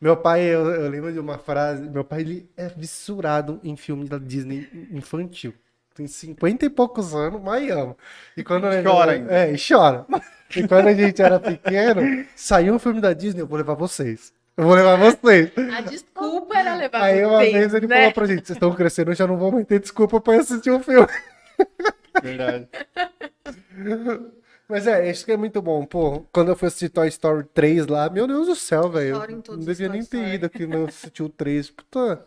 Meu 0.00 0.16
pai, 0.16 0.42
eu, 0.42 0.64
eu 0.70 0.88
lembro 0.90 1.12
de 1.12 1.18
uma 1.18 1.36
frase, 1.36 1.82
meu 1.88 2.02
pai 2.02 2.20
ele 2.22 2.50
é 2.56 2.68
fissurado 2.70 3.60
em 3.62 3.76
filme 3.76 4.08
da 4.08 4.16
Disney 4.18 4.66
infantil. 4.90 5.52
Tem 5.94 6.06
50 6.06 6.64
e 6.64 6.70
poucos 6.70 7.14
anos, 7.14 7.40
mas 7.42 7.70
ama. 7.70 7.94
E 8.36 8.42
quando 8.42 8.70
gente- 8.72 8.84
Chora 8.86 9.12
ainda. 9.12 9.30
É, 9.32 9.52
e 9.52 9.56
chora. 9.58 10.06
E 10.56 10.66
quando 10.66 10.86
a 10.88 10.94
gente 10.94 11.20
era 11.20 11.38
pequeno, 11.38 12.24
saiu 12.34 12.74
um 12.74 12.78
filme 12.78 13.00
da 13.00 13.12
Disney, 13.12 13.42
eu 13.42 13.46
vou 13.46 13.58
levar 13.58 13.74
vocês. 13.74 14.32
Eu 14.56 14.64
vou 14.64 14.74
levar 14.74 14.96
vocês. 14.96 15.50
A 15.76 15.80
desculpa 15.82 16.58
era 16.58 16.74
levar 16.76 17.02
Aí 17.02 17.24
uma 17.24 17.38
vocês, 17.38 17.52
vez 17.52 17.74
ele 17.74 17.86
né? 17.86 17.96
falou 17.96 18.12
pra 18.12 18.26
gente, 18.26 18.46
vocês 18.46 18.56
estão 18.56 18.74
crescendo, 18.74 19.10
eu 19.10 19.14
já 19.14 19.26
não 19.26 19.36
vou 19.36 19.52
mais 19.52 19.66
ter 19.66 19.80
desculpa 19.80 20.20
pra 20.20 20.36
ir 20.36 20.40
assistir 20.40 20.70
o 20.70 20.80
filme. 20.80 21.06
Verdade. 22.22 22.68
Mas 24.70 24.86
é, 24.86 25.10
isso 25.10 25.24
que 25.24 25.32
é 25.32 25.36
muito 25.36 25.60
bom. 25.60 25.84
Pô, 25.84 26.20
quando 26.32 26.48
eu 26.48 26.56
fui 26.56 26.68
assistir 26.68 26.88
Toy 26.88 27.08
Story 27.08 27.44
3 27.52 27.86
lá, 27.86 28.08
meu 28.08 28.26
Deus 28.26 28.46
do 28.46 28.54
céu, 28.56 28.88
velho. 28.88 29.18
Não 29.48 29.58
devia 29.58 29.88
nem 29.88 30.04
ter 30.04 30.16
Story. 30.18 30.34
ido 30.34 30.46
aqui 30.46 30.66
não 30.66 30.84
assistir 30.86 31.22
o 31.22 31.28
3. 31.28 31.70
Puta, 31.70 32.24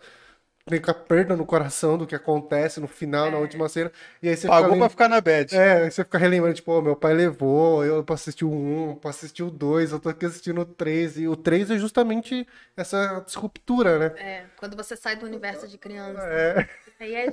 tem 0.65 0.81
com 0.81 0.91
a 0.91 0.93
perda 0.93 1.35
no 1.35 1.45
coração 1.45 1.97
do 1.97 2.07
que 2.07 2.15
acontece 2.15 2.79
no 2.79 2.87
final, 2.87 3.29
na 3.31 3.37
É. 3.37 3.39
última 3.39 3.67
cena. 3.69 3.91
E 4.21 4.29
aí 4.29 4.35
você 4.37 4.47
Pagou 4.47 4.69
fica 4.69 4.79
pra 4.79 4.89
ficar 4.89 5.09
na 5.09 5.21
bad. 5.21 5.55
É, 5.55 5.83
aí 5.83 5.91
você 5.91 6.03
fica 6.03 6.17
relembrando, 6.17 6.55
tipo, 6.55 6.71
ô, 6.71 6.81
meu 6.81 6.95
pai 6.95 7.13
levou, 7.13 7.83
eu 7.85 8.03
pra 8.03 8.15
assistir 8.15 8.45
o 8.45 8.51
1, 8.51 8.95
pra 8.95 9.09
assistir 9.09 9.43
o 9.43 9.49
2, 9.51 9.91
eu 9.91 9.99
tô 9.99 10.09
aqui 10.09 10.25
assistindo 10.25 10.61
o 10.61 10.65
3. 10.65 11.17
E 11.17 11.27
o 11.27 11.35
3 11.35 11.71
é 11.71 11.77
justamente 11.77 12.47
essa 12.77 13.21
disruptura, 13.25 13.99
né? 13.99 14.05
É, 14.21 14.45
quando 14.57 14.75
você 14.75 14.95
sai 14.95 15.15
do 15.15 15.25
universo 15.25 15.67
de 15.67 15.77
criança. 15.77 16.21
É. 16.23 16.69
Aí 16.99 17.15
é 17.15 17.27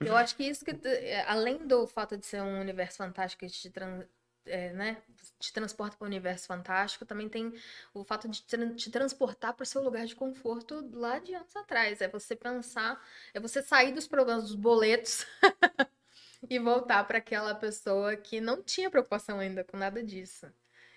eu 0.00 0.16
acho 0.16 0.34
que 0.34 0.44
isso 0.44 0.64
que, 0.64 0.70
é, 0.86 1.24
além 1.28 1.58
do 1.66 1.86
fato 1.86 2.16
de 2.16 2.24
ser 2.24 2.40
um 2.40 2.60
universo 2.60 2.96
fantástico 2.98 3.44
que 3.44 3.52
te, 3.52 3.68
tran- 3.68 4.02
é, 4.46 4.72
né, 4.72 5.02
te 5.38 5.52
transporta 5.52 5.96
para 5.96 6.04
o 6.04 6.08
universo 6.08 6.46
fantástico, 6.46 7.04
também 7.06 7.28
tem 7.28 7.52
o 7.94 8.04
fato 8.04 8.28
de 8.28 8.42
tran- 8.42 8.74
te 8.74 8.90
transportar 8.90 9.54
para 9.54 9.62
o 9.62 9.66
seu 9.66 9.82
lugar 9.82 10.06
de 10.06 10.14
conforto 10.16 10.88
lá 10.94 11.18
de 11.18 11.34
anos 11.34 11.54
atrás. 11.56 12.00
É 12.00 12.08
você 12.08 12.36
pensar, 12.36 13.02
é 13.34 13.40
você 13.40 13.62
sair 13.62 13.92
dos 13.92 14.06
problemas 14.08 14.44
dos 14.44 14.54
boletos 14.54 15.26
e 16.48 16.58
voltar 16.58 17.04
para 17.04 17.18
aquela 17.18 17.54
pessoa 17.54 18.16
que 18.16 18.40
não 18.40 18.62
tinha 18.62 18.90
preocupação 18.90 19.38
ainda 19.38 19.64
com 19.64 19.76
nada 19.76 20.02
disso. 20.02 20.46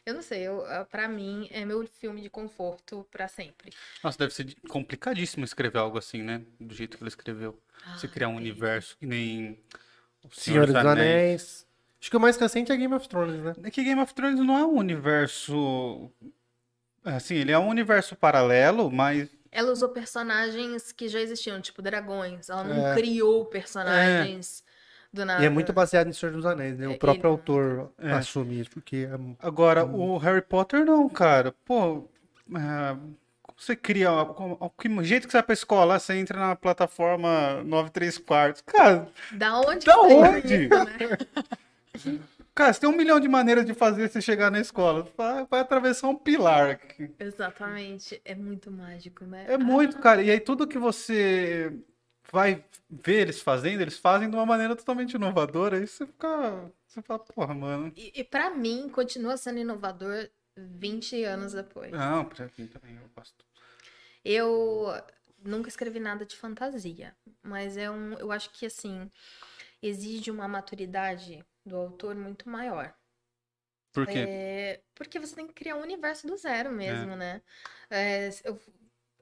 Eu 0.05 0.13
não 0.13 0.21
sei, 0.21 0.47
ah, 0.47 0.85
pra 0.89 1.07
mim 1.07 1.47
é 1.51 1.63
meu 1.65 1.85
filme 1.87 2.21
de 2.21 2.29
conforto 2.29 3.07
pra 3.11 3.27
sempre. 3.27 3.73
Nossa, 4.03 4.17
deve 4.17 4.33
ser 4.33 4.55
complicadíssimo 4.69 5.45
escrever 5.45 5.77
algo 5.79 5.97
assim, 5.97 6.21
né? 6.21 6.45
Do 6.59 6.73
jeito 6.73 6.97
que 6.97 7.03
ele 7.03 7.09
escreveu. 7.09 7.61
Você 7.93 8.07
criar 8.07 8.27
um 8.29 8.35
Ai, 8.35 8.35
universo 8.35 8.97
que 8.97 9.05
nem 9.05 9.59
o 10.23 10.29
Senhor 10.31 10.65
dos 10.65 10.75
Anéis. 10.75 11.67
Acho 12.03 12.09
que 12.11 12.17
o 12.17 12.19
mais 12.19 12.35
recente 12.35 12.69
é 12.69 12.75
Game 12.75 12.93
of 12.93 13.07
Thrones, 13.07 13.41
né? 13.41 13.53
É 13.63 13.71
que 13.71 13.81
Game 13.81 14.01
of 14.01 14.13
Thrones 14.13 14.37
não 14.45 14.57
é 14.59 14.65
um 14.65 14.75
universo. 14.75 16.11
Assim, 17.01 17.35
ele 17.35 17.53
é 17.53 17.57
um 17.57 17.69
universo 17.69 18.13
paralelo, 18.13 18.91
mas. 18.91 19.29
Ela 19.49 19.71
usou 19.71 19.87
personagens 19.87 20.91
que 20.91 21.07
já 21.07 21.21
existiam, 21.21 21.61
tipo 21.61 21.81
dragões. 21.81 22.49
Ela 22.49 22.65
não 22.65 22.87
É. 22.87 22.93
criou 22.93 23.45
personagens 23.45 24.65
do 25.13 25.23
nada. 25.23 25.41
E 25.41 25.45
é 25.45 25.49
muito 25.49 25.71
baseado 25.71 26.07
em 26.09 26.11
Senhor 26.11 26.33
dos 26.35 26.45
Anéis, 26.45 26.77
né? 26.77 26.89
O 26.89 26.91
É, 26.91 26.97
próprio 26.97 27.21
ele- 27.21 27.31
autor 27.31 27.93
É. 27.97 28.11
assume 28.11 28.59
isso, 28.59 28.71
porque 28.71 29.07
é 29.09 29.17
Agora, 29.39 29.85
o 29.85 30.17
Harry 30.17 30.41
Potter 30.41 30.83
não, 30.83 31.07
cara. 31.07 31.53
Pô. 31.63 32.09
é, 32.53 32.95
como 33.41 33.57
você 33.57 33.77
cria. 33.77 34.09
Que 34.77 35.03
jeito 35.05 35.25
que 35.27 35.31
você 35.31 35.37
vai 35.37 35.43
pra 35.43 35.53
escola? 35.53 35.97
Você 35.99 36.15
entra 36.15 36.37
na 36.37 36.53
plataforma 36.57 37.63
9 37.63 37.89
3 37.91 38.17
quartos. 38.17 38.61
Cara, 38.65 39.07
Da 39.31 39.57
onde 39.61 39.85
Da 39.85 39.93
saiu 39.93 40.17
onde? 40.19 40.55
isso, 40.65 40.69
né? 40.83 41.17
Cara, 42.53 42.73
você 42.73 42.79
tem 42.79 42.89
um 42.89 42.95
milhão 42.95 43.19
de 43.19 43.27
maneiras 43.27 43.65
de 43.65 43.73
fazer 43.73 44.09
você 44.09 44.21
chegar 44.21 44.51
na 44.51 44.59
escola. 44.59 45.07
Vai, 45.17 45.45
vai 45.45 45.59
atravessar 45.59 46.07
um 46.09 46.15
pilar. 46.15 46.71
aqui. 46.71 47.13
Exatamente. 47.19 48.21
É 48.25 48.35
muito 48.35 48.71
mágico, 48.71 49.25
né? 49.25 49.45
É 49.47 49.57
muito, 49.57 49.99
cara. 49.99 50.21
E 50.21 50.29
aí 50.29 50.39
tudo 50.39 50.67
que 50.67 50.77
você 50.77 51.73
vai 52.31 52.63
ver 52.89 53.21
eles 53.21 53.41
fazendo, 53.41 53.81
eles 53.81 53.97
fazem 53.97 54.29
de 54.29 54.35
uma 54.35 54.45
maneira 54.45 54.75
totalmente 54.75 55.13
inovadora. 55.13 55.77
Aí 55.77 55.87
você 55.87 56.05
fica. 56.05 56.71
Você 56.87 57.01
fala, 57.01 57.19
porra, 57.19 57.53
mano. 57.53 57.91
E, 57.95 58.11
e 58.15 58.23
para 58.23 58.49
mim, 58.49 58.89
continua 58.89 59.37
sendo 59.37 59.59
inovador 59.59 60.29
20 60.57 61.23
anos 61.23 61.53
depois. 61.53 61.91
Não, 61.91 62.25
pra 62.25 62.49
mim 62.57 62.67
também 62.67 62.95
eu 62.95 63.09
gosto. 63.15 63.45
Eu 64.23 64.93
nunca 65.43 65.69
escrevi 65.69 65.99
nada 65.99 66.25
de 66.25 66.35
fantasia, 66.35 67.15
mas 67.41 67.77
é 67.77 67.89
um, 67.91 68.13
eu 68.13 68.31
acho 68.31 68.49
que 68.51 68.65
assim 68.65 69.11
exige 69.81 70.31
uma 70.31 70.47
maturidade 70.47 71.43
do 71.65 71.75
autor 71.77 72.15
muito 72.15 72.49
maior. 72.49 72.93
Por 73.91 74.07
quê? 74.07 74.19
É, 74.19 74.81
porque 74.95 75.19
você 75.19 75.35
tem 75.35 75.47
que 75.47 75.53
criar 75.53 75.75
um 75.75 75.81
universo 75.81 76.27
do 76.27 76.35
zero 76.37 76.71
mesmo, 76.71 77.15
né? 77.15 77.41
É, 77.89 78.29
eu- 78.43 78.59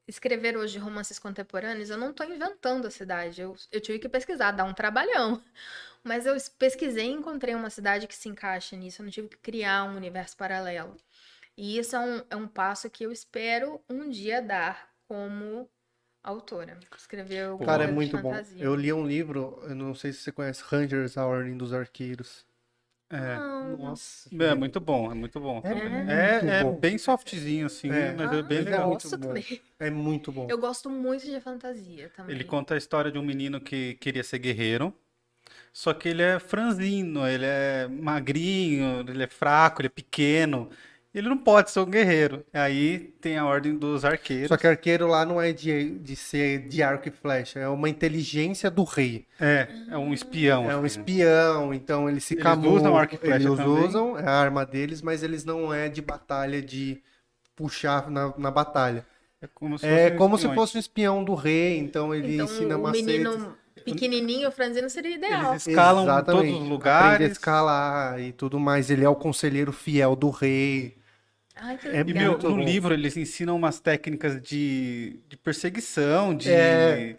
escrever 0.07 0.57
hoje 0.57 0.77
romances 0.79 1.19
contemporâneos, 1.19 1.89
eu 1.89 1.97
não 1.97 2.13
tô 2.13 2.23
inventando 2.23 2.87
a 2.87 2.91
cidade. 2.91 3.41
Eu, 3.41 3.55
eu 3.71 3.81
tive 3.81 3.99
que 3.99 4.09
pesquisar, 4.09 4.51
dá 4.51 4.63
um 4.63 4.73
trabalhão. 4.73 5.41
Mas 6.03 6.25
eu 6.25 6.35
pesquisei 6.57 7.05
e 7.07 7.11
encontrei 7.13 7.55
uma 7.55 7.69
cidade 7.69 8.07
que 8.07 8.15
se 8.15 8.27
encaixa 8.29 8.75
nisso. 8.75 9.01
Eu 9.01 9.05
não 9.05 9.11
tive 9.11 9.29
que 9.29 9.37
criar 9.37 9.83
um 9.85 9.95
universo 9.95 10.35
paralelo. 10.37 10.97
E 11.57 11.77
isso 11.77 11.95
é 11.95 11.99
um, 11.99 12.23
é 12.31 12.35
um 12.35 12.47
passo 12.47 12.89
que 12.89 13.03
eu 13.05 13.11
espero 13.11 13.83
um 13.89 14.09
dia 14.09 14.41
dar 14.41 14.91
como 15.07 15.69
autora. 16.23 16.79
Escrever 16.97 17.45
alguma 17.45 17.71
Cara, 17.71 17.83
é 17.85 17.91
muito 17.91 18.17
bom. 18.17 18.31
fantasia. 18.31 18.63
Eu 18.63 18.75
li 18.75 18.91
um 18.93 19.05
livro, 19.05 19.59
eu 19.63 19.75
não 19.75 19.93
sei 19.95 20.13
se 20.13 20.19
você 20.19 20.31
conhece, 20.31 20.63
Rangers, 20.65 21.17
a 21.17 21.25
Ordem 21.25 21.57
dos 21.57 21.73
Arqueiros. 21.73 22.45
É. 23.09 23.37
Não, 23.37 23.77
Nossa. 23.77 24.29
É 24.33 24.55
muito 24.55 24.79
bom, 24.79 25.11
é 25.11 25.13
muito 25.13 25.39
bom. 25.39 25.61
É, 25.65 25.71
É, 25.71 26.41
muito 26.41 26.51
é 26.51 26.63
bom. 26.63 26.79
bem 26.79 26.97
softzinho, 26.97 27.65
assim, 27.65 27.89
É. 27.89 28.13
mas 28.13 28.31
é 28.31 28.39
Ah, 28.39 28.41
bem 28.43 28.59
eu 28.59 28.65
legal. 28.65 28.87
muito 28.87 29.03
gosto 29.03 29.17
bom. 29.17 29.27
também. 29.27 29.61
É 29.79 29.89
muito 29.89 30.31
bom. 30.31 30.47
Eu 30.49 30.57
gosto 30.57 30.89
muito 30.89 31.25
de 31.25 31.39
fantasia 31.41 32.09
também. 32.15 32.35
Ele 32.35 32.43
conta 32.45 32.75
a 32.75 32.77
história 32.77 33.11
de 33.11 33.17
um 33.17 33.23
menino 33.23 33.59
que 33.59 33.95
queria 33.95 34.23
ser 34.23 34.39
guerreiro, 34.39 34.93
só 35.73 35.93
que 35.93 36.09
ele 36.09 36.21
é 36.21 36.39
franzino, 36.39 37.27
ele 37.27 37.45
é 37.45 37.87
magrinho, 37.87 39.01
ele 39.07 39.23
é 39.23 39.27
fraco, 39.27 39.81
ele 39.81 39.87
é 39.87 39.89
pequeno. 39.89 40.69
Ele 41.13 41.27
não 41.27 41.37
pode 41.37 41.71
ser 41.71 41.81
um 41.81 41.85
guerreiro. 41.85 42.45
Aí 42.53 42.99
tem 43.19 43.37
a 43.37 43.45
ordem 43.45 43.77
dos 43.77 44.05
arqueiros. 44.05 44.47
Só 44.47 44.55
que 44.55 44.65
arqueiro 44.65 45.07
lá 45.07 45.25
não 45.25 45.41
é 45.41 45.51
de, 45.51 45.99
de 45.99 46.15
ser 46.15 46.69
de 46.69 46.81
arco 46.81 47.09
e 47.09 47.11
flecha, 47.11 47.59
é 47.59 47.67
uma 47.67 47.89
inteligência 47.89 48.71
do 48.71 48.83
rei. 48.85 49.27
É, 49.39 49.67
é 49.89 49.97
um 49.97 50.13
espião. 50.13 50.71
É 50.71 50.75
um 50.75 50.85
assim. 50.85 50.99
espião, 51.01 51.73
então 51.73 52.09
eles 52.09 52.23
se 52.23 52.35
Eles 52.35 52.45
usam 52.65 52.95
arco 52.95 53.15
e 53.15 53.17
flecha 53.17 53.45
Eles 53.45 53.57
também. 53.57 53.83
usam, 53.85 54.17
é 54.17 54.25
a 54.25 54.31
arma 54.31 54.65
deles, 54.65 55.01
mas 55.01 55.21
eles 55.21 55.43
não 55.43 55.73
é 55.73 55.89
de 55.89 56.01
batalha 56.01 56.61
de 56.61 57.01
puxar 57.55 58.09
na, 58.09 58.33
na 58.37 58.49
batalha. 58.51 59.05
É 59.41 59.47
como 59.47 59.77
se 59.77 59.85
É 59.85 60.03
fossem 60.03 60.17
como 60.17 60.37
se 60.37 60.53
fosse 60.53 60.77
um 60.77 60.79
espião 60.79 61.23
do 61.25 61.33
rei, 61.35 61.77
então 61.77 62.13
ele 62.15 62.35
Então, 62.35 62.45
ensina 62.45 62.77
o 62.77 62.83
macetes. 62.83 63.05
menino 63.05 63.57
pequenininho, 63.83 64.51
franzino, 64.51 64.89
seria 64.89 65.15
ideal. 65.15 65.51
Eles 65.53 65.67
escalam 65.67 66.03
em 66.03 66.05
Exatamente. 66.05 66.25
todos 66.25 66.69
os 66.69 66.87
Aprende 66.87 67.25
a 67.25 67.27
lugares. 67.27 67.31
escalar 67.31 68.19
e 68.21 68.31
tudo 68.31 68.59
mais. 68.59 68.89
Ele 68.89 69.03
é 69.03 69.09
o 69.09 69.15
conselheiro 69.15 69.71
fiel 69.73 70.15
do 70.15 70.29
rei. 70.29 71.00
Ai, 71.63 71.77
que 71.77 71.87
É 71.87 71.99
E, 72.01 72.03
meu, 72.13 72.33
no 72.37 72.39
bom. 72.55 72.59
livro 72.59 72.93
eles 72.93 73.15
ensinam 73.15 73.55
umas 73.55 73.79
técnicas 73.79 74.41
de, 74.41 75.19
de 75.29 75.37
perseguição, 75.37 76.35
de, 76.35 76.49
É. 76.51 77.17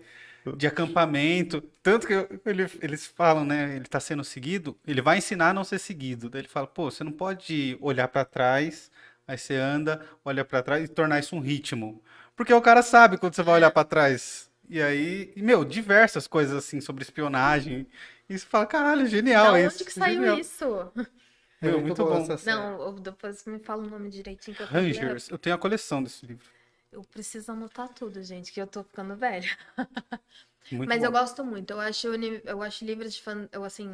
de 0.56 0.66
acampamento. 0.66 1.60
Tanto 1.82 2.06
que 2.06 2.12
ele- 2.44 2.66
eles 2.80 3.06
falam, 3.06 3.44
né? 3.44 3.76
Ele 3.76 3.84
tá 3.84 4.00
sendo 4.00 4.24
seguido, 4.24 4.76
ele 4.86 5.00
vai 5.00 5.18
ensinar 5.18 5.50
a 5.50 5.54
não 5.54 5.62
ser 5.64 5.78
seguido. 5.78 6.28
Daí 6.28 6.40
ele 6.42 6.48
fala, 6.48 6.66
pô, 6.66 6.90
você 6.90 7.04
não 7.04 7.12
pode 7.12 7.78
olhar 7.80 8.08
pra 8.08 8.24
trás, 8.24 8.90
aí 9.26 9.38
você 9.38 9.54
anda, 9.54 10.04
olha 10.24 10.44
pra 10.44 10.62
trás 10.62 10.84
e 10.84 10.88
tornar 10.88 11.20
isso 11.20 11.36
um 11.36 11.40
ritmo. 11.40 12.02
Porque 12.34 12.52
o 12.52 12.60
cara 12.62 12.82
sabe 12.82 13.18
quando 13.18 13.34
você 13.34 13.42
vai 13.42 13.54
olhar 13.56 13.70
pra 13.70 13.84
trás. 13.84 14.50
E 14.68 14.80
aí, 14.82 15.32
e, 15.36 15.42
meu, 15.42 15.64
diversas 15.64 16.26
coisas 16.26 16.56
assim 16.56 16.80
sobre 16.80 17.02
espionagem. 17.04 17.86
E 18.28 18.38
você 18.38 18.46
fala, 18.46 18.66
caralho, 18.66 19.02
Da 19.02 19.08
genial 19.08 19.54
onde 19.54 19.66
isso. 19.66 19.84
que 19.84 19.92
saiu 19.92 20.14
genial. 20.14 20.38
isso? 20.38 20.90
É 21.62 21.66
Meu, 21.66 21.80
muito 21.80 22.04
bom. 22.04 22.16
essa 22.18 22.36
série. 22.38 22.56
Não, 22.56 22.82
eu- 22.82 22.92
depois 22.94 23.44
me 23.46 23.58
fala 23.58 23.82
o 23.82 23.90
nome 23.90 24.10
direitinho 24.10 24.56
que 24.56 24.62
eu. 24.62 24.66
Rangers, 24.66 25.28
eu 25.30 25.38
tenho 25.38 25.54
a 25.54 25.58
coleção 25.58 26.02
desse 26.02 26.26
livro. 26.26 26.44
Eu 26.92 27.02
preciso 27.04 27.52
anotar 27.52 27.88
tudo, 27.94 28.22
gente, 28.22 28.52
que 28.52 28.60
eu 28.60 28.66
tô 28.66 28.84
ficando 28.84 29.16
velha. 29.16 29.48
Muito 30.70 30.88
Mas 30.88 31.00
bom. 31.00 31.06
eu 31.06 31.12
gosto 31.12 31.44
muito. 31.44 31.70
Eu 31.72 31.80
acho, 31.80 32.08
eu 32.44 32.62
acho 32.62 32.84
livros 32.84 33.14
de 33.14 33.22
fan... 33.22 33.48
Eu, 33.52 33.64
assim, 33.64 33.88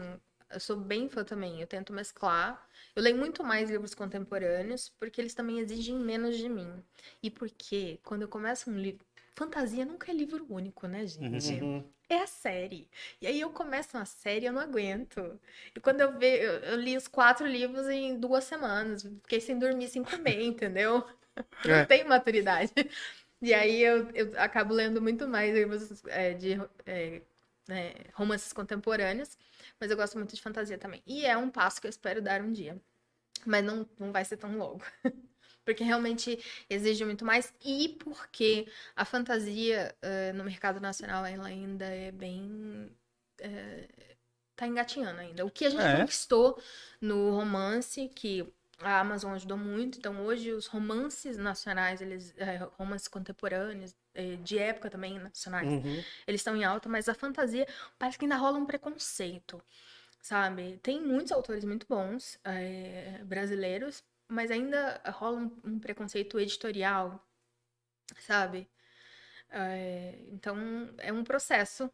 eu 0.50 0.60
sou 0.60 0.76
bem 0.76 1.08
fã 1.08 1.24
também. 1.24 1.60
Eu 1.60 1.66
tento 1.66 1.92
mesclar. 1.92 2.66
Eu 2.94 3.02
leio 3.02 3.16
muito 3.16 3.44
mais 3.44 3.70
livros 3.70 3.94
contemporâneos, 3.94 4.88
porque 4.98 5.20
eles 5.20 5.34
também 5.34 5.58
exigem 5.60 5.96
menos 5.98 6.36
de 6.36 6.48
mim. 6.48 6.82
E 7.22 7.30
porque, 7.30 8.00
quando 8.04 8.22
eu 8.22 8.28
começo 8.28 8.70
um 8.70 8.78
livro... 8.78 9.04
Fantasia 9.38 9.84
nunca 9.84 10.10
é 10.10 10.14
livro 10.14 10.46
único, 10.50 10.86
né, 10.86 11.06
gente? 11.06 11.52
Uhum. 11.52 11.84
É 12.08 12.22
a 12.22 12.26
série. 12.26 12.88
E 13.20 13.26
aí 13.26 13.40
eu 13.40 13.50
começo 13.50 13.96
uma 13.96 14.04
série 14.04 14.44
e 14.44 14.48
eu 14.48 14.52
não 14.52 14.60
aguento. 14.60 15.38
E 15.74 15.80
quando 15.80 16.00
eu 16.00 16.18
vejo... 16.18 16.42
Eu, 16.42 16.76
li 16.76 16.96
os 16.96 17.06
quatro 17.06 17.46
livros 17.46 17.86
em 17.86 18.18
duas 18.18 18.44
semanas. 18.44 19.02
Fiquei 19.22 19.40
sem 19.40 19.58
dormir, 19.58 19.88
sem 19.88 20.02
comer, 20.02 20.42
entendeu? 20.42 21.06
Eu 21.06 21.18
É. 21.64 21.78
Não 21.80 21.86
tenho 21.86 22.08
maturidade. 22.08 22.72
E 23.40 23.54
aí 23.54 23.80
eu, 23.82 24.10
eu 24.10 24.32
acabo 24.36 24.74
lendo 24.74 25.00
muito 25.00 25.28
mais 25.28 25.54
livros 25.54 26.02
é, 26.06 26.34
de 26.34 26.60
é, 26.84 27.22
né, 27.68 27.94
romances 28.12 28.52
contemporâneos, 28.52 29.38
mas 29.78 29.90
eu 29.90 29.96
gosto 29.96 30.16
muito 30.18 30.34
de 30.34 30.42
fantasia 30.42 30.76
também. 30.76 31.02
E 31.06 31.24
é 31.24 31.36
um 31.36 31.48
passo 31.48 31.80
que 31.80 31.86
eu 31.86 31.90
espero 31.90 32.20
dar 32.20 32.40
um 32.40 32.52
dia. 32.52 32.80
Mas 33.46 33.64
não, 33.64 33.88
não 33.98 34.10
vai 34.10 34.24
ser 34.24 34.36
tão 34.36 34.56
logo. 34.56 34.82
Porque 35.68 35.84
realmente 35.84 36.38
exige 36.70 37.04
muito 37.04 37.24
mais. 37.24 37.52
E 37.64 37.90
porque 38.02 38.66
a 38.96 39.04
fantasia 39.04 39.94
eh, 40.02 40.32
no 40.32 40.44
mercado 40.44 40.80
nacional 40.80 41.26
ela 41.26 41.46
ainda 41.48 41.84
é 41.86 42.10
bem. 42.12 42.90
eh, 43.40 43.88
tá 44.56 44.66
engatinhando 44.66 45.20
ainda. 45.20 45.44
O 45.46 45.50
que 45.50 45.64
a 45.66 45.70
gente 45.70 45.88
É. 45.88 45.90
conquistou 45.90 46.60
no 47.00 47.30
romance, 47.32 48.08
que 48.14 48.46
a 48.80 49.00
Amazon 49.00 49.34
ajudou 49.34 49.56
muito. 49.58 49.98
Então, 49.98 50.24
hoje, 50.24 50.52
os 50.52 50.66
romances 50.66 51.36
nacionais, 51.36 52.00
eles, 52.00 52.34
eh, 52.38 52.58
romances 52.78 53.08
contemporâneos, 53.08 53.94
de 54.42 54.58
época 54.58 54.90
também 54.90 55.16
nacionais, 55.18 55.76
Uhum. 55.76 56.04
eles 56.26 56.40
estão 56.40 56.56
em 56.56 56.64
alta, 56.64 56.88
mas 56.88 57.08
a 57.08 57.14
fantasia 57.14 57.66
parece 57.98 58.18
que 58.18 58.24
ainda 58.24 58.36
rola 58.36 58.58
um 58.58 58.66
preconceito, 58.66 59.62
sabe? 60.20 60.78
Tem 60.82 61.00
muitos 61.00 61.32
autores 61.32 61.64
muito 61.64 61.86
bons, 61.88 62.38
eh, 62.44 63.20
brasileiros, 63.24 64.04
mas 64.28 64.50
ainda 64.50 65.00
rola 65.12 65.38
um, 65.40 65.60
um 65.64 65.78
preconceito 65.80 66.38
editorial, 66.40 67.24
sabe? 68.20 68.68
Eh, 69.50 70.18
então, 70.32 70.56
é 70.98 71.12
um 71.12 71.24
processo 71.24 71.90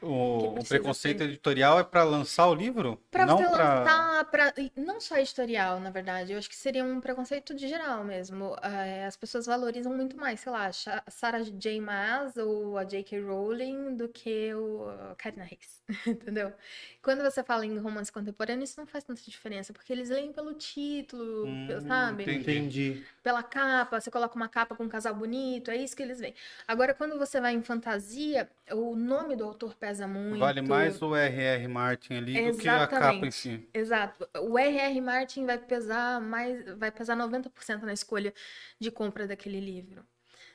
O, 0.00 0.58
o 0.60 0.64
preconceito 0.64 1.18
ser. 1.18 1.24
editorial 1.24 1.78
é 1.78 1.84
para 1.84 2.04
lançar 2.04 2.46
o 2.48 2.54
livro? 2.54 3.00
Pra 3.10 3.24
não 3.24 3.36
você 3.36 3.48
para 3.48 3.84
lançar, 3.84 4.24
pra... 4.24 4.52
não 4.76 5.00
só 5.00 5.16
editorial, 5.16 5.78
na 5.78 5.88
verdade, 5.88 6.32
eu 6.32 6.38
acho 6.38 6.48
que 6.50 6.56
seria 6.56 6.84
um 6.84 7.00
preconceito 7.00 7.54
de 7.54 7.68
geral 7.68 8.02
mesmo. 8.02 8.56
Eh, 8.60 9.04
as 9.06 9.16
pessoas 9.16 9.46
valorizam 9.46 9.94
muito 9.94 10.16
mais, 10.16 10.40
sei 10.40 10.50
lá, 10.50 10.72
Cha- 10.72 11.04
Sarah 11.06 11.42
J. 11.44 11.80
Maas 11.80 12.36
ou 12.36 12.76
a 12.76 12.82
J.K. 12.82 13.20
Rowling 13.20 13.94
do 13.96 14.08
que 14.08 14.52
o 14.52 14.88
a 15.12 15.14
Katharine 15.14 15.48
Hayes, 15.52 15.80
entendeu? 16.08 16.52
Quando 17.00 17.22
você 17.22 17.44
fala 17.44 17.64
em 17.64 17.78
romance 17.78 18.10
contemporâneo, 18.10 18.64
isso 18.64 18.80
não 18.80 18.86
faz 18.86 19.04
tanta 19.04 19.22
diferença, 19.22 19.72
porque 19.72 19.92
eles 19.92 20.08
leem 20.10 20.32
pelo 20.32 20.54
título, 20.54 21.46
Hum, 21.46 21.68
sabe? 21.86 22.24
Entendi. 22.24 23.04
Pela 23.22 23.42
capa, 23.42 24.00
você 24.00 24.10
coloca 24.10 24.34
uma 24.34 24.48
capa 24.48 24.74
com 24.74 24.84
um 24.84 24.88
casal 24.88 25.14
bonito, 25.14 25.70
é 25.70 25.76
isso 25.76 25.94
que 25.96 26.02
eles 26.02 26.18
veem. 26.18 26.34
Agora, 26.66 26.94
quando 26.94 27.16
você 27.18 27.40
vai 27.40 27.54
em 27.54 27.62
fantasia, 27.62 28.50
o 28.72 28.96
nome 28.96 29.36
do 29.36 29.44
autor 29.54 29.74
pesa 29.74 30.06
muito. 30.06 30.40
Vale 30.40 30.60
mais 30.60 31.00
o 31.00 31.14
R.R. 31.14 31.68
Martin 31.68 32.14
ali 32.14 32.52
do 32.52 32.58
que 32.58 32.68
a 32.68 32.86
capa 32.86 32.96
em 32.96 33.28
Exatamente. 33.28 33.34
si. 33.34 33.68
Exato. 33.72 34.28
O 34.40 34.58
R.R. 34.58 35.00
Martin 35.00 35.46
vai 35.46 35.58
pesar 35.58 36.20
mais, 36.20 36.64
vai 36.76 36.90
pesar 36.90 37.16
90% 37.16 37.82
na 37.82 37.92
escolha 37.92 38.34
de 38.78 38.90
compra 38.90 39.26
daquele 39.26 39.60
livro. 39.60 40.04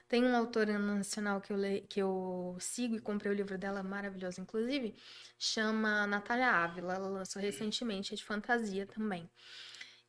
Tem 0.08 0.26
uma 0.26 0.40
autora 0.40 0.78
nacional 0.80 1.40
que 1.40 1.54
eu, 1.54 1.58
le... 1.58 1.82
que 1.82 2.02
eu 2.02 2.58
sigo 2.60 2.96
e 2.96 3.00
comprei 3.00 3.32
o 3.32 3.36
livro 3.36 3.58
dela, 3.58 3.84
maravilhoso, 3.84 4.42
inclusive, 4.42 4.96
chama 5.38 6.08
Natália 6.08 6.50
Ávila. 6.50 6.96
Ela 6.96 7.08
lançou 7.10 7.42
recentemente, 7.42 8.14
é 8.14 8.18
de 8.18 8.24
fantasia 8.24 8.88
também. 8.88 9.30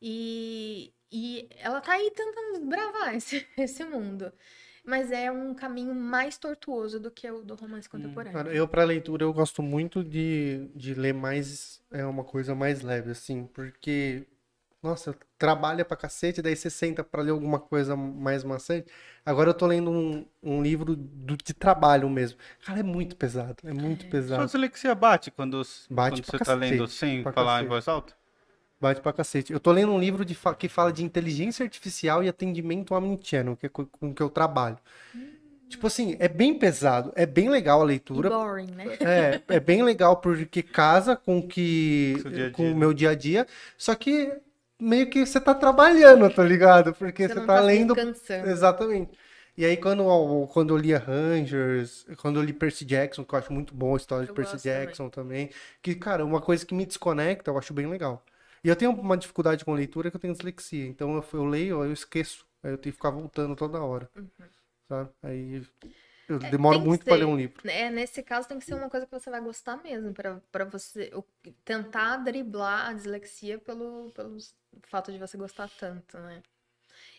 E, 0.01 0.91
e 1.11 1.47
ela 1.59 1.79
tá 1.81 1.93
aí 1.93 2.11
tentando 2.11 2.59
desbravar 2.59 3.15
esse, 3.15 3.47
esse 3.55 3.83
mundo. 3.83 4.33
Mas 4.83 5.11
é 5.11 5.31
um 5.31 5.53
caminho 5.53 5.93
mais 5.93 6.37
tortuoso 6.37 6.99
do 6.99 7.11
que 7.11 7.29
o 7.29 7.43
do 7.43 7.55
romance 7.55 7.87
contemporâneo. 7.87 8.33
Cara, 8.33 8.53
eu 8.53 8.67
pra 8.67 8.83
leitura 8.83 9.23
eu 9.23 9.31
gosto 9.33 9.61
muito 9.61 10.03
de, 10.03 10.67
de 10.75 10.93
ler 10.93 11.13
mais, 11.13 11.81
é 11.91 12.05
uma 12.05 12.23
coisa 12.23 12.55
mais 12.55 12.81
leve, 12.81 13.11
assim, 13.11 13.45
porque, 13.53 14.25
nossa, 14.81 15.15
trabalha 15.37 15.85
pra 15.85 15.95
cacete, 15.95 16.41
daí 16.41 16.55
você 16.55 16.69
senta 16.69 17.03
pra 17.03 17.21
ler 17.21 17.31
alguma 17.31 17.59
coisa 17.59 17.95
mais 17.95 18.43
maçante. 18.43 18.91
Agora 19.23 19.51
eu 19.51 19.53
tô 19.53 19.67
lendo 19.67 19.91
um, 19.91 20.25
um 20.41 20.63
livro 20.63 20.95
do, 20.95 21.37
de 21.37 21.53
trabalho 21.53 22.09
mesmo. 22.09 22.39
Cara, 22.65 22.79
é 22.79 22.83
muito 22.83 23.15
pesado, 23.15 23.57
é 23.63 23.73
muito 23.73 24.01
Sua 24.01 24.09
pesado. 24.09 24.45
dislexia 24.45 24.95
bate 24.95 25.29
quando, 25.29 25.61
Bate 25.89 26.21
quando 26.21 26.25
você 26.25 26.39
tá 26.39 26.55
lendo 26.55 26.77
cacete, 26.77 26.97
sem 26.97 27.23
falar 27.23 27.61
em 27.61 27.67
cacete. 27.67 27.69
voz 27.69 27.87
alta? 27.87 28.20
Bate 28.81 29.01
pra 29.01 29.13
cacete. 29.13 29.53
Eu 29.53 29.59
tô 29.59 29.71
lendo 29.71 29.91
um 29.93 29.99
livro 29.99 30.25
de 30.25 30.35
fa- 30.35 30.55
que 30.55 30.67
fala 30.67 30.91
de 30.91 31.03
inteligência 31.03 31.63
artificial 31.63 32.23
e 32.23 32.29
atendimento 32.29 32.93
omnichannel, 32.95 33.55
que 33.57 33.67
é 33.67 33.69
co- 33.69 33.85
com 33.87 34.13
que 34.13 34.21
eu 34.23 34.29
trabalho. 34.29 34.77
Tipo 35.69 35.87
assim, 35.87 36.17
é 36.19 36.27
bem 36.27 36.57
pesado, 36.59 37.13
é 37.15 37.25
bem 37.25 37.49
legal 37.49 37.81
a 37.81 37.85
E 37.85 37.87
leitura, 37.87 38.29
boring, 38.29 38.71
né? 38.75 38.85
É, 38.99 39.41
é 39.49 39.59
bem 39.59 39.83
legal 39.83 40.17
porque 40.17 40.61
casa 40.61 41.15
com 41.15 41.39
o 41.39 41.47
que 41.47 42.21
dia 42.29 42.51
com 42.51 42.71
o 42.71 42.75
meu 42.75 42.93
dia 42.93 43.11
a 43.11 43.15
dia, 43.15 43.47
só 43.77 43.95
que 43.95 44.31
meio 44.79 45.09
que 45.09 45.25
você 45.25 45.39
tá 45.39 45.53
trabalhando, 45.55 46.29
tá 46.29 46.43
ligado? 46.43 46.93
Porque 46.93 47.27
você, 47.27 47.35
não 47.35 47.45
tá, 47.47 47.61
lendo 47.61 47.95
descansando. 47.95 48.49
exatamente. 48.49 49.17
E 49.57 49.65
aí 49.65 49.77
quando 49.77 50.03
eu- 50.03 50.47
quando 50.53 50.73
eu 50.73 50.77
lia 50.77 50.97
Rangers, 50.99 52.05
quando 52.17 52.39
eu 52.39 52.43
li 52.43 52.53
Percy 52.53 52.85
Jackson, 52.85 53.23
que 53.23 53.33
eu 53.35 53.39
acho 53.39 53.53
muito 53.53 53.73
bom 53.73 53.93
a 53.93 53.97
história 53.97 54.25
de 54.25 54.31
Eu 54.31 54.35
Percy 54.35 54.53
gosto 54.53 54.63
também. 54.63 54.85
Jackson 54.87 55.09
também, 55.09 55.49
que 55.81 55.95
cara, 55.95 56.25
uma 56.25 56.41
coisa 56.41 56.65
que 56.65 56.73
me 56.73 56.85
desconecta, 56.85 57.51
eu 57.51 57.57
acho 57.57 57.73
bem 57.73 57.87
legal. 57.87 58.23
E 58.63 58.69
eu 58.69 58.75
tenho 58.75 58.91
uma 58.91 59.17
dificuldade 59.17 59.65
com 59.65 59.73
leitura 59.73 60.11
que 60.11 60.17
eu 60.17 60.21
tenho 60.21 60.33
dislexia, 60.33 60.85
então 60.85 61.15
eu, 61.15 61.25
eu 61.33 61.45
leio, 61.45 61.83
eu 61.83 61.91
esqueço, 61.91 62.45
aí 62.61 62.71
eu 62.71 62.77
tenho 62.77 62.93
que 62.93 62.97
ficar 62.97 63.09
voltando 63.09 63.55
toda 63.55 63.81
hora. 63.81 64.09
Uhum. 64.15 64.29
tá? 64.87 65.09
Aí 65.23 65.63
eu 66.29 66.39
demoro 66.39 66.75
tem 66.75 66.83
que 66.83 66.87
muito 66.87 67.05
para 67.05 67.15
ler 67.15 67.25
um 67.25 67.35
livro. 67.35 67.67
É, 67.67 67.89
nesse 67.89 68.21
caso 68.23 68.47
tem 68.47 68.59
que 68.59 68.65
ser 68.65 68.75
uma 68.75 68.89
coisa 68.89 69.05
que 69.05 69.11
você 69.11 69.29
vai 69.29 69.41
gostar 69.41 69.81
mesmo, 69.83 70.13
pra 70.13 70.65
você 70.65 71.11
tentar 71.65 72.17
driblar 72.17 72.89
a 72.89 72.93
dislexia 72.93 73.57
pelo, 73.57 74.11
pelo 74.11 74.37
fato 74.83 75.11
de 75.11 75.17
você 75.17 75.37
gostar 75.37 75.69
tanto, 75.77 76.17
né? 76.19 76.41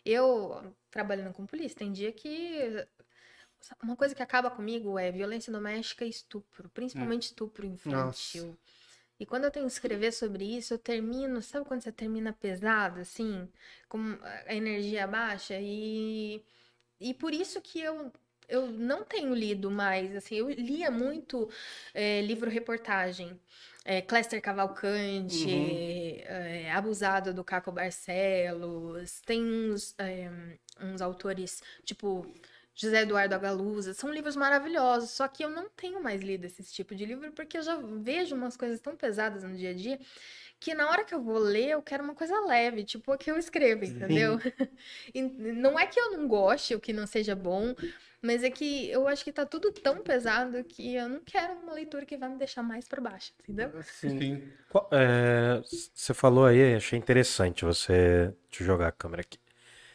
Eu, 0.04 0.74
trabalhando 0.90 1.32
com 1.32 1.46
polícia, 1.46 1.78
tem 1.78 1.92
dia 1.92 2.12
que. 2.12 2.86
Uma 3.80 3.94
coisa 3.94 4.14
que 4.14 4.22
acaba 4.22 4.50
comigo 4.50 4.98
é 4.98 5.12
violência 5.12 5.52
doméstica 5.52 6.04
e 6.04 6.08
estupro, 6.08 6.68
principalmente 6.70 7.26
estupro 7.26 7.64
infantil. 7.64 8.56
E 9.22 9.26
quando 9.26 9.44
eu 9.44 9.52
tenho 9.52 9.66
que 9.66 9.72
escrever 9.72 10.12
sobre 10.12 10.44
isso, 10.44 10.74
eu 10.74 10.78
termino, 10.78 11.40
sabe 11.40 11.64
quando 11.64 11.80
você 11.80 11.92
termina 11.92 12.32
pesado, 12.32 12.98
assim, 12.98 13.48
com 13.88 14.18
a 14.48 14.52
energia 14.52 15.06
baixa? 15.06 15.54
E, 15.60 16.44
e 17.00 17.14
por 17.14 17.32
isso 17.32 17.60
que 17.60 17.80
eu, 17.80 18.12
eu 18.48 18.66
não 18.66 19.04
tenho 19.04 19.32
lido 19.32 19.70
mais, 19.70 20.16
assim, 20.16 20.34
eu 20.34 20.50
lia 20.50 20.90
muito 20.90 21.48
eh, 21.94 22.20
livro-reportagem. 22.22 23.38
É, 23.84 24.02
Cléster 24.02 24.42
Cavalcante, 24.42 26.20
é, 26.24 26.72
Abusado 26.72 27.32
do 27.32 27.44
Caco 27.44 27.70
Barcelos, 27.70 29.20
tem 29.20 29.40
uns, 29.44 29.94
é, 29.98 30.30
uns 30.80 31.00
autores, 31.00 31.62
tipo 31.84 32.26
José 32.74 33.02
Eduardo 33.02 33.34
Agalusa, 33.34 33.92
são 33.94 34.10
livros 34.12 34.34
maravilhosos, 34.34 35.10
só 35.10 35.28
que 35.28 35.44
eu 35.44 35.50
não 35.50 35.68
tenho 35.70 36.02
mais 36.02 36.22
lido 36.22 36.46
esse 36.46 36.62
tipo 36.72 36.94
de 36.94 37.04
livro 37.04 37.30
porque 37.32 37.58
eu 37.58 37.62
já 37.62 37.76
vejo 37.76 38.34
umas 38.34 38.56
coisas 38.56 38.80
tão 38.80 38.96
pesadas 38.96 39.42
no 39.44 39.54
dia 39.54 39.70
a 39.70 39.74
dia 39.74 39.98
que 40.62 40.74
na 40.74 40.88
hora 40.88 41.04
que 41.04 41.12
eu 41.12 41.20
vou 41.20 41.38
ler 41.38 41.70
eu 41.70 41.82
quero 41.82 42.04
uma 42.04 42.14
coisa 42.14 42.38
leve, 42.46 42.84
tipo 42.84 43.10
a 43.10 43.18
que 43.18 43.30
eu 43.30 43.36
escrevo, 43.36 43.84
entendeu? 43.84 44.38
E 45.12 45.20
não 45.20 45.78
é 45.78 45.86
que 45.86 45.98
eu 45.98 46.12
não 46.12 46.28
goste 46.28 46.74
ou 46.74 46.80
que 46.80 46.92
não 46.92 47.06
seja 47.06 47.34
bom, 47.34 47.74
mas 48.22 48.44
é 48.44 48.50
que 48.50 48.88
eu 48.88 49.08
acho 49.08 49.24
que 49.24 49.32
tá 49.32 49.44
tudo 49.44 49.72
tão 49.72 50.00
pesado 50.02 50.62
que 50.62 50.94
eu 50.94 51.08
não 51.08 51.20
quero 51.20 51.54
uma 51.54 51.72
leitura 51.72 52.06
que 52.06 52.16
vai 52.16 52.28
me 52.28 52.38
deixar 52.38 52.62
mais 52.62 52.86
pra 52.86 53.00
baixo, 53.00 53.32
entendeu? 53.42 53.72
Assim, 53.76 54.18
Sim. 54.18 54.42
É, 54.92 55.60
você 55.64 56.14
falou 56.14 56.46
aí, 56.46 56.74
achei 56.76 56.98
interessante 56.98 57.64
você. 57.64 58.32
Deixa 58.48 58.62
eu 58.62 58.66
jogar 58.66 58.88
a 58.88 58.92
câmera 58.92 59.22
aqui. 59.22 59.38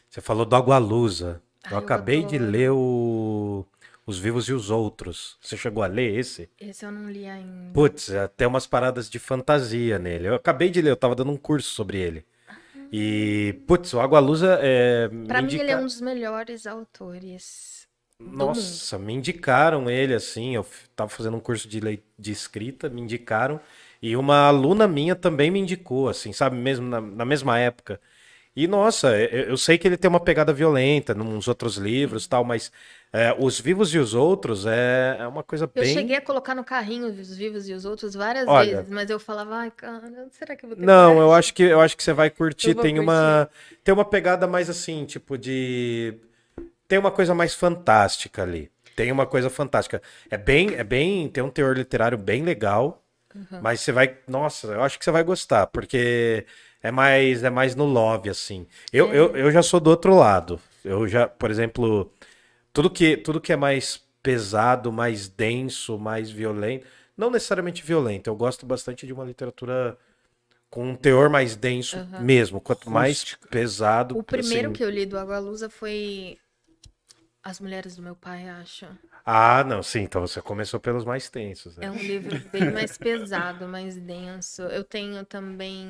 Você 0.10 0.20
falou 0.20 0.46
do 0.46 0.56
Agualusa. 0.56 1.42
Eu 1.72 1.78
acabei 1.78 2.24
de 2.24 2.38
ler 2.38 2.72
o 2.72 3.66
Os 4.06 4.18
Vivos 4.20 4.48
e 4.48 4.54
os 4.54 4.70
Outros. 4.70 5.38
Você 5.42 5.58
chegou 5.58 5.84
a 5.84 5.88
ler 5.88 6.18
esse? 6.18 6.50
Esse 6.60 6.86
eu 6.86 6.92
não 6.92 7.10
li 7.10 7.26
ainda. 7.26 7.72
Putz, 7.74 8.10
é, 8.10 8.28
tem 8.28 8.48
umas 8.48 8.66
paradas 8.66 9.10
de 9.10 9.20
fantasia 9.20 10.00
nele. 10.00 10.28
Eu 10.28 10.36
acabei 10.36 10.70
de 10.70 10.82
ler, 10.82 10.92
eu 10.92 10.96
tava 10.98 11.16
dando 11.16 11.32
um 11.32 11.38
curso 11.38 11.70
sobre 11.70 11.98
ele. 11.98 12.26
E, 12.92 13.60
putz, 13.68 13.94
o 13.94 14.00
Agualusa 14.00 14.60
é. 14.62 15.10
me 15.10 15.28
Pra 15.28 15.42
mim, 15.42 15.54
ele 15.56 15.72
é 15.72 15.78
um 15.78 15.84
dos 15.84 16.00
melhores 16.00 16.66
autores. 16.66 17.88
Nossa, 18.20 18.98
me 18.98 19.14
indicaram 19.14 19.90
ele 19.90 20.14
assim. 20.14 20.56
Eu 20.56 20.66
tava 20.96 21.10
fazendo 21.10 21.38
um 21.38 21.40
curso 21.40 21.68
de, 21.68 21.80
lei- 21.80 22.04
de 22.18 22.32
escrita, 22.32 22.90
me 22.90 23.02
indicaram. 23.02 23.60
E 24.02 24.16
uma 24.16 24.48
aluna 24.48 24.88
minha 24.88 25.16
também 25.16 25.52
me 25.52 25.60
indicou, 25.60 26.08
assim, 26.10 26.32
sabe? 26.34 26.56
Mesmo 26.56 26.88
na, 26.88 27.02
na 27.02 27.26
mesma 27.26 27.60
época. 27.60 28.00
E, 28.58 28.66
nossa, 28.68 29.16
eu, 29.16 29.50
eu 29.50 29.58
sei 29.58 29.78
que 29.78 29.88
ele 29.88 29.98
tem 29.98 30.10
uma 30.10 30.20
pegada 30.20 30.52
violenta 30.52 31.14
nos 31.14 31.48
outros 31.48 31.78
livros 31.78 32.26
e 32.26 32.30
tal, 32.30 32.44
mas 32.44 32.72
é, 33.14 33.32
Os 33.38 33.60
Vivos 33.60 33.94
e 33.94 34.00
os 34.00 34.16
Outros 34.16 34.66
é, 34.66 35.18
é 35.20 35.28
uma 35.28 35.44
coisa 35.44 35.70
Eu 35.76 35.84
bem. 35.84 35.94
cheguei 35.94 36.16
a 36.16 36.22
colocar 36.22 36.56
no 36.56 36.64
carrinho 36.64 37.06
os 37.08 37.38
vivos 37.38 37.70
e 37.70 37.74
os 37.74 37.86
outros 37.86 38.16
várias 38.16 38.48
Olha- 38.48 38.78
vezes, 38.78 38.90
mas 38.90 39.10
eu 39.12 39.20
falava, 39.20 39.56
ai, 39.58 39.72
cara, 39.72 40.28
será 40.32 40.56
que 40.56 40.66
eu 40.66 40.70
vou 40.70 40.76
ter 40.78 40.86
Não, 40.86 41.12
eu 41.20 41.28
coragem?" 41.28 41.34
acho 41.34 41.54
que 41.54 41.64
eu 41.64 41.80
acho 41.80 41.96
que 41.96 42.04
você 42.04 42.14
vai 42.14 42.30
curtir. 42.32 42.70
Eu 42.72 42.82
Tem 42.82 43.00
uma 43.00 43.50
tem 43.84 43.94
uma 43.94 44.06
pegada 44.06 44.48
mais 44.48 44.70
assim, 44.70 45.06
tipo 45.06 45.38
de 45.38 46.16
tem 46.88 47.00
uma 47.00 47.12
coisa 47.12 47.34
mais 47.36 47.54
fantástica 47.56 48.44
ali. 48.44 48.72
Tem 48.96 49.12
uma 49.12 49.26
coisa 49.28 49.50
fantástica. 49.50 50.02
É 50.30 50.38
bem 50.38 50.76
é 50.76 50.84
bem 50.84 51.30
tem 51.30 51.44
um 51.44 51.50
teor 51.52 51.76
literário 51.78 52.18
bem 52.18 52.44
legal, 52.44 53.04
Uhum. 53.36 53.62
mas 53.62 53.82
você 53.82 53.92
vai, 53.92 54.18
nossa, 54.28 54.68
eu 54.68 54.84
acho 54.84 54.98
que 54.98 55.06
você 55.06 55.12
vai 55.12 55.24
gostar, 55.24 55.68
porque 55.68 56.46
é 56.82 56.92
mais 56.92 57.44
é 57.44 57.50
mais 57.50 57.76
no 57.76 57.86
love 57.86 58.30
assim. 58.30 58.68
Eu, 58.92 59.12
É. 59.12 59.18
eu, 59.18 59.36
eu 59.38 59.52
já 59.52 59.62
sou 59.64 59.80
do 59.80 59.90
outro 59.90 60.16
lado. 60.16 60.60
Eu 60.84 61.08
já, 61.08 61.28
por 61.28 61.52
exemplo, 61.52 62.12
tudo 62.74 62.90
que 62.90 63.18
tudo 63.18 63.42
que 63.42 63.54
é 63.54 63.58
mais 63.58 64.02
pesado, 64.24 64.92
mais 64.92 65.28
denso, 65.28 65.98
mais 65.98 66.30
violento, 66.30 66.86
não 67.18 67.30
necessariamente 67.32 67.84
violento. 67.84 68.28
Eu 68.30 68.36
gosto 68.36 68.66
bastante 68.66 69.06
de 69.08 69.14
uma 69.14 69.24
literatura 69.26 69.98
com 70.70 70.90
um 70.92 70.96
teor 70.96 71.30
mais 71.30 71.56
denso 71.56 71.98
mesmo. 72.20 72.60
Quanto 72.62 72.90
mais 72.90 73.36
pesado, 73.50 74.18
O 74.18 74.24
primeiro 74.24 74.68
assim- 74.70 74.74
que 74.78 74.84
eu 74.84 74.90
li 74.90 75.06
do 75.06 75.18
Água 75.18 75.40
Lusa 75.40 75.70
foi 75.70 76.38
As 77.44 77.60
Mulheres 77.60 77.96
do 77.96 78.02
Meu 78.02 78.16
Pai, 78.16 78.50
acho. 78.50 78.86
Ah, 79.26 79.64
não, 79.64 79.82
sim. 79.84 80.02
Então 80.02 80.22
você 80.22 80.42
começou 80.42 80.80
pelos 80.80 81.06
mais 81.06 81.30
tensos, 81.30 81.78
né? 81.78 81.86
É 81.86 81.92
um 81.92 81.98
livro 82.02 82.38
bem 82.52 82.72
mais 82.72 82.98
pesado, 82.98 83.68
mais 83.68 83.96
denso. 83.96 84.64
Eu 84.64 84.84
tenho 84.84 85.26
também. 85.26 85.90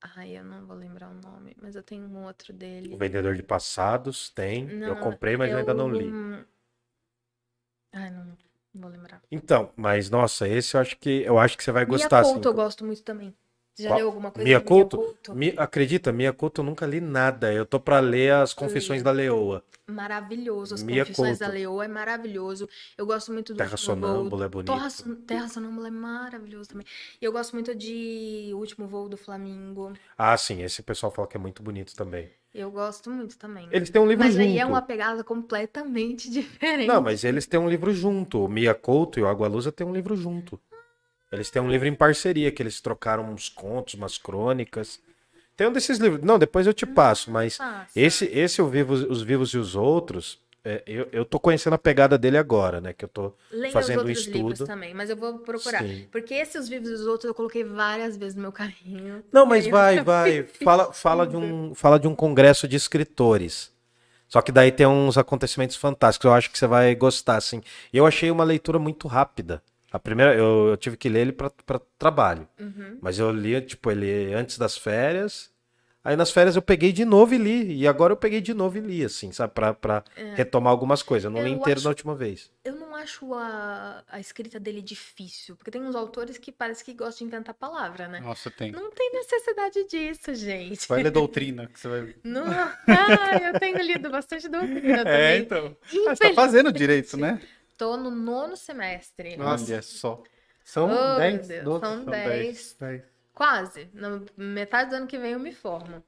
Ai, 0.00 0.38
eu 0.38 0.44
não 0.44 0.64
vou 0.66 0.76
lembrar 0.76 1.10
o 1.10 1.14
nome, 1.14 1.56
mas 1.60 1.74
eu 1.74 1.82
tenho 1.82 2.06
um 2.06 2.24
outro 2.24 2.52
dele. 2.52 2.94
O 2.94 2.98
Vendedor 2.98 3.34
de 3.34 3.42
Passados 3.42 4.30
tem. 4.30 4.66
eu 4.66 4.76
Não, 4.76 4.96
comprei, 4.96 5.36
mas 5.36 5.50
eu 5.50 5.58
ainda 5.58 5.74
não 5.74 5.90
li. 5.90 6.12
Ai, 7.92 8.10
não, 8.10 8.24
não 8.24 8.36
vou 8.74 8.90
lembrar. 8.90 9.20
Então, 9.30 9.70
mas 9.76 10.08
nossa, 10.08 10.48
esse 10.48 10.76
eu 10.76 10.80
acho 10.80 10.96
que 10.98 11.22
eu 11.22 11.38
acho 11.38 11.56
que 11.56 11.64
você 11.64 11.72
vai 11.72 11.84
gostar 11.84 12.20
assim. 12.20 12.32
Couto 12.34 12.48
eu 12.48 12.54
gosto 12.54 12.84
muito 12.84 13.02
também. 13.02 13.34
Você 13.78 13.84
já 13.84 13.90
Qual? 13.90 13.98
leu 13.98 14.06
alguma 14.08 14.32
coisa 14.32 14.44
Mia 14.48 14.58
da 14.58 14.64
Couto? 14.64 15.16
Mi- 15.34 15.54
acredita, 15.56 16.10
Mia 16.12 16.32
Couto 16.32 16.62
eu 16.62 16.64
nunca 16.64 16.84
li 16.84 17.00
nada. 17.00 17.52
Eu 17.52 17.64
tô 17.64 17.78
pra 17.78 18.00
ler 18.00 18.32
as 18.32 18.52
Confissões 18.52 19.04
da 19.04 19.12
Leoa. 19.12 19.62
Maravilhoso. 19.86 20.74
As 20.74 20.82
Mia 20.82 21.04
Confissões 21.04 21.38
da 21.38 21.46
Couto. 21.46 21.58
Leoa 21.58 21.84
é 21.84 21.88
maravilhoso. 21.88 22.68
Eu 22.96 23.06
gosto 23.06 23.32
muito 23.32 23.54
do 23.54 23.56
Terra 23.56 23.70
Voo. 23.70 23.78
Sonâmbula 23.78 24.46
é 24.46 24.48
bonito. 24.48 24.72
Terra, 24.72 24.88
Terra 25.28 25.48
Sonâmbula 25.48 25.86
é 25.86 25.90
maravilhoso 25.92 26.70
também. 26.70 26.84
E 27.22 27.24
eu 27.24 27.30
gosto 27.30 27.52
muito 27.52 27.72
de 27.72 28.50
O 28.52 28.56
Último 28.58 28.88
Voo 28.88 29.08
do 29.08 29.16
Flamingo. 29.16 29.92
Ah, 30.16 30.36
sim, 30.36 30.60
esse 30.64 30.82
pessoal 30.82 31.12
fala 31.12 31.28
que 31.28 31.36
é 31.36 31.40
muito 31.40 31.62
bonito 31.62 31.94
também. 31.94 32.28
Eu 32.52 32.72
gosto 32.72 33.08
muito 33.12 33.38
também. 33.38 33.68
Eles 33.70 33.90
têm 33.90 34.02
um 34.02 34.08
livro 34.08 34.24
Mas 34.24 34.34
junto. 34.34 34.44
aí 34.44 34.58
é 34.58 34.66
uma 34.66 34.82
pegada 34.82 35.22
completamente 35.22 36.28
diferente. 36.32 36.88
Não, 36.88 37.00
mas 37.00 37.22
eles 37.22 37.46
têm 37.46 37.60
um 37.60 37.68
livro 37.68 37.92
junto. 37.92 38.44
O 38.44 38.48
Mia 38.48 38.74
Couto 38.74 39.20
e 39.20 39.22
o 39.22 39.28
Água 39.28 39.46
Lusa 39.46 39.70
têm 39.70 39.86
um 39.86 39.92
livro 39.94 40.16
junto. 40.16 40.58
Eles 41.30 41.50
têm 41.50 41.60
um 41.60 41.70
livro 41.70 41.86
em 41.86 41.94
parceria, 41.94 42.50
que 42.50 42.62
eles 42.62 42.80
trocaram 42.80 43.30
uns 43.30 43.48
contos, 43.48 43.94
umas 43.94 44.16
crônicas. 44.16 45.00
Tem 45.56 45.66
um 45.66 45.72
desses 45.72 45.98
livros. 45.98 46.22
Não, 46.22 46.38
depois 46.38 46.66
eu 46.66 46.72
te 46.72 46.86
passo, 46.86 47.30
mas 47.30 47.58
Passa. 47.58 47.90
esse, 47.94 48.24
esse 48.26 48.62
o 48.62 48.66
Os 48.66 49.22
Vivos 49.22 49.50
e 49.50 49.58
os 49.58 49.74
Outros, 49.74 50.40
é, 50.64 50.82
eu, 50.86 51.08
eu 51.12 51.24
tô 51.24 51.38
conhecendo 51.38 51.74
a 51.74 51.78
pegada 51.78 52.18
dele 52.18 52.36
agora, 52.36 52.80
né? 52.80 52.92
Que 52.92 53.04
eu 53.04 53.08
tô 53.08 53.32
Leia 53.50 53.72
fazendo 53.72 53.98
os 53.98 54.04
um 54.04 54.08
outros 54.08 54.26
livros 54.26 54.52
estudo. 54.52 54.66
também, 54.66 54.94
mas 54.94 55.10
eu 55.10 55.16
vou 55.16 55.38
procurar. 55.38 55.82
Sim. 55.82 56.06
Porque 56.10 56.34
esses 56.34 56.68
vivos 56.68 56.88
e 56.88 56.92
os 56.92 57.06
outros 57.06 57.28
eu 57.28 57.34
coloquei 57.34 57.64
várias 57.64 58.16
vezes 58.16 58.34
no 58.34 58.42
meu 58.42 58.52
carrinho. 58.52 59.22
Não, 59.32 59.46
mas 59.46 59.66
vai, 59.66 60.02
vai. 60.02 60.42
Fala, 60.42 60.92
fala, 60.92 61.26
de 61.26 61.36
um, 61.36 61.74
fala 61.74 61.98
de 61.98 62.08
um 62.08 62.14
congresso 62.14 62.66
de 62.66 62.76
escritores. 62.76 63.72
Só 64.28 64.42
que 64.42 64.52
daí 64.52 64.70
tem 64.70 64.86
uns 64.86 65.16
acontecimentos 65.16 65.76
fantásticos. 65.76 66.26
Eu 66.26 66.34
acho 66.34 66.50
que 66.50 66.58
você 66.58 66.66
vai 66.66 66.94
gostar, 66.94 67.36
assim. 67.36 67.62
E 67.92 67.96
eu 67.96 68.06
achei 68.06 68.30
uma 68.30 68.44
leitura 68.44 68.78
muito 68.78 69.08
rápida. 69.08 69.62
A 69.98 70.00
primeira, 70.00 70.32
eu, 70.32 70.68
eu 70.68 70.76
tive 70.76 70.96
que 70.96 71.08
ler 71.08 71.22
ele 71.22 71.32
para 71.32 71.50
trabalho. 71.98 72.46
Uhum. 72.60 72.98
Mas 73.02 73.18
eu 73.18 73.32
li, 73.32 73.60
tipo, 73.60 73.90
ele 73.90 74.32
antes 74.32 74.56
das 74.56 74.78
férias. 74.78 75.50
Aí 76.04 76.14
nas 76.14 76.30
férias 76.30 76.54
eu 76.54 76.62
peguei 76.62 76.92
de 76.92 77.04
novo 77.04 77.34
e 77.34 77.38
li. 77.38 77.80
E 77.80 77.86
agora 77.88 78.12
eu 78.12 78.16
peguei 78.16 78.40
de 78.40 78.54
novo 78.54 78.78
e 78.78 78.80
li, 78.80 79.04
assim, 79.04 79.32
sabe? 79.32 79.52
Pra, 79.52 79.74
pra 79.74 80.04
retomar 80.36 80.70
algumas 80.70 81.02
coisas. 81.02 81.24
Eu 81.24 81.30
não 81.32 81.42
li 81.42 81.50
É. 81.50 81.52
Eu 81.52 81.56
inteiro 81.58 81.78
acho- 81.78 81.84
da 81.84 81.90
última 81.90 82.14
vez. 82.14 82.48
Eu 82.64 82.76
não 82.76 82.94
acho 82.94 83.34
a, 83.34 84.04
a 84.08 84.20
escrita 84.20 84.60
dele 84.60 84.80
difícil, 84.80 85.56
porque 85.56 85.70
tem 85.70 85.82
uns 85.82 85.96
autores 85.96 86.38
que 86.38 86.52
parece 86.52 86.84
que 86.84 86.94
gostam 86.94 87.26
de 87.26 87.34
inventar 87.34 87.54
palavra, 87.54 88.06
né? 88.06 88.20
Nossa, 88.20 88.50
tem. 88.52 88.70
Não 88.70 88.90
tem 88.92 89.12
necessidade 89.12 89.84
disso, 89.88 90.32
gente. 90.34 90.88
Vai 90.88 91.02
ler 91.02 91.10
doutrina, 91.10 91.66
que 91.66 91.78
você 91.80 91.88
vai. 91.88 92.14
Não... 92.22 92.46
Ah, 92.46 93.50
eu 93.52 93.58
tenho 93.58 93.78
lido 93.82 94.08
bastante 94.10 94.48
doutrina 94.48 94.98
também. 95.04 95.12
É, 95.20 95.38
então. 95.38 95.76
Ah, 96.06 96.14
você 96.14 96.28
tá 96.28 96.34
fazendo 96.34 96.72
direito, 96.72 97.16
né? 97.16 97.40
Tô 97.78 97.96
no 97.96 98.10
nono 98.10 98.56
semestre. 98.56 99.36
Nossa. 99.36 99.72
Olha 99.72 99.80
só. 99.82 100.22
São 100.64 100.90
Oh, 100.90 101.16
10, 101.16 101.48
Deus, 101.48 101.64
12, 101.64 101.80
são 101.80 101.96
são 102.02 102.04
10. 102.10 102.76
10. 102.78 103.04
Quase. 103.32 103.88
Na 103.94 104.20
metade 104.36 104.90
do 104.90 104.96
ano 104.96 105.06
que 105.06 105.16
vem 105.16 105.32
eu 105.32 105.38
me 105.38 105.52
formo. 105.54 106.02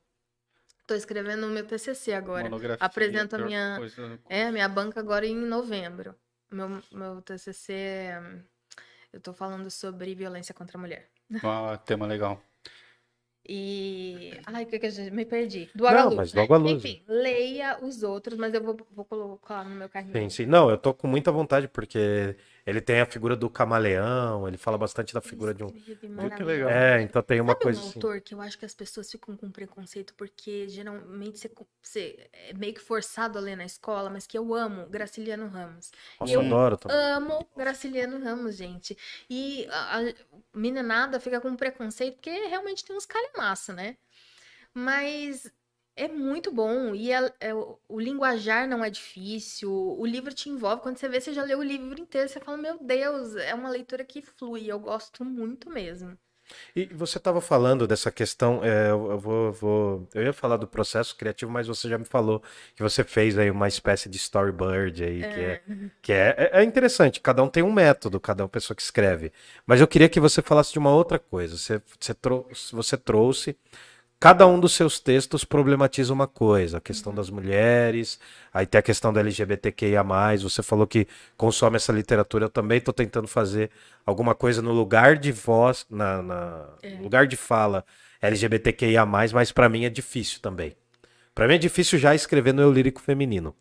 Tô 0.87 0.95
escrevendo 0.95 1.47
o 1.47 1.51
meu 1.51 1.65
TCC 1.65 2.13
agora. 2.13 2.43
Monografia, 2.43 2.85
Apresento 2.85 3.37
a 3.37 3.39
minha- 3.39 3.77
coisa. 3.79 4.19
É, 4.29 4.47
a 4.49 4.53
minha 4.53 4.69
banca 4.69 4.99
agora 5.01 5.25
em 5.25 5.37
novembro. 5.37 6.15
Meu, 6.51 6.83
meu 6.91 7.23
TCC, 7.23 7.73
é, 7.73 8.21
eu 9.13 9.21
tô 9.21 9.33
falando 9.33 9.71
sobre 9.71 10.13
violência 10.17 10.53
contra 10.53 10.77
a 10.77 10.81
mulher. 10.81 11.09
Ah, 11.45 11.79
tema 11.79 12.07
legal. 12.07 12.43
E. 13.53 14.31
Ai, 14.47 14.63
o 14.63 14.67
que 14.69 14.79
que 14.79 14.87
eu 14.87 14.91
já 14.93 15.11
me 15.11 15.25
perdi? 15.25 15.69
Do 15.75 15.83
Não, 15.83 16.15
mas 16.15 16.31
do 16.31 16.41
Agalusa. 16.41 16.87
Enfim, 16.87 17.03
leia 17.09 17.79
os 17.83 18.05
outros, 18.05 18.39
mas 18.39 18.55
eu 18.55 18.63
vou, 18.63 18.77
vou 18.95 19.05
colocar 19.05 19.65
no 19.65 19.75
meu 19.75 19.89
carrinho. 19.89 20.13
Sim, 20.13 20.31
sim. 20.31 20.47
Não, 20.47 20.71
eu 20.71 20.79
tô 20.79 20.95
com 20.95 21.09
muita 21.09 21.33
vontade, 21.33 21.67
porque 21.67 22.37
Ele 22.67 22.81
tem 22.81 23.01
a 23.01 23.07
figura 23.07 23.37
do 23.37 23.49
camaleão, 23.51 24.47
ele 24.47 24.57
fala 24.57 24.77
bastante 24.79 25.15
da 25.15 25.21
figura 25.21 25.55
de 25.55 25.65
um. 25.65 25.69
Escreve 25.69 26.31
que 26.37 26.43
legal. 26.45 26.71
É, 26.71 27.03
então 27.03 27.23
tem 27.23 27.41
uma 27.41 27.53
Sabe 27.53 27.63
coisa 27.63 27.81
um 27.81 27.89
assim. 27.89 27.99
autor 27.99 28.21
que 28.21 28.35
eu 28.35 28.41
acho 28.41 28.59
que 28.59 28.65
as 28.65 28.75
pessoas 28.75 29.11
ficam 29.11 29.37
com 29.37 29.51
preconceito 29.51 30.15
porque 30.15 30.69
geralmente 30.69 31.39
você, 31.39 31.51
você 31.83 32.31
é 32.33 32.53
meio 32.55 32.75
que 32.75 32.81
forçado 32.81 33.39
a 33.39 33.41
ler 33.41 33.57
na 33.57 33.65
escola, 33.65 34.11
mas 34.11 34.27
que 34.27 34.37
eu 34.37 34.55
amo, 34.55 34.87
Graciliano 34.87 35.47
Ramos. 35.49 35.91
Nossa, 36.21 36.33
eu 36.33 36.41
eu 36.41 36.47
adoro 36.47 36.77
também. 36.77 36.97
Amo 36.97 37.49
Graciliano 37.57 38.19
Ramos, 38.23 38.57
gente. 38.57 38.97
E 39.29 39.67
a, 39.71 39.99
a 40.01 40.15
meninada 40.55 41.19
fica 41.21 41.41
com 41.41 41.55
preconceito 41.57 42.15
porque 42.17 42.31
realmente 42.31 42.85
tem 42.85 42.97
uns 42.97 43.07
calhamaço, 43.07 43.73
né? 43.73 43.97
Mas 44.75 45.51
é 46.05 46.09
muito 46.09 46.53
bom. 46.53 46.95
E 46.95 47.13
a- 47.13 47.33
é 47.41 47.55
o, 47.55 47.79
linguajar 47.99 48.69
não 48.69 48.85
é 48.85 48.91
difícil. 48.91 49.71
O 49.73 50.07
livro 50.07 50.33
te 50.35 50.49
envolve. 50.49 50.83
Quando 50.83 50.97
você 50.99 51.09
vê, 51.09 51.21
você 51.21 51.33
já 51.33 51.43
leu 51.45 51.59
o 51.59 51.63
livro 51.63 52.01
inteiro. 52.01 52.29
Você 52.29 52.41
fala, 52.41 52.57
meu 52.57 52.79
Deus, 52.83 53.35
é 53.37 53.55
uma 53.55 53.69
leitura 53.71 54.05
que 54.05 54.23
flui. 54.23 54.67
Eu 54.67 54.79
gosto 54.81 55.25
muito 55.25 55.69
mesmo. 55.71 56.17
E 56.75 56.87
você 56.87 57.19
estava 57.19 57.41
falando 57.41 57.87
dessa 57.87 58.11
questão, 58.11 58.65
é, 58.65 58.91
eu, 58.91 59.11
eu 59.13 59.19
vou, 59.19 59.53
vou- 59.53 60.09
eu 60.15 60.23
ia 60.25 60.33
falar 60.33 60.57
do 60.57 60.67
processo 60.67 61.17
criativo, 61.17 61.51
mas 61.51 61.67
você 61.67 61.89
já 61.89 61.99
me 61.99 62.05
falou 62.05 62.43
que 62.75 62.83
você 62.83 63.05
fez 63.05 63.39
aí 63.39 63.51
uma 63.51 63.69
espécie 63.69 64.09
de 64.09 64.17
storyboard 64.17 65.05
aí, 65.05 65.27
que 65.27 65.41
é, 65.41 65.61
que 66.03 66.13
é, 66.13 66.35
é- 66.39 66.61
é 66.61 66.65
interessante, 66.65 67.21
cada 67.21 67.43
um 67.43 67.49
tem 67.49 67.63
um 67.63 67.73
método, 67.73 68.19
cada 68.21 68.43
uma 68.45 68.49
pessoa 68.49 68.75
que 68.77 68.83
escreve. 68.83 69.33
Mas 69.67 69.81
eu 69.81 69.89
queria 69.89 70.09
que 70.09 70.21
você 70.21 70.43
falasse 70.43 70.73
de 70.73 70.79
uma 70.79 70.91
outra 70.95 71.19
coisa. 71.19 71.57
Você, 71.57 71.81
você, 72.01 72.15
trouxe, 72.15 72.73
você 72.75 72.97
trouxe, 72.97 73.57
cada 74.21 74.47
um 74.47 74.61
dos 74.61 74.73
seus 74.73 75.01
textos 75.01 75.45
problematiza 75.45 76.13
uma 76.13 76.27
coisa, 76.29 76.77
a 76.79 76.81
questão 76.81 77.13
das 77.15 77.31
mulheres, 77.31 78.21
aí 78.53 78.67
tem 78.67 78.79
a 78.79 78.83
questão 78.83 79.13
da 79.13 79.21
LGBTQIA+, 79.21 80.05
você 80.43 80.63
falou 80.63 80.87
que 80.87 81.07
consome 81.37 81.77
essa 81.77 81.93
literatura, 81.93 82.45
eu 82.45 82.51
também 82.51 82.79
estou 82.79 82.93
tentando 82.95 83.27
fazer 83.27 83.71
alguma 84.05 84.35
coisa 84.35 84.61
no 84.61 84.73
lugar 84.73 85.17
de 85.17 85.33
voz, 85.33 85.87
na, 85.91 86.23
na- 86.23 86.67
no 86.99 87.03
lugar 87.03 87.27
de 87.27 87.37
fala 87.37 87.85
LGBTQIA+, 88.21 89.07
mas 89.07 89.51
para 89.53 89.69
mim 89.69 89.85
é 89.85 89.91
difícil 89.91 90.41
também. 90.41 90.77
Para 91.35 91.49
mim 91.49 91.55
é 91.55 91.59
difícil 91.59 91.99
já 91.99 92.15
escrever 92.15 92.53
no 92.53 92.61
eu 92.61 92.71
lírico 92.73 93.01
feminino. 93.01 93.55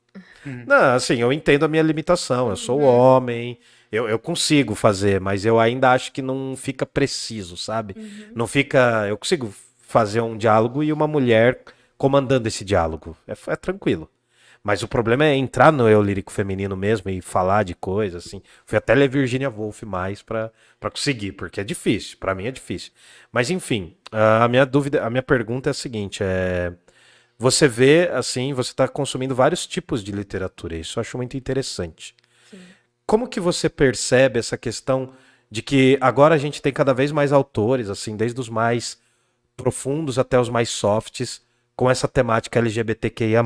Não, 0.68 0.96
assim, 0.96 1.16
eu 1.22 1.32
entendo 1.32 1.64
a 1.64 1.68
minha 1.68 1.84
limitação, 1.84 2.50
eu 2.50 2.56
sou 2.58 2.82
homem, 2.82 3.58
eu, 3.92 4.10
eu 4.10 4.20
consigo 4.20 4.76
fazer, 4.76 5.22
mas 5.22 5.46
eu 5.46 5.60
ainda 5.60 5.92
acho 5.92 6.12
que 6.12 6.22
não 6.22 6.56
fica 6.58 6.86
preciso, 6.86 7.56
sabe? 7.56 7.96
Não 8.36 8.48
fica. 8.48 9.06
Eu 9.08 9.18
consigo 9.18 9.54
fazer 9.90 10.22
um 10.22 10.38
diálogo 10.38 10.84
e 10.84 10.94
uma 10.94 11.08
mulher 11.08 11.64
comandando 11.98 12.48
esse 12.48 12.64
diálogo. 12.64 13.18
É, 13.28 13.34
é 13.48 13.56
tranquilo. 13.56 14.08
Mas 14.64 14.84
o 14.84 14.88
problema 14.88 15.26
é 15.26 15.36
entrar 15.36 15.72
no 15.72 15.90
eu 15.90 16.00
lírico 16.00 16.32
feminino 16.32 16.78
mesmo 16.78 17.10
e 17.10 17.22
falar 17.22 17.64
de 17.64 17.74
coisas, 17.74 18.28
assim. 18.28 18.40
Fui 18.68 18.78
até 18.78 18.94
ler 18.94 19.10
Virginia 19.10 19.50
Woolf 19.50 19.82
mais 19.82 20.22
pra 20.22 20.52
conseguir, 20.80 21.32
porque 21.32 21.60
é 21.60 21.64
difícil. 21.64 22.18
Pra 22.20 22.36
mim 22.36 22.46
é 22.46 22.52
difícil. 22.52 22.92
Mas 23.32 23.50
enfim, 23.50 23.98
a 24.12 24.48
minha 24.48 24.64
dúvida, 24.64 25.04
a 25.04 25.10
minha 25.10 25.24
pergunta 25.24 25.70
é 25.70 25.72
a 25.72 25.74
seguinte: 25.74 26.22
é. 26.22 26.72
Você 27.40 27.68
vê, 27.68 28.12
assim, 28.14 28.54
você 28.54 28.70
está 28.70 28.88
consumindo 28.88 29.34
vários 29.34 29.66
tipos 29.66 30.04
de 30.04 30.12
literatura, 30.12 30.76
isso 30.76 31.00
eu 31.00 31.02
acho 31.02 31.18
muito 31.18 31.36
interessante. 31.36 32.14
Sim. 32.52 32.60
Como 33.08 33.28
que 33.28 33.40
você 33.40 33.70
percebe 33.70 34.38
essa 34.38 34.58
questão 34.58 35.14
de 35.50 35.64
que 35.64 35.98
agora 36.00 36.36
a 36.36 36.38
gente 36.38 36.62
tem 36.62 36.72
cada 36.72 36.94
vez 36.94 37.12
mais 37.12 37.32
autores, 37.32 37.90
assim, 37.90 38.16
desde 38.16 38.40
os 38.40 38.50
mais 38.50 39.00
profundos 39.62 40.18
até 40.18 40.40
os 40.40 40.50
mais 40.50 40.70
softs, 40.70 41.42
com 41.76 41.90
essa 41.90 42.08
temática 42.08 42.60
LGBTQIA+. 42.60 43.44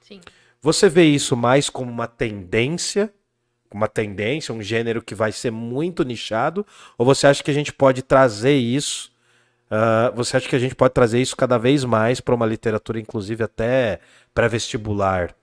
Sim. 0.00 0.20
Você 0.60 0.88
vê 0.88 1.04
isso 1.04 1.36
mais 1.36 1.70
como 1.70 1.90
uma 1.90 2.06
tendência, 2.06 3.12
uma 3.72 3.88
tendência, 3.88 4.54
um 4.54 4.62
gênero 4.62 5.02
que 5.02 5.14
vai 5.14 5.32
ser 5.32 5.50
muito 5.50 6.02
nichado, 6.04 6.66
ou 6.98 7.06
você 7.06 7.26
acha 7.26 7.42
que 7.42 7.50
a 7.50 7.54
gente 7.54 7.72
pode 7.72 8.02
trazer 8.02 8.54
isso? 8.54 9.12
ah, 9.74 10.12
você 10.14 10.36
acha 10.36 10.46
que 10.46 10.54
a 10.54 10.58
gente 10.58 10.74
pode 10.74 10.92
trazer 10.92 11.18
isso 11.18 11.34
cada 11.34 11.56
vez 11.56 11.82
mais 11.82 12.20
para 12.20 12.34
uma 12.34 12.44
literatura, 12.44 13.00
inclusive 13.00 13.42
até 13.42 14.00
pré-vestibular? 14.34 15.34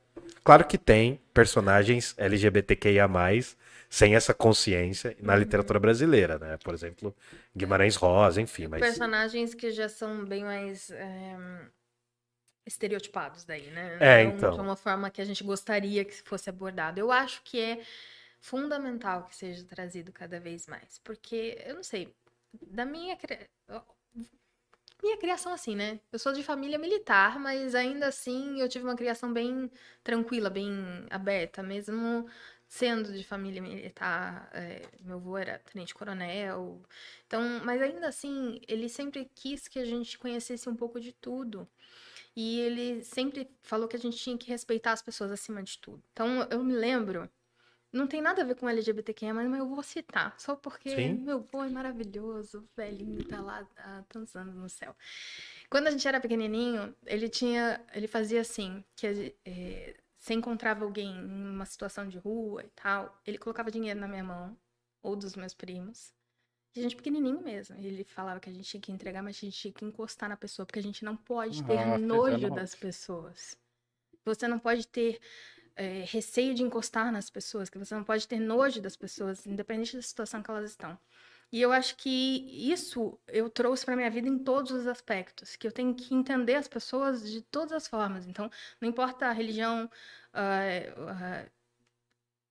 Claro 0.43 0.65
que 0.65 0.77
tem 0.77 1.19
personagens 1.33 2.13
LGBTQIA+, 2.15 3.09
sem 3.89 4.15
essa 4.15 4.33
consciência 4.35 5.17
na 5.19 5.35
literatura 5.35 5.79
brasileira, 5.79 6.37
né? 6.37 6.57
Por 6.57 6.75
exemplo, 6.75 7.15
Guimarães 7.57 7.95
Rosa, 7.95 8.39
enfim, 8.39 8.67
mas 8.67 8.79
Personagens 8.79 9.55
que 9.55 9.71
já 9.71 9.89
são 9.89 10.23
bem 10.25 10.43
mais 10.43 10.91
é, 10.91 11.37
estereotipados 12.67 13.43
daí, 13.43 13.71
né? 13.71 13.97
É, 13.99 14.23
então. 14.23 14.53
De 14.53 14.61
uma 14.61 14.75
forma 14.75 15.09
que 15.09 15.19
a 15.19 15.25
gente 15.25 15.43
gostaria 15.43 16.05
que 16.05 16.21
fosse 16.21 16.49
abordado. 16.49 16.99
Eu 16.99 17.11
acho 17.11 17.41
que 17.43 17.59
é 17.59 17.81
fundamental 18.39 19.23
que 19.23 19.35
seja 19.35 19.65
trazido 19.65 20.13
cada 20.13 20.39
vez 20.39 20.67
mais. 20.67 20.99
Porque, 21.03 21.57
eu 21.65 21.73
não 21.73 21.83
sei, 21.83 22.13
da 22.61 22.85
minha... 22.85 23.17
Minha 25.01 25.17
criação 25.17 25.53
assim, 25.53 25.77
né? 25.77 25.97
Eu 26.11 26.19
sou 26.19 26.33
de 26.33 26.43
família 26.43 26.77
militar, 26.77 27.39
mas 27.39 27.73
ainda 27.73 28.07
assim 28.07 28.59
eu 28.59 28.67
tive 28.67 28.83
uma 28.83 28.97
criação 28.97 29.31
bem 29.31 29.71
tranquila, 30.03 30.49
bem 30.49 30.75
aberta, 31.09 31.63
mesmo 31.63 32.27
sendo 32.69 33.11
de 33.11 33.23
família 33.23 33.61
militar. 33.61 34.47
é, 34.53 34.87
meu 35.01 35.17
avô 35.17 35.35
era 35.35 35.57
tenente-coronel. 35.57 36.79
Então, 37.25 37.41
mas 37.65 37.81
ainda 37.81 38.07
assim, 38.07 38.61
ele 38.67 38.87
sempre 38.87 39.29
quis 39.33 39.67
que 39.67 39.79
a 39.79 39.85
gente 39.85 40.17
conhecesse 40.19 40.69
um 40.69 40.75
pouco 40.75 40.99
de 40.99 41.11
tudo. 41.11 41.67
E 42.35 42.59
ele 42.59 43.03
sempre 43.03 43.49
falou 43.63 43.87
que 43.87 43.95
a 43.95 43.99
gente 43.99 44.17
tinha 44.17 44.37
que 44.37 44.49
respeitar 44.49 44.91
as 44.91 45.01
pessoas 45.01 45.31
acima 45.31 45.63
de 45.63 45.79
tudo. 45.79 46.01
Então, 46.13 46.47
eu 46.51 46.63
me 46.63 46.73
lembro, 46.73 47.27
não 47.91 48.05
tem 48.05 48.21
nada 48.21 48.43
a 48.43 48.45
ver 48.45 48.55
com 48.55 48.69
LGBTQIA, 48.69 49.33
mas 49.33 49.51
eu 49.51 49.67
vou 49.67 49.81
citar, 49.81 50.39
só 50.39 50.55
porque 50.55 50.91
Sim. 50.91 51.13
meu 51.15 51.37
avô 51.37 51.63
é 51.63 51.69
maravilhoso, 51.69 52.69
velhinho 52.77 53.25
tá 53.25 53.41
lá 53.41 53.67
há 53.77 54.03
tantos 54.07 54.35
anos 54.35 54.55
no 54.55 54.69
céu. 54.69 54.95
Quando 55.71 55.87
a 55.87 55.91
gente 55.91 56.07
era 56.07 56.19
pequenininho, 56.19 56.95
ele 57.05 57.27
tinha, 57.29 57.83
ele 57.93 58.07
fazia 58.07 58.41
assim, 58.41 58.83
que 58.95 59.35
eh, 59.43 59.95
você 60.19 60.33
encontrava 60.33 60.83
alguém 60.83 61.15
em 61.15 61.49
uma 61.49 61.65
situação 61.65 62.07
de 62.07 62.17
rua 62.17 62.63
e 62.63 62.69
tal, 62.75 63.19
ele 63.25 63.37
colocava 63.37 63.71
dinheiro 63.71 63.99
na 63.99 64.07
minha 64.07 64.23
mão, 64.23 64.57
ou 65.01 65.15
dos 65.15 65.35
meus 65.35 65.53
primos, 65.53 66.13
e 66.75 66.79
a 66.79 66.83
gente 66.83 66.95
pequenininho 66.95 67.41
mesmo. 67.41 67.77
Ele 67.77 68.03
falava 68.03 68.39
que 68.39 68.49
a 68.49 68.53
gente 68.53 68.69
tinha 68.69 68.81
que 68.81 68.91
entregar, 68.91 69.23
mas 69.23 69.37
a 69.37 69.39
gente 69.39 69.57
tinha 69.57 69.73
que 69.73 69.85
encostar 69.85 70.29
na 70.29 70.37
pessoa, 70.37 70.65
porque 70.65 70.79
a 70.79 70.83
gente 70.83 71.03
não 71.03 71.15
pode 71.15 71.63
ter 71.63 71.97
nojo 71.97 72.47
é 72.47 72.49
das 72.49 72.75
pessoas. 72.75 73.57
Você 74.25 74.47
não 74.47 74.59
pode 74.59 74.85
ter 74.87 75.19
eh, 75.75 76.03
receio 76.07 76.53
de 76.53 76.61
encostar 76.61 77.11
nas 77.11 77.29
pessoas, 77.29 77.69
que 77.69 77.79
você 77.79 77.95
não 77.95 78.03
pode 78.03 78.27
ter 78.27 78.39
nojo 78.39 78.81
das 78.81 78.97
pessoas, 78.97 79.47
independente 79.47 79.95
da 79.95 80.01
situação 80.01 80.43
que 80.43 80.51
elas 80.51 80.69
estão. 80.69 80.99
E 81.51 81.61
eu 81.61 81.71
acho 81.71 81.95
que 81.97 82.09
isso 82.71 83.19
eu 83.27 83.49
trouxe 83.49 83.85
para 83.85 83.95
minha 83.95 84.09
vida 84.11 84.27
em 84.27 84.37
todos 84.39 84.71
os 84.71 84.87
aspectos, 84.87 85.55
que 85.55 85.67
eu 85.67 85.71
tenho 85.71 85.95
que 85.95 86.13
entender 86.13 86.55
as 86.55 86.67
pessoas 86.67 87.29
de 87.29 87.41
todas 87.41 87.71
as 87.73 87.87
formas. 87.87 88.27
Então, 88.27 88.49
não 88.81 88.87
importa 88.89 89.27
a 89.27 89.31
religião, 89.31 89.89
ah, 90.33 90.59
ah, 91.45 91.49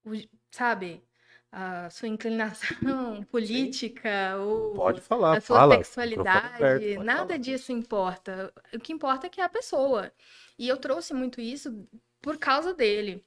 o- 0.05 0.11
sabe, 0.51 1.03
a 1.51 1.89
sua 1.91 2.09
inclinação 2.09 2.77
política 3.31 4.37
ou 4.39 4.75
pode 4.75 5.01
falar, 5.01 5.37
a 5.37 5.41
sua 5.41 5.61
fala. 5.61 5.75
sexualidade, 5.77 6.97
aberto, 6.97 6.99
nada 6.99 7.39
falar. 7.39 7.39
disso 7.39 7.73
importa. 7.73 8.53
O 8.75 8.79
que 8.81 8.93
importa 8.93 9.27
é 9.27 9.31
que 9.31 9.41
é 9.41 9.45
a 9.45 9.49
pessoa. 9.49 10.13
E 10.59 10.69
eu 10.69 10.77
trouxe 10.79 11.15
muito 11.15 11.41
isso 11.41 11.87
por 12.21 12.39
causa 12.39 12.75
dele. 12.75 13.25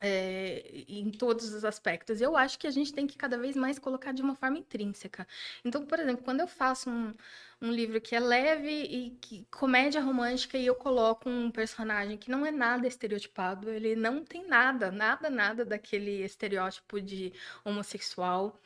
É, 0.00 0.84
em 0.88 1.10
todos 1.10 1.52
os 1.52 1.64
aspectos. 1.64 2.20
Eu 2.20 2.36
acho 2.36 2.58
que 2.58 2.66
a 2.66 2.70
gente 2.70 2.92
tem 2.92 3.06
que 3.06 3.16
cada 3.16 3.36
vez 3.38 3.56
mais 3.56 3.78
colocar 3.78 4.12
de 4.12 4.22
uma 4.22 4.34
forma 4.34 4.58
intrínseca. 4.58 5.26
Então, 5.64 5.84
por 5.84 5.98
exemplo, 5.98 6.24
quando 6.24 6.40
eu 6.40 6.48
faço 6.48 6.88
um, 6.90 7.14
um 7.60 7.70
livro 7.72 8.00
que 8.00 8.14
é 8.14 8.20
leve 8.20 8.70
e 8.70 9.10
que 9.20 9.46
comédia 9.50 10.00
romântica 10.00 10.56
e 10.56 10.66
eu 10.66 10.74
coloco 10.74 11.28
um 11.28 11.50
personagem 11.50 12.16
que 12.16 12.30
não 12.30 12.46
é 12.46 12.50
nada 12.50 12.86
estereotipado, 12.86 13.70
ele 13.70 13.96
não 13.96 14.24
tem 14.24 14.46
nada, 14.46 14.90
nada, 14.90 15.28
nada 15.30 15.64
daquele 15.64 16.24
estereótipo 16.24 17.00
de 17.00 17.32
homossexual 17.64 18.58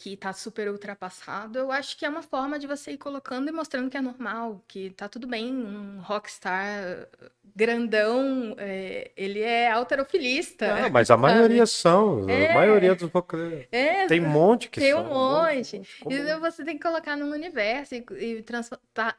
que 0.00 0.16
tá 0.16 0.32
super 0.32 0.70
ultrapassado, 0.70 1.58
eu 1.58 1.72
acho 1.72 1.98
que 1.98 2.06
é 2.06 2.08
uma 2.08 2.22
forma 2.22 2.56
de 2.56 2.68
você 2.68 2.92
ir 2.92 2.98
colocando 2.98 3.48
e 3.48 3.52
mostrando 3.52 3.90
que 3.90 3.96
é 3.96 4.00
normal, 4.00 4.62
que 4.68 4.90
tá 4.90 5.08
tudo 5.08 5.26
bem, 5.26 5.52
um 5.52 5.98
rockstar 6.00 7.08
grandão, 7.56 8.54
é, 8.58 9.10
ele 9.16 9.40
é 9.40 9.68
alterofilista. 9.72 10.82
Não, 10.82 10.90
mas 10.94 11.10
a 11.10 11.16
maioria 11.16 11.66
são, 11.66 12.28
É. 12.30 12.52
a 12.52 12.54
maioria 12.54 12.94
dos 12.94 13.10
vocalistas. 13.10 13.66
É, 13.72 14.06
Tem 14.06 14.20
um 14.24 14.28
monte 14.28 14.70
que 14.70 14.78
tem 14.78 14.92
são. 14.92 15.04
um 15.04 15.08
monte. 15.08 15.82
Como- 16.00 16.14
Então 16.14 16.38
você 16.38 16.64
tem 16.64 16.76
que 16.78 16.82
colocar 16.86 17.16
num 17.16 17.32
universo 17.32 17.96
e, 17.96 18.04
e 18.20 18.44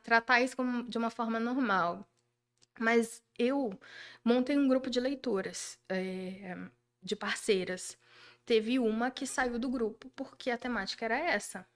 tratar 0.01 0.39
isso 0.41 0.55
como, 0.55 0.83
de 0.83 0.97
uma 0.97 1.09
forma 1.09 1.41
normal. 1.41 2.07
Mas 2.79 3.21
eu 3.37 3.77
montei 4.23 4.57
um 4.57 4.69
grupo 4.69 4.89
de 4.89 5.01
leitoras, 5.01 5.77
é, 5.89 6.55
de 7.03 7.17
parceiras. 7.17 7.97
Teve 8.49 8.79
uma 8.79 9.11
que 9.11 9.27
saiu 9.27 9.59
do 9.59 9.69
grupo 9.69 10.09
porque 10.15 10.49
a 10.51 10.57
temática 10.57 11.05
era 11.05 11.17
essa. 11.19 11.67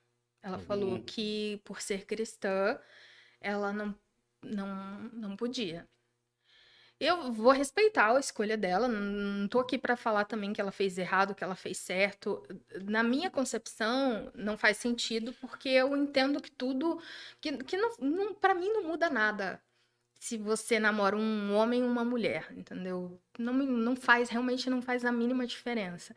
Ela 0.42 0.58
falou 0.60 0.94
Uhum. 0.94 1.04
que, 1.06 1.62
por 1.66 1.82
ser 1.82 2.06
cristã, 2.06 2.80
ela 3.42 3.74
não, 3.74 3.96
não, 4.44 5.00
não 5.14 5.38
podia. 5.38 5.88
Eu 7.00 7.32
vou 7.34 7.52
respeitar 7.52 8.16
a 8.16 8.20
escolha 8.20 8.58
dela, 8.58 8.88
não 8.88 9.02
não 9.44 9.48
tô 9.48 9.60
aqui 9.60 9.78
para 9.78 9.98
falar 9.98 10.26
também 10.26 10.54
que 10.54 10.62
ela 10.62 10.72
fez 10.72 10.98
errado, 10.98 11.36
que 11.36 11.44
ela 11.44 11.56
fez 11.56 11.78
certo. 11.78 12.42
Na 12.86 13.04
minha 13.04 13.30
concepção, 13.30 14.32
não 14.36 14.58
faz 14.58 14.78
sentido, 14.78 15.34
porque 15.42 15.70
eu 15.70 15.96
entendo 15.98 16.42
que 16.42 16.52
tudo. 16.52 17.02
que, 17.42 17.58
que 17.64 17.78
não, 17.78 17.92
não, 18.00 18.34
para 18.36 18.56
mim 18.56 18.70
não 18.70 18.84
muda 18.84 19.10
nada 19.10 19.62
se 20.24 20.38
você 20.38 20.80
namora 20.80 21.18
um 21.18 21.54
homem 21.54 21.82
e 21.82 21.84
uma 21.84 22.06
mulher, 22.06 22.48
entendeu? 22.56 23.20
Não, 23.38 23.52
não 23.54 23.94
faz, 23.94 24.30
realmente 24.30 24.70
não 24.70 24.82
faz 24.82 25.04
a 25.04 25.12
mínima 25.12 25.46
diferença. 25.46 26.16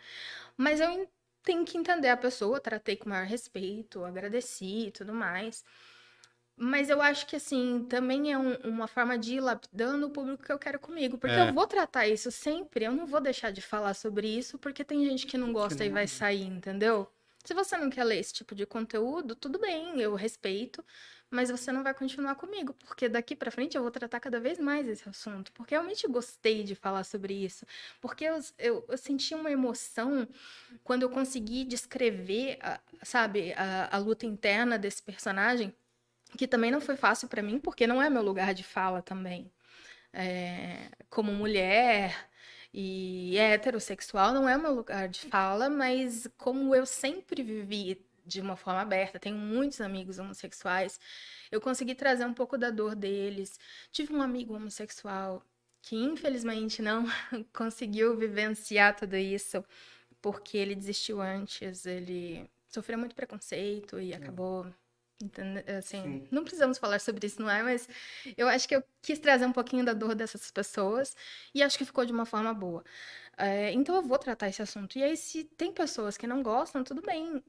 Mas 0.57 0.81
eu 0.81 0.89
en- 0.91 1.09
tenho 1.43 1.65
que 1.65 1.77
entender 1.77 2.09
a 2.09 2.17
pessoa, 2.17 2.61
tratei 2.61 2.97
com 2.97 3.09
maior 3.09 3.27
respeito, 3.27 4.05
agradeci 4.05 4.87
e 4.89 4.91
tudo 4.93 5.13
mais. 5.13 5.65
Mas 6.57 6.89
eu 6.89 7.03
acho 7.03 7.27
que, 7.27 7.35
assim, 7.35 7.85
também 7.89 8.33
é 8.33 8.39
um- 8.39 8.55
uma 8.65 8.87
forma 8.87 9.19
de 9.19 9.35
ir 9.35 9.41
lapidando 9.41 10.07
o 10.07 10.11
público 10.11 10.45
que 10.45 10.53
eu 10.53 10.59
quero 10.59 10.79
comigo. 10.79 11.19
Porque 11.19 11.35
É. 11.35 11.49
eu 11.49 11.53
vou 11.53 11.67
tratar 11.67 12.07
isso 12.07 12.31
sempre, 12.31 12.85
eu 12.85 12.93
não 12.93 13.07
vou 13.07 13.21
deixar 13.21 13.51
de 13.51 13.61
falar 13.61 13.95
sobre 13.95 14.29
isso, 14.29 14.57
porque 14.57 14.85
tem 14.85 15.05
gente 15.05 15.27
que 15.27 15.37
não 15.37 15.53
gosta 15.53 15.85
e 15.85 15.91
vai 15.91 16.07
sair, 16.07 16.45
entendeu? 16.47 17.11
Se 17.45 17.53
você 17.55 17.77
não 17.77 17.91
quer 17.91 18.05
ler 18.05 18.19
esse 18.21 18.33
tipo 18.33 18.55
de 18.55 18.65
conteúdo, 18.67 19.35
tudo 19.35 19.59
bem, 19.59 20.01
eu 20.01 20.15
respeito, 20.15 20.85
mas 21.31 21.51
você 21.51 21.73
não 21.73 21.83
vai 21.83 21.93
continuar 21.95 22.35
comigo, 22.37 22.73
porque 22.75 23.09
daqui 23.09 23.35
pra 23.37 23.51
frente 23.51 23.77
eu 23.77 23.83
vou 23.83 23.91
tratar 23.91 24.21
cada 24.21 24.41
vez 24.41 24.59
mais 24.59 24.87
esse 24.89 25.09
assunto, 25.09 25.53
porque 25.53 25.75
eu 25.75 25.81
realmente 25.81 26.07
gostei 26.09 26.63
de 26.63 26.75
falar 26.75 27.05
sobre 27.05 27.35
isso, 27.35 27.67
porque 28.01 28.25
eu, 28.25 28.39
eu, 28.59 28.85
eu 28.89 28.99
senti 28.99 29.35
uma 29.35 29.51
emoção 29.51 30.27
quando 30.85 31.03
eu 31.03 31.11
consegui 31.11 31.65
descrever, 31.65 32.59
a- 32.63 32.81
sabe, 33.03 33.53
a, 33.55 33.97
a 33.97 33.99
luta 33.99 34.27
interna 34.27 34.79
desse 34.79 35.03
personagem, 35.03 35.75
que 36.37 36.47
também 36.49 36.71
não 36.71 36.81
foi 36.81 36.97
fácil 36.97 37.29
pra 37.29 37.43
mim, 37.43 37.59
porque 37.59 37.87
não 37.87 38.03
é 38.03 38.11
meu 38.11 38.23
lugar 38.23 38.55
de 38.55 38.63
fala 38.65 39.03
também. 39.03 39.51
É, 40.13 40.91
como 41.11 41.33
mulher 41.33 42.29
e 42.73 43.37
heterossexual 43.39 44.33
não 44.35 44.49
é 44.49 44.57
meu 44.59 44.75
lugar 44.75 45.09
de 45.09 45.21
fala, 45.21 45.69
mas 45.71 46.29
como 46.39 46.75
eu 46.75 46.87
sempre 46.87 47.43
vivi 47.43 48.06
de 48.27 48.41
uma 48.41 48.57
forma 48.57 48.81
aberta, 48.83 49.19
tenho 49.19 49.37
muitos 49.37 49.81
amigos 49.81 50.19
homossexuais, 50.19 50.99
eu 51.51 51.61
consegui 51.61 51.95
trazer 51.95 52.25
um 52.27 52.35
pouco 52.35 52.59
da 52.59 52.71
dor 52.71 52.95
deles. 52.97 53.59
Tive 53.93 54.13
um 54.15 54.23
amigo 54.23 54.55
homossexual 54.55 55.43
que 55.83 55.97
infelizmente 55.97 56.83
não 56.83 57.05
conseguiu 57.55 58.17
vivenciar 58.17 58.97
tudo 58.97 59.17
isso 59.17 59.65
porque 60.21 60.57
ele 60.59 60.75
desistiu 60.75 61.21
antes, 61.21 61.87
ele 61.87 62.49
sofreu 62.69 62.99
muito 62.99 63.15
preconceito 63.15 64.01
e 64.01 64.13
acabou 64.15 64.67
entende- 65.23 65.65
assim, 65.71 66.03
Sim. 66.03 66.29
não 66.31 66.43
precisamos 66.43 66.79
falar 66.79 66.99
sobre 67.01 67.27
isso, 67.27 67.41
não 67.41 67.49
é? 67.51 67.63
Mas 67.63 67.89
eu 68.37 68.49
acho 68.49 68.69
que 68.69 68.77
eu 68.77 68.83
quis 69.03 69.19
trazer 69.19 69.47
um 69.47 69.53
pouquinho 69.53 69.85
da 69.85 69.93
dor 69.95 70.15
dessas 70.15 70.51
pessoas 70.51 71.15
e 71.55 71.63
acho 71.63 71.79
que 71.79 71.85
ficou 71.85 72.05
de 72.05 72.13
uma 72.13 72.27
forma 72.27 72.53
boa. 72.55 72.85
É, 73.37 73.73
então 73.73 73.95
eu 73.97 74.03
vou 74.03 74.19
tratar 74.19 74.49
esse 74.49 74.63
assunto. 74.63 74.99
E 74.99 75.03
aí, 75.05 75.17
se 75.17 75.45
tem 75.45 75.73
pessoas 75.73 76.17
que 76.17 76.27
não 76.27 76.43
gostam, 76.43 76.85
tudo 76.85 77.03
bem. 77.03 77.43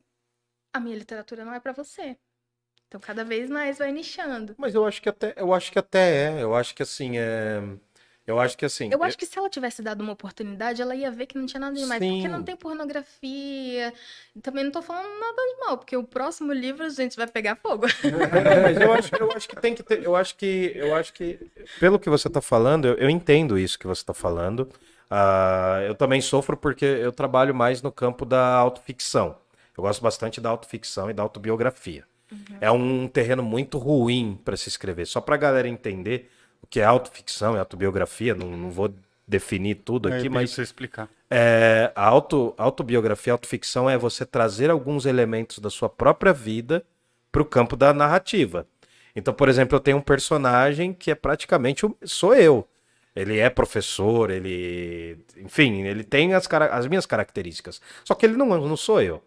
A 0.78 0.80
minha 0.80 0.96
literatura 0.96 1.44
não 1.44 1.54
é 1.54 1.60
pra 1.60 1.74
você. 1.74 2.16
Então 2.88 3.02
cada 3.02 3.24
vez 3.24 3.50
mais 3.50 3.80
vai 3.80 3.92
nichando. 3.92 4.54
Mas 4.58 4.76
eu 4.76 4.86
acho 4.86 5.02
que 5.02 5.10
até, 5.10 5.34
eu 5.36 5.52
acho 5.54 5.72
que 5.72 5.80
até 5.80 6.28
é. 6.28 6.44
Eu 6.44 6.56
acho 6.56 6.76
que 6.76 6.84
assim 6.84 7.18
é. 7.18 7.62
Eu 8.28 8.40
acho 8.40 8.58
que 8.58 8.64
assim. 8.64 8.90
Eu 8.92 9.02
acho 9.02 9.18
que 9.18 9.26
se 9.26 9.40
ela 9.40 9.50
tivesse 9.50 9.82
dado 9.82 10.02
uma 10.02 10.14
oportunidade, 10.14 10.82
ela 10.82 10.94
ia 10.94 11.10
ver 11.10 11.26
que 11.26 11.38
não 11.38 11.48
tinha 11.48 11.60
nada 11.60 11.76
demais. 11.76 12.00
Porque 12.00 12.22
Sim. 12.22 12.28
não 12.28 12.44
tem 12.44 12.56
pornografia. 12.56 13.94
Também 14.44 14.66
não 14.66 14.72
tô 14.72 14.82
falando 14.84 15.08
nada 15.20 15.42
de 15.42 15.60
mal, 15.66 15.78
porque 15.78 15.98
o 15.98 16.04
próximo 16.04 16.54
livro 16.54 16.86
a 16.86 16.90
gente 16.90 17.16
vai 17.18 17.26
pegar 17.26 17.56
fogo. 17.56 17.88
É, 17.88 18.62
mas 18.62 18.80
eu 18.80 18.94
acho, 18.94 19.16
eu 19.16 19.32
acho 19.32 19.50
que 19.50 19.56
tem 19.56 19.74
que 19.74 19.82
ter. 19.82 20.04
Eu 20.04 20.16
acho 20.16 20.36
que. 20.36 20.74
Eu 20.76 20.94
acho 20.94 21.12
que. 21.12 21.40
Pelo 21.80 21.98
que 21.98 22.10
você 22.10 22.28
está 22.28 22.42
falando, 22.42 22.86
eu, 22.86 22.96
eu 22.96 23.10
entendo 23.10 23.58
isso 23.58 23.80
que 23.80 23.88
você 23.88 24.02
está 24.02 24.14
falando. 24.14 24.70
Ah, 25.10 25.80
eu 25.88 25.96
também 25.96 26.22
sofro 26.22 26.56
porque 26.56 26.86
eu 26.86 27.12
trabalho 27.12 27.56
mais 27.56 27.82
no 27.82 27.92
campo 27.92 28.24
da 28.24 28.56
autoficção. 28.56 29.38
Eu 29.78 29.84
gosto 29.84 30.02
bastante 30.02 30.42
da 30.42 30.50
autoficção 30.50 31.10
e 31.10 31.14
da 31.14 31.22
autobiografia. 31.24 32.04
É 32.60 32.70
um 32.72 33.08
terreno 33.08 33.42
muito 33.44 33.78
ruim 33.78 34.38
para 34.44 34.58
se 34.58 34.68
escrever. 34.68 35.06
Só 35.06 35.22
para 35.22 35.36
a 35.36 35.38
galera 35.38 35.68
entender 35.68 36.30
o 36.62 36.68
que 36.68 36.80
é 36.80 36.84
autoficção 36.84 37.56
e 37.56 37.60
autobiografia, 37.60 38.34
não, 38.36 38.50
não 38.50 38.70
vou 38.72 38.94
definir 39.28 39.76
tudo 39.76 40.10
É, 40.10 40.16
aqui, 40.18 40.24
bem 40.24 40.32
mas 40.32 40.52
você 40.52 40.62
explicar. 40.64 41.08
é, 41.30 41.92
a 41.96 42.06
auto, 42.06 42.54
autobiografia, 42.58 43.32
autoficção 43.34 43.90
é 43.90 43.98
você 43.98 44.26
trazer 44.26 44.70
alguns 44.70 45.06
elementos 45.06 45.60
da 45.60 45.70
sua 45.70 45.90
própria 45.90 46.34
vida 46.34 46.84
para 47.32 47.42
o 47.42 47.46
campo 47.46 47.76
da 47.78 47.94
narrativa. 47.94 48.66
Então, 49.16 49.34
por 49.34 49.48
exemplo, 49.50 49.76
eu 49.76 49.80
tenho 49.80 49.98
um 49.98 50.02
personagem 50.02 50.94
que 50.94 51.12
é 51.12 51.16
praticamente 51.16 51.86
o- 51.86 51.96
sou 52.04 52.34
eu. 52.34 52.68
Ele 53.16 53.40
é 53.40 53.50
professor, 53.50 54.30
ele, 54.30 55.18
enfim, 55.38 55.84
ele 55.84 56.04
tem 56.04 56.34
as, 56.34 56.48
as 56.72 56.88
minhas 56.88 57.06
características. 57.06 57.82
Só 58.06 58.14
que 58.14 58.26
ele 58.26 58.38
não, 58.38 58.48
não 58.48 58.78
sou 58.78 59.02
eu, 59.02 59.24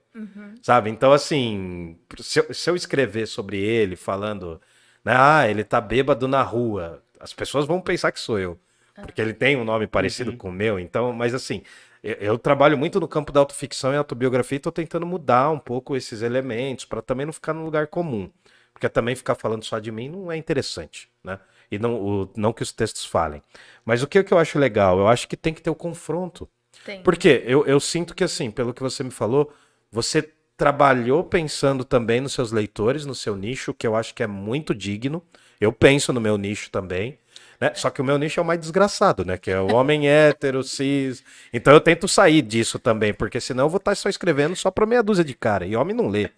sabe? 0.62 0.90
Então, 0.90 1.12
assim, 1.12 1.98
se 2.18 2.40
eu, 2.40 2.54
se 2.54 2.70
eu 2.70 2.76
escrever 2.76 3.26
sobre 3.26 3.58
ele 3.58 3.96
falando, 3.96 4.60
né, 5.04 5.14
ah, 5.16 5.48
ele 5.48 5.64
tá 5.64 5.80
bêbado 5.80 6.28
na 6.28 6.42
rua, 6.42 7.02
as 7.18 7.32
pessoas 7.32 7.66
vão 7.66 7.80
pensar 7.80 8.12
que 8.12 8.20
sou 8.20 8.38
eu. 8.38 8.58
Porque 9.00 9.20
ele 9.20 9.32
tem 9.32 9.56
um 9.56 9.64
nome 9.64 9.86
parecido 9.86 10.32
com 10.32 10.50
o 10.50 10.52
meu, 10.52 10.78
então, 10.78 11.12
mas 11.12 11.32
assim, 11.34 11.62
eu, 12.02 12.14
eu 12.16 12.38
trabalho 12.38 12.76
muito 12.76 13.00
no 13.00 13.08
campo 13.08 13.32
da 13.32 13.40
autoficção 13.40 13.92
e 13.92 13.96
autobiografia 13.96 14.56
e 14.56 14.60
tô 14.60 14.70
tentando 14.70 15.06
mudar 15.06 15.50
um 15.50 15.58
pouco 15.58 15.96
esses 15.96 16.20
elementos 16.22 16.84
para 16.84 17.00
também 17.00 17.24
não 17.24 17.32
ficar 17.32 17.54
no 17.54 17.64
lugar 17.64 17.86
comum. 17.86 18.30
Porque 18.72 18.88
também 18.88 19.14
ficar 19.16 19.34
falando 19.34 19.64
só 19.64 19.78
de 19.78 19.90
mim 19.90 20.08
não 20.08 20.30
é 20.30 20.36
interessante, 20.36 21.10
né? 21.24 21.38
E 21.70 21.78
não, 21.78 21.94
o- 22.00 22.30
não 22.36 22.52
que 22.52 22.62
os 22.62 22.72
textos 22.72 23.04
falem. 23.04 23.42
Mas 23.84 24.02
o 24.02 24.06
que, 24.06 24.22
que 24.22 24.32
eu 24.32 24.38
acho 24.38 24.58
legal? 24.58 24.98
Eu 24.98 25.08
acho 25.08 25.28
que 25.28 25.36
tem 25.36 25.52
que 25.54 25.62
ter 25.62 25.70
o 25.70 25.74
confronto. 25.74 26.48
Tem. 26.84 27.02
Porque 27.02 27.42
eu, 27.46 27.66
eu 27.66 27.78
sinto 27.80 28.14
que, 28.14 28.24
assim, 28.24 28.50
pelo 28.50 28.72
que 28.72 28.82
você 28.82 29.02
me 29.02 29.10
falou, 29.10 29.52
você 29.90 30.28
trabalhou 30.56 31.24
pensando 31.24 31.84
também 31.84 32.20
nos 32.20 32.32
seus 32.34 32.52
leitores, 32.52 33.06
no 33.06 33.14
seu 33.14 33.34
nicho, 33.36 33.72
que 33.72 33.86
eu 33.86 33.96
acho 33.96 34.14
que 34.14 34.22
é 34.22 34.26
muito 34.26 34.74
digno. 34.74 35.22
Eu 35.60 35.72
penso 35.72 36.12
no 36.12 36.20
meu 36.20 36.36
nicho 36.36 36.70
também. 36.70 37.18
Né? 37.60 37.72
Só 37.74 37.90
que 37.90 38.00
o 38.00 38.04
meu 38.04 38.16
nicho 38.18 38.40
é 38.40 38.42
o 38.42 38.46
mais 38.46 38.58
desgraçado, 38.60 39.24
né? 39.24 39.36
Que 39.36 39.50
é 39.50 39.60
o 39.60 39.74
homem 39.74 40.08
hétero, 40.08 40.62
cis. 40.62 41.22
Então 41.52 41.72
eu 41.72 41.80
tento 41.80 42.06
sair 42.08 42.40
disso 42.42 42.78
também, 42.78 43.12
porque 43.12 43.40
senão 43.40 43.64
eu 43.64 43.68
vou 43.70 43.78
estar 43.78 43.94
só 43.94 44.08
escrevendo 44.08 44.54
só 44.56 44.70
pra 44.70 44.86
meia 44.86 45.02
dúzia 45.02 45.24
de 45.24 45.34
cara. 45.34 45.66
E 45.66 45.76
homem 45.76 45.94
não 45.94 46.08
lê. 46.08 46.30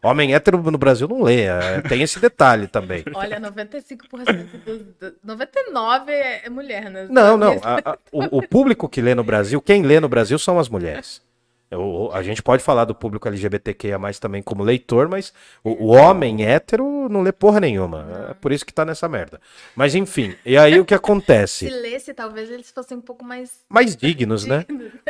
Homem 0.00 0.32
hétero 0.32 0.62
no 0.62 0.78
Brasil 0.78 1.08
não 1.08 1.22
lê. 1.22 1.42
é, 1.42 1.80
Tem 1.88 2.00
esse 2.02 2.20
detalhe 2.20 2.68
também. 2.68 3.02
Olha, 3.14 3.40
95% 3.40 4.46
dos. 4.64 4.78
do- 5.00 5.16
99% 5.26 6.08
é 6.08 6.46
é 6.46 6.50
mulher, 6.50 6.88
né? 6.90 7.08
Não, 7.10 7.36
não. 7.36 7.54
a- 7.62 7.92
a- 7.92 7.98
o, 8.12 8.38
o 8.38 8.48
público 8.48 8.88
que 8.88 9.00
lê 9.00 9.14
no 9.16 9.24
Brasil, 9.24 9.60
quem 9.60 9.82
lê 9.82 9.98
no 9.98 10.08
Brasil 10.08 10.38
são 10.38 10.58
as 10.60 10.68
mulheres. 10.68 11.20
O- 11.70 12.10
a 12.12 12.22
gente 12.22 12.42
pode 12.42 12.62
falar 12.62 12.84
do 12.86 12.94
público 12.94 13.28
LGBTQIA 13.28 13.98
também 14.20 14.42
como 14.42 14.62
leitor, 14.62 15.08
mas 15.08 15.32
o, 15.62 15.86
o 15.86 15.88
homem 15.88 16.44
hétero 16.44 17.08
não 17.10 17.20
lê 17.20 17.30
porra 17.32 17.60
nenhuma. 17.60 18.06
É 18.30 18.34
por 18.34 18.52
isso 18.52 18.64
que 18.64 18.72
tá 18.72 18.84
nessa 18.84 19.08
merda. 19.08 19.40
Mas 19.76 19.94
enfim, 19.94 20.34
e 20.46 20.56
aí 20.56 20.80
o 20.80 20.84
que 20.84 20.94
Se 20.96 20.98
acontece? 20.98 21.68
lesse, 21.68 22.14
talvez 22.14 22.50
eles 22.50 22.70
fossem 22.70 22.96
um 22.96 23.02
pouco 23.02 23.24
mais. 23.24 23.60
Mais 23.68 23.94
dignos, 23.94 24.46
né? 24.46 24.64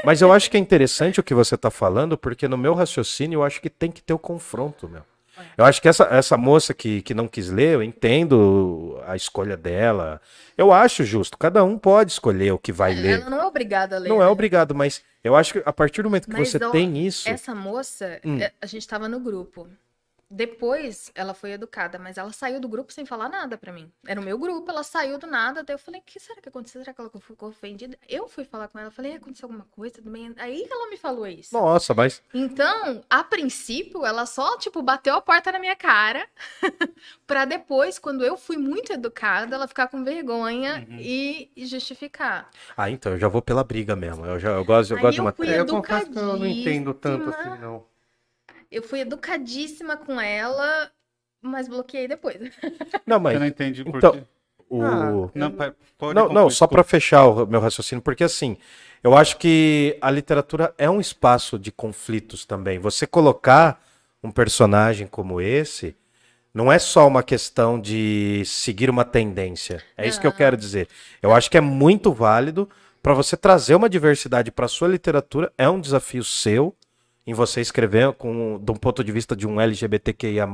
Mas 0.05 0.21
eu 0.21 0.33
acho 0.33 0.51
que 0.51 0.57
é 0.57 0.61
interessante 0.61 1.21
o 1.21 1.23
que 1.23 1.35
você 1.35 1.57
tá 1.57 1.71
falando, 1.71 2.19
porque 2.19 2.49
no 2.49 2.59
meu 2.59 2.75
raciocínio 2.75 3.39
eu 3.39 3.45
acho 3.45 3.61
que 3.61 3.71
tem 3.71 3.91
que 3.91 4.03
ter 4.03 4.13
o 4.13 4.19
confronto, 4.19 4.89
meu. 4.89 5.03
Eu 5.57 5.65
acho 5.65 5.81
que 5.83 5.89
essa, 5.89 6.05
essa 6.05 6.37
moça 6.37 6.73
que, 6.73 7.03
que 7.03 7.15
não 7.15 7.29
quis 7.29 7.51
ler, 7.51 7.75
eu 7.75 7.83
entendo 7.83 9.01
a 9.07 9.17
escolha 9.17 9.57
dela. 9.57 10.21
Eu 10.57 10.73
acho 10.73 11.05
justo. 11.05 11.37
Cada 11.39 11.65
um 11.65 11.79
pode 11.79 12.13
escolher 12.13 12.53
o 12.53 12.59
que 12.59 12.73
vai 12.73 12.95
ler. 12.95 13.21
Ela 13.21 13.31
não 13.31 13.41
é 13.43 13.47
obrigada 13.47 13.97
a 13.97 13.99
ler. 13.99 14.09
Não 14.09 14.17
é 14.17 14.25
né? 14.25 14.27
obrigado, 14.27 14.75
mas 14.75 15.03
eu 15.23 15.37
acho 15.37 15.55
que 15.55 15.63
a 15.65 15.73
partir 15.73 16.03
do 16.03 16.09
momento 16.09 16.27
que 16.27 16.33
Mas, 16.33 16.49
você 16.51 16.65
ó, 16.65 16.71
tem 16.71 17.07
isso. 17.07 17.29
Essa 17.29 17.55
moça, 17.55 18.21
Hum. 18.25 18.39
é, 18.41 18.53
a 18.61 18.67
gente 18.67 18.87
tava 18.87 19.09
no 19.09 19.21
grupo. 19.21 19.69
Depois 20.31 21.11
ela 21.15 21.33
foi 21.33 21.53
educada, 21.53 21.99
mas 21.99 22.19
ela 22.19 22.33
saiu 22.33 22.61
do 22.61 22.69
grupo 22.69 22.93
sem 22.93 23.07
falar 23.07 23.29
nada 23.29 23.57
pra 23.57 23.73
mim. 23.73 23.91
Era 24.07 24.21
o 24.21 24.25
meu 24.25 24.39
grupo, 24.39 24.71
ela 24.71 24.83
saiu 24.83 25.19
do 25.19 25.27
nada. 25.27 25.63
Daí 25.63 25.75
eu 25.75 25.79
falei: 25.79 26.01
o 26.01 26.05
que 26.05 26.21
será 26.21 26.41
que 26.41 26.49
aconteceu? 26.49 26.83
Será 26.83 26.93
que 26.93 27.01
ela 27.01 27.11
ficou 27.21 27.49
ofendida? 27.49 27.99
Eu 28.09 28.29
fui 28.29 28.45
falar 28.45 28.69
com 28.69 28.79
ela, 28.79 28.91
falei: 28.91 29.15
aconteceu 29.15 29.47
alguma 29.47 29.65
coisa 29.71 30.03
também? 30.03 30.35
Aí 30.37 30.67
ela 30.71 30.91
me 30.91 30.97
falou 30.97 31.27
isso. 31.27 31.55
Nossa, 31.55 31.95
mas 31.95 32.23
Então, 32.35 33.03
a 33.09 33.25
princípio, 33.25 34.05
ela 34.05 34.27
só, 34.27 34.59
tipo, 34.59 34.83
bateu 34.83 35.15
a 35.15 35.21
porta 35.23 35.51
na 35.51 35.59
minha 35.59 35.75
cara, 35.77 36.29
pra 37.27 37.45
depois, 37.45 37.99
quando 37.99 38.25
eu 38.25 38.37
fui 38.37 38.57
muito 38.57 38.93
educada, 38.93 39.55
ela 39.57 39.67
ficar 39.69 39.89
com 39.89 40.05
vergonha 40.05 40.87
Uhum. 40.89 40.99
e 41.01 41.51
justificar. 41.57 42.51
ah, 42.77 42.91
então 42.91 43.13
eu 43.13 43.19
já 43.19 43.29
vou 43.29 43.41
pela 43.43 43.65
briga 43.65 43.97
mesmo. 43.97 44.25
Eu 44.27 44.39
já 44.39 44.51
eu 44.51 44.65
gosto, 44.65 44.91
eu 44.93 44.97
Aí 44.99 45.03
gosto 45.03 45.15
de 45.15 45.21
eu 45.21 45.25
uma 45.25 45.33
fui 45.33 45.49
É, 45.49 45.61
eu 45.61 45.67
confesso 45.67 46.11
que 46.11 46.19
eu 46.19 46.37
não 46.37 46.47
entendo 46.47 46.93
tanto 46.95 47.31
assim, 47.31 47.61
não. 47.61 47.87
Eu 48.71 48.83
fui 48.83 49.01
educadíssima 49.01 49.97
com 49.97 50.21
ela, 50.21 50.91
mas 51.43 51.69
bloqueei 51.69 52.09
depois. 52.09 52.37
Não, 53.07 53.19
mas 53.19 53.35
Eu 53.35 53.41
não 53.41 53.47
entendi 53.47 53.85
por 53.85 53.97
Então, 53.97 54.13
quê. 54.13 54.23
o 54.69 54.83
Ah, 54.83 55.31
Não, 55.35 55.51
Não, 56.15 56.29
não, 56.29 56.51
só 56.51 56.67
para 56.67 56.85
fechar 56.85 57.27
o 57.27 57.47
meu 57.47 57.61
raciocínio, 57.61 58.03
porque 58.03 58.25
assim, 58.25 58.57
eu 59.03 59.17
acho 59.17 59.39
que 59.39 59.97
a 60.01 60.11
literatura 60.11 60.75
é 60.79 60.89
um 60.91 61.01
espaço 61.01 61.59
de 61.59 61.73
conflitos 61.73 62.45
também. 62.45 62.79
Você 62.79 63.07
colocar 63.07 63.83
um 64.23 64.31
personagem 64.31 65.07
como 65.07 65.41
esse, 65.41 65.97
Não 66.55 66.73
é 66.73 66.79
só 66.79 67.07
uma 67.07 67.23
questão 67.23 67.81
de 67.81 68.43
seguir 68.45 68.91
uma 68.91 69.05
tendência. 69.05 69.83
É 69.97 70.09
isso 70.09 70.21
que 70.21 70.27
eu 70.27 70.33
quero 70.33 70.57
dizer. 70.57 70.89
Eu 71.23 71.33
acho 71.33 71.51
que 71.51 71.59
é 71.59 71.61
muito 71.61 72.13
válido 72.13 72.69
para 73.03 73.15
você 73.15 73.37
trazer 73.37 73.75
uma 73.77 73.89
diversidade 73.89 74.51
para 74.51 74.69
sua 74.69 74.89
literatura. 74.89 75.53
É 75.59 75.69
um 75.69 75.81
desafio 75.81 76.25
seu 76.25 76.75
em 77.29 77.35
você 77.35 77.61
escrever 77.61 78.11
com, 78.15 78.59
de 78.59 78.73
um 78.73 78.75
ponto 78.75 79.05
de 79.05 79.13
vista 79.13 79.37
de 79.37 79.47
um 79.47 79.61
LGBTQIA+. 79.61 80.49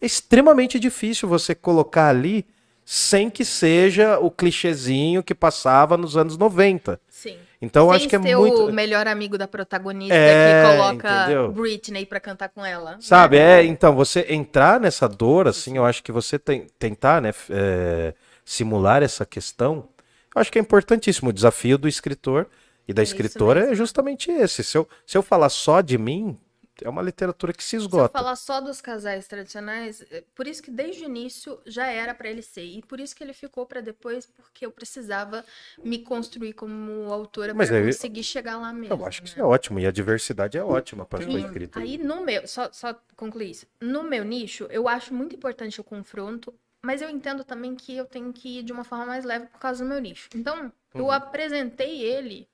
É 0.00 0.06
extremamente 0.06 0.78
difícil 0.78 1.28
você 1.28 1.56
colocar 1.56 2.08
ali 2.08 2.46
sem 2.84 3.28
que 3.28 3.44
seja 3.44 4.20
o 4.20 4.30
clichêzinho 4.30 5.24
que 5.24 5.34
passava 5.34 5.96
nos 5.96 6.16
anos 6.16 6.38
90. 6.38 7.00
Sim. 7.08 7.36
Então 7.60 7.88
Sem 7.88 7.96
acho 7.96 8.08
que 8.08 8.14
é 8.14 8.22
ser 8.22 8.36
muito. 8.36 8.66
o 8.66 8.72
melhor 8.72 9.08
amigo 9.08 9.36
da 9.36 9.48
protagonista 9.48 10.14
É, 10.14 10.62
que 10.62 10.76
coloca 10.76 11.22
entendeu? 11.24 11.50
Britney 11.50 12.06
pra 12.06 12.20
cantar 12.20 12.48
com 12.48 12.64
ela. 12.64 12.96
Sabe, 13.00 13.36
é, 13.38 13.64
então, 13.64 13.96
você 13.96 14.24
entrar 14.28 14.78
nessa 14.78 15.08
dor, 15.08 15.48
assim, 15.48 15.78
eu 15.78 15.84
acho 15.84 16.00
que 16.00 16.12
você 16.12 16.38
tem, 16.38 16.68
tentar, 16.78 17.20
né, 17.20 17.32
é, 17.50 18.14
simular 18.44 19.02
essa 19.02 19.26
questão, 19.26 19.88
eu 20.32 20.40
acho 20.40 20.52
que 20.52 20.60
é 20.60 20.62
importantíssimo. 20.62 21.30
O 21.30 21.32
desafio 21.32 21.76
do 21.76 21.88
escritor 21.88 22.46
e 22.86 22.92
da 22.92 23.02
É 23.02 23.04
escritora 23.04 23.70
é 23.72 23.74
justamente 23.74 24.30
esse. 24.30 24.62
Se 24.64 24.76
eu, 24.76 24.88
se 25.06 25.16
eu 25.16 25.22
falar 25.22 25.48
só 25.48 25.80
de 25.80 25.96
mim, 25.98 26.38
é 26.82 26.88
uma 26.88 27.00
literatura 27.02 27.52
que 27.52 27.62
se 27.62 27.70
Se 27.70 27.76
eu 27.76 27.80
esgota. 27.82 28.08
falar 28.18 28.34
só 28.34 28.60
dos 28.60 28.80
casais 28.80 29.28
tradicionais, 29.28 30.04
é 30.10 30.24
por 30.34 30.46
isso 30.46 30.60
que 30.62 30.70
desde 30.72 31.04
o 31.04 31.06
início 31.06 31.60
já 31.64 31.86
era 31.86 32.12
pra 32.12 32.28
ele 32.28 32.42
ser. 32.42 32.64
E 32.64 32.82
por 32.82 32.98
isso 32.98 33.14
que 33.14 33.22
ele 33.22 33.32
ficou 33.32 33.64
pra 33.64 33.80
depois, 33.80 34.26
porque 34.26 34.66
eu 34.66 34.72
precisava 34.72 35.44
me 35.84 35.98
construir 36.00 36.52
como 36.52 37.12
autora 37.12 37.54
Mas 37.54 37.68
pra 37.68 37.78
aí- 37.78 37.86
conseguir 37.86 38.24
chegar 38.24 38.56
lá 38.58 38.72
mesmo. 38.72 38.92
Eu 38.94 39.06
acho 39.06 39.18
que 39.22 39.28
né? 39.28 39.30
isso 39.30 39.40
é 39.40 39.44
ótimo, 39.44 39.78
e 39.78 39.86
a 39.86 39.90
diversidade 39.92 40.58
é 40.58 40.64
ótima 40.64 41.04
para 41.06 41.22
sua 41.22 41.32
E 41.38 41.44
escrita. 41.44 41.78
aí 41.78 41.96
no 41.96 42.22
meu, 42.24 42.46
só, 42.48 42.68
só 42.72 42.92
concluir 43.16 43.50
isso. 43.50 43.66
No 43.80 44.02
meu 44.02 44.24
nicho, 44.24 44.66
eu 44.68 44.88
acho 44.88 45.14
muito 45.14 45.36
importante 45.36 45.80
o 45.80 45.84
confronto, 45.84 46.52
mas 46.82 47.00
eu 47.00 47.08
entendo 47.08 47.44
também 47.44 47.76
que 47.76 47.96
eu 47.96 48.04
tenho 48.04 48.32
que 48.32 48.58
ir 48.58 48.62
de 48.64 48.72
uma 48.72 48.82
forma 48.84 49.06
mais 49.06 49.24
leve 49.24 49.46
por 49.46 49.60
causa 49.60 49.84
do 49.84 49.88
meu 49.88 50.00
nicho. 50.00 50.28
Então, 50.34 50.72
eu 50.92 51.04
Uhum. 51.04 51.10
apresentei 51.12 52.02
ele, 52.02 52.48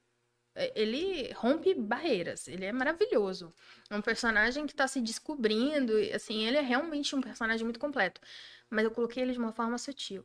ele 0.74 1.32
rompe 1.34 1.74
barreiras, 1.74 2.48
ele 2.48 2.64
é 2.64 2.72
maravilhoso. 2.72 3.52
É 3.88 3.96
um 3.96 4.02
personagem 4.02 4.66
que 4.66 4.74
tá 4.74 4.86
se 4.88 5.00
descobrindo, 5.00 5.98
e, 5.98 6.12
assim, 6.12 6.44
ele 6.46 6.56
é 6.56 6.60
realmente 6.60 7.14
um 7.16 7.20
personagem 7.20 7.64
muito 7.64 7.80
completo. 7.80 8.20
Mas 8.68 8.84
eu 8.84 8.90
coloquei 8.90 9.22
ele 9.22 9.32
de 9.32 9.38
uma 9.38 9.52
forma 9.52 9.76
sutil. 9.78 10.24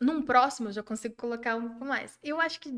Num 0.00 0.20
próximo 0.22 0.68
eu 0.68 0.72
já 0.72 0.82
consigo 0.82 1.14
colocar 1.14 1.54
um 1.56 1.68
pouco 1.68 1.84
mais. 1.84 2.18
Eu 2.22 2.40
acho 2.40 2.60
que, 2.60 2.70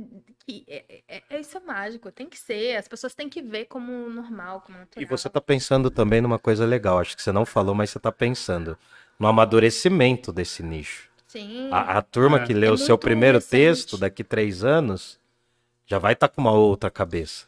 que 0.46 0.64
é, 0.68 1.02
é- 1.08 1.22
é- 1.30 1.40
isso 1.40 1.56
é 1.56 1.60
mágico, 1.60 2.12
tem 2.12 2.28
que 2.28 2.38
ser. 2.38 2.76
As 2.76 2.86
pessoas 2.86 3.14
têm 3.14 3.28
que 3.28 3.42
ver 3.42 3.64
como 3.64 4.08
normal, 4.10 4.60
como 4.60 4.78
natural. 4.78 5.02
E 5.02 5.06
você 5.06 5.28
tá 5.28 5.40
pensando 5.40 5.90
também 5.90 6.20
numa 6.20 6.38
coisa 6.38 6.64
legal, 6.66 6.98
acho 6.98 7.16
que 7.16 7.22
você 7.22 7.32
não 7.32 7.46
falou, 7.46 7.74
mas 7.74 7.90
você 7.90 7.98
tá 7.98 8.12
pensando 8.12 8.78
no 9.18 9.26
amadurecimento 9.26 10.32
desse 10.32 10.62
nicho. 10.62 11.10
Sim. 11.26 11.68
A, 11.72 11.98
a 11.98 12.02
turma 12.02 12.38
É. 12.42 12.46
que 12.46 12.52
leu 12.52 12.72
o 12.72 12.74
É 12.74 12.78
seu 12.78 12.94
muito 12.94 13.00
primeiro 13.02 13.38
recente. 13.38 13.50
texto 13.50 13.98
daqui 13.98 14.22
três 14.22 14.62
anos 14.62 15.18
já 15.86 15.98
vai 15.98 16.12
estar 16.12 16.28
com 16.28 16.40
uma 16.40 16.52
outra 16.52 16.90
cabeça. 16.90 17.46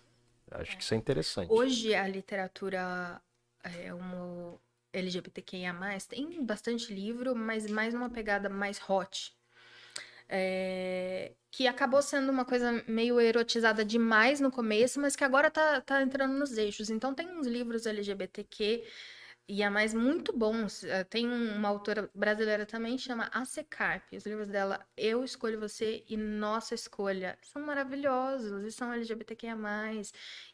Acho 0.51 0.77
que 0.77 0.83
isso 0.83 0.95
é 0.95 0.97
interessante. 0.97 1.53
Hoje 1.53 1.95
a 1.95 2.07
literatura 2.09 3.21
é, 3.63 3.93
um 3.93 4.57
LGBTQIA+, 4.93 5.75
tem 6.09 6.43
bastante 6.45 6.93
livro, 6.95 7.35
mas 7.35 7.69
mais 7.71 7.93
numa 7.93 8.09
pegada 8.09 8.49
mais 8.49 8.81
hot. 8.89 9.37
É, 10.31 11.33
que 11.51 11.67
acabou 11.67 12.03
sendo 12.03 12.31
uma 12.31 12.45
coisa 12.45 12.85
meio 12.87 13.21
erotizada 13.21 13.85
demais 13.85 14.41
no 14.41 14.51
começo, 14.51 15.01
mas 15.01 15.17
que 15.17 15.25
agora 15.25 15.51
tá, 15.51 15.81
tá 15.81 16.03
entrando 16.03 16.35
nos 16.35 16.57
eixos. 16.57 16.91
Então 16.91 17.15
tem 17.15 17.29
uns 17.29 17.47
livros 17.47 17.87
LGBTQ 17.87 18.85
e 19.49 19.63
a 19.63 19.71
mais 19.71 19.95
muito 19.95 20.33
bons. 20.37 20.85
Eh, 20.85 21.05
Tem 21.05 21.27
um- 21.29 21.57
uma 21.57 21.69
autora 21.69 22.11
brasileira 22.15 22.67
também, 22.67 22.99
chama 22.99 23.29
A.C. 23.33 23.67
Os 24.17 24.27
livros 24.27 24.49
dela, 24.49 24.87
Eu 24.97 25.25
Escolho 25.25 25.59
Você 25.61 26.05
e 26.09 26.17
Nossa 26.17 26.75
Escolha, 26.75 27.39
são 27.43 27.63
maravilhosos 27.63 28.65
e 28.65 28.71
são 28.73 28.93
LGBTQIA+. 28.93 29.57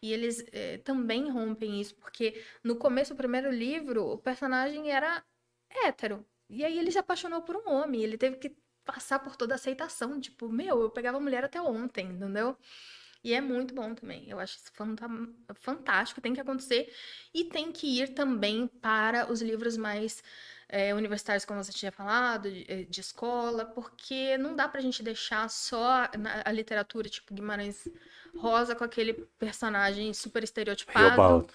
E 0.03 0.13
eles 0.13 0.45
eh, 0.53 0.79
também 0.79 1.31
rompem 1.31 1.81
isso, 1.81 1.95
porque 1.97 2.43
no 2.63 2.77
começo 2.77 3.15
do 3.15 3.17
primeiro 3.17 3.51
livro, 3.51 4.05
o 4.07 4.19
personagem 4.19 4.91
era 4.91 5.25
hétero. 5.85 6.25
E 6.49 6.65
aí 6.65 6.79
ele 6.79 6.91
se 6.93 6.99
apaixonou 6.99 7.43
por 7.43 7.57
um 7.57 7.69
homem. 7.71 8.03
Ele 8.03 8.17
teve 8.19 8.37
que 8.37 8.57
passar 8.85 9.19
por 9.19 9.37
toda 9.37 9.55
a 9.55 9.57
aceitação. 9.57 10.21
Tipo, 10.21 10.49
meu, 10.49 10.83
eu 10.83 10.91
pegava 10.91 11.19
mulher 11.21 11.45
até 11.45 11.61
ontem, 11.61 12.07
entendeu? 12.11 12.57
E 13.25 13.33
é 13.33 13.41
muito 13.41 13.75
bom 13.75 13.95
também. 13.95 14.29
Eu 14.29 14.39
acho 14.39 14.59
isso 14.59 14.71
fantástico, 15.55 16.21
tem 16.21 16.35
que 16.35 16.41
acontecer. 16.41 16.93
E 17.33 17.45
tem 17.45 17.73
que 17.73 17.87
ir 18.01 18.09
também 18.15 18.67
para 18.67 19.33
os 19.33 19.41
livros 19.41 19.77
mais 19.79 20.23
eh, 20.69 20.95
universitários, 20.95 21.45
como 21.45 21.63
você 21.63 21.73
tinha 21.73 21.91
falado, 21.93 22.51
de, 22.51 22.65
eh, 22.69 22.85
de 22.85 23.01
escola, 23.01 23.65
porque 23.65 24.37
não 24.39 24.55
dá 24.55 24.69
pra 24.69 24.81
gente 24.81 25.03
deixar 25.03 25.49
só 25.49 26.09
na- 26.19 26.43
a 26.45 26.53
literatura, 26.53 27.09
tipo 27.09 27.33
Guimarães 27.35 27.87
Rosa, 28.37 28.75
com 28.75 28.85
aquele 28.85 29.15
personagem 29.39 30.13
super 30.13 30.43
estereotipado 30.43 31.11
Riobaldo. 31.11 31.49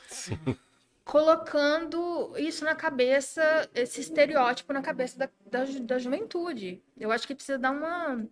colocando 1.04 2.34
isso 2.38 2.64
na 2.64 2.76
cabeça, 2.76 3.70
esse 3.74 4.02
estereótipo 4.02 4.72
na 4.74 4.82
cabeça 4.82 5.18
da, 5.18 5.30
da, 5.46 5.66
ju- 5.66 5.84
da 5.84 5.98
juventude. 6.00 6.82
Eu 6.98 7.12
acho 7.12 7.28
que 7.28 7.36
precisa 7.36 7.58
dar 7.58 7.72
uma 7.72 8.26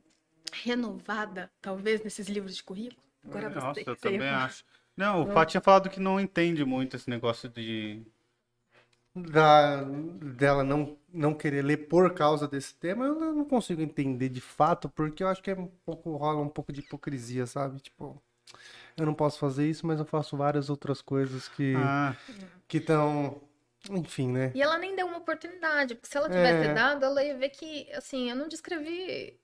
renovada, 0.54 1.52
talvez, 1.62 2.04
nesses 2.04 2.28
livros 2.28 2.56
de 2.56 2.64
currículo. 2.64 3.07
Agora 3.28 3.50
você 3.50 3.66
Nossa, 3.66 3.80
tem 3.84 3.86
eu 3.90 3.96
também 3.96 4.28
acho. 4.30 4.64
Não, 4.96 5.24
o 5.24 5.28
Fá 5.28 5.46
tinha 5.46 5.62
falado 5.62 5.90
que 5.90 6.00
não 6.00 6.20
entende 6.20 6.64
muito 6.66 6.96
esse 6.96 7.10
negócio 7.10 7.50
de. 7.50 8.04
da, 9.16 9.84
dela 9.84 10.64
não, 10.64 10.98
não 11.12 11.34
querer 11.34 11.64
ler 11.64 11.88
por 11.88 12.14
causa 12.14 12.48
desse 12.48 12.76
tema, 12.76 13.06
eu 13.06 13.16
não 13.16 13.34
não 13.36 13.46
consigo 13.46 13.82
entender 13.82 14.30
de 14.30 14.42
fato, 14.42 14.90
porque 14.90 15.24
eu 15.24 15.28
acho 15.28 15.42
que 15.42 15.52
é 15.52 15.56
um 15.56 15.68
pouco, 15.86 16.16
rola 16.16 16.42
um 16.42 16.50
pouco 16.50 16.72
de 16.72 16.82
hipocrisia, 16.82 17.46
sabe? 17.48 17.80
Tipo, 17.80 18.22
eu 18.98 19.06
não 19.06 19.14
posso 19.16 19.40
fazer 19.40 19.70
isso, 19.70 19.88
mas 19.88 20.00
eu 20.00 20.06
faço 20.06 20.38
várias 20.38 20.70
outras 20.70 21.02
coisas 21.02 21.48
que 21.50 21.74
Ah, 21.74 22.16
que 22.68 22.78
estão, 22.80 23.42
enfim, 23.92 24.30
né? 24.32 24.54
E 24.54 24.62
ela 24.62 24.78
nem 24.78 24.96
deu 24.96 25.06
uma 25.08 25.18
oportunidade, 25.18 25.96
porque 25.96 26.08
se 26.10 26.18
ela 26.18 26.30
tivesse 26.30 26.68
É. 26.68 26.74
dado, 26.74 27.06
ela 27.06 27.24
ia 27.24 27.38
ver 27.38 27.50
que, 27.50 27.92
assim, 27.94 28.30
eu 28.30 28.36
não 28.36 28.48
descrevi 28.48 29.40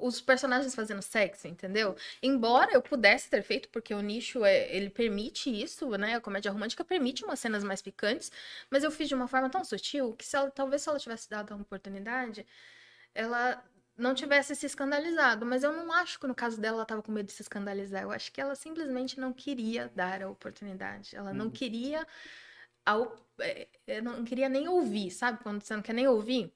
os 0.00 0.20
personagens 0.20 0.74
fazendo 0.74 1.02
sexo, 1.02 1.48
entendeu? 1.48 1.96
Embora 2.22 2.72
eu 2.72 2.82
pudesse 2.82 3.28
ter 3.30 3.42
feito, 3.42 3.68
porque 3.70 3.94
o 3.94 4.00
nicho, 4.00 4.44
é, 4.44 4.74
ele 4.74 4.90
permite 4.90 5.50
isso, 5.50 5.88
né? 5.98 6.14
A 6.16 6.20
comédia 6.20 6.50
romântica 6.50 6.84
permite 6.84 7.24
umas 7.24 7.40
cenas 7.40 7.64
mais 7.64 7.82
picantes, 7.82 8.30
mas 8.70 8.84
eu 8.84 8.90
fiz 8.90 9.08
de 9.08 9.14
uma 9.14 9.28
forma 9.28 9.50
tão 9.50 9.64
sutil 9.64 10.14
que 10.14 10.24
se 10.26 10.36
ela, 10.36 10.50
talvez 10.50 10.82
se 10.82 10.88
ela 10.88 10.98
tivesse 10.98 11.28
dado 11.28 11.54
uma 11.54 11.62
oportunidade, 11.62 12.46
ela 13.14 13.62
não 13.96 14.14
tivesse 14.14 14.54
se 14.54 14.66
escandalizado. 14.66 15.44
Mas 15.44 15.64
eu 15.64 15.72
não 15.72 15.92
acho 15.92 16.18
que 16.20 16.26
no 16.26 16.34
caso 16.34 16.60
dela 16.60 16.76
ela 16.76 16.82
estava 16.84 17.02
com 17.02 17.12
medo 17.12 17.26
de 17.26 17.32
se 17.32 17.42
escandalizar. 17.42 18.02
Eu 18.02 18.12
acho 18.12 18.32
que 18.32 18.40
ela 18.40 18.54
simplesmente 18.54 19.18
não 19.20 19.32
queria 19.32 19.90
dar 19.94 20.22
a 20.22 20.30
oportunidade. 20.30 21.16
Ela 21.16 21.34
não 21.34 21.50
queria 21.50 22.06
ao, 22.86 23.14
é, 23.40 24.00
não 24.00 24.24
queria 24.24 24.48
nem 24.48 24.68
ouvir, 24.68 25.10
sabe? 25.10 25.42
Quando 25.42 25.62
você 25.62 25.74
não 25.74 25.82
quer 25.82 25.92
nem 25.92 26.06
ouvir. 26.08 26.52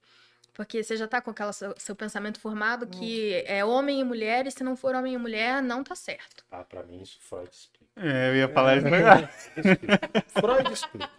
Porque 0.54 0.82
você 0.82 0.96
já 0.96 1.08
tá 1.08 1.20
com 1.20 1.30
aquele 1.30 1.52
seu, 1.52 1.74
seu 1.78 1.96
pensamento 1.96 2.38
formado 2.38 2.86
que 2.86 3.42
é 3.46 3.64
homem 3.64 4.00
e 4.00 4.04
mulher, 4.04 4.46
e 4.46 4.50
se 4.50 4.62
não 4.62 4.76
for 4.76 4.94
homem 4.94 5.14
e 5.14 5.18
mulher, 5.18 5.62
não 5.62 5.82
tá 5.82 5.94
certo. 5.94 6.44
Ah, 6.50 6.62
pra 6.62 6.82
mim 6.82 7.00
isso 7.00 7.18
Freud 7.20 7.48
explica. 7.50 7.86
é, 7.96 8.28
eu 8.28 8.36
ia 8.36 8.48
falar 8.48 8.76
isso. 8.76 8.86
Freud 10.28 10.72
explica. 10.72 11.10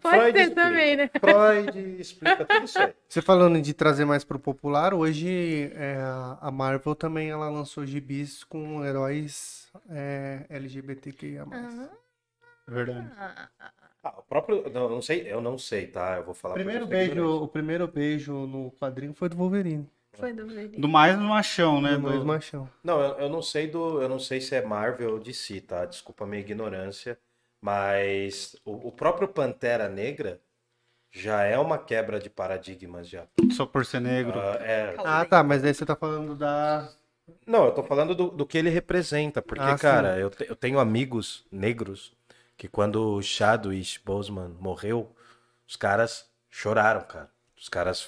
Pode 0.00 0.16
Freud 0.16 0.32
ser 0.32 0.42
explica. 0.44 0.54
também, 0.54 0.96
né? 0.96 1.10
Freud 1.18 2.00
explica 2.00 2.44
tudo 2.44 2.64
isso 2.64 2.78
aí. 2.78 2.94
Você 3.08 3.20
falando 3.20 3.60
de 3.60 3.74
trazer 3.74 4.04
mais 4.04 4.22
pro 4.22 4.38
popular, 4.38 4.94
hoje 4.94 5.70
é, 5.74 5.96
a 6.40 6.50
Marvel 6.50 6.94
também 6.94 7.28
ela 7.30 7.50
lançou 7.50 7.84
gibis 7.84 8.44
com 8.44 8.84
heróis 8.84 9.68
é, 9.88 10.46
LGBTQIA+. 10.48 11.42
Aham. 11.42 11.88
Verdade. 12.68 13.10
Ah, 13.18 13.48
ah, 14.02 14.14
o 14.18 14.22
próprio. 14.22 14.70
Não, 14.70 14.82
eu 14.84 14.90
não 14.90 15.02
sei, 15.02 15.32
eu 15.32 15.40
não 15.40 15.58
sei, 15.58 15.86
tá? 15.86 16.16
Eu 16.16 16.24
vou 16.24 16.34
falar 16.34 16.54
primeiro 16.54 16.86
beijo, 16.86 17.42
o 17.42 17.48
primeiro 17.48 17.86
beijo 17.86 18.32
no 18.46 18.70
quadrinho 18.72 19.14
foi 19.14 19.28
do 19.28 19.36
Wolverine, 19.36 19.86
foi 20.14 20.32
do 20.32 20.46
Verdi. 20.46 20.78
Do 20.78 20.88
mais 20.88 21.16
no 21.16 21.24
machão, 21.24 21.80
né? 21.80 21.96
do 21.96 22.06
Luiz 22.06 22.20
Do... 22.20 22.26
Machão. 22.26 22.68
Não, 22.82 23.00
eu, 23.00 23.18
eu 23.18 23.28
não 23.28 23.42
sei 23.42 23.66
do. 23.66 24.00
Eu 24.00 24.08
não 24.08 24.18
sei 24.18 24.40
se 24.40 24.54
é 24.54 24.64
Marvel 24.64 25.12
ou 25.12 25.18
DC, 25.18 25.60
tá? 25.60 25.84
Desculpa 25.84 26.24
a 26.24 26.26
minha 26.26 26.40
ignorância. 26.40 27.18
Mas 27.62 28.56
o, 28.64 28.88
o 28.88 28.92
próprio 28.92 29.28
Pantera 29.28 29.86
Negra 29.88 30.40
já 31.12 31.42
é 31.42 31.58
uma 31.58 31.76
quebra 31.76 32.18
de 32.18 32.30
paradigmas 32.30 33.08
já. 33.08 33.26
Só 33.52 33.66
por 33.66 33.84
ser 33.84 34.00
negro. 34.00 34.38
Ah, 34.38 34.56
é, 34.60 34.94
Ah, 34.98 35.24
tá, 35.24 35.42
mas 35.42 35.60
daí 35.62 35.74
você 35.74 35.84
tá 35.84 35.94
falando 35.94 36.34
da 36.34 36.88
Não, 37.46 37.66
eu 37.66 37.72
tô 37.72 37.82
falando 37.82 38.14
do, 38.14 38.30
do 38.30 38.46
que 38.46 38.56
ele 38.56 38.70
representa, 38.70 39.42
porque, 39.42 39.62
Ah, 39.62 39.76
cara, 39.76 40.18
eu, 40.18 40.30
te- 40.30 40.46
eu 40.48 40.56
tenho 40.56 40.78
amigos 40.78 41.44
negros 41.50 42.12
que 42.60 42.68
quando 42.68 43.14
o 43.14 43.22
Chadwick 43.22 43.98
Boseman 44.04 44.54
morreu, 44.60 45.10
os 45.66 45.76
caras 45.76 46.26
choraram, 46.50 47.00
cara. 47.00 47.30
Os 47.58 47.70
caras. 47.70 48.06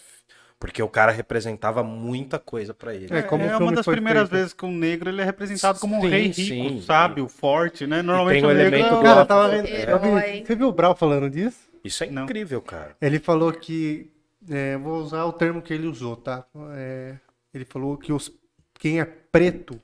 Porque 0.60 0.82
o 0.82 0.90
cara 0.90 1.10
representava 1.10 1.82
muita 1.82 2.38
coisa 2.38 2.74
pra 2.74 2.94
ele. 2.94 3.08
É, 3.10 3.22
como 3.22 3.44
o 3.44 3.48
é 3.48 3.56
uma 3.56 3.72
das 3.72 3.86
primeiras 3.86 4.28
feito. 4.28 4.38
vezes 4.38 4.52
que 4.52 4.66
um 4.66 4.70
negro 4.70 5.08
ele 5.08 5.22
é 5.22 5.24
representado 5.24 5.80
como 5.80 5.96
um 5.96 6.02
Sim, 6.02 6.08
rei 6.08 6.26
rico, 6.26 6.34
sim. 6.34 6.82
sábio, 6.82 7.26
forte, 7.28 7.86
né? 7.86 8.02
Normalmente 8.02 8.42
tem 8.42 8.44
o 8.44 8.52
o 8.52 8.54
negro 8.54 8.76
elemento 8.76 8.88
é 8.88 8.92
o- 8.92 8.96
do- 8.98 9.02
Cara, 9.02 9.20
eu 9.20 9.26
tava 9.26 9.48
vi- 9.62 10.44
Você 10.46 10.54
viu 10.54 10.68
o 10.68 10.72
Brau 10.72 10.94
falando 10.94 11.30
disso? 11.30 11.58
Isso 11.82 12.04
é 12.04 12.10
Não. 12.10 12.24
incrível, 12.24 12.60
cara. 12.60 12.94
Ele 13.00 13.18
falou 13.18 13.50
que 13.54 14.12
é, 14.50 14.76
vou 14.76 14.98
usar 15.00 15.24
o 15.24 15.32
termo 15.32 15.62
que 15.62 15.72
ele 15.72 15.86
usou, 15.86 16.14
tá? 16.14 16.44
É, 16.76 17.16
ele 17.54 17.64
falou 17.64 17.96
que 17.96 18.12
os, 18.12 18.30
quem 18.74 19.00
é 19.00 19.04
preto, 19.06 19.80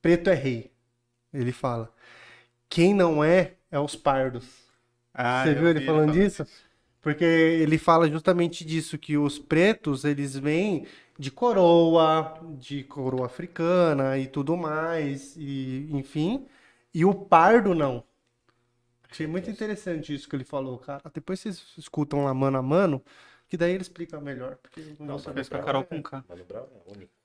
preto 0.00 0.30
é 0.30 0.34
rei. 0.34 0.72
Ele 1.32 1.52
fala. 1.52 1.92
Quem 2.74 2.92
não 2.92 3.22
é, 3.22 3.54
é 3.70 3.78
os 3.78 3.94
pardos. 3.94 4.44
Ah, 5.12 5.44
Você 5.44 5.54
viu 5.54 5.68
ele 5.68 5.78
vi 5.78 5.86
falando 5.86 6.12
falando 6.12 6.12
disso? 6.12 6.44
Porque 7.00 7.24
ele 7.24 7.78
fala 7.78 8.10
justamente 8.10 8.64
disso, 8.64 8.98
que 8.98 9.16
os 9.16 9.38
pretos, 9.38 10.04
eles 10.04 10.36
vêm 10.36 10.84
de 11.16 11.30
coroa, 11.30 12.36
de 12.58 12.82
coroa 12.82 13.26
africana 13.26 14.18
e 14.18 14.26
tudo 14.26 14.56
mais, 14.56 15.36
e 15.36 15.88
enfim. 15.92 16.48
E 16.92 17.04
o 17.04 17.14
pardo 17.14 17.76
não. 17.76 18.02
Achei 19.08 19.28
muito 19.28 19.48
interessante 19.48 20.12
isso 20.12 20.28
que 20.28 20.34
ele 20.34 20.42
falou, 20.42 20.76
cara. 20.76 21.00
Depois 21.14 21.38
vocês 21.38 21.62
escutam 21.78 22.24
lá 22.24 22.34
mano 22.34 22.58
a 22.58 22.62
mano, 22.62 23.00
que 23.48 23.56
daí 23.56 23.70
ele 23.70 23.82
explica 23.82 24.20
melhor. 24.20 24.56
Porque 24.56 24.80
eu 24.80 25.06
não 25.06 25.16
saber 25.16 25.36
Fez 25.36 25.48
com 25.48 25.58
a. 25.58 25.62
Carol 25.62 25.84
com 25.84 26.02
K. 26.02 26.24
Mano 26.28 26.44
Brown 26.44 26.66
é 26.74 26.90
único, 26.90 27.12
cara. 27.12 27.23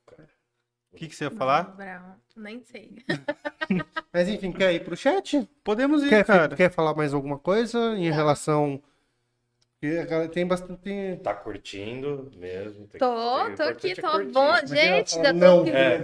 O 0.91 0.95
que, 0.97 1.07
que 1.07 1.15
você 1.15 1.25
ia 1.25 1.31
falar? 1.31 1.75
Brown, 1.75 2.15
nem 2.35 2.61
sei. 2.63 2.97
Mas 4.11 4.27
enfim, 4.27 4.51
quer 4.51 4.73
ir 4.73 4.83
pro 4.83 4.97
chat? 4.97 5.47
Podemos 5.63 6.03
ir, 6.03 6.09
Quer, 6.09 6.25
cara. 6.25 6.55
quer 6.55 6.71
falar 6.71 6.93
mais 6.95 7.13
alguma 7.13 7.37
coisa 7.37 7.95
em 7.95 8.11
relação. 8.11 8.81
A 9.81 10.03
galera 10.03 10.27
Tem 10.27 10.45
bastante. 10.45 11.17
Tá 11.23 11.33
curtindo 11.33 12.29
mesmo. 12.35 12.85
tem 12.87 12.99
Tô, 12.99 13.45
tem- 13.45 13.55
tô 13.55 13.63
aqui, 13.63 13.95
tô 13.95 14.11
curtir. 14.11 14.31
bom. 14.33 14.55
Gente, 14.65 15.15
ainda 15.15 15.29
tô 15.33 15.39
não. 15.39 15.65
É. 15.67 15.97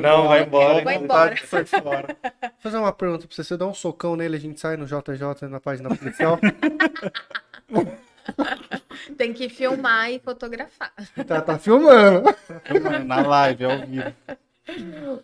Não, 0.00 0.26
vai 0.26 0.42
embora. 0.42 0.82
Vai 0.82 0.96
embora. 0.96 1.36
tá- 1.36 1.64
fora. 1.64 2.16
Vou 2.22 2.50
fazer 2.58 2.76
uma 2.78 2.92
pergunta 2.92 3.28
pra 3.28 3.36
você. 3.36 3.44
Você 3.44 3.56
dá 3.56 3.68
um 3.68 3.74
socão 3.74 4.16
nele, 4.16 4.34
a 4.36 4.40
gente 4.40 4.58
sai 4.58 4.76
no 4.76 4.84
JJ 4.84 5.48
na 5.48 5.60
página 5.60 5.94
policial. 5.94 6.40
Tem 9.16 9.32
que 9.32 9.48
filmar 9.48 10.10
e 10.10 10.18
fotografar. 10.18 10.92
tá, 11.26 11.40
tá 11.40 11.58
filmando. 11.58 12.34
Na 13.06 13.26
live, 13.26 13.64
ao 13.64 13.78
vivo. 13.78 14.14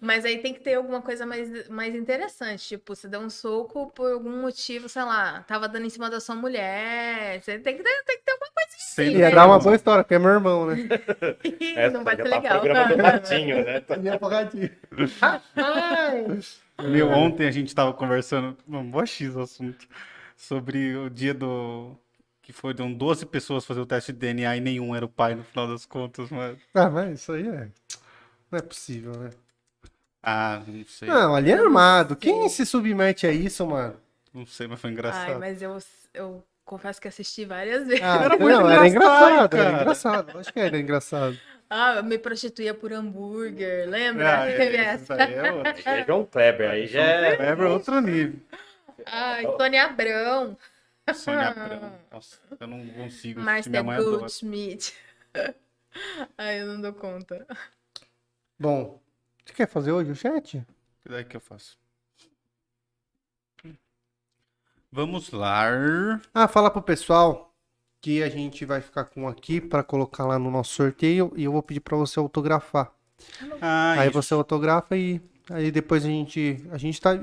Mas 0.00 0.24
aí 0.24 0.38
tem 0.38 0.52
que 0.52 0.60
ter 0.60 0.74
alguma 0.74 1.00
coisa 1.00 1.24
mais, 1.24 1.68
mais 1.68 1.94
interessante. 1.94 2.66
Tipo, 2.66 2.94
você 2.94 3.08
deu 3.08 3.20
um 3.20 3.30
soco 3.30 3.90
por 3.90 4.12
algum 4.12 4.40
motivo, 4.42 4.88
sei 4.88 5.02
lá, 5.02 5.44
tava 5.46 5.68
dando 5.68 5.86
em 5.86 5.90
cima 5.90 6.10
da 6.10 6.20
sua 6.20 6.34
mulher. 6.34 7.40
Você 7.40 7.58
tem 7.58 7.76
que 7.76 7.82
ter, 7.82 8.04
tem 8.04 8.18
que 8.18 8.24
ter 8.24 8.32
alguma 8.32 8.50
coisa 8.52 8.68
assim. 8.76 8.94
Sem 8.94 9.12
Ia 9.12 9.28
né? 9.28 9.34
dar 9.34 9.46
uma 9.46 9.58
boa 9.58 9.76
história, 9.76 10.02
porque 10.02 10.14
é 10.14 10.18
meu 10.18 10.30
irmão, 10.30 10.66
né? 10.66 10.76
É, 11.76 11.90
Não 11.90 12.02
vai 12.02 12.16
ser 12.16 12.24
tá 12.24 12.28
legal. 12.28 12.60
programa 12.60 12.96
do 12.96 13.02
ratinho, 13.02 13.64
né? 13.64 13.80
Tá-. 13.80 15.42
Meu, 16.82 17.08
ontem 17.10 17.46
a 17.46 17.50
gente 17.50 17.74
tava 17.74 17.92
conversando, 17.92 18.56
um 18.68 18.90
bom 18.90 19.04
X 19.04 19.34
o 19.36 19.40
assunto, 19.40 19.86
sobre 20.36 20.96
o 20.96 21.08
dia 21.08 21.34
do. 21.34 21.96
Que 22.46 22.52
foram 22.52 22.92
12 22.92 23.26
pessoas 23.26 23.64
fazer 23.64 23.80
o 23.80 23.86
teste 23.86 24.12
de 24.12 24.20
DNA 24.20 24.56
e 24.56 24.60
nenhum 24.60 24.94
era 24.94 25.04
o 25.04 25.08
pai 25.08 25.34
no 25.34 25.42
final 25.42 25.66
das 25.66 25.84
contas, 25.84 26.30
mas. 26.30 26.56
Ah, 26.72 26.88
mas 26.88 27.18
isso 27.20 27.32
aí 27.32 27.48
é. 27.48 27.68
Não 28.52 28.58
é 28.60 28.62
possível, 28.62 29.16
né? 29.16 29.30
Ah, 30.22 30.62
não 30.64 30.84
sei. 30.84 31.08
Não, 31.08 31.34
ali 31.34 31.50
é 31.50 31.54
armado. 31.54 32.14
Quem 32.14 32.48
se 32.48 32.64
submete 32.64 33.26
a 33.26 33.32
isso, 33.32 33.66
mano? 33.66 33.96
Não 34.32 34.46
sei, 34.46 34.68
mas 34.68 34.80
foi 34.80 34.90
Ai, 34.90 34.94
engraçado. 34.94 35.40
mas 35.40 35.60
eu, 35.60 35.76
eu 36.14 36.44
confesso 36.64 37.00
que 37.00 37.08
assisti 37.08 37.44
várias 37.44 37.84
vezes. 37.88 38.00
Ah, 38.00 38.24
Era 38.24 38.38
muito 38.38 38.60
não, 38.60 38.70
era 38.70 38.86
engraçado, 38.86 39.24
engraçado, 39.24 39.56
era 39.56 39.64
cara. 39.64 39.80
engraçado. 39.82 40.38
Acho 40.38 40.52
que 40.52 40.60
era 40.60 40.78
engraçado. 40.78 41.40
Ah, 41.68 41.94
eu 41.96 42.04
me 42.04 42.16
prostituía 42.16 42.74
por 42.74 42.92
hambúrguer, 42.92 43.88
lembra? 43.90 44.42
Ah, 44.44 44.46
Teve 44.46 44.76
esse 44.76 44.78
essa. 44.78 45.14
é 45.14 45.52
outro. 45.52 45.72
Aí 45.74 45.82
já 45.82 45.90
é 45.96 46.04
João 46.06 46.24
Kleber, 46.24 46.70
aí 46.70 46.86
já 46.86 47.02
é. 47.02 47.34
É 47.50 47.54
outro 47.64 48.00
nível. 48.00 48.38
Ai, 49.04 49.46
Tônia 49.58 49.84
Abrão, 49.84 50.56
Sônia 51.14 51.48
Abrão. 51.48 51.92
Nossa, 52.10 52.38
eu 52.58 52.66
não 52.66 52.78
consigo. 52.88 53.04
assistir, 53.06 53.36
Márcia 53.38 53.70
Minha 53.70 53.82
mãe. 53.82 54.02
Goldschmidt. 54.02 54.94
Ai, 56.36 56.60
eu 56.60 56.66
não 56.66 56.80
dou 56.80 56.92
conta. 56.92 57.46
Bom, 58.58 59.00
você 59.44 59.54
quer 59.54 59.68
fazer 59.68 59.92
hoje 59.92 60.10
o 60.10 60.16
chat? 60.16 60.64
Que 61.02 61.08
daí 61.08 61.24
que 61.24 61.36
eu 61.36 61.40
faço? 61.40 61.78
Vamos 64.90 65.30
lá. 65.30 65.64
Ah, 66.32 66.48
fala 66.48 66.70
pro 66.70 66.82
pessoal 66.82 67.54
que 68.00 68.22
a 68.22 68.28
gente 68.28 68.64
vai 68.64 68.80
ficar 68.80 69.04
com 69.04 69.28
aqui 69.28 69.60
pra 69.60 69.82
colocar 69.82 70.24
lá 70.24 70.38
no 70.38 70.50
nosso 70.50 70.74
sorteio 70.74 71.32
e 71.36 71.44
eu 71.44 71.52
vou 71.52 71.62
pedir 71.62 71.80
pra 71.80 71.96
você 71.96 72.18
autografar. 72.18 72.92
Ah, 73.60 73.96
aí 73.98 74.08
isso. 74.08 74.22
você 74.22 74.34
autografa 74.34 74.96
e 74.96 75.20
aí 75.50 75.70
depois 75.70 76.04
a 76.04 76.08
gente 76.08 76.64
a 76.70 76.78
gente 76.78 77.00
tá 77.00 77.18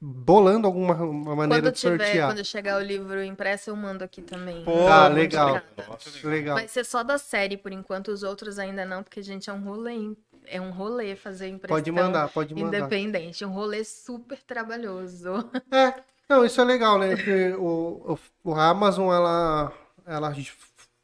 bolando 0.00 0.66
alguma 0.66 0.94
uma 0.94 1.36
maneira 1.36 1.62
Quando 1.64 1.74
de 1.74 1.80
tiver, 1.80 1.98
sortear. 1.98 2.28
quando 2.30 2.44
chegar 2.44 2.78
o 2.78 2.82
livro 2.82 3.22
impresso, 3.22 3.70
eu 3.70 3.76
mando 3.76 4.02
aqui 4.02 4.22
também. 4.22 4.64
Pô, 4.64 4.72
Tá, 4.86 5.08
legal. 5.08 5.60
Nossa. 5.88 6.28
Legal. 6.28 6.56
Vai 6.56 6.68
ser 6.68 6.84
só 6.84 7.02
da 7.02 7.18
série, 7.18 7.56
por 7.56 7.70
enquanto, 7.72 8.08
os 8.08 8.22
outros 8.22 8.58
ainda 8.58 8.84
não, 8.84 9.02
porque, 9.02 9.22
gente, 9.22 9.50
é 9.50 9.52
um 9.52 9.62
rolê. 9.62 9.92
hein? 9.92 10.16
É 10.46 10.60
um 10.60 10.70
rolê 10.70 11.14
fazer 11.14 11.48
impressão 11.48 11.76
Pode 11.76 11.92
mandar, 11.92 12.28
pode 12.28 12.54
mandar. 12.54 12.78
independente. 12.78 13.44
Um 13.44 13.52
rolê 13.52 13.84
super 13.84 14.38
trabalhoso. 14.42 15.28
É, 15.70 15.94
não, 16.28 16.44
isso 16.44 16.60
é 16.60 16.64
legal, 16.64 16.98
né? 16.98 17.16
Que 17.16 17.50
o, 17.58 18.14
o, 18.44 18.50
o 18.50 18.54
Amazon, 18.54 19.12
ela, 19.12 19.72
ela 20.06 20.32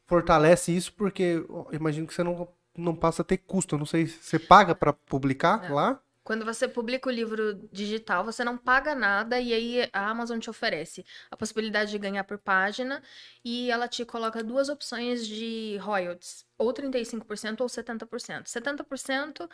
fortalece 0.07 0.75
isso 0.75 0.91
porque 0.93 1.43
imagino 1.71 2.07
que 2.07 2.13
você 2.13 2.23
não, 2.23 2.47
não 2.77 2.95
passa 2.95 3.21
a 3.21 3.25
ter 3.25 3.37
custo. 3.37 3.75
Eu 3.75 3.79
não 3.79 3.85
sei, 3.85 4.07
você 4.07 4.39
paga 4.39 4.73
pra 4.73 4.91
publicar 4.93 5.67
Não. 5.69 5.75
lá? 5.75 5.99
Quando 6.27 6.43
você 6.43 6.67
publica 6.67 7.07
o 7.07 7.11
livro 7.11 7.53
digital, 7.71 8.21
você 8.21 8.43
não 8.43 8.57
paga 8.57 8.93
nada 8.93 9.39
e 9.39 9.53
aí 9.53 9.89
a 9.93 10.09
Amazon 10.09 10.39
te 10.39 10.49
oferece 10.49 11.05
a 11.31 11.37
possibilidade 11.37 11.89
de 11.89 11.97
ganhar 11.97 12.25
por 12.25 12.37
página 12.37 13.01
e 13.45 13.71
ela 13.71 13.87
te 13.87 14.03
coloca 14.03 14.43
duas 14.43 14.67
opções 14.67 15.25
de 15.25 15.77
royalties, 15.77 16.45
ou 16.57 16.73
35% 16.73 17.61
ou 17.61 17.67
70%. 17.67 18.43
70% 18.43 19.49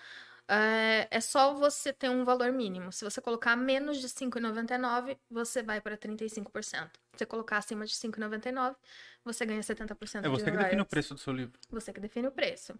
é, 0.47 1.07
é 1.11 1.21
só 1.21 1.53
você 1.53 1.93
ter 1.93 2.09
um 2.09 2.25
valor 2.25 2.51
mínimo. 2.51 2.91
Se 2.91 3.05
você 3.05 3.21
colocar 3.21 3.55
menos 3.55 3.99
de 3.99 4.07
R$ 4.07 4.31
5,99, 4.31 5.15
você 5.29 5.61
vai 5.61 5.79
para 5.79 5.95
35%. 5.95 6.63
Se 6.63 7.19
você 7.19 7.25
colocar 7.27 7.57
acima 7.57 7.85
de 7.85 7.93
R$ 7.93 8.09
5,99, 8.09 8.75
você 9.23 9.45
ganha 9.45 9.61
70% 9.61 10.25
É 10.25 10.27
você 10.27 10.45
que 10.45 10.57
define 10.57 10.57
o 10.57 10.57
royalties. 10.57 10.87
preço 10.89 11.13
do 11.13 11.19
seu 11.19 11.33
livro. 11.33 11.53
Você 11.69 11.93
que 11.93 11.99
define 11.99 12.27
o 12.29 12.31
preço. 12.31 12.73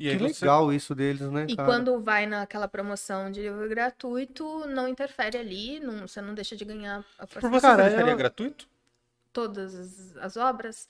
E 0.00 0.10
Que 0.16 0.16
você... 0.16 0.44
legal 0.46 0.72
isso 0.72 0.94
deles, 0.94 1.20
né, 1.30 1.44
E 1.48 1.54
cara? 1.54 1.68
quando 1.68 2.00
vai 2.00 2.24
naquela 2.26 2.66
promoção 2.66 3.30
de 3.30 3.42
livro 3.42 3.68
gratuito, 3.68 4.66
não 4.66 4.88
interfere 4.88 5.36
ali, 5.36 5.78
não, 5.78 6.08
você 6.08 6.22
não 6.22 6.32
deixa 6.32 6.56
de 6.56 6.64
ganhar 6.64 7.04
a 7.18 7.26
Por 7.26 7.42
você 7.50 7.60
Cara, 7.60 7.84
você 7.90 7.96
seria 7.96 8.12
eu- 8.12 8.16
gratuito? 8.16 8.66
todas 9.32 9.74
as, 9.74 10.16
as 10.16 10.36
obras. 10.36 10.88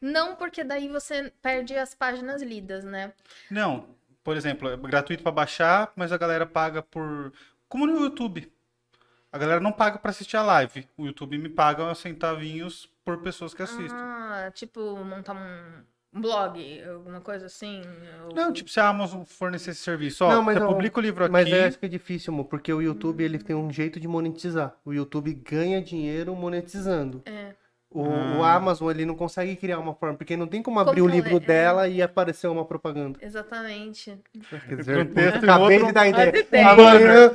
Não, 0.00 0.34
porque 0.36 0.64
daí 0.64 0.88
você 0.88 1.30
perde 1.42 1.76
as 1.76 1.94
páginas 1.94 2.40
lidas, 2.40 2.84
né? 2.84 3.12
Não. 3.50 3.86
Por 4.24 4.36
exemplo, 4.36 4.68
é 4.70 4.76
gratuito 4.76 5.22
pra 5.22 5.32
baixar, 5.32 5.92
mas 5.96 6.12
a 6.12 6.16
galera 6.16 6.46
paga 6.46 6.80
por. 6.82 7.32
Como 7.68 7.86
no 7.86 8.00
YouTube. 8.00 8.50
A 9.32 9.36
galera 9.38 9.60
não 9.60 9.72
paga 9.72 9.98
pra 9.98 10.10
assistir 10.10 10.36
a 10.36 10.42
live. 10.42 10.88
O 10.96 11.04
YouTube 11.06 11.36
me 11.36 11.48
paga 11.48 11.92
centavinhos 11.94 12.88
por 13.04 13.18
pessoas 13.22 13.52
que 13.52 13.62
assistem. 13.62 13.90
Ah, 13.90 14.50
tipo, 14.54 14.96
montar 15.04 15.34
um 15.34 15.84
um 16.14 16.20
blog, 16.20 16.82
alguma 16.84 17.20
coisa 17.20 17.46
assim. 17.46 17.82
ou- 18.28 18.34
Não, 18.34 18.52
tipo, 18.52 18.68
se 18.70 18.78
a 18.80 18.88
Amazon 18.88 19.22
fornecer 19.24 19.70
esse 19.70 19.80
serviço, 19.80 20.24
ó, 20.24 20.30
Não, 20.30 20.42
mas 20.42 20.56
você 20.58 20.62
eu- 20.64 20.68
publica 20.68 20.98
o 20.98 21.02
livro 21.02 21.24
aqui. 21.24 21.32
Mas 21.32 21.48
eu 21.48 21.64
acho 21.64 21.78
que 21.78 21.86
é 21.86 21.88
difícil, 21.88 22.32
amor, 22.32 22.44
porque 22.44 22.72
o 22.72 22.80
YouTube 22.82 23.22
ele 23.24 23.38
tem 23.38 23.56
um 23.56 23.70
jeito 23.72 23.98
de 23.98 24.06
monetizar. 24.06 24.74
O 24.84 24.92
YouTube 24.92 25.32
ganha 25.34 25.80
dinheiro 25.80 26.34
monetizando. 26.36 27.22
É. 27.26 27.54
O, 27.94 28.06
Ah. 28.06 28.38
o 28.38 28.42
Amazon 28.44 28.90
ele 28.90 29.04
não 29.04 29.14
consegue 29.14 29.54
criar 29.54 29.78
uma 29.78 29.94
forma, 29.94 30.16
porque 30.16 30.34
não 30.34 30.46
tem 30.46 30.62
como 30.62 30.78
Como 30.78 30.88
abrir 30.90 31.02
o 31.02 31.06
que 31.06 31.12
ela 31.12 31.22
livro 31.22 31.36
é- 31.36 31.40
dela 31.46 31.88
e 31.88 32.00
aparecer 32.00 32.46
uma 32.46 32.64
propaganda. 32.64 33.18
Exatamente. 33.20 34.18
Quer 34.66 34.76
dizer, 34.76 34.96
em 34.96 35.28
acabei 35.28 35.76
outro- 35.76 35.86
de 35.88 35.92
dar 35.92 36.08
ideia. 36.08 36.32
Amanhã, 36.70 37.32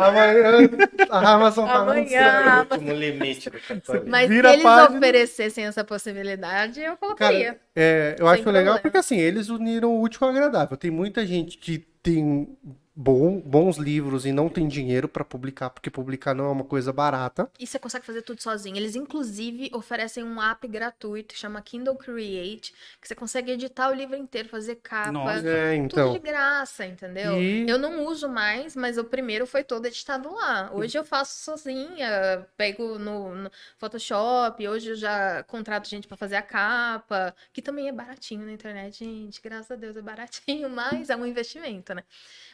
amanhã, 0.00 0.68
a 1.10 1.32
Amazon 1.34 1.66
tá 1.66 1.74
Amanhã, 1.78 2.28
anunciando. 2.28 2.74
Último 2.74 2.92
limite 2.94 3.50
do. 3.50 3.58
Mas 4.06 4.28
Vira 4.28 4.48
se 4.48 4.54
eles 4.54 4.62
página. 4.64 4.98
oferecessem 4.98 5.64
essa 5.66 5.84
possibilidade, 5.84 6.80
eu 6.80 6.96
colocaria. 6.96 7.58
É, 7.74 8.16
eu 8.18 8.26
Sem 8.26 8.34
acho 8.34 8.50
legal 8.50 8.74
problema. 8.74 8.78
porque 8.80 8.96
assim, 8.98 9.18
eles 9.18 9.48
uniram 9.48 9.90
o 9.90 10.02
útil 10.02 10.20
com 10.20 10.26
o 10.26 10.28
agradável. 10.28 10.76
Tem 10.76 10.90
muita 10.90 11.26
gente 11.26 11.58
que 11.58 11.78
tem 12.02 12.56
bom- 12.94 13.40
bons 13.40 13.76
livros 13.78 14.26
e 14.26 14.32
não 14.32 14.48
tem 14.48 14.68
dinheiro 14.68 15.08
pra 15.08 15.24
publicar, 15.24 15.70
porque 15.70 15.90
publicar 15.90 16.34
não 16.34 16.44
é 16.46 16.48
uma 16.48 16.64
coisa 16.64 16.92
barata. 16.92 17.50
E 17.58 17.66
você 17.66 17.78
consegue 17.78 18.04
fazer 18.04 18.22
tudo 18.22 18.42
sozinho. 18.42 18.76
Eles, 18.76 18.94
inclusive, 18.96 19.70
oferecem 19.72 20.22
um 20.22 20.40
app 20.42 20.66
gratuito, 20.68 21.36
chama 21.36 21.62
Kindle 21.62 21.96
Create, 21.96 22.72
que 23.00 23.08
você 23.08 23.14
consegue 23.14 23.52
editar 23.52 23.88
o 23.90 23.94
livro 23.94 24.16
inteiro, 24.16 24.48
fazer 24.48 24.76
capa, 24.76 25.10
Nossa. 25.12 25.48
É, 25.48 25.72
tudo 25.76 25.84
então. 25.84 26.12
de 26.12 26.18
graça, 26.18 26.84
entendeu? 26.86 27.40
E- 27.40 27.68
Eu 27.68 27.78
não 27.78 28.06
uso 28.06 28.28
mais, 28.28 28.76
mas 28.76 28.98
o 28.98 29.04
primeiro 29.04 29.46
foi 29.46 29.64
todo 29.64 29.86
editado 29.86 30.32
lá. 30.32 30.70
Hoje 30.72 30.98
eu 30.98 31.04
faço 31.04 31.42
sozinha, 31.44 32.46
pego 32.56 32.98
no, 32.98 33.34
no 33.34 33.50
Photoshop, 33.78 34.66
hoje 34.68 34.90
eu 34.90 34.96
já 34.96 35.42
contrato 35.44 35.88
gente 35.88 36.06
pra 36.06 36.16
fazer 36.16 36.36
a 36.36 36.42
capa, 36.42 37.34
que 37.52 37.62
também 37.62 37.88
é 37.88 37.92
baratinho 37.92 38.44
na 38.44 38.52
internet, 38.52 38.98
gente, 39.04 39.40
graças 39.42 39.70
a 39.70 39.76
Deus 39.76 39.96
é 39.96 40.02
baratinho, 40.02 40.68
mas 40.70 41.10
é 41.10 41.16
um 41.16 41.26
investimento, 41.26 41.94
né? 41.94 42.02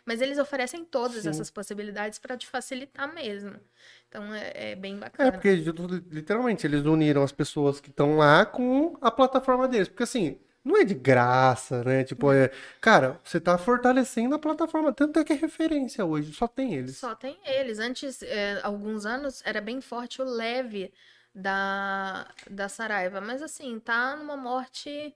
Mas 0.04 0.20
eles 0.28 0.38
oferecem 0.38 0.84
todas 0.84 1.24
Sim. 1.24 1.28
essas 1.28 1.50
possibilidades 1.50 2.18
pra 2.18 2.36
te 2.36 2.46
facilitar 2.46 3.12
mesmo. 3.14 3.60
Então 4.08 4.34
é, 4.34 4.72
é 4.72 4.76
bem 4.76 4.98
É, 5.18 5.30
bacana. 5.30 5.32
porque 5.32 5.54
literalmente 6.10 6.66
eles 6.66 6.84
uniram 6.84 7.22
as 7.22 7.32
pessoas 7.32 7.80
que 7.80 7.90
estão 7.90 8.16
lá 8.16 8.46
com 8.46 8.96
a 9.00 9.10
plataforma 9.10 9.66
deles. 9.68 9.88
Porque 9.88 10.04
assim, 10.04 10.38
não 10.64 10.76
é 10.76 10.84
de 10.84 10.94
graça, 10.94 11.82
né? 11.84 12.04
Tipo, 12.04 12.32
é, 12.32 12.50
cara, 12.80 13.20
você 13.24 13.40
tá 13.40 13.58
fortalecendo 13.58 14.34
a 14.34 14.38
plataforma, 14.38 14.92
tanto 14.92 15.18
é 15.18 15.24
que 15.24 15.32
é 15.32 15.36
referência 15.36 16.04
hoje, 16.04 16.32
só 16.32 16.46
tem 16.48 16.74
eles. 16.74 16.96
Só 16.96 17.14
tem 17.14 17.38
eles. 17.44 17.78
Antes, 17.78 18.22
é, 18.22 18.60
alguns 18.62 19.06
anos, 19.06 19.42
era 19.44 19.60
bem 19.60 19.80
forte 19.80 20.20
o 20.22 20.24
leve 20.24 20.92
da, 21.34 22.26
da 22.50 22.68
Saraiva. 22.68 23.20
Mas 23.20 23.42
assim, 23.42 23.78
tá 23.80 24.16
numa 24.16 24.36
morte. 24.36 25.14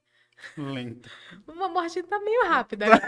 Lento. 0.56 1.10
Uma 1.46 1.68
morte 1.68 2.02
tá 2.02 2.18
meio 2.20 2.44
rápida. 2.48 2.86
né? 2.86 3.00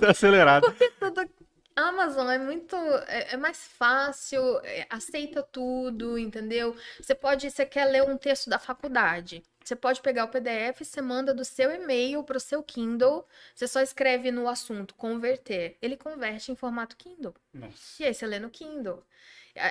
Tá 0.00 0.10
acelerado. 0.10 0.66
Tudo- 0.98 1.30
A 1.76 1.88
Amazon 1.88 2.28
é 2.28 2.38
muito. 2.38 2.74
É, 3.06 3.34
é 3.34 3.36
mais 3.36 3.66
fácil, 3.66 4.40
é, 4.64 4.86
aceita 4.90 5.42
tudo, 5.42 6.18
entendeu? 6.18 6.76
Você 7.00 7.14
pode. 7.14 7.50
Você 7.50 7.64
quer 7.66 7.84
ler 7.86 8.02
um 8.02 8.16
texto 8.16 8.50
da 8.50 8.58
faculdade. 8.58 9.42
Você 9.64 9.76
pode 9.76 10.00
pegar 10.00 10.24
o 10.24 10.28
PDF, 10.28 10.80
você 10.82 11.02
manda 11.02 11.34
do 11.34 11.44
seu 11.44 11.70
e-mail 11.70 12.24
pro 12.24 12.40
seu 12.40 12.62
Kindle. 12.62 13.26
Você 13.54 13.68
só 13.68 13.80
escreve 13.82 14.30
no 14.30 14.48
assunto 14.48 14.94
converter. 14.94 15.76
Ele 15.82 15.94
converte 15.96 16.50
em 16.50 16.56
formato 16.56 16.96
Kindle. 16.96 17.34
Nossa. 17.52 18.02
E 18.02 18.06
aí 18.06 18.14
você 18.14 18.26
lê 18.26 18.38
no 18.38 18.48
Kindle. 18.48 19.04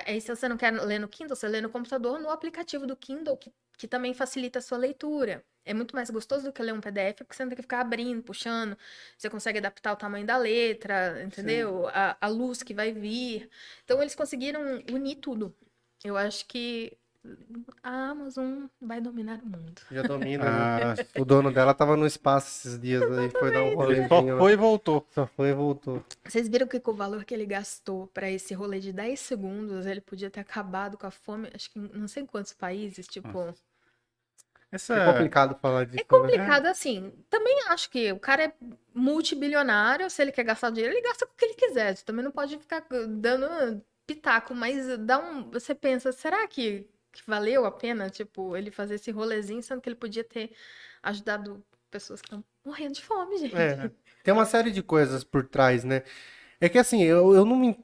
Aí 0.06 0.20
se 0.20 0.34
você 0.34 0.48
não 0.48 0.56
quer 0.56 0.72
ler 0.72 0.98
no 0.98 1.08
Kindle, 1.08 1.36
você 1.36 1.48
lê 1.48 1.60
no 1.60 1.70
computador, 1.70 2.20
no 2.20 2.30
aplicativo 2.30 2.86
do 2.86 2.96
Kindle, 2.96 3.36
que, 3.36 3.52
que 3.76 3.88
também 3.88 4.14
facilita 4.14 4.58
a 4.58 4.62
sua 4.62 4.78
leitura. 4.78 5.44
É 5.64 5.74
muito 5.74 5.94
mais 5.94 6.08
gostoso 6.10 6.44
do 6.44 6.52
que 6.52 6.62
ler 6.62 6.72
um 6.72 6.80
PDF, 6.80 7.18
porque 7.18 7.34
você 7.34 7.42
não 7.44 7.50
tem 7.50 7.56
que 7.56 7.62
ficar 7.62 7.80
abrindo, 7.80 8.22
puxando. 8.22 8.76
Você 9.16 9.28
consegue 9.28 9.58
adaptar 9.58 9.92
o 9.92 9.96
tamanho 9.96 10.26
da 10.26 10.36
letra, 10.36 11.22
entendeu? 11.22 11.86
A, 11.88 12.16
a 12.20 12.28
luz 12.28 12.62
que 12.62 12.72
vai 12.74 12.92
vir. 12.92 13.50
Então 13.84 14.00
eles 14.00 14.14
conseguiram 14.14 14.60
unir 14.90 15.16
tudo. 15.16 15.54
Eu 16.04 16.16
acho 16.16 16.46
que 16.46 16.96
a 17.82 18.10
Amazon 18.10 18.66
vai 18.80 19.00
dominar 19.00 19.40
o 19.42 19.46
mundo. 19.46 19.82
Já 19.90 20.02
domina. 20.02 20.44
né? 20.44 20.50
Ah, 21.14 21.20
O 21.20 21.24
dono 21.24 21.52
dela 21.52 21.74
tava 21.74 21.96
no 21.96 22.06
espaço 22.06 22.48
esses 22.68 22.78
dias 22.80 23.02
aí, 23.18 23.30
foi 23.30 23.52
dar 23.52 23.62
um 23.64 23.74
rolezinho 23.74 24.08
só 24.08 24.38
foi 24.38 24.52
e 24.52 24.56
voltou. 24.56 25.06
Só 25.10 25.26
foi 25.26 25.48
e 25.50 25.54
voltou. 25.54 26.04
Vocês 26.24 26.48
viram 26.48 26.66
que 26.66 26.80
com 26.80 26.90
o 26.92 26.94
valor 26.94 27.24
que 27.24 27.34
ele 27.34 27.46
gastou 27.46 28.06
para 28.08 28.30
esse 28.30 28.54
rolê 28.54 28.80
de 28.80 28.92
10 28.92 29.18
segundos, 29.18 29.86
ele 29.86 30.00
podia 30.00 30.30
ter 30.30 30.40
acabado 30.40 30.96
com 30.98 31.06
a 31.06 31.10
fome, 31.10 31.50
acho 31.54 31.70
que 31.70 31.78
em 31.78 31.88
não 31.94 32.08
sei 32.08 32.26
quantos 32.26 32.52
países, 32.52 33.06
tipo. 33.06 33.54
Essa 34.70 34.94
É 34.94 35.12
complicado 35.12 35.54
falar 35.60 35.84
disso. 35.86 35.96
É 35.96 36.02
né? 36.02 36.04
complicado 36.08 36.66
assim. 36.66 37.10
Também 37.30 37.58
acho 37.68 37.88
que 37.90 38.12
o 38.12 38.18
cara 38.20 38.44
é 38.44 38.52
multibilionário, 38.94 40.10
se 40.10 40.20
ele 40.20 40.32
quer 40.32 40.44
gastar 40.44 40.70
dinheiro, 40.70 40.94
ele 40.94 41.02
gasta 41.06 41.24
com 41.26 41.32
o 41.32 41.36
que 41.36 41.44
ele 41.44 41.54
quiser. 41.54 41.96
Você 41.96 42.04
também 42.04 42.24
não 42.24 42.30
pode 42.30 42.58
ficar 42.58 42.84
dando 43.08 43.82
pitaco, 44.06 44.54
mas 44.54 44.98
dá 44.98 45.18
um. 45.18 45.50
Você 45.50 45.74
pensa, 45.74 46.12
será 46.12 46.46
que, 46.48 46.86
que 47.22 47.30
valeu 47.30 47.64
a 47.66 47.70
pena, 47.72 48.10
tipo, 48.10 48.56
ele 48.56 48.70
fazer 48.70 48.94
esse 48.94 49.10
rolezinho, 49.10 49.62
sendo 49.62 49.80
que 49.80 49.88
ele 49.88 49.96
podia 49.96 50.24
ter 50.24 50.52
ajudado 51.02 51.64
pessoas 51.90 52.20
que 52.20 52.26
estão 52.26 52.44
morrendo 52.64 52.94
de 52.94 53.02
fome, 53.04 53.38
gente. 53.38 53.54
É, 53.54 53.90
tem 54.22 54.34
uma 54.34 54.44
série 54.46 54.70
de 54.70 54.82
coisas 54.82 55.24
por 55.24 55.46
trás, 55.46 55.84
né? 55.84 56.02
É 56.60 56.68
que 56.68 56.78
assim, 56.78 57.02
eu, 57.02 57.34
eu 57.34 57.44
não 57.44 57.56
me, 57.56 57.78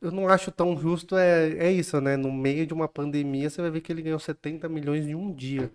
eu 0.00 0.10
não 0.12 0.28
acho 0.28 0.50
tão 0.52 0.76
justo, 0.78 1.16
é, 1.16 1.50
é 1.58 1.72
isso, 1.72 2.00
né? 2.00 2.16
No 2.16 2.32
meio 2.32 2.66
de 2.66 2.74
uma 2.74 2.88
pandemia, 2.88 3.50
você 3.50 3.62
vai 3.62 3.70
ver 3.70 3.80
que 3.80 3.92
ele 3.92 4.02
ganhou 4.02 4.18
70 4.18 4.68
milhões 4.68 5.06
em 5.08 5.14
um 5.14 5.32
dia. 5.34 5.72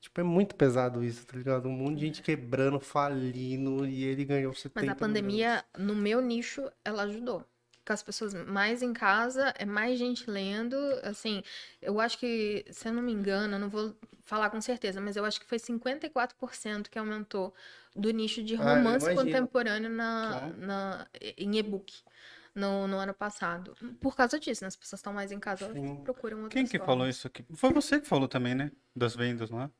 Tipo, 0.00 0.20
é 0.20 0.24
muito 0.24 0.54
pesado 0.56 1.04
isso, 1.04 1.26
tá 1.26 1.36
ligado? 1.36 1.68
Um 1.68 1.72
monte 1.72 1.96
de 2.00 2.06
gente 2.06 2.22
quebrando, 2.22 2.80
falindo, 2.80 3.86
e 3.86 4.04
ele 4.04 4.24
ganhou 4.24 4.54
70 4.54 4.74
Mas 4.74 4.88
a 4.88 4.94
milhões. 4.94 4.96
pandemia, 4.96 5.64
no 5.78 5.94
meu 5.94 6.20
nicho, 6.20 6.70
ela 6.84 7.04
ajudou. 7.04 7.46
Com 7.90 7.94
as 7.94 8.04
pessoas 8.04 8.32
mais 8.34 8.82
em 8.82 8.92
casa, 8.92 9.52
é 9.58 9.64
mais 9.64 9.98
gente 9.98 10.30
lendo. 10.30 10.76
Assim, 11.02 11.42
eu 11.82 11.98
acho 12.00 12.16
que, 12.18 12.64
se 12.70 12.86
eu 12.86 12.92
não 12.92 13.02
me 13.02 13.10
engano, 13.10 13.56
eu 13.56 13.58
não 13.58 13.68
vou 13.68 13.96
falar 14.22 14.48
com 14.48 14.60
certeza, 14.60 15.00
mas 15.00 15.16
eu 15.16 15.24
acho 15.24 15.40
que 15.40 15.46
foi 15.46 15.58
54% 15.58 16.88
que 16.88 16.96
aumentou 16.96 17.52
do 17.96 18.12
nicho 18.12 18.44
de 18.44 18.54
Ah, 18.54 18.62
romance 18.62 19.06
imagino. 19.06 19.24
contemporâneo 19.24 19.90
na, 19.90 20.28
Claro. 20.28 20.56
na, 20.58 21.08
em 21.36 21.56
e-book. 21.56 21.92
No, 22.54 22.86
no 22.86 22.96
ano 22.96 23.12
passado. 23.12 23.76
Por 24.00 24.14
causa 24.14 24.38
disso, 24.38 24.62
né? 24.62 24.68
As 24.68 24.76
pessoas 24.76 25.00
estão 25.00 25.12
mais 25.12 25.32
em 25.32 25.40
casa, 25.40 25.64
elas 25.64 25.76
Sim. 25.76 25.96
procuram 26.04 26.42
outras 26.44 26.52
Quem 26.52 26.64
que 26.64 26.78
formas. 26.78 26.86
falou 26.86 27.08
isso 27.08 27.26
aqui? 27.26 27.44
Foi 27.56 27.72
você 27.72 28.00
que 28.00 28.06
falou 28.06 28.28
também, 28.28 28.54
né? 28.54 28.70
Das 28.94 29.16
vendas, 29.16 29.50
não 29.50 29.62
é? 29.62 29.70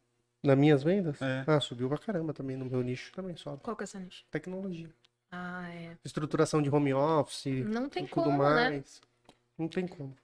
Nas 0.43 0.59
minhas 0.59 0.83
vendas? 0.83 1.23
É. 1.23 1.45
Ah, 1.47 1.61
subiu 1.61 1.89
pra 1.89 1.99
caramba 1.99 2.33
também, 2.33 2.57
no 2.57 2.65
meu 2.65 2.83
nicho 2.83 3.13
também 3.13 3.37
sobe. 3.37 3.63
Qual 3.63 3.77
que 3.77 3.85
é 3.85 3.87
o 3.87 3.87
seu 3.87 4.01
nicho? 4.01 4.25
Tecnologia. 4.33 4.91
Ah, 5.31 5.69
é. 5.73 5.97
Estruturação 6.05 6.61
de 6.61 6.71
home 6.71 6.93
office, 6.93 7.47
Não 7.67 7.89
tem 7.89 8.05
e 8.05 8.09
tudo 8.09 8.23
como, 8.25 8.43
né? 8.43 8.71
mais. 8.71 9.01
Não 9.59 9.69
tem 9.69 9.87
como. 9.87 10.17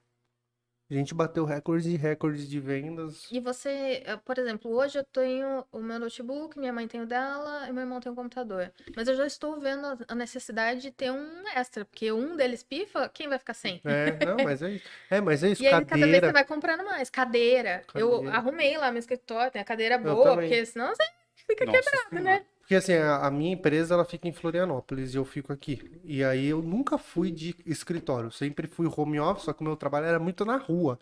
A 0.88 0.94
gente 0.94 1.12
bateu 1.12 1.44
recordes 1.44 1.86
e 1.88 1.96
recordes 1.96 2.48
de 2.48 2.60
vendas. 2.60 3.28
E 3.32 3.40
você, 3.40 4.04
eh, 4.06 4.16
por 4.24 4.38
exemplo, 4.38 4.70
hoje 4.70 4.96
eu 4.96 5.04
tenho 5.04 5.64
o 5.72 5.80
meu 5.80 5.98
notebook, 5.98 6.56
minha 6.56 6.72
mãe 6.72 6.86
tem 6.86 7.00
o 7.02 7.06
dela 7.06 7.68
e 7.68 7.72
meu 7.72 7.82
irmão 7.82 7.98
tem 7.98 8.10
o 8.12 8.14
computador. 8.14 8.72
Mas 8.94 9.08
eu 9.08 9.16
já 9.16 9.26
estou 9.26 9.58
vendo 9.58 9.84
a- 10.06 10.14
necessidade 10.14 10.80
de 10.80 10.92
ter 10.92 11.10
um 11.10 11.42
extra, 11.56 11.84
porque 11.84 12.12
um 12.12 12.36
deles 12.36 12.62
pifa, 12.62 13.08
quem 13.08 13.28
vai 13.28 13.36
ficar 13.36 13.54
sem? 13.54 13.80
É, 13.84 14.24
não, 14.24 14.36
mas 14.44 14.62
é 14.62 14.70
isso. 14.70 14.88
É, 15.10 15.20
mas 15.20 15.42
é 15.42 15.48
isso, 15.50 15.62
E 15.64 15.66
aí, 15.66 15.72
cada 15.72 15.86
vez 15.86 16.00
cadeira. 16.02 16.26
você 16.28 16.32
vai 16.32 16.44
comprando 16.44 16.84
mais. 16.84 17.10
Cadeira. 17.10 17.82
Eu 17.92 18.12
Cadeira. 18.12 18.36
arrumei 18.36 18.78
lá 18.78 18.92
meu 18.92 19.00
escritório, 19.00 19.50
tem 19.50 19.62
a 19.62 19.64
cadeira 19.64 19.98
boa, 19.98 20.36
porque 20.36 20.64
senão 20.66 20.94
você 20.94 21.02
fica 21.48 21.64
Nossa 21.66 21.80
quebrado, 21.82 22.08
Senhora. 22.10 22.22
né? 22.40 22.46
Porque 22.66 22.74
assim, 22.74 22.94
a, 22.94 23.24
a 23.24 23.30
minha 23.30 23.52
empresa 23.52 23.94
ela 23.94 24.05
fica 24.05 24.26
em 24.26 24.32
Florianópolis 24.32 25.14
e 25.14 25.16
eu 25.16 25.24
fico 25.24 25.52
aqui. 25.52 26.01
E 26.02 26.24
aí 26.24 26.47
eu 26.47 26.60
nunca 26.60 26.98
fui 26.98 27.30
de 27.30 27.55
escritório, 27.64 28.28
sempre 28.32 28.66
fui 28.66 28.88
home 28.88 29.20
office, 29.20 29.44
só 29.44 29.52
que 29.52 29.60
o 29.60 29.64
meu 29.64 29.76
trabalho 29.76 30.06
era 30.06 30.18
muito 30.18 30.44
na 30.44 30.56
rua. 30.56 30.98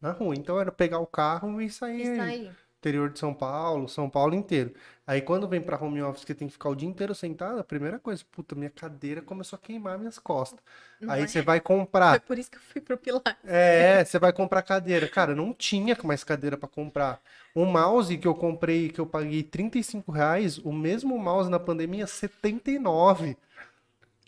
Na 0.00 0.12
rua. 0.12 0.34
Então 0.34 0.58
era 0.58 0.72
pegar 0.72 0.98
o 0.98 1.06
carro 1.06 1.60
e 1.60 1.68
sair 1.68 2.00
Isso 2.00 2.22
aí. 2.22 2.50
Interior 2.78 3.10
de 3.10 3.18
São 3.18 3.34
Paulo, 3.34 3.88
São 3.88 4.08
Paulo 4.10 4.34
inteiro. 4.34 4.72
Aí 5.06 5.20
quando 5.22 5.48
vem 5.48 5.60
pra 5.60 5.82
home 5.82 6.02
office 6.02 6.24
que 6.24 6.34
tem 6.34 6.48
que 6.48 6.52
ficar 6.52 6.68
o 6.70 6.74
dia 6.76 6.88
inteiro 6.88 7.14
sentado, 7.14 7.58
a 7.60 7.64
primeira 7.64 7.98
coisa, 7.98 8.24
puta, 8.30 8.54
minha 8.54 8.70
cadeira 8.70 9.22
começou 9.22 9.56
a 9.56 9.60
queimar 9.60 9.98
minhas 9.98 10.18
costas. 10.18 10.60
Não 11.00 11.10
Aí 11.12 11.22
é? 11.22 11.26
você 11.26 11.42
vai 11.42 11.60
Foi 12.08 12.18
comprar. 12.18 12.20
por 12.20 12.38
isso 12.38 12.50
que 12.50 12.56
eu 12.58 12.62
fui 12.62 12.80
pro 12.80 12.96
Pilar. 12.98 13.38
É, 13.44 14.04
você 14.04 14.18
vai 14.18 14.32
comprar 14.32 14.62
cadeira. 14.62 15.08
Cara, 15.08 15.34
não 15.34 15.52
tinha 15.54 15.96
mais 16.04 16.24
cadeira 16.24 16.56
pra 16.56 16.68
comprar. 16.68 17.20
O 17.54 17.64
mouse 17.64 18.16
que 18.18 18.26
eu 18.28 18.34
comprei, 18.34 18.88
que 18.90 19.00
eu 19.00 19.06
paguei 19.06 19.42
35 19.42 20.12
reais, 20.12 20.58
o 20.58 20.72
mesmo 20.72 21.18
mouse 21.18 21.50
na 21.50 21.58
pandemia, 21.58 22.06
79. 22.06 23.36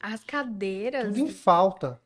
As 0.03 0.23
cadeiras, 0.25 1.15
Tudo 1.15 1.19
em 1.19 1.29
falta. 1.31 2.01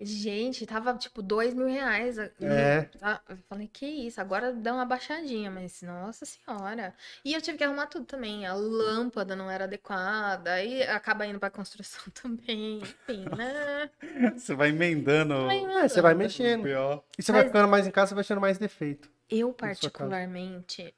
Gente, 0.00 0.64
tava 0.66 0.94
tipo 0.94 1.22
dois 1.22 1.52
mil 1.54 1.66
reais. 1.66 2.18
É. 2.18 2.88
Eu 3.28 3.36
falei, 3.48 3.68
que 3.72 3.86
isso, 3.86 4.20
agora 4.20 4.52
dá 4.52 4.72
uma 4.74 4.84
baixadinha, 4.84 5.50
mas 5.50 5.82
nossa 5.82 6.24
senhora. 6.24 6.94
E 7.24 7.34
eu 7.34 7.40
tive 7.42 7.58
que 7.58 7.64
arrumar 7.64 7.86
tudo 7.86 8.04
também. 8.06 8.46
A 8.46 8.54
lâmpada 8.54 9.36
não 9.36 9.50
era 9.50 9.64
adequada, 9.64 10.52
aí 10.52 10.82
acaba 10.84 11.26
indo 11.26 11.38
pra 11.38 11.50
construção 11.50 12.02
também. 12.14 12.78
Enfim, 12.78 13.24
né? 13.36 13.90
Você 14.36 14.54
vai 14.54 14.70
emendando 14.70 15.46
Vai 15.46 15.64
É, 15.84 15.88
você 15.88 16.00
vai 16.00 16.14
mexendo. 16.14 16.66
E 16.68 17.22
você 17.22 17.32
vai 17.32 17.42
Mas- 17.42 17.50
ficando 17.50 17.68
mais 17.68 17.86
em 17.86 17.90
casa, 17.90 18.08
você 18.08 18.14
vai 18.14 18.22
achando 18.22 18.40
mais 18.40 18.58
defeito. 18.58 19.10
Eu, 19.28 19.52
particularmente, 19.52 20.92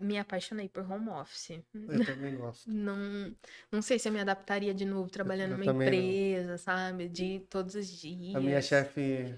me 0.00 0.18
apaixonei 0.18 0.68
por 0.68 0.90
home 0.90 1.08
office. 1.08 1.50
Eu 1.74 2.04
também 2.04 2.36
gosto. 2.36 2.68
Não, 2.70 3.34
não 3.70 3.82
sei 3.82 3.98
se 3.98 4.08
eu 4.08 4.12
me 4.12 4.20
adaptaria 4.20 4.74
de 4.74 4.84
novo 4.84 5.08
trabalhando 5.10 5.52
eu 5.52 5.58
numa 5.58 5.72
também 5.72 5.90
não. 5.90 5.96
empresa, 5.96 6.58
sabe? 6.58 7.08
De 7.08 7.40
todos 7.50 7.74
os 7.74 7.88
dias. 7.88 8.36
A 8.36 8.40
minha 8.40 8.60
chefe, 8.60 9.34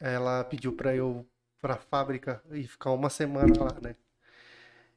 ela 0.00 0.44
pediu 0.44 0.72
pra 0.72 0.94
eu 0.94 1.26
pra 1.60 1.76
fábrica 1.76 2.42
e 2.52 2.66
ficar 2.66 2.92
uma 2.92 3.10
semana 3.10 3.64
lá, 3.64 3.80
né? 3.80 3.96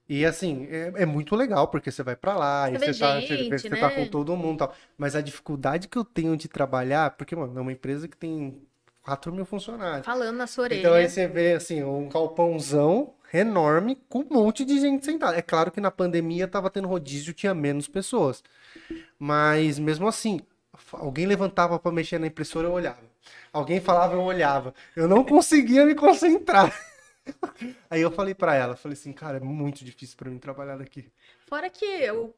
E 0.08 0.26
assim, 0.26 0.68
é, 0.72 1.04
é 1.04 1.06
muito 1.06 1.36
legal, 1.36 1.68
porque 1.68 1.92
você 1.92 2.02
vai 2.02 2.16
pra 2.16 2.36
lá, 2.36 2.68
e 2.70 2.80
Você 2.80 2.94
você 2.94 3.00
tá, 3.00 3.22
você, 3.22 3.38
gente, 3.38 3.60
você 3.60 3.70
tá 3.70 3.90
né? 3.90 3.96
com 3.96 4.08
todo 4.08 4.36
mundo 4.36 4.56
e 4.56 4.58
tal. 4.58 4.76
Mas 4.98 5.16
a 5.16 5.22
dificuldade 5.22 5.88
que 5.88 5.98
eu 5.98 6.04
tenho 6.04 6.36
de 6.36 6.48
trabalhar, 6.48 7.12
porque, 7.12 7.36
mano, 7.36 7.56
é 7.58 7.62
uma 7.62 7.72
empresa 7.72 8.08
que 8.08 8.18
tem 8.18 8.60
4 9.04 9.32
mil 9.32 9.46
funcionários. 9.46 10.06
Falando 10.06 10.36
na 10.38 10.48
sua 10.48 10.64
orelha. 10.64 10.80
Então 10.80 10.94
aí 10.96 11.08
você 11.08 11.28
vê, 11.28 11.54
assim, 11.54 11.84
um 11.84 12.10
galpãozão 12.10 13.14
enorme 13.34 13.98
com 14.10 14.20
um 14.20 14.28
monte 14.30 14.66
de 14.66 14.80
gente 14.80 15.06
sentada. 15.06 15.38
É 15.38 15.42
claro 15.42 15.72
que 15.72 15.82
na 15.82 15.92
pandemia 15.92 16.48
tava 16.48 16.70
tendo 16.70 16.88
rodízio, 16.88 17.34
tinha 17.34 17.54
menos 17.54 17.88
pessoas. 17.88 18.44
Mas 19.18 19.78
mesmo 19.80 20.08
assim, 20.08 20.40
alguém 20.94 21.26
levantava 21.26 21.80
pra 21.80 21.92
mexer 21.92 22.20
na 22.20 22.28
impressora, 22.28 22.68
eu 22.68 22.72
olhava. 22.72 23.10
Alguém 23.52 23.80
falava, 23.80 24.14
eu 24.14 24.22
olhava. 24.22 24.74
Eu 24.96 25.08
não 25.08 25.24
conseguia 25.24 25.86
me 25.86 25.96
concentrar. 25.96 26.74
Aí 27.90 28.02
eu 28.02 28.12
falei 28.12 28.34
pra 28.34 28.56
ela, 28.56 28.76
falei 28.76 28.98
assim, 28.98 29.14
cara, 29.14 29.38
é 29.38 29.40
muito 29.40 29.84
difícil 29.84 30.18
pra 30.18 30.30
mim 30.30 30.40
trabalhar 30.40 30.78
daqui. 30.78 31.12
Fora 31.48 31.70
que 31.70 32.12
o, 32.12 32.34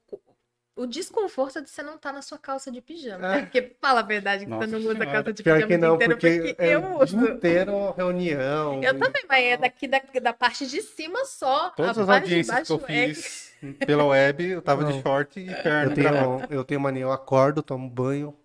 o 0.76 0.86
desconforto 0.86 1.62
de 1.62 1.70
você 1.70 1.84
não 1.84 1.96
estar 1.96 2.14
na 2.14 2.22
sua 2.22 2.38
calça 2.38 2.72
de 2.72 2.82
pijama. 2.82 3.26
É. 3.28 3.36
né? 3.38 3.42
Porque 3.46 3.76
fala 3.82 4.00
a 4.00 4.04
verdade 4.04 4.46
que 4.46 4.50
Nossa 4.52 4.68
você 4.68 4.72
não 4.72 4.80
usa 4.80 4.92
Senhora. 4.94 5.12
calça 5.12 5.34
de 5.34 5.44
Pior 5.44 5.56
pijama 5.56 5.68
que 5.68 5.74
o 5.76 5.78
dia 5.78 5.88
não, 5.88 5.96
inteiro, 5.96 6.14
porque 6.18 6.56
é 6.58 6.76
eu 6.76 6.80
o 6.80 7.06
dia 7.06 7.18
uso. 7.20 7.28
inteiro 7.34 7.92
reunião. 7.92 8.84
Eu 8.84 8.98
também, 9.00 9.24
mas 9.28 9.44
é 9.46 9.58
daqui 9.58 9.88
da, 9.88 10.02
da 10.22 10.34
parte 10.34 10.66
de 10.68 10.82
cima 10.82 11.26
só. 11.26 11.72
Todas 11.72 11.98
a 11.98 12.02
as 12.02 12.08
parte 12.08 12.28
de 12.28 12.34
audiências 12.36 12.68
que 12.68 12.74
eu 12.74 12.78
baixo 12.80 12.92
é- 12.92 13.08
fiz 13.14 13.54
pela 13.86 14.06
web, 14.06 14.44
eu 14.46 14.62
tava 14.62 14.86
de 14.86 14.94
Não. 14.94 15.02
short 15.02 15.40
e 15.40 15.46
perna 15.62 15.92
Eu 15.92 15.94
tenho, 15.94 16.48
eu 16.50 16.64
tenho 16.64 16.80
mania, 16.80 17.04
eu 17.04 17.12
acordo, 17.12 17.62
tomo 17.62 17.90
banho, 17.90 18.36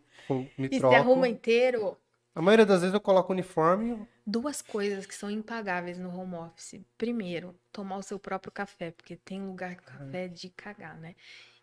me 0.58 0.66
E 0.66 0.74
se 0.74 0.78
troco. 0.80 0.94
arruma 0.94 1.28
inteiro. 1.28 1.96
A 2.34 2.42
maioria 2.42 2.66
das 2.66 2.80
vezes 2.80 2.92
eu 2.92 3.00
coloco 3.00 3.32
uniforme. 3.32 4.06
Duas 4.26 4.60
coisas 4.60 5.06
que 5.06 5.14
são 5.14 5.30
impagáveis 5.30 5.96
no 5.98 6.14
home 6.14 6.34
office. 6.34 6.80
Primeiro, 6.98 7.54
tomar 7.72 7.96
o 7.96 8.02
seu 8.02 8.18
próprio 8.18 8.52
café, 8.52 8.90
porque 8.90 9.16
tem 9.16 9.40
lugar 9.46 9.74
que 9.76 9.82
o 9.82 9.86
café 9.86 10.24
é 10.24 10.28
de 10.28 10.50
cagar, 10.50 10.98
né? 10.98 11.14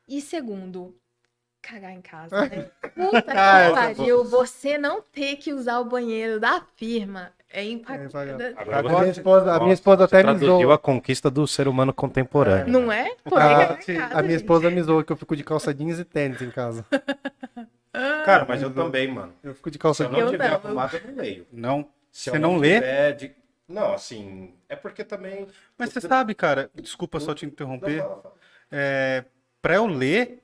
E 0.07 0.21
segundo, 0.21 0.95
cagar 1.61 1.91
em 1.91 2.01
casa, 2.01 2.35
né? 2.47 2.71
Puta 2.95 3.37
que 3.37 3.37
Ah, 3.37 3.59
essa 3.61 3.73
pariu, 3.73 4.23
você 4.25 4.77
não 4.77 5.01
ter 5.01 5.37
que 5.37 5.53
usar 5.53 5.79
o 5.79 5.85
banheiro 5.85 6.39
da 6.39 6.61
firma 6.75 7.33
é 7.49 7.61
É 7.61 7.65
impagável. 7.65 8.37
Agora 8.55 8.97
A 8.97 8.99
minha 8.99 9.11
esposa, 9.11 9.53
a 9.55 9.59
minha 9.59 9.73
esposa 9.73 10.05
você 10.09 10.15
até 10.15 10.17
me 10.23 10.23
traduziu 10.23 10.45
zoou. 10.45 10.71
a 10.71 10.77
conquista 10.77 11.29
do 11.31 11.47
ser 11.47 11.67
humano 11.67 11.93
contemporâneo. 11.93 12.67
Não 12.71 12.91
é? 12.91 13.15
Poder 13.27 13.41
A, 13.43 13.73
em 13.73 13.93
casa. 13.93 14.19
a 14.19 14.21
minha 14.23 14.37
gente. 14.37 14.41
esposa 14.43 14.69
me 14.71 14.81
zoou 14.83 15.03
que 15.03 15.11
eu 15.11 15.17
fico 15.17 15.35
de 15.35 15.43
calça 15.43 15.73
jeans 15.73 15.99
e 15.99 16.05
tênis 16.05 16.41
em 16.41 16.51
casa. 16.51 16.85
Cara, 18.25 18.45
mas 18.47 18.61
eu 18.61 18.73
também, 18.73 19.07
mano. 19.07 19.33
Eu 19.43 19.53
fico 19.53 19.69
de 19.69 19.77
Se 19.77 19.79
calça 19.79 20.03
eu 20.03 20.09
jeans. 20.09 20.19
não 20.19 20.27
Eu 20.27 20.31
tiver 20.31 20.49
não, 20.49 20.55
arrumado, 20.55 20.95
eu 20.97 21.07
não 21.07 21.15
leio. 21.15 21.47
Não. 21.51 21.89
Se 22.11 22.29
Você 22.29 22.37
eu 22.37 22.39
não 22.39 22.57
lê? 22.57 23.13
de- 23.13 23.35
Não, 23.67 23.93
assim, 23.93 24.53
é 24.69 24.75
porque 24.75 25.03
também... 25.03 25.47
Mas 25.77 25.89
você 25.91 26.01
sabe, 26.01 26.35
cara, 26.35 26.69
desculpa 26.75 27.19
só 27.19 27.33
te 27.33 27.45
Não, 27.45 27.53
interromper. 27.53 28.05
É, 28.71 29.23
para 29.63 29.75
eu 29.77 29.87
ler, 29.87 30.43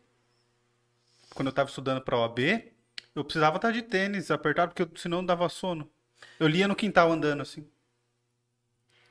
quando 1.35 1.47
eu 1.49 1.53
tava 1.53 1.69
estudando 1.69 2.01
pra 2.01 2.17
OAB, 2.17 2.71
eu 3.15 3.23
precisava 3.23 3.57
estar 3.57 3.71
de 3.71 3.81
tênis 3.81 4.31
apertado, 4.31 4.73
porque 4.73 4.83
eu- 4.83 4.97
senão 4.99 5.25
dava 5.25 5.47
sono. 5.49 5.89
Eu 6.39 6.47
lia 6.47 6.67
no 6.67 6.75
quintal 6.75 7.11
andando 7.11 7.41
assim. 7.41 7.67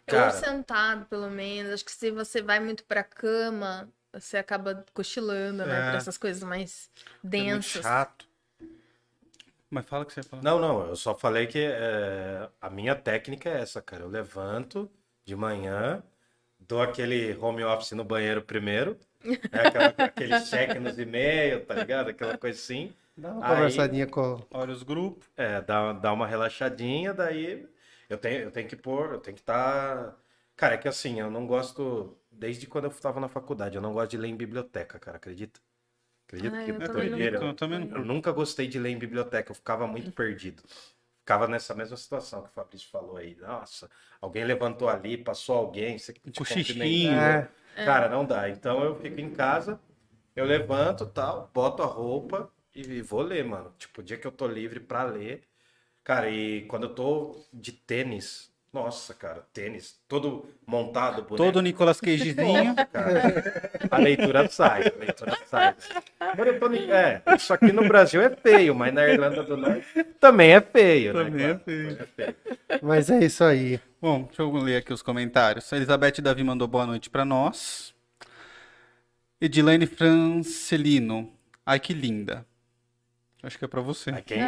Cara. 0.06 0.26
Ou 0.26 0.30
sentado, 0.32 1.06
pelo 1.06 1.30
menos. 1.30 1.72
Acho 1.72 1.85
que 1.85 1.93
se 1.93 2.10
você 2.10 2.40
vai 2.43 2.60
muito 2.60 2.85
pra 2.85 3.05
cama, 3.05 3.89
você 4.12 4.39
acaba 4.39 4.85
cochilando, 4.94 5.66
né? 5.66 5.89
É. 5.89 5.90
Pra 5.90 5.97
essas 5.98 6.16
coisas 6.18 6.43
mais 6.43 6.90
É 7.35 7.43
muito 7.43 7.70
densas. 7.70 7.82
chato. 7.82 8.26
Mas 9.70 9.85
fala 9.86 10.05
o 10.05 10.06
que 10.06 10.14
você 10.14 10.20
ia 10.20 10.24
falar. 10.24 10.43
Não, 10.43 10.59
não, 10.59 10.86
eu 10.89 10.97
só 10.97 11.14
falei 11.14 11.47
que 11.47 11.59
é, 11.59 12.48
a 12.60 12.70
minha 12.70 12.94
técnica 12.97 13.51
é 13.51 13.60
essa, 13.60 13.82
cara. 13.82 14.02
Eu 14.05 14.09
levanto 14.09 14.90
de 15.26 15.36
manhã, 15.36 16.02
dou 16.59 16.80
aquele 16.80 17.36
home 17.36 17.62
office 17.64 17.93
no 17.93 18.05
banheiro 18.05 18.43
primeiro, 18.43 18.98
né, 19.24 19.39
aquela- 19.53 19.95
aquele 19.99 20.40
check 20.43 20.74
nos 20.81 20.99
e-mails, 20.99 21.66
tá 21.66 21.74
ligado? 21.74 22.11
Aquela 22.11 22.36
coisa 22.39 22.59
assim. 22.59 22.93
Dá 23.16 23.32
uma 23.32 23.45
Aí- 23.47 23.55
conversadinha 23.57 24.07
com. 24.07 24.40
Olha 24.51 24.73
os 24.73 24.82
grupos. 24.82 25.28
É, 25.36 25.61
dá, 25.61 25.93
dá 25.93 26.12
uma 26.12 26.27
relaxadinha, 26.27 27.12
daí 27.12 27.66
eu 28.09 28.16
tenho, 28.19 28.43
eu 28.43 28.51
tenho 28.51 28.69
que 28.69 28.77
pôr, 28.77 29.12
eu 29.15 29.19
tenho 29.20 29.35
que 29.35 29.43
estar. 29.43 30.16
Cara, 30.57 30.74
é 30.74 30.78
que 30.78 30.89
assim, 30.89 31.19
eu 31.20 31.31
não 31.31 31.47
gosto. 31.47 32.16
Desde 32.31 32.66
quando 32.69 32.85
eu 32.85 32.90
estava 32.90 33.19
na 33.20 33.28
faculdade, 33.28 33.74
eu 33.77 33.82
não 33.82 33.93
gosto 33.93 34.11
de 34.12 34.16
ler 34.19 34.28
em 34.28 34.36
biblioteca, 34.36 34.99
cara, 34.99 35.16
acredita? 35.16 35.61
Acredita 36.28 36.57
Ah, 36.57 36.65
que 36.65 36.70
eu 36.70 36.77
É 36.77 36.86
também 36.86 37.09
doideira? 37.09 37.40
não 37.40 37.49
Eu 37.49 37.97
Eu 37.99 38.05
nunca 38.05 38.31
gostei 38.32 38.69
de 38.69 38.78
ler 38.78 38.90
em 38.90 38.99
biblioteca, 38.99 39.51
eu 39.51 39.55
ficava 39.57 39.86
muito 39.86 40.12
perdido. 40.12 40.62
Ficava 41.20 41.49
nessa 41.49 41.74
mesma 41.74 41.97
situação 41.97 42.43
que 42.43 42.49
o 42.49 42.53
Fabrício 42.53 42.89
falou 42.90 43.16
aí. 43.16 43.35
Nossa, 43.36 43.90
alguém 44.20 44.45
levantou 44.45 44.89
ali, 44.89 45.16
passou 45.16 45.57
alguém, 45.57 45.99
você 45.99 46.12
que 46.12 46.20
te 46.31 46.39
cumprimentou. 46.39 47.49
É, 47.78 47.84
Cara, 47.84 48.09
não 48.09 48.24
dá. 48.24 48.48
Então 48.48 48.82
eu 48.82 48.96
fico 48.96 49.20
em 49.20 49.30
casa, 49.30 49.78
eu 50.34 50.44
levanto 50.44 51.06
tal, 51.06 51.50
boto 51.55 51.82
a 51.82 51.86
roupa 51.86 52.50
e 52.74 53.00
vou 53.02 53.22
ler, 53.22 53.44
mano. 53.44 53.72
Tipo, 53.78 54.00
o 54.00 54.05
dia 54.05 54.16
que 54.16 54.26
eu 54.26 54.32
tô 54.32 54.46
livre 54.46 54.80
pra 54.80 55.05
ler. 55.05 55.42
Cara, 56.05 56.30
e 56.30 56.62
quando 56.62 56.84
eu 56.84 56.94
tô 56.94 57.36
de 57.52 57.70
tênis, 57.72 58.50
nossa, 58.72 59.12
cara, 59.14 59.44
tênis, 59.52 60.00
todo 60.09 60.46
montado, 60.66 61.16
bonito. 61.22 61.36
Todo 61.36 61.60
Nicolas 61.60 62.00
Cagezinho. 62.00 62.74
A 63.90 63.98
leitura 63.98 64.48
sai, 64.48 64.88
a 64.88 64.98
leitura 64.98 65.36
sai. 65.46 65.74
Agora 66.18 66.50
eu 66.50 66.60
tô 66.60 66.68
ni- 66.68 66.90
É, 66.90 67.22
isso 67.36 67.52
aqui 67.52 67.72
no 67.72 67.86
Brasil 67.86 68.22
é 68.22 68.30
feio, 68.30 68.74
mas 68.74 68.92
na 68.94 69.06
Irlanda 69.06 69.42
do 69.42 69.56
Norte 69.56 70.05
também 70.18 70.52
é 70.52 70.60
feio, 70.60 71.12
né? 71.12 71.24
Também 71.24 71.46
é 71.46 71.59
feio. 71.59 71.96
também 71.96 72.02
é 72.02 72.06
feio. 72.06 72.36
mas 72.82 73.10
é 73.10 73.18
isso 73.24 73.44
aí. 73.44 73.80
Bom, 74.00 74.24
deixa 74.24 74.42
eu 74.42 74.52
ler 74.52 74.76
aqui 74.76 74.92
os 74.92 75.02
comentários. 75.02 75.72
A 75.72 75.76
Elizabeth 75.76 76.20
Davi 76.22 76.44
mandou 76.44 76.68
boa 76.68 76.86
noite 76.86 77.10
pra 77.10 77.24
nós. 77.24 77.94
Edilene 79.40 79.86
Francelino. 79.86 81.32
Ai, 81.66 81.80
que 81.80 81.92
linda. 81.92 82.46
Acho 83.42 83.58
que 83.58 83.64
é 83.64 83.68
pra 83.68 83.80
você. 83.80 84.10
Mas 84.12 84.24
quem, 84.24 84.40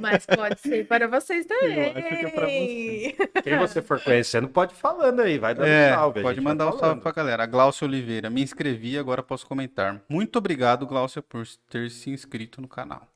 Mas 0.00 0.24
pode 0.26 0.60
ser 0.60 0.86
para 0.86 1.06
vocês 1.08 1.44
também. 1.46 1.78
Eu 1.78 1.98
acho 1.98 2.08
que 2.08 2.14
é 2.26 2.30
pra 2.30 2.46
você. 2.46 3.42
quem 3.42 3.58
você 3.58 3.82
for 3.82 4.00
conhecendo, 4.02 4.48
pode 4.48 4.72
ir 4.72 4.76
falando 4.76 5.20
aí, 5.20 5.38
vai 5.38 5.54
dando 5.54 5.66
É, 5.66 5.92
salve. 5.94 6.20
a 6.20 6.22
pode 6.22 6.40
mandar 6.40 6.66
um 6.66 6.70
salve 6.70 6.80
falando. 6.80 7.02
pra 7.02 7.12
galera. 7.12 7.42
A 7.42 7.46
Glaucia 7.46 7.86
Oliveira. 7.86 8.30
Me 8.30 8.42
inscrevi, 8.42 8.98
agora 8.98 9.22
posso 9.22 9.46
comentar. 9.46 10.00
Muito 10.08 10.36
obrigado, 10.36 10.86
Glaucia, 10.86 11.20
por 11.22 11.46
ter 11.70 11.90
se 11.90 12.10
inscrito 12.10 12.60
no 12.62 12.68
canal. 12.68 13.06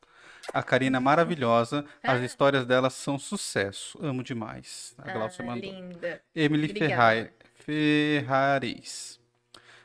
A 0.53 0.63
Karina 0.63 0.97
é 0.97 1.01
maravilhosa. 1.01 1.85
As 2.03 2.21
histórias 2.23 2.65
dela 2.67 2.91
são 2.91 3.19
sucesso. 3.19 3.99
Amo 4.03 4.23
demais. 4.23 4.95
A 4.99 5.13
Glaucia 5.13 5.43
Ah, 5.45 5.47
mandou. 5.47 5.71
linda. 5.71 6.21
Emily 6.35 6.67
Obrigada. 6.71 6.91
Ferrai- 6.91 7.31
Ferrares. 7.65 9.21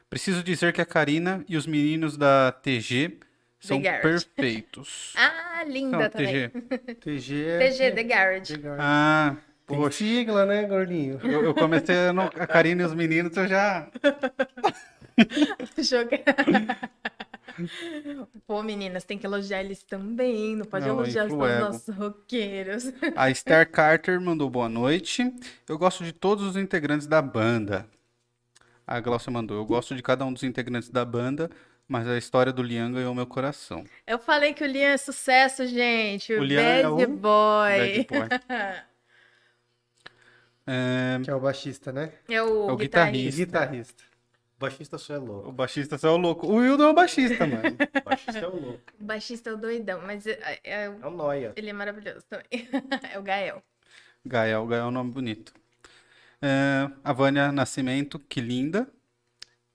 Preciso 0.09 0.43
dizer 0.43 0.73
que 0.73 0.81
a 0.81 0.85
Karina 0.85 1.43
e 1.47 1.57
os 1.57 1.67
meninos 1.67 2.17
da 2.17 2.51
TG 2.51 3.17
são 3.59 3.81
perfeitos. 3.81 5.13
Ah, 5.57 5.63
linda 5.63 5.97
Não, 5.97 6.09
também. 6.09 6.49
TG. 6.49 6.95
TG 6.95 7.45
é. 7.47 7.57
TG, 7.71 7.91
The 7.91 8.03
Garage. 8.03 8.53
Ah, 8.77 9.35
Tem 9.65 9.77
poxa. 9.77 9.97
sigla, 9.99 10.45
né, 10.45 10.63
gordinho? 10.63 11.17
Eu, 11.23 11.45
eu 11.45 11.53
comecei 11.53 11.95
a 12.39 12.45
Karina 12.47 12.81
e 12.81 12.85
os 12.85 12.93
meninos, 12.93 13.35
eu 13.37 13.47
já. 13.47 13.87
Jogar. 15.81 16.19
Pô, 18.48 18.61
meninas, 18.61 19.03
tem 19.03 19.18
que 19.18 19.26
elogiar 19.26 19.61
eles 19.64 19.84
também. 19.84 20.56
Não 20.56 20.65
pode 20.65 20.86
Não, 20.86 20.95
elogiar 20.95 21.26
os 21.26 21.34
nossos 21.34 21.95
roqueiros. 21.95 22.86
A 23.15 23.34
Star 23.34 23.69
Carter 23.69 24.19
mandou 24.22 24.49
boa 24.49 24.69
noite. 24.69 25.23
Eu 25.68 25.77
gosto 25.77 26.03
de 26.03 26.11
todos 26.14 26.45
os 26.45 26.56
integrantes 26.57 27.07
da 27.07 27.22
banda. 27.22 27.88
A 28.88 28.99
Glaucia 28.99 29.32
mandou. 29.32 29.57
Eu 29.57 29.65
gosto 29.65 29.95
de 29.95 30.03
cada 30.03 30.26
um 30.26 30.34
dos 30.34 30.44
integrantes 30.44 30.90
da 30.90 31.03
banda, 31.06 31.49
mas 31.88 32.07
a 32.07 32.18
história 32.18 32.53
do 32.53 32.61
Liam 32.64 32.91
ganhou 32.91 33.14
meu 33.15 33.27
coração. 33.27 33.84
Eu 34.07 34.19
falei 34.19 34.53
que 34.53 34.64
o 34.64 34.68
Liam 34.68 34.90
é 34.91 34.98
sucesso, 34.98 35.65
gente. 35.68 36.34
O, 36.34 36.41
O 36.41 36.44
Liam 36.44 36.61
é 36.64 36.84
Bad 36.84 36.88
o 36.88 37.07
Boy. 37.07 37.77
Bad 37.77 38.07
Boy. 38.07 38.30
É, 40.68 41.19
Que 41.22 41.30
é 41.30 41.36
o 41.36 41.40
baixista, 41.40 41.91
né? 41.91 42.11
É 42.27 42.41
o, 42.41 42.68
É 42.68 42.72
o 42.72 42.77
guitarrista. 42.77 43.32
guitarrista. 43.32 44.03
O 44.57 44.60
baixista 44.60 44.98
só 44.98 45.14
é 45.15 45.18
louco. 45.18 45.49
o 45.49 45.52
baixista 45.52 45.98
só 45.98 46.07
é 46.07 46.11
o 46.11 46.18
louco. 46.18 46.48
O 46.48 46.56
Wildo 46.56 46.84
é 46.84 46.88
o 46.90 46.94
baixista, 46.94 47.45
mano. 47.45 47.61
O 47.76 48.03
baixista 48.06 48.40
é 48.40 48.48
o 48.48 48.56
louco. 48.60 48.82
O 48.99 49.03
baixista 49.03 49.49
é 49.49 49.53
o 49.53 49.57
doidão, 49.57 50.02
mas 50.06 50.26
é- 50.26 50.60
é- 50.64 50.84
É 50.86 50.90
o 50.90 51.10
Noia. 51.11 51.53
ele 51.56 51.69
é 51.69 51.73
maravilhoso 51.73 52.26
também. 52.30 52.45
é 53.11 53.19
o 53.19 53.22
Gael. 53.23 53.61
Gael, 54.26 54.65
Gael 54.65 54.84
é 54.84 54.88
um 54.88 54.91
nome 54.91 55.11
bonito. 55.11 55.53
É, 56.41 56.90
a 57.03 57.11
Vânia 57.14 57.52
Nascimento, 57.52 58.18
que 58.19 58.40
linda. 58.41 58.88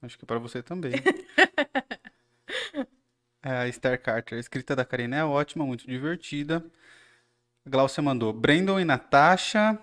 Acho 0.01 0.17
que 0.17 0.25
é 0.25 0.27
pra 0.27 0.39
você 0.39 0.63
também. 0.63 0.93
É, 3.43 3.63
a 3.63 3.71
Star 3.71 3.99
Carter, 3.99 4.37
a 4.37 4.39
escrita 4.39 4.75
da 4.75 4.85
Karina 4.85 5.15
é 5.17 5.23
ótima, 5.25 5.65
muito 5.65 5.87
divertida. 5.87 6.63
A 7.65 7.69
Glaucia 7.71 8.01
mandou. 8.03 8.31
Brandon 8.31 8.79
e 8.79 8.85
Natasha 8.85 9.79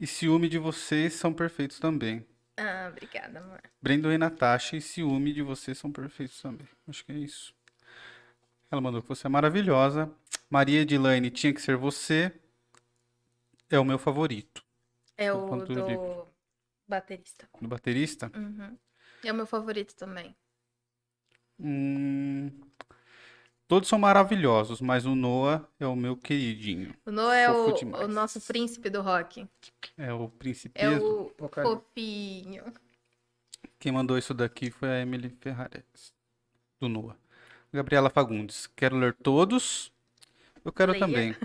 e 0.00 0.06
ciúme 0.06 0.48
de 0.48 0.56
vocês 0.56 1.14
são 1.14 1.32
perfeitos 1.32 1.80
também. 1.80 2.24
Ah, 2.56 2.88
obrigada, 2.90 3.38
amor. 3.38 3.60
Brandon 3.80 4.12
e 4.12 4.18
Natasha 4.18 4.76
e 4.76 4.80
ciúme 4.80 5.32
de 5.32 5.42
vocês 5.42 5.78
são 5.78 5.90
perfeitos 5.90 6.40
também. 6.40 6.68
Acho 6.86 7.04
que 7.04 7.12
é 7.12 7.16
isso. 7.16 7.54
Ela 8.70 8.80
mandou 8.80 9.02
que 9.02 9.08
você 9.08 9.26
é 9.26 9.30
maravilhosa. 9.30 10.10
Maria 10.50 10.80
Edilane, 10.82 11.30
tinha 11.30 11.52
que 11.52 11.60
ser 11.62 11.76
você. 11.76 12.32
É 13.70 13.78
o 13.78 13.84
meu 13.84 13.98
favorito. 13.98 14.62
É 15.16 15.32
Do 15.32 15.38
o 15.46 15.64
de- 15.64 15.74
do 15.74 16.26
baterista. 16.86 17.48
Do 17.60 17.68
baterista. 17.68 18.30
Uhum. 18.34 18.76
É 19.24 19.32
o 19.32 19.34
meu 19.34 19.46
favorito 19.46 19.94
também. 19.94 20.34
Hum, 21.58 22.50
todos 23.72 23.88
são 23.88 23.98
maravilhosos, 23.98 24.82
mas 24.82 25.06
o 25.06 25.14
Noah 25.14 25.66
é 25.80 25.86
o 25.86 25.96
meu 25.96 26.14
queridinho. 26.14 26.94
O 27.06 27.10
Noah 27.10 27.34
é 27.34 27.50
o, 27.50 27.74
o 28.04 28.06
nosso 28.06 28.38
príncipe 28.38 28.90
do 28.90 29.00
rock. 29.00 29.48
É 29.96 30.12
o 30.12 30.24
É 30.24 30.28
principeso. 30.38 31.32
o 31.40 31.48
fofinho. 31.48 32.64
Quem 33.78 33.90
mandou 33.90 34.18
isso 34.18 34.34
daqui 34.34 34.70
foi 34.70 34.90
a 34.90 35.00
Emily 35.00 35.34
Ferrares, 35.40 36.12
do 36.78 36.86
Noah. 36.86 37.16
Gabriela 37.72 38.10
Fagundes. 38.10 38.66
Quero 38.76 38.98
ler 38.98 39.14
todos. 39.14 39.90
Eu 40.62 40.70
quero 40.70 40.92
Leia. 40.92 41.00
também. 41.06 41.36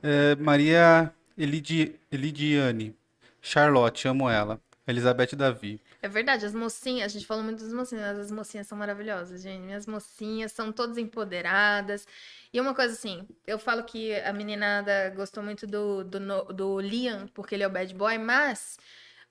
É, 0.00 0.36
Maria 0.36 1.12
Elidi, 1.36 1.96
Elidiane. 2.12 2.94
Charlotte, 3.42 4.06
amo 4.06 4.30
ela. 4.30 4.60
Elizabeth 4.86 5.34
Davi. 5.34 5.80
É 6.00 6.08
verdade, 6.08 6.46
as 6.46 6.54
mocinhas, 6.54 7.06
a 7.06 7.08
gente 7.08 7.26
falou 7.26 7.42
muito 7.42 7.62
das 7.62 7.72
mocinhas, 7.72 8.18
as 8.18 8.30
mocinhas 8.30 8.66
são 8.68 8.78
maravilhosas, 8.78 9.42
gente. 9.42 9.60
Minhas 9.62 9.86
mocinhas 9.86 10.52
são 10.52 10.70
todas 10.70 10.96
empoderadas. 10.96 12.06
E 12.52 12.60
uma 12.60 12.72
coisa 12.74 12.94
assim, 12.94 13.26
eu 13.46 13.58
falo 13.58 13.82
que 13.84 14.14
a 14.14 14.32
meninada 14.32 15.10
gostou 15.10 15.42
muito 15.42 15.66
do, 15.66 16.04
do, 16.04 16.44
do 16.52 16.80
Liam, 16.80 17.26
porque 17.34 17.54
ele 17.56 17.64
é 17.64 17.66
o 17.66 17.70
bad 17.70 17.92
boy, 17.94 18.16
mas 18.16 18.78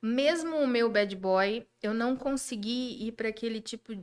mesmo 0.01 0.57
o 0.57 0.67
meu 0.67 0.89
bad 0.89 1.15
boy, 1.15 1.65
eu 1.81 1.93
não 1.93 2.17
consegui 2.17 3.07
ir 3.07 3.13
para 3.13 3.29
aquele 3.29 3.61
tipo. 3.61 3.93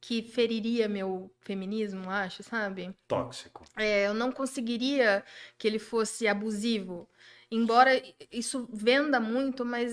que 0.00 0.22
feriria 0.22 0.88
meu 0.88 1.32
feminismo, 1.40 2.10
acho, 2.10 2.42
sabe? 2.42 2.94
Tóxico. 3.06 3.62
É, 3.76 4.06
eu 4.06 4.14
não 4.14 4.32
conseguiria 4.32 5.24
que 5.58 5.68
ele 5.68 5.78
fosse 5.78 6.26
abusivo. 6.26 7.08
Embora 7.50 7.90
isso 8.30 8.66
venda 8.72 9.20
muito, 9.20 9.64
mas 9.64 9.92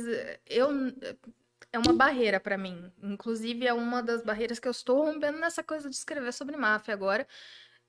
eu 0.50 0.70
é 1.72 1.80
uma 1.80 1.94
barreira 1.94 2.40
pra 2.40 2.58
mim. 2.58 2.92
Inclusive 3.02 3.66
é 3.68 3.74
uma 3.74 4.02
das 4.02 4.24
barreiras 4.24 4.60
que 4.60 4.68
eu 4.68 4.72
estou 4.72 5.04
rompendo 5.06 5.38
nessa 5.40 5.64
coisa 5.64 5.90
de 5.90 5.96
escrever 5.96 6.34
sobre 6.34 6.58
máfia 6.58 6.94
agora. 6.94 7.28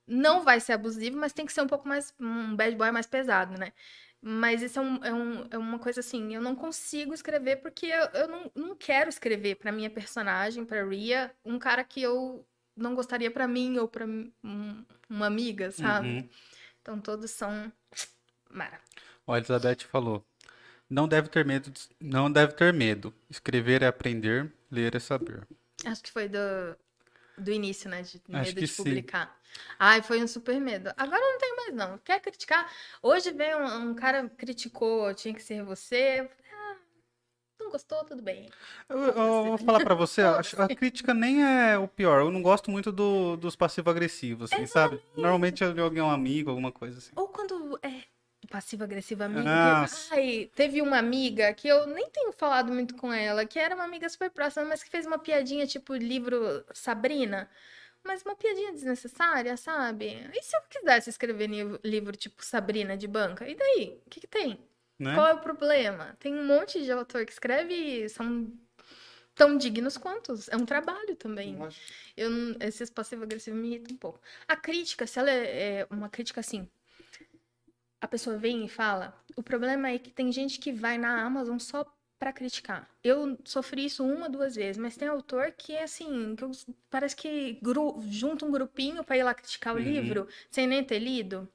Não 0.07 0.43
vai 0.43 0.61
ser 0.61 0.73
abusivo, 0.73 1.17
mas 1.17 1.33
tem 1.33 1.47
que 1.47 1.53
ser 1.53 1.63
um 1.63 1.67
pouco 1.67 1.87
mais 1.89 2.13
um 2.19 2.55
bad 2.57 2.75
boy 2.77 2.91
mais 2.91 3.07
pesado, 3.07 3.59
né? 3.59 3.73
Mas 4.23 4.61
isso 4.61 4.79
é, 4.79 4.83
um, 4.83 5.05
é, 5.05 5.13
um- 5.15 5.47
é 5.53 5.59
uma 5.59 5.79
coisa 5.79 6.01
assim, 6.01 6.35
eu 6.35 6.43
não 6.43 6.55
consigo 6.55 7.15
escrever 7.15 7.57
porque 7.57 7.87
eu, 7.87 8.05
eu 8.21 8.29
não, 8.29 8.53
não 8.55 8.77
quero 8.77 9.09
escrever 9.09 9.55
pra 9.57 9.73
minha 9.73 9.89
personagem, 9.89 10.65
pra 10.65 10.85
Ria, 10.85 11.35
um 11.45 11.59
cara 11.59 11.83
que 11.83 12.03
eu 12.03 12.47
não 12.77 12.95
gostaria 12.95 13.31
pra 13.31 13.49
mim 13.49 13.79
ou 13.79 13.89
pra 13.89 14.05
um- 14.05 14.85
uma 15.09 15.27
amiga, 15.27 15.71
sabe? 15.71 16.09
Uhum. 16.09 16.29
Então 16.83 17.01
todos 17.01 17.31
são 17.31 17.73
mara. 18.51 18.79
A 19.27 19.37
Elizabeth 19.39 19.85
falou: 19.89 20.25
não 20.91 21.09
deve 21.09 21.29
ter 21.29 21.45
medo, 21.45 21.71
de- 21.71 21.89
não 22.01 22.31
deve 22.31 22.53
ter 22.55 22.73
medo. 22.73 23.15
Escrever 23.31 23.83
é 23.83 23.87
aprender, 23.87 24.53
ler 24.71 24.95
é 24.95 24.99
saber. 25.01 25.47
Acho 25.87 26.03
que 26.03 26.11
foi 26.13 26.29
do, 26.29 26.39
do 27.39 27.51
início, 27.51 27.89
né? 27.89 28.03
De 28.03 28.21
medo 28.29 28.61
de 28.61 28.67
sim. 28.67 28.83
publicar. 28.85 29.39
Ai, 29.79 30.03
foi 30.03 30.23
um 30.23 30.29
super 30.29 30.61
medo. 30.61 30.93
Agora 30.97 31.21
não 31.21 31.39
tem 31.39 31.57
mais, 31.57 31.75
não. 31.75 31.99
Quer 31.99 32.21
criticar? 32.21 32.71
Hoje 33.03 33.33
veio 33.33 33.59
um, 33.59 33.91
um 33.91 33.95
cara 33.95 34.29
criticou, 34.29 35.13
tinha 35.15 35.35
que 35.35 35.43
ser 35.43 35.65
você. 35.65 36.29
Ah, 36.53 36.77
não 37.59 37.71
gostou? 37.71 38.05
Tudo 38.05 38.23
bem. 38.23 38.51
Eu, 38.89 38.99
eu 38.99 39.45
vou 39.45 39.59
falar 39.59 39.81
pra 39.81 39.95
você, 39.95 40.23
a, 40.23 40.39
a 40.41 40.69
crítica 40.75 41.15
nem 41.15 41.43
é 41.43 41.79
o 41.79 41.89
pior. 41.89 42.21
Eu 42.21 42.31
não 42.31 42.43
gosto 42.43 42.71
muito 42.71 42.93
do- 42.93 43.37
dos 43.37 43.57
passivo-agressivos, 43.57 44.53
assim, 44.53 44.67
sabe? 44.67 45.01
Normalmente 45.17 45.65
é 45.65 45.73
de 45.73 45.81
alguém, 45.81 46.03
um 46.03 46.11
amigo, 46.11 46.51
alguma 46.51 46.73
coisa 46.73 46.99
assim. 46.99 47.11
Ou 47.17 47.29
quando 47.29 47.79
é 47.83 48.03
passiva-agressiva 48.51 49.25
amiga. 49.25 49.43
Nossa. 49.45 50.15
Ai, 50.15 50.51
teve 50.55 50.83
uma 50.83 50.99
amiga 50.99 51.55
que 51.55 51.69
eu 51.69 51.87
nem 51.87 52.11
tenho 52.11 52.33
falado 52.33 52.73
muito 52.73 52.97
com 52.97 53.13
ela, 53.13 53.47
que 53.47 53.59
era 53.59 53.75
uma 53.75 53.85
amiga 53.85 54.09
super 54.09 54.29
próxima, 54.31 54.67
mas 54.67 54.83
que 54.83 54.91
fez 54.91 55.07
uma 55.07 55.19
piadinha 55.19 55.67
tipo 55.67 55.95
livro 55.95 56.65
Sabrina. 56.75 57.49
Mas 58.03 58.23
uma 58.23 58.35
piadinha 58.35 58.73
desnecessária, 58.73 59.57
sabe? 59.57 60.29
E 60.35 60.43
se 60.43 60.57
eu 60.57 60.63
quisesse 60.69 61.11
escrever 61.11 61.49
livro 61.85 62.17
tipo 62.17 62.45
Sabrina 62.45 62.97
de 62.97 63.07
banca? 63.07 63.49
E 63.49 63.55
daí? 63.55 64.01
O 64.07 64.11
que 64.11 64.21
que 64.21 64.27
tem? 64.27 64.59
Né? 64.99 65.15
Qual 65.15 65.27
é 65.27 65.35
o 65.35 65.39
problema? 65.39 66.17
Tem 66.19 66.35
um 66.35 66.45
monte 66.45 66.83
de 66.83 66.91
autor 66.91 67.25
que 67.25 67.33
escreve 67.33 67.75
e 67.75 68.09
são 68.09 68.51
tão 69.35 69.57
dignos 69.57 69.97
quanto. 69.97 70.35
É 70.51 70.57
um 70.57 70.67
trabalho 70.67 71.15
também. 71.15 71.57
Eu 72.17 72.31
esses 72.61 72.91
passivo-agressivos 72.91 73.61
me 73.61 73.69
irritam 73.69 73.95
um 73.95 73.99
pouco. 73.99 74.21
A 74.49 74.57
crítica, 74.57 75.07
se 75.07 75.19
ela 75.19 75.31
é, 75.31 75.81
é 75.81 75.87
uma 75.91 76.09
crítica 76.09 76.41
assim, 76.41 76.69
a 78.01 78.09
pessoa 78.09 78.37
vem 78.37 78.65
e 78.65 78.69
fala, 78.69 79.15
o 79.37 79.43
problema 79.43 79.89
é 79.91 79.99
que 79.99 80.11
tem 80.11 80.33
gente 80.33 80.59
que 80.59 80.73
vai 80.73 80.97
na 80.99 81.23
Amazon 81.23 81.59
só 81.59 81.85
pra 82.19 82.33
criticar. 82.33 82.89
Eu 83.03 83.39
sofri 83.45 83.87
isso 83.87 84.05
uma, 84.05 84.29
duas 84.29 84.55
vezes, 84.55 84.77
mas 84.77 84.97
tem 84.97 85.09
autor 85.09 85.53
que 85.53 85.73
é 85.75 85.85
assim, 85.85 86.35
que 86.37 86.45
eu- 86.45 86.51
parece 86.91 87.17
que 87.17 87.59
gru- 87.63 88.03
junta 88.09 88.45
um 88.45 88.51
grupinho 88.51 89.03
pra 89.03 89.17
ir 89.17 89.23
lá 89.23 89.33
criticar 89.35 89.75
o 89.75 89.79
Uhum. 89.79 89.85
livro, 89.85 90.29
sem 90.51 90.67
nem 90.67 90.85
ter 90.85 90.99
lido. 90.99 91.49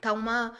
Tá 0.00 0.12
uma... 0.12 0.56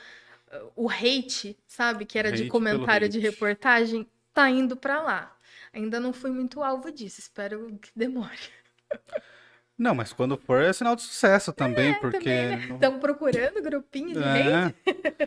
O 0.76 0.88
hate, 0.90 1.56
sabe, 1.66 2.04
que 2.04 2.18
era 2.18 2.28
Hate 2.28 2.44
de 2.44 2.48
comentário 2.50 3.08
de 3.08 3.18
reportagem, 3.18 4.06
tá 4.34 4.50
indo 4.50 4.76
pra 4.76 5.00
lá. 5.00 5.36
Ainda 5.72 5.98
não 5.98 6.12
fui 6.12 6.30
muito 6.30 6.62
alvo 6.62 6.92
disso, 6.92 7.20
espero 7.20 7.78
que 7.80 7.90
demore. 7.96 8.38
Não, 9.78 9.94
mas 9.94 10.12
quando 10.12 10.36
for 10.36 10.62
é 10.62 10.72
sinal 10.72 10.94
de 10.94 11.02
sucesso 11.02 11.52
também, 11.52 11.94
porque. 12.00 12.18
também, 12.18 12.66
no- 12.68 12.74
Estão 12.74 12.98
procurando 13.00 13.60
grupinho 13.62 14.12
de 14.12 14.22
hate? 14.22 14.74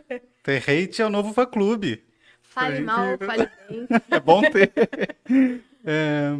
É. 0.10 0.22
Ter 0.44 0.58
hate 0.70 1.02
é 1.02 1.06
o 1.06 1.10
novo 1.10 1.34
fã-clube. 1.34 2.04
Fale 2.42 2.78
gente- 2.78 2.86
mal, 2.86 3.18
fale 3.18 3.50
bem. 3.70 3.88
É 4.12 4.20
bom 4.20 4.42
ter. 4.42 4.72
É, 5.88 6.40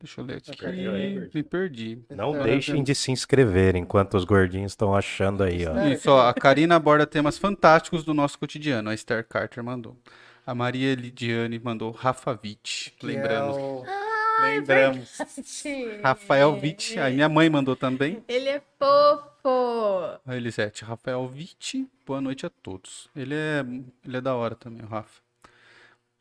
Deixa 0.00 0.20
eu 0.20 0.24
ler 0.24 0.36
aqui. 0.38 0.56
Perdeu 0.56 0.92
aí, 0.92 1.30
Me 1.32 1.42
perdi. 1.42 1.98
Não 2.10 2.36
É, 2.36 2.42
deixem 2.42 2.82
de 2.82 2.94
se 2.94 3.10
inscrever 3.10 3.74
enquanto 3.76 4.14
os 4.14 4.24
gordinhos 4.24 4.72
estão 4.72 4.94
achando 4.94 5.42
aí, 5.42 5.66
ó. 5.66 5.76
É. 5.78 5.94
Isso, 5.94 6.10
ó, 6.10 6.28
a 6.28 6.34
Karina 6.34 6.76
aborda 6.76 7.06
temas 7.06 7.38
fantásticos 7.38 8.04
do 8.04 8.12
nosso 8.12 8.38
cotidiano. 8.38 8.90
A 8.90 8.94
Esther 8.94 9.24
Carter 9.26 9.62
mandou. 9.64 9.96
A 10.46 10.54
Maria 10.54 10.94
Lidiane 10.94 11.58
mandou 11.58 11.90
Rafa 11.90 12.38
Witt. 12.44 12.94
que 12.98 13.06
Lembramos. 13.06 13.56
é 13.56 13.60
o- 13.60 13.84
Lembramos. 14.40 15.18
Rafael 16.02 16.52
Witt. 16.52 16.98
Aí 16.98 17.14
minha 17.14 17.28
mãe 17.28 17.48
mandou 17.48 17.76
também. 17.76 18.22
Ele 18.28 18.48
é 18.48 18.62
fofo. 18.78 20.20
A 20.26 20.36
Elisete. 20.36 20.84
Rafael 20.84 21.22
Witt. 21.22 21.86
Boa 22.06 22.20
noite 22.20 22.46
a 22.46 22.50
todos. 22.50 23.08
Ele 23.14 23.34
é, 23.34 23.64
ele 24.04 24.16
é 24.16 24.20
da 24.20 24.34
hora 24.34 24.54
também, 24.54 24.84
o 24.84 24.88
Rafa. 24.88 25.23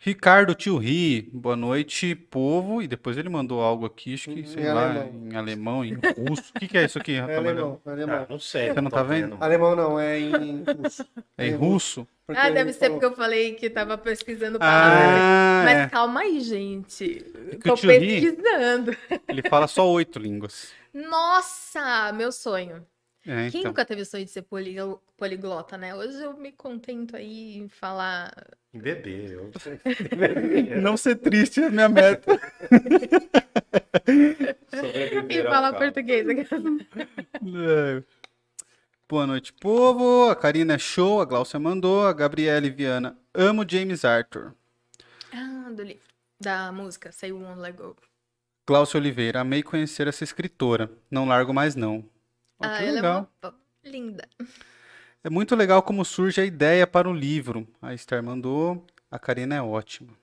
Ricardo 0.06 0.54
Tio 0.54 0.78
Ri. 0.78 1.30
Boa 1.32 1.56
noite, 1.56 2.14
povo. 2.14 2.82
E 2.82 2.88
depois 2.88 3.18
ele 3.18 3.30
mandou 3.30 3.62
algo 3.62 3.86
aqui, 3.86 4.16
acho 4.16 4.30
que, 4.32 4.42
Em 4.42 4.46
sei 4.46 4.66
lá, 4.74 4.90
alemão. 4.90 5.12
em 5.32 5.36
alemão, 5.38 5.86
em 5.86 5.94
russo. 5.94 6.52
O 6.54 6.60
que, 6.60 6.68
que 6.68 6.78
é 6.78 6.84
isso 6.84 6.98
aqui, 6.98 7.14
É 7.14 7.20
Rafael? 7.22 7.40
alemão, 7.40 7.82
é 7.86 7.90
alemão. 7.90 8.26
não 8.30 8.38
sei. 8.40 8.74
Você 8.74 8.82
não 8.82 8.92
tá 8.92 9.02
vendo? 9.02 9.38
Alemão 9.40 9.76
não, 9.78 9.98
é 9.98 10.20
em 10.20 10.64
russo. 10.64 11.06
É 11.38 11.48
em 11.48 11.56
russo? 11.56 12.06
Porque 12.28 12.40
Ah, 12.42 12.50
deve 12.50 12.74
ser 12.74 12.86
falou- 12.88 13.00
porque 13.00 13.14
eu 13.14 13.18
falei 13.18 13.54
que 13.56 13.70
tava 13.70 13.98
pesquisando 13.98 14.60
palavras. 14.60 15.20
Ah, 15.22 15.62
Mas 15.66 15.78
é. 15.80 15.88
calma 15.90 16.20
aí, 16.22 16.40
gente. 16.42 17.26
que 17.52 17.58
Tô 17.60 17.74
o 17.74 17.76
tio 17.78 17.90
Ri- 17.92 18.22
pesquisando. 18.22 18.96
Ele 19.28 19.42
fala 19.50 19.68
só 19.68 19.90
oito 19.90 20.20
línguas. 20.20 20.72
Nossa, 20.94 22.12
meu 22.14 22.32
sonho. 22.32 22.86
É, 23.26 23.50
Quem 23.50 23.62
então. 23.62 23.72
nunca 23.72 23.86
teve 23.86 24.04
sonho 24.04 24.26
de 24.26 24.32
ser 24.32 24.42
poli- 24.42 24.76
poliglota, 25.16 25.78
né? 25.78 25.96
Hoje 25.96 26.22
eu 26.22 26.36
me 26.36 26.52
contento 26.52 27.16
aí 27.16 27.58
em 27.58 27.70
falar. 27.70 28.34
Em 28.74 28.80
bebê. 28.80 29.28
Eu... 29.34 29.50
Não 30.82 30.98
ser 30.98 31.16
triste 31.16 31.64
é 31.64 31.70
minha 31.70 31.90
meta. 31.90 32.40
E 35.30 35.44
falar 35.44 35.74
português. 35.74 36.26
É. 36.28 38.04
Boa 39.08 39.28
noite, 39.28 39.54
povo. 39.54 40.30
A 40.30 40.36
Karina 40.36 40.74
é 40.74 40.78
show, 40.78 41.22
a 41.22 41.26
Glaucia 41.26 41.60
mandou, 41.60 42.06
a 42.06 42.14
Gabriele 42.14 42.70
Viana. 42.70 43.18
Amo 43.34 43.66
James 43.70 44.04
Arthur. 44.04 44.54
Ah, 45.32 45.70
do 45.72 45.84
livro. 45.84 46.02
Da 46.40 46.72
música, 46.72 47.12
Say 47.12 47.32
One 47.32 47.62
Let 47.62 47.76
Go. 47.76 47.96
Glaucia 48.68 49.00
Oliveira, 49.00 49.42
amei 49.42 49.62
conhecer 49.62 50.08
essa 50.08 50.24
escritora. 50.24 50.90
Não 51.10 51.26
largo 51.28 51.54
mais 51.54 51.76
não. 51.76 52.04
Ó, 52.60 52.66
ah, 52.66 52.78
que 52.78 52.84
ela 52.84 52.92
legal. 52.96 53.32
é 53.42 53.48
uma... 53.48 53.56
linda. 53.84 54.30
É 55.24 55.30
muito 55.30 55.56
legal 55.56 55.82
como 55.82 56.04
surge 56.04 56.42
a 56.42 56.46
ideia 56.46 56.86
para 56.86 57.10
o 57.10 57.14
livro. 57.14 57.68
A 57.82 57.94
Esther 57.94 58.22
mandou, 58.22 58.86
a 59.10 59.18
Karina 59.18 59.56
é 59.56 59.62
ótima. 59.62 60.14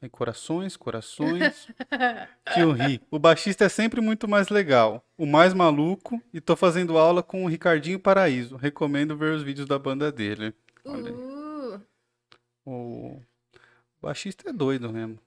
Aí, 0.00 0.08
corações, 0.10 0.76
corações. 0.76 1.66
Tio 2.54 2.72
Ri. 2.72 3.00
O 3.10 3.18
baixista 3.18 3.64
é 3.64 3.68
sempre 3.68 4.00
muito 4.02 4.28
mais 4.28 4.50
legal. 4.50 5.02
O 5.16 5.24
mais 5.26 5.54
maluco. 5.54 6.20
E 6.32 6.40
tô 6.40 6.54
fazendo 6.54 6.98
aula 6.98 7.22
com 7.22 7.44
o 7.44 7.48
Ricardinho 7.48 7.98
Paraíso. 7.98 8.56
Recomendo 8.56 9.16
ver 9.16 9.34
os 9.34 9.42
vídeos 9.42 9.66
da 9.66 9.78
banda 9.78 10.12
dele. 10.12 10.52
Olha. 10.84 11.10
Uh, 11.12 11.80
O 12.66 13.20
baixista 14.02 14.50
é 14.50 14.52
doido 14.52 14.92
mesmo. 14.92 15.18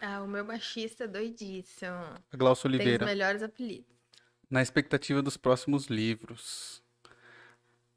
ah, 0.00 0.22
o 0.22 0.26
meu 0.26 0.44
baixista 0.46 1.04
é 1.04 1.06
doidíssimo. 1.06 1.92
A 2.32 2.36
Glaucia 2.36 2.70
Tem 2.70 2.78
os 2.78 2.80
Oliveira. 2.80 3.04
melhores 3.04 3.42
apelidos. 3.42 3.99
Na 4.50 4.60
expectativa 4.62 5.22
dos 5.22 5.36
próximos 5.36 5.86
livros. 5.86 6.82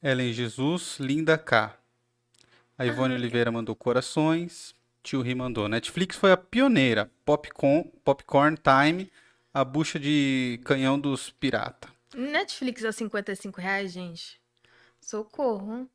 Ellen 0.02 0.32
Jesus, 0.34 1.00
Linda 1.00 1.38
K. 1.38 1.76
A 2.78 2.86
Ivone 2.86 3.16
Oliveira 3.16 3.52
mandou 3.52 3.76
corações. 3.76 4.76
Tio 5.02 5.22
Ri 5.22 5.34
mandou. 5.36 5.68
Netflix 5.68 6.16
foi 6.16 6.32
a 6.32 6.38
pioneira. 6.38 7.10
Popcorn, 7.26 7.92
Popcorn 8.04 8.58
Time, 8.58 9.12
a 9.54 9.64
bucha 9.64 10.00
de 10.00 10.60
canhão 10.64 11.00
dos 11.00 11.30
pirata. 11.32 11.90
Netflix 12.16 12.86
a 12.86 12.92
55 12.92 13.60
reais, 13.60 13.92
gente. 13.92 14.40
Socorro. 15.02 15.90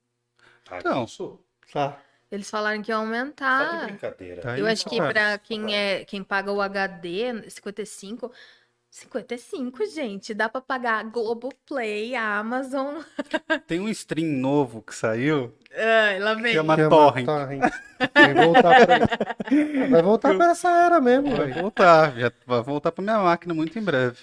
Então. 0.73 1.05
isso? 1.05 1.41
Tá. 1.73 2.01
Eles 2.31 2.51
falaram 2.51 2.83
que 2.83 2.91
ia 2.91 2.97
Tá 2.97 3.01
de 3.03 3.07
aumentar. 3.07 3.87
brincadeira. 3.87 4.43
Tá 4.43 4.53
aí, 4.53 4.61
Eu 4.61 4.67
acho 4.67 4.85
que 4.89 4.99
cara. 4.99 5.13
pra 5.13 5.39
quem 5.39 5.75
é 5.75 6.05
quem 6.05 6.23
paga 6.23 6.53
o 6.53 6.61
HD, 6.61 7.49
55. 7.49 8.31
55, 8.99 9.87
gente. 9.87 10.35
Dá 10.35 10.49
pra 10.49 10.61
pagar 10.61 11.05
Globoplay, 11.05 12.15
Amazon. 12.17 13.03
Tem 13.67 13.79
um 13.81 13.89
stream 13.89 14.27
novo 14.41 14.83
que 14.83 14.95
saiu. 14.95 15.55
Ai, 15.73 16.19
lá 16.19 16.35
vem. 16.35 16.53
Chama 16.53 16.77
Chama 16.77 16.91
Torrent. 16.91 17.27
Vai 18.15 18.35
voltar 18.35 18.87
pra 18.87 18.99
Vai 19.91 20.03
voltar 20.03 20.35
pra 20.37 20.51
essa 20.51 20.69
era 20.71 21.01
mesmo, 21.01 21.37
Vai 21.37 21.47
velho. 21.49 21.61
voltar. 21.63 22.19
Já 22.19 22.33
vai 22.47 22.63
voltar 22.63 22.91
pra 22.93 23.03
minha 23.05 23.19
máquina 23.19 23.55
muito 23.55 23.79
em 23.79 23.83
breve. 23.83 24.19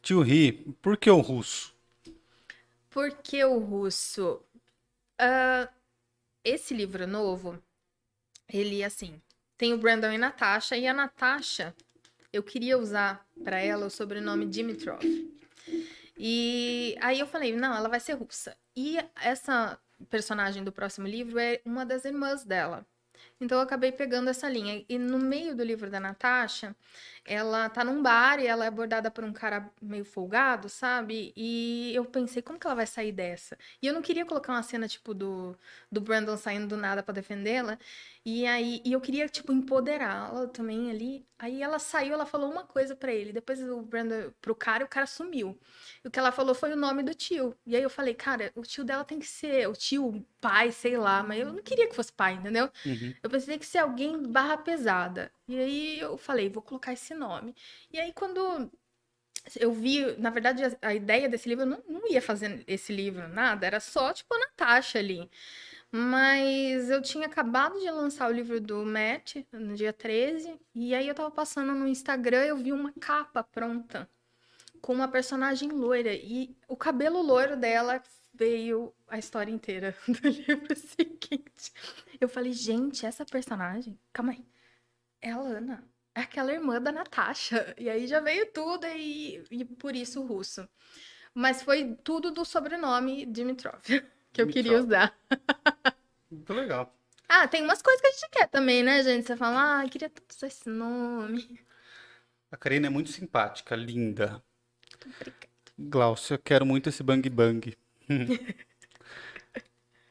Tio 0.00 0.22
Ri, 0.22 0.52
por 0.80 0.96
que 0.96 1.10
o 1.10 1.20
russo? 1.20 1.74
Por 2.90 3.10
que 3.12 3.44
o 3.44 3.58
russo? 3.58 4.40
Ah, 5.18 5.68
esse 6.44 6.72
livro 6.72 7.06
novo, 7.06 7.58
ele, 8.48 8.82
assim, 8.84 9.20
tem 9.58 9.72
o 9.74 9.78
Brandon 9.78 10.12
e 10.12 10.18
Natasha, 10.18 10.76
e 10.76 10.86
a 10.86 10.94
Natasha, 10.94 11.74
eu 12.36 12.42
queria 12.42 12.78
usar 12.78 13.26
para 13.42 13.58
ela 13.58 13.86
o 13.86 13.90
sobrenome 13.90 14.46
Dimitrov. 14.46 15.02
E 16.18 16.96
aí 17.00 17.18
eu 17.18 17.26
falei, 17.26 17.54
não, 17.54 17.74
ela 17.74 17.88
vai 17.88 18.00
ser 18.00 18.14
russa. 18.14 18.56
E 18.74 18.98
essa 19.20 19.78
personagem 20.08 20.62
do 20.62 20.72
próximo 20.72 21.06
livro 21.06 21.38
é 21.38 21.60
uma 21.64 21.84
das 21.84 22.04
irmãs 22.04 22.44
dela. 22.44 22.86
Então 23.40 23.58
eu 23.58 23.62
acabei 23.64 23.92
pegando 23.92 24.30
essa 24.30 24.48
linha. 24.48 24.84
E 24.88 24.98
no 24.98 25.18
meio 25.18 25.54
do 25.54 25.62
livro 25.62 25.90
da 25.90 26.00
Natasha, 26.00 26.74
ela 27.24 27.68
tá 27.68 27.84
num 27.84 28.02
bar 28.02 28.38
e 28.40 28.46
ela 28.46 28.64
é 28.64 28.68
abordada 28.68 29.10
por 29.10 29.24
um 29.24 29.32
cara 29.32 29.70
meio 29.82 30.04
folgado, 30.04 30.68
sabe? 30.68 31.32
E 31.36 31.92
eu 31.94 32.04
pensei, 32.04 32.40
como 32.42 32.58
que 32.58 32.66
ela 32.66 32.76
vai 32.76 32.86
sair 32.86 33.12
dessa? 33.12 33.58
E 33.82 33.86
eu 33.86 33.92
não 33.92 34.00
queria 34.02 34.24
colocar 34.24 34.52
uma 34.52 34.62
cena, 34.62 34.88
tipo, 34.88 35.12
do, 35.12 35.56
do 35.90 36.00
Brandon 36.00 36.36
saindo 36.36 36.66
do 36.68 36.76
nada 36.76 37.02
para 37.02 37.14
defendê-la. 37.14 37.78
E 38.24 38.46
aí, 38.46 38.82
e 38.84 38.92
eu 38.92 39.00
queria, 39.00 39.28
tipo, 39.28 39.52
empoderá-la 39.52 40.48
também 40.48 40.90
ali. 40.90 41.24
Aí 41.38 41.62
ela 41.62 41.78
saiu, 41.78 42.14
ela 42.14 42.26
falou 42.26 42.50
uma 42.50 42.64
coisa 42.64 42.96
para 42.96 43.12
ele. 43.12 43.32
Depois 43.32 43.60
o 43.62 43.82
Brandon, 43.82 44.32
pro 44.40 44.54
cara, 44.54 44.84
o 44.84 44.88
cara 44.88 45.06
sumiu. 45.06 45.58
E 46.04 46.08
o 46.08 46.10
que 46.10 46.18
ela 46.18 46.32
falou 46.32 46.54
foi 46.54 46.72
o 46.72 46.76
nome 46.76 47.02
do 47.02 47.14
tio. 47.14 47.56
E 47.66 47.76
aí 47.76 47.82
eu 47.82 47.90
falei, 47.90 48.14
cara, 48.14 48.50
o 48.54 48.62
tio 48.62 48.84
dela 48.84 49.04
tem 49.04 49.18
que 49.18 49.26
ser 49.26 49.68
o 49.68 49.74
tio, 49.74 50.24
pai, 50.40 50.72
sei 50.72 50.96
lá. 50.96 51.22
Mas 51.22 51.40
eu 51.40 51.52
não 51.52 51.62
queria 51.62 51.88
que 51.88 51.94
fosse 51.94 52.12
pai, 52.12 52.34
entendeu? 52.34 52.68
Uhum. 52.84 53.14
Eu 53.26 53.30
pensei 53.30 53.58
que 53.58 53.66
ser 53.66 53.78
alguém 53.78 54.22
barra 54.22 54.56
pesada. 54.56 55.32
E 55.48 55.58
aí 55.58 56.00
eu 56.00 56.16
falei, 56.16 56.48
vou 56.48 56.62
colocar 56.62 56.92
esse 56.92 57.14
nome. 57.14 57.54
E 57.92 58.00
aí 58.00 58.12
quando 58.12 58.70
eu 59.60 59.72
vi, 59.72 60.16
na 60.18 60.30
verdade, 60.30 60.64
a, 60.64 60.88
a 60.88 60.94
ideia 60.94 61.28
desse 61.28 61.48
livro, 61.48 61.64
eu 61.64 61.68
não, 61.68 61.82
não 61.88 62.10
ia 62.10 62.20
fazer 62.20 62.64
esse 62.66 62.92
livro, 62.92 63.28
nada, 63.28 63.66
era 63.66 63.78
só, 63.78 64.12
tipo, 64.12 64.34
a 64.34 64.38
Natasha 64.38 64.98
ali. 64.98 65.30
Mas 65.90 66.90
eu 66.90 67.00
tinha 67.00 67.26
acabado 67.26 67.78
de 67.78 67.90
lançar 67.90 68.28
o 68.28 68.32
livro 68.32 68.60
do 68.60 68.84
Matt, 68.84 69.36
no 69.52 69.74
dia 69.74 69.92
13, 69.92 70.58
e 70.74 70.94
aí 70.94 71.06
eu 71.06 71.14
tava 71.14 71.30
passando 71.30 71.72
no 71.74 71.86
Instagram, 71.86 72.44
eu 72.44 72.56
vi 72.56 72.72
uma 72.72 72.92
capa 73.00 73.42
pronta, 73.44 74.08
com 74.80 74.92
uma 74.92 75.08
personagem 75.08 75.70
loira, 75.70 76.12
e 76.12 76.56
o 76.68 76.76
cabelo 76.76 77.22
loiro 77.22 77.56
dela 77.56 78.02
veio 78.34 78.92
a 79.08 79.18
história 79.18 79.50
inteira 79.50 79.96
do 80.06 80.28
livro 80.28 80.76
seguinte. 80.76 81.72
Eu 82.20 82.28
falei, 82.28 82.52
gente, 82.52 83.04
essa 83.04 83.24
personagem, 83.24 83.98
calma 84.12 84.32
aí, 84.32 84.44
é 85.20 85.30
a 85.30 85.38
Lana, 85.38 85.84
é 86.14 86.20
aquela 86.20 86.52
irmã 86.52 86.80
da 86.80 86.92
Natasha. 86.92 87.74
E 87.78 87.90
aí 87.90 88.06
já 88.06 88.20
veio 88.20 88.50
tudo, 88.52 88.86
e, 88.86 89.44
e 89.50 89.64
por 89.64 89.94
isso 89.94 90.22
o 90.22 90.26
russo. 90.26 90.68
Mas 91.34 91.62
foi 91.62 91.94
tudo 92.02 92.30
do 92.30 92.44
sobrenome 92.44 93.26
Dimitrov, 93.26 93.82
que 94.32 94.42
eu 94.42 94.48
queria 94.48 94.78
usar. 94.78 95.14
Muito 96.30 96.52
legal. 96.52 96.94
Ah, 97.28 97.46
tem 97.46 97.62
umas 97.62 97.82
coisas 97.82 98.00
que 98.00 98.06
a 98.06 98.10
gente 98.12 98.30
quer 98.30 98.48
também, 98.48 98.82
né, 98.82 99.02
gente? 99.02 99.26
Você 99.26 99.36
fala, 99.36 99.82
ah, 99.82 99.88
queria 99.88 100.08
tanto 100.08 100.30
usar 100.30 100.46
esse 100.46 100.68
nome. 100.68 101.60
A 102.50 102.56
Karina 102.56 102.86
é 102.86 102.90
muito 102.90 103.10
simpática, 103.10 103.74
linda. 103.74 104.42
Glaucia, 105.78 106.34
eu 106.34 106.38
quero 106.38 106.64
muito 106.64 106.88
esse 106.88 107.02
bang 107.02 107.28
bang. 107.28 107.76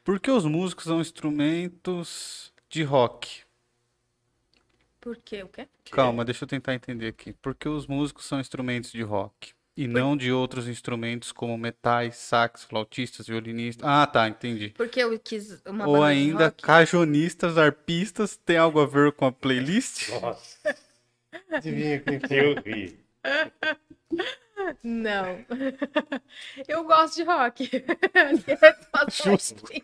Por 0.06 0.20
que 0.20 0.30
os 0.30 0.44
músicos 0.44 0.84
são 0.84 1.00
instrumentos 1.00 2.52
de 2.70 2.84
rock? 2.84 3.42
Por 5.00 5.16
quê? 5.16 5.42
O 5.42 5.48
quê? 5.48 5.66
Calma, 5.90 6.24
deixa 6.24 6.44
eu 6.44 6.48
tentar 6.48 6.74
entender 6.74 7.08
aqui. 7.08 7.32
Por 7.32 7.56
que 7.56 7.68
os 7.68 7.88
músicos 7.88 8.24
são 8.24 8.38
instrumentos 8.38 8.92
de 8.92 9.02
rock? 9.02 9.52
E 9.76 9.88
não 9.88 10.16
de 10.16 10.30
outros 10.30 10.68
instrumentos 10.68 11.32
como 11.32 11.58
metais, 11.58 12.14
sax, 12.18 12.62
flautistas, 12.62 13.26
violinistas. 13.26 13.84
Ah, 13.86 14.06
tá, 14.06 14.28
entendi. 14.28 14.68
Porque 14.76 15.00
eu 15.00 15.18
quis 15.18 15.60
uma 15.66 15.86
Ou 15.86 15.94
banda 15.94 16.06
de 16.14 16.20
ainda 16.20 16.44
rock. 16.46 16.62
cajonistas, 16.62 17.58
arpistas, 17.58 18.36
tem 18.36 18.56
algo 18.58 18.80
a 18.80 18.86
ver 18.86 19.10
com 19.12 19.26
a 19.26 19.32
playlist? 19.32 20.08
Nossa, 20.08 20.76
Adivinha 21.50 22.00
quem 22.00 22.20
foi? 22.20 22.40
eu 22.40 22.54
ri. 22.62 22.98
Não. 24.82 25.44
eu 26.68 26.84
gosto 26.84 27.16
de 27.16 27.22
rock. 27.24 27.70
Simples. 29.10 29.82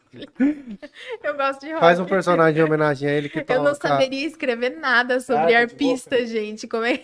Eu 1.23 1.37
gosto 1.37 1.61
de 1.61 1.71
rock. 1.71 1.81
Faz 1.81 2.01
um 2.01 2.05
personagem 2.05 2.61
em 2.61 2.65
homenagem 2.65 3.09
a 3.09 3.13
ele 3.13 3.29
que 3.29 3.39
Eu 3.41 3.63
não 3.63 3.73
toca. 3.75 3.89
saberia 3.89 4.27
escrever 4.27 4.71
nada 4.77 5.21
sobre 5.21 5.55
Harpa 5.55 5.75
de 5.75 5.85
arpista, 5.85 6.27
gente. 6.27 6.67
Como 6.67 6.85
é? 6.85 7.01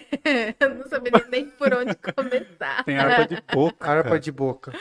Eu 0.61 0.75
não 0.75 0.87
saberia 0.89 1.25
nem 1.29 1.47
por 1.47 1.73
onde 1.75 1.95
começar. 1.95 2.85
Tem 2.85 2.99
harpa 2.99 3.27
de 3.27 3.43
boca. 3.53 3.91
Harpa 3.91 4.19
de 4.21 4.33
boca. 4.33 4.73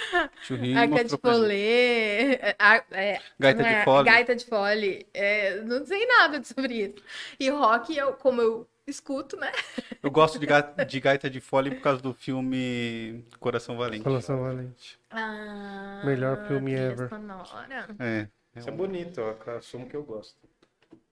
Churrinho 0.42 0.80
Arca 0.80 1.04
de 1.04 1.18
folê, 1.18 2.40
ar- 2.58 2.86
é, 2.92 3.20
Gaita 3.40 3.64
de 3.64 3.70
é, 3.70 3.84
fole. 3.84 4.06
Gaita 4.06 4.36
de 4.36 4.46
fole. 4.46 5.08
É, 5.14 5.62
não 5.62 5.86
sei 5.86 6.06
nada 6.06 6.44
sobre 6.44 6.74
isso. 6.86 6.96
E 7.40 7.50
rock, 7.50 7.96
eu, 7.98 8.14
como 8.14 8.42
eu 8.42 8.68
escuto, 8.88 9.36
né? 9.38 9.52
Eu 10.02 10.10
gosto 10.10 10.40
de, 10.40 10.46
ga- 10.46 10.62
de 10.62 11.00
gaita 11.00 11.30
de 11.30 11.42
fole 11.42 11.72
por 11.76 11.82
causa 11.82 12.02
do 12.02 12.14
filme 12.14 13.26
Coração 13.40 13.78
Valente. 13.78 14.04
Coração 14.04 14.42
Valente. 14.42 14.98
Ah, 15.10 16.02
Melhor 16.06 16.48
filme 16.48 16.74
ever. 16.74 17.10
sonora. 17.10 17.96
É. 18.00 18.28
Isso 18.56 18.70
é 18.70 18.72
bonito, 18.72 19.20
eu 19.20 19.58
assumo 19.58 19.88
que 19.88 19.96
eu 19.96 20.04
gosto. 20.04 20.38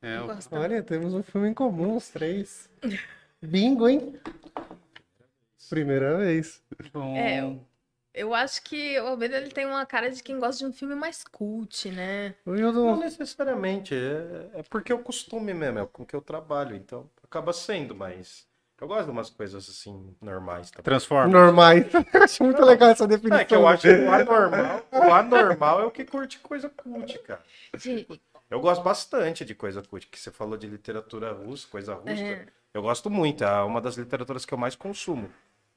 é 0.01 0.17
Eu. 0.17 0.27
Olha, 0.59 0.81
temos 0.81 1.13
um 1.13 1.21
filme 1.21 1.49
em 1.49 1.53
comum, 1.53 1.95
os 1.97 2.09
três. 2.09 2.69
Bingo, 3.41 3.87
hein? 3.87 4.19
Primeira 5.69 6.17
vez. 6.17 6.63
bom. 6.93 7.15
É, 7.15 7.41
eu- 7.41 7.61
Eu 8.15 8.33
acho 8.33 8.61
que 8.63 8.97
o 9.01 9.07
Almeida 9.07 9.35
ele 9.37 9.49
tem 9.51 9.65
uma 9.65 9.85
cara 9.85 10.09
de 10.09 10.23
quem 10.23 10.39
gosta 10.39 10.59
de 10.59 10.65
um 10.65 10.73
filme 10.73 10.95
mais 10.95 11.21
cult, 11.25 11.91
né? 11.91 12.33
Não 12.45 12.55
Hildo, 12.55 12.95
necessariamente, 12.95 13.93
é, 13.93 14.59
é 14.59 14.63
porque 14.63 14.91
é 14.93 14.95
o 14.95 14.99
costume 15.03 15.53
mesmo, 15.53 15.79
é 15.79 15.85
com 15.85 16.05
que 16.05 16.15
eu 16.15 16.21
trabalho, 16.21 16.75
então 16.77 17.09
acaba 17.21 17.51
sendo, 17.51 17.93
mas 17.93 18.47
eu 18.79 18.87
gosto 18.87 19.05
de 19.05 19.11
umas 19.11 19.29
coisas 19.29 19.67
assim, 19.69 20.15
normais 20.21 20.71
também. 20.71 20.83
Transforma. 20.83 21.27
normais. 21.31 21.85
Eu 22.13 22.23
acho 22.23 22.43
muito 22.43 22.63
legal 22.63 22.89
essa 22.89 23.05
definição. 23.07 23.39
É 23.39 23.45
que 23.45 23.55
eu 23.55 23.67
acho 23.67 23.81
que 23.83 23.89
o 23.89 24.11
anormal, 24.11 24.81
o 24.91 25.13
anormal 25.13 25.81
é 25.81 25.85
o 25.85 25.91
que 25.91 26.05
curte 26.05 26.39
coisa 26.39 26.69
cult, 26.69 27.19
cara. 27.19 27.43
De- 27.77 28.07
Eu 28.49 28.61
gosto 28.61 28.81
bastante 28.83 29.43
de 29.43 29.55
coisa 29.55 29.81
cult, 29.81 30.07
que 30.07 30.19
você 30.19 30.31
falou 30.31 30.57
de 30.57 30.67
literatura 30.67 31.33
russa, 31.33 31.67
coisa 31.67 31.95
russa. 31.95 32.21
É. 32.21 32.47
Eu 32.73 32.81
gosto 32.81 33.09
muito, 33.09 33.43
é 33.43 33.61
uma 33.63 33.81
das 33.81 33.95
literaturas 33.97 34.45
que 34.45 34.53
eu 34.53 34.57
mais 34.57 34.75
consumo. 34.75 35.29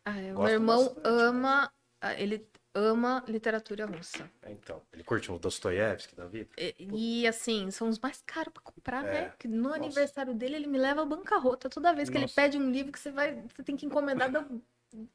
Ah, 0.05 0.13
o 0.35 0.39
meu 0.39 0.49
irmão 0.49 0.85
bastante. 0.85 1.01
ama, 1.05 1.71
ele 2.19 2.47
ama 2.75 3.25
literatura 3.27 3.87
russa. 3.87 4.31
Então, 4.47 4.81
ele 4.93 5.03
curte 5.03 5.33
um 5.33 5.39
Dostoiévski 5.39 6.15
da 6.15 6.27
vida? 6.27 6.49
E, 6.57 7.23
e, 7.23 7.27
assim, 7.27 7.71
são 7.71 7.89
os 7.89 7.99
mais 7.99 8.23
caros 8.25 8.53
pra 8.53 8.63
comprar, 8.63 9.05
É. 9.05 9.13
né? 9.13 9.33
Que 9.39 9.49
no 9.49 9.73
aniversário 9.73 10.35
dele 10.35 10.57
ele 10.57 10.67
me 10.67 10.79
leva 10.79 11.03
a 11.03 11.07
bancarrota. 11.07 11.69
Toda 11.69 11.93
vez 11.93 12.09
que 12.09 12.17
ele 12.17 12.25
Nossa. 12.25 12.35
pede 12.37 12.57
um 12.59 12.71
livro 12.71 12.93
que 12.93 12.99
você 13.01 13.11
vai, 13.11 13.43
você 13.55 13.63
tem 13.65 13.77
que 13.77 13.87
encomendar 13.87 14.31
do 14.31 14.63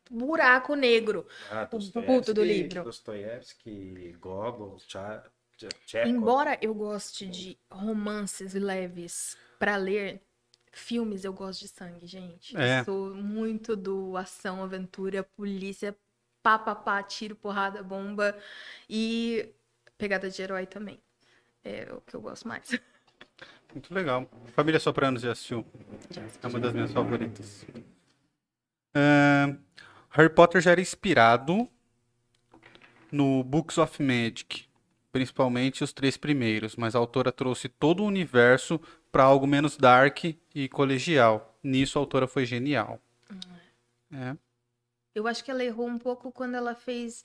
buraco 0.09 0.75
negro. 0.75 1.25
Ah, 1.49 1.67
O 1.71 2.01
puto 2.03 2.33
do 2.33 2.43
livro. 2.43 2.83
Dostoiévski, 2.83 4.15
Gogol, 4.19 4.77
Chekhov. 4.79 5.29
Embora 6.05 6.57
eu 6.61 6.73
goste 6.73 7.25
de 7.27 7.57
romances 7.71 8.53
leves 8.53 9.37
pra 9.57 9.77
ler, 9.77 10.21
filmes 10.71 11.23
eu 11.23 11.31
gosto 11.31 11.61
de 11.61 11.67
sangue, 11.67 12.05
gente. 12.05 12.57
É. 12.57 12.81
Eu 12.81 12.85
sou 12.85 13.15
muito 13.15 13.75
do 13.75 14.17
ação, 14.17 14.61
aventura, 14.63 15.23
polícia, 15.23 15.95
pá, 16.43 16.59
pá, 16.59 16.75
pá, 16.75 17.01
tiro, 17.01 17.35
porrada, 17.35 17.81
bomba 17.81 18.37
e 18.89 19.49
pegada 19.97 20.29
de 20.29 20.41
herói 20.41 20.67
também. 20.67 21.01
É 21.63 21.87
o 21.93 22.01
que 22.01 22.13
eu 22.13 22.21
gosto 22.21 22.47
mais. 22.47 22.77
Muito 23.73 23.93
legal. 23.93 24.29
Família 24.53 24.79
Sopranos 24.79 25.21
já 25.21 25.31
assistiu. 25.31 25.65
É 26.43 26.47
uma 26.47 26.59
das 26.59 26.73
minhas 26.73 26.91
favoritas. 26.91 27.65
Ahn, 28.93 29.57
Harry 30.11 30.29
Potter 30.29 30.61
já 30.61 30.71
era 30.71 30.81
inspirado 30.81 31.67
no 33.11 33.43
Books 33.43 33.77
of 33.77 34.03
Magic, 34.03 34.65
principalmente 35.11 35.83
os 35.83 35.93
três 35.93 36.17
primeiros, 36.17 36.75
mas 36.75 36.95
a 36.95 36.99
autora 36.99 37.31
trouxe 37.31 37.69
todo 37.69 38.03
o 38.03 38.05
universo 38.05 38.79
para 39.11 39.23
algo 39.23 39.47
menos 39.47 39.77
dark 39.77 40.25
e 40.53 40.69
colegial. 40.69 41.57
Nisso 41.63 41.97
a 41.97 42.01
autora 42.01 42.27
foi 42.27 42.45
genial. 42.45 42.99
É. 44.11 44.35
Eu 45.15 45.27
acho 45.27 45.43
que 45.43 45.51
ela 45.51 45.63
errou 45.63 45.87
um 45.87 45.97
pouco 45.99 46.31
quando 46.31 46.55
ela 46.55 46.75
fez, 46.75 47.23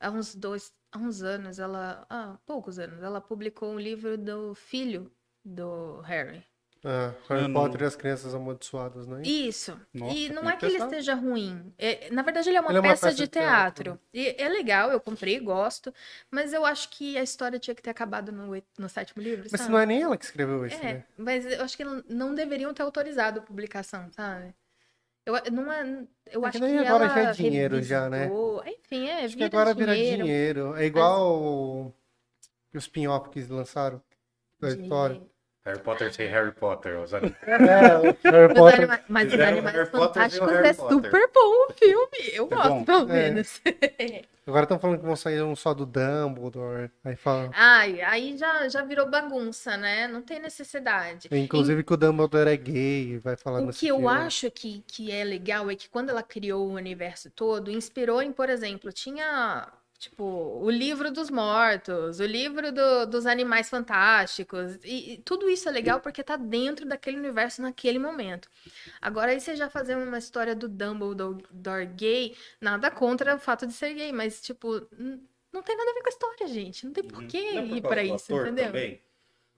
há 0.00 0.10
uns 0.10 0.34
dois, 0.34 0.72
há 0.92 0.98
uns 0.98 1.22
anos, 1.22 1.58
ela, 1.58 2.06
ah, 2.08 2.38
poucos 2.46 2.78
anos, 2.78 3.02
ela 3.02 3.20
publicou 3.20 3.70
um 3.72 3.78
livro 3.78 4.16
do 4.18 4.54
filho 4.54 5.10
do 5.44 6.00
Harry. 6.02 6.42
Ah, 6.84 7.12
Harry 7.28 7.42
Eu 7.42 7.48
não- 7.48 7.62
Potter 7.62 7.82
e 7.82 7.84
as 7.84 7.96
Crianças 7.96 8.34
Amaldiçoadas, 8.34 9.06
não 9.06 9.16
é? 9.16 9.22
Isso. 9.22 9.78
Nossa, 9.94 10.14
e 10.14 10.28
não 10.30 10.48
é 10.48 10.56
que 10.56 10.66
ele 10.66 10.76
esteja 10.78 11.14
ruim. 11.14 11.72
É- 11.78 12.10
na 12.10 12.22
verdade, 12.22 12.48
ele 12.48 12.56
é 12.56 12.60
uma, 12.60 12.70
Ele 12.70 12.78
é 12.78 12.80
uma 12.80 12.90
peça, 12.90 13.06
peça 13.06 13.16
de 13.16 13.22
de 13.24 13.28
teatro. 13.28 13.84
teatro. 13.84 14.00
E 14.14 14.36
é 14.38 14.48
legal, 14.48 14.90
eu 14.90 15.00
comprei, 15.00 15.40
gosto. 15.40 15.92
Mas 16.30 16.52
eu 16.52 16.64
acho 16.64 16.88
que 16.90 17.16
a 17.18 17.22
história 17.22 17.58
tinha 17.58 17.74
que 17.74 17.82
ter 17.82 17.90
acabado 17.90 18.30
no, 18.30 18.52
no 18.78 18.88
sétimo 18.88 19.22
livro, 19.22 19.48
Mas 19.50 19.60
sabe? 19.60 19.72
não 19.72 19.78
é 19.78 19.86
nem 19.86 20.02
ela 20.02 20.16
que 20.16 20.24
escreveu 20.24 20.64
esse, 20.64 20.76
É, 20.76 20.94
né? 20.94 21.04
mas 21.18 21.44
eu 21.44 21.62
acho 21.64 21.76
que 21.76 21.84
não 21.84 22.34
deveriam 22.34 22.72
ter 22.72 22.82
autorizado 22.82 23.40
a 23.40 23.42
publicação, 23.42 24.10
sabe? 24.12 24.54
Eu, 25.26 25.34
não 25.52 25.72
é, 25.72 25.82
eu 26.30 26.44
É 26.44 26.48
acho 26.48 26.58
que 26.60 26.66
que 26.66 26.78
agora 26.78 27.04
ela 27.04 27.14
já 27.14 27.20
é 27.30 27.32
dinheiro 27.32 27.82
já, 27.82 28.08
né? 28.08 28.30
Enfim, 28.66 29.08
é, 29.08 29.24
Acho 29.24 29.36
que 29.36 29.42
agora 29.44 29.74
vira 29.74 29.92
dinheiro. 29.94 30.22
dinheiro. 30.22 30.76
É 30.76 30.84
igual 30.86 31.36
o- 31.42 31.92
o 32.72 32.78
spin-off 32.78 33.28
que 33.30 33.40
eles 33.40 33.50
lançaram 33.50 34.00
da 34.60 34.68
de- 34.72 34.82
história. 34.82 35.20
Harry 35.64 35.80
Potter 35.80 36.14
sem 36.14 36.28
Harry 36.28 36.52
Potter. 36.52 37.00
Os 37.00 37.12
anim- 37.12 37.34
É, 37.42 37.50
Harry 38.30 38.52
Os 38.52 38.54
Potter. 38.54 38.78
anima- 38.78 39.00
Mas 39.08 39.32
os 39.34 39.40
Animais 39.40 39.74
Harry 39.76 39.90
Fantásticos 39.90 40.48
é 40.52 40.72
Potter. 40.74 40.94
super 40.94 41.30
bom 41.34 41.66
o 41.68 41.72
filme. 41.72 42.30
Eu 42.32 42.44
É 42.46 42.48
gosto, 42.54 42.68
bom. 42.68 42.84
pelo 42.84 43.12
É. 43.12 43.30
Agora 44.46 44.62
estão 44.62 44.78
falando 44.78 44.98
que 45.00 45.04
vão 45.04 45.16
sair 45.16 45.42
um 45.42 45.56
só 45.56 45.74
do 45.74 45.84
Dumbledore. 45.84 46.90
Aí 47.04 47.16
fala. 47.16 47.50
Ai, 47.52 48.00
aí 48.02 48.36
já, 48.36 48.68
já 48.68 48.82
virou 48.82 49.10
bagunça, 49.10 49.76
né? 49.76 50.06
Não 50.06 50.22
tem 50.22 50.38
necessidade. 50.40 51.28
Inclusive 51.32 51.82
que 51.82 51.92
o 51.92 51.96
Dumbledore 51.96 52.48
é 52.50 52.56
gay, 52.56 53.18
vai 53.18 53.36
falar 53.36 53.60
O 53.62 53.70
que 53.72 53.88
eu 53.88 53.96
filme. 53.96 54.06
acho 54.08 54.50
que, 54.50 54.84
que 54.86 55.10
é 55.10 55.24
legal 55.24 55.68
é 55.68 55.74
que 55.74 55.88
quando 55.88 56.10
ela 56.10 56.22
criou 56.22 56.68
o 56.68 56.74
universo 56.74 57.30
todo, 57.30 57.70
inspirou 57.70 58.22
em, 58.22 58.32
por 58.32 58.48
exemplo, 58.48 58.92
tinha 58.92 59.68
tipo 59.98 60.24
o 60.24 60.70
livro 60.70 61.10
dos 61.10 61.30
mortos, 61.30 62.20
o 62.20 62.24
livro 62.26 62.72
do- 62.72 63.06
dos 63.06 63.26
animais 63.26 63.68
fantásticos, 63.70 64.76
e, 64.84 65.14
e 65.14 65.18
tudo 65.18 65.48
isso 65.50 65.68
é 65.68 65.72
legal 65.72 66.00
porque 66.00 66.22
tá 66.24 66.36
dentro 66.36 66.86
daquele 66.86 67.18
universo 67.18 67.62
naquele 67.62 67.98
momento. 67.98 68.48
Agora 69.00 69.32
aí 69.32 69.40
você 69.40 69.56
já 69.56 69.68
fazer 69.70 69.96
uma 69.96 70.18
história 70.18 70.54
do 70.54 70.68
Dumbledore 70.68 71.86
gay, 71.96 72.36
nada 72.60 72.90
contra 72.90 73.34
o 73.36 73.38
fato 73.38 73.66
de 73.66 73.72
ser 73.72 73.94
gay, 73.94 74.12
mas 74.12 74.40
tipo, 74.42 74.68
não 75.52 75.62
tem 75.62 75.76
nada 75.76 75.90
a 75.90 75.94
ver 75.94 76.02
com 76.02 76.08
a 76.08 76.10
história, 76.10 76.46
gente. 76.48 76.84
Não 76.86 76.92
tem 76.92 77.04
por 77.04 77.22
que 77.24 77.38
Não 77.38 77.62
é 77.62 77.62
por 77.62 77.76
ir 77.78 77.82
pra 77.82 78.04
isso, 78.04 78.32
entendeu? 78.32 78.66
também? 78.66 79.00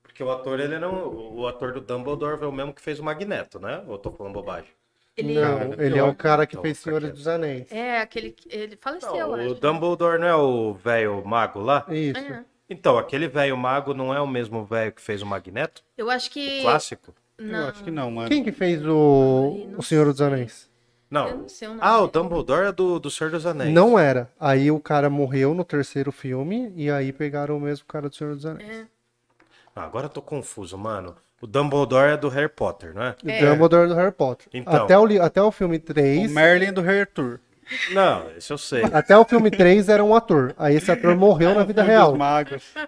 Porque 0.02 0.22
o 0.24 0.30
ator, 0.30 0.60
ele 0.60 0.78
não. 0.78 1.08
O 1.36 1.46
ator 1.48 1.72
do 1.72 1.80
Dumbledore 1.82 2.42
é 2.42 2.46
o 2.46 2.52
mesmo 2.52 2.74
que 2.74 2.82
fez 2.82 2.98
o 3.00 3.04
Magneto, 3.04 3.60
né? 3.60 3.80
Ou 3.86 3.94
eu 3.94 3.98
tô 3.98 4.12
falando 4.12 4.34
bobagem? 4.34 4.70
Ele 5.18 5.34
Não, 5.34 5.72
ele 5.74 5.98
é 5.98 6.02
o 6.02 6.14
cara 6.14 6.46
que 6.46 6.54
Então, 6.54 6.62
fez 6.62 6.78
fica 6.78 6.90
Senhor 6.90 7.00
quieto. 7.02 7.14
dos 7.14 7.26
Anéis. 7.26 7.72
é 7.72 8.00
aquele 8.00 8.30
que- 8.30 8.48
ele 8.54 8.76
faleceu, 8.80 9.12
Não, 9.16 9.30
o 9.30 9.34
acho. 9.34 9.54
Dumbledore 9.56 10.18
não 10.20 10.26
é 10.28 10.36
o 10.36 10.74
velho 10.74 11.24
mago 11.26 11.60
lá? 11.60 11.84
Isso. 11.88 12.18
É. 12.18 12.44
Então, 12.70 12.96
aquele 12.98 13.26
velho 13.28 13.56
mago 13.56 13.92
não 13.94 14.14
é 14.14 14.20
o 14.20 14.26
mesmo 14.26 14.64
velho 14.64 14.92
que 14.92 15.00
fez 15.00 15.20
o 15.22 15.26
Magneto? 15.26 15.82
Eu 15.96 16.08
acho 16.10 16.28
O 16.28 16.32
que 16.32 16.62
clássico? 16.62 17.14
não. 17.38 17.60
Eu 17.62 17.68
acho 17.68 17.82
que 17.82 17.90
não, 17.90 18.10
mano. 18.10 18.28
Quem 18.28 18.44
que 18.44 18.52
fez 18.52 18.80
o, 18.86 19.54
Ai, 19.70 19.74
o 19.76 19.82
Senhor 19.82 20.04
dos. 20.06 20.20
Anéis? 20.20 20.68
Não. 21.10 21.38
não 21.38 21.76
o 21.76 21.78
Ah, 21.80 22.00
o. 22.02 22.06
Dumbledore 22.06 22.66
é 22.66 22.72
do, 22.72 22.98
do 23.00 23.10
Senhor 23.10 23.30
dos 23.30 23.46
Anéis. 23.46 23.72
Não 23.72 23.98
era. 23.98 24.30
Aí 24.38 24.70
o 24.70 24.78
cara 24.78 25.08
morreu 25.10 25.54
no 25.54 25.64
terceiro 25.64 26.12
filme 26.12 26.70
e 26.76 26.90
aí 26.90 27.12
pegaram 27.12 27.56
o 27.56 27.60
mesmo 27.60 27.86
cara 27.86 28.08
do 28.10 28.14
Senhor 28.14 28.34
dos 28.34 28.44
Anéis. 28.46 28.80
É. 28.80 28.86
Ah, 29.74 29.84
agora 29.84 30.04
eu 30.06 30.10
tô 30.10 30.20
confuso, 30.20 30.76
mano. 30.76 31.16
O 31.40 31.46
Dumbledore 31.46 32.12
é 32.12 32.16
do 32.16 32.28
Harry 32.28 32.48
Potter, 32.48 32.92
não 32.94 33.02
é? 33.02 33.14
O 33.24 33.30
É. 33.30 33.40
Dumbledore 33.50 33.88
do 33.88 33.94
Harry 33.94 34.12
Potter. 34.12 34.46
Então. 34.52 34.84
Até, 34.84 34.98
o, 34.98 35.22
até 35.22 35.42
o 35.42 35.52
filme 35.52 35.76
O 35.76 35.80
3. 35.80 36.32
Merlin 36.32 36.72
do 36.72 36.80
Rei 36.80 37.00
Arthur. 37.00 37.40
Não, 37.92 38.30
esse 38.36 38.50
eu 38.50 38.56
sei. 38.56 38.82
Até 38.92 39.14
o 39.16 39.26
filme 39.26 39.50
3 39.50 39.90
era 39.90 40.02
um 40.02 40.14
ator. 40.14 40.54
Aí 40.58 40.74
esse 40.74 40.90
ator 40.90 41.14
morreu 41.14 41.54
na 41.54 41.64
vida 41.64 41.82
real. 41.82 42.16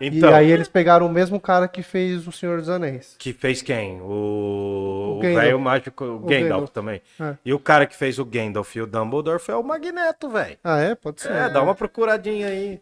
Então, 0.01 0.31
E 0.31 0.35
aí 0.35 0.51
eles 0.51 0.69
pegaram 0.69 1.05
o 1.07 1.11
mesmo 1.11 1.39
cara 1.39 1.69
que 1.69 1.83
fez 1.83 2.27
o 2.27 2.33
Senhor 2.33 2.59
dos 2.59 2.71
Anéis. 2.71 3.15
que 3.19 3.33
fez 3.35 3.61
quem? 3.61 4.01
O 4.01 4.07
O 4.07 5.19
o 5.19 5.21
velho 5.21 5.61
mágico, 5.61 6.03
o, 6.03 6.19
Gandalf, 6.21 6.43
Gandalf. 6.43 6.71
também. 6.71 7.03
É. 7.21 7.35
E 7.45 7.53
o 7.53 7.59
cara 7.59 7.85
que 7.85 7.95
fez 7.95 8.19
o 8.19 8.25
Gandalf 8.25 8.75
e 8.75 8.81
o 8.81 8.87
Dumbledore 8.87 9.39
foi 9.39 9.55
o 9.55 9.63
Magneto, 9.63 10.31
velho. 10.31 10.57
Ah, 10.65 10.81
é? 10.81 10.95
Pode 10.95 11.21
ser. 11.21 11.31
É, 11.31 11.51
dá 11.51 11.63
uma 11.63 11.75
procuradinha 11.75 12.47
aí. 12.49 12.81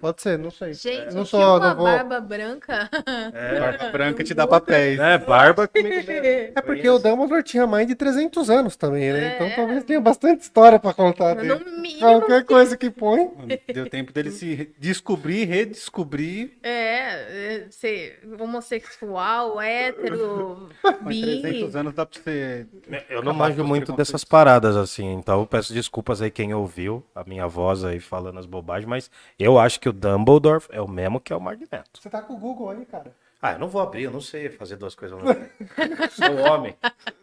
Pode 0.00 0.22
ser, 0.22 0.38
não 0.38 0.50
sei. 0.50 0.72
Gente, 0.72 1.14
não 1.14 1.24
sou, 1.26 1.40
uma 1.40 1.58
não 1.68 1.76
vou. 1.76 1.84
barba 1.84 2.20
branca. 2.20 2.88
Barba 2.90 3.88
branca 3.90 4.24
te 4.24 4.32
dá 4.34 4.46
papéis. 4.46 4.98
É, 4.98 5.18
barba. 5.18 5.68
É 5.80 6.60
porque 6.62 6.88
o 6.88 6.98
Dumbledore 6.98 7.42
tinha 7.42 7.66
mais 7.66 7.86
de 7.86 7.94
300 7.94 8.50
anos 8.50 8.76
também, 8.76 9.12
né? 9.12 9.32
É. 9.32 9.34
Então 9.34 9.50
talvez 9.56 9.84
tenha 9.84 10.00
bastante 10.00 10.42
história 10.42 10.78
pra 10.78 10.92
contar 10.92 11.34
dele. 11.34 11.54
No 11.54 11.80
mínimo, 11.80 11.98
Qualquer 12.00 12.44
coisa 12.44 12.76
que 12.76 12.90
põe. 12.90 13.30
Deu 13.72 13.88
tempo 13.88 14.12
dele 14.12 14.30
se 14.30 14.72
descobrir, 14.78 15.44
redescobrir. 15.44 16.52
é, 16.62 16.70
é, 16.70 17.66
ser 17.70 18.20
homossexual, 18.38 19.60
hétero, 19.60 20.68
bi. 21.02 21.40
300 21.42 21.76
anos 21.76 21.94
dá 21.94 22.06
pra 22.06 22.20
você. 22.20 22.66
Eu 23.08 23.22
não 23.22 23.32
manjo 23.34 23.64
muito 23.64 23.92
dessas 23.92 24.24
paradas 24.24 24.76
assim, 24.76 25.12
então 25.12 25.40
eu 25.40 25.46
peço 25.46 25.72
desculpas 25.72 26.22
aí 26.22 26.30
quem 26.30 26.54
ouviu 26.54 27.04
a 27.14 27.24
minha 27.24 27.46
voz 27.46 27.84
aí 27.84 28.00
falando 28.00 28.38
as 28.38 28.46
bobagens, 28.46 28.88
mas 28.88 29.10
eu 29.38 29.58
acho 29.58 29.80
que 29.80 29.89
o 29.90 29.92
Dumbledore 29.92 30.64
é 30.70 30.80
o 30.80 30.88
mesmo 30.88 31.20
que 31.20 31.32
é 31.32 31.36
o 31.36 31.40
Magneto. 31.40 32.00
Você 32.00 32.08
tá 32.08 32.22
com 32.22 32.34
o 32.34 32.38
Google 32.38 32.70
aí, 32.70 32.84
cara. 32.86 33.14
Ah, 33.42 33.52
eu 33.52 33.58
não 33.58 33.68
vou 33.68 33.80
abrir, 33.80 34.04
eu 34.04 34.10
não 34.10 34.20
sei 34.20 34.50
fazer 34.50 34.76
duas 34.76 34.94
coisas 34.94 35.18
ao 35.18 35.24
mesmo 35.24 35.46
tempo. 35.46 35.74
Sou 36.12 36.36
homem. 36.36 36.76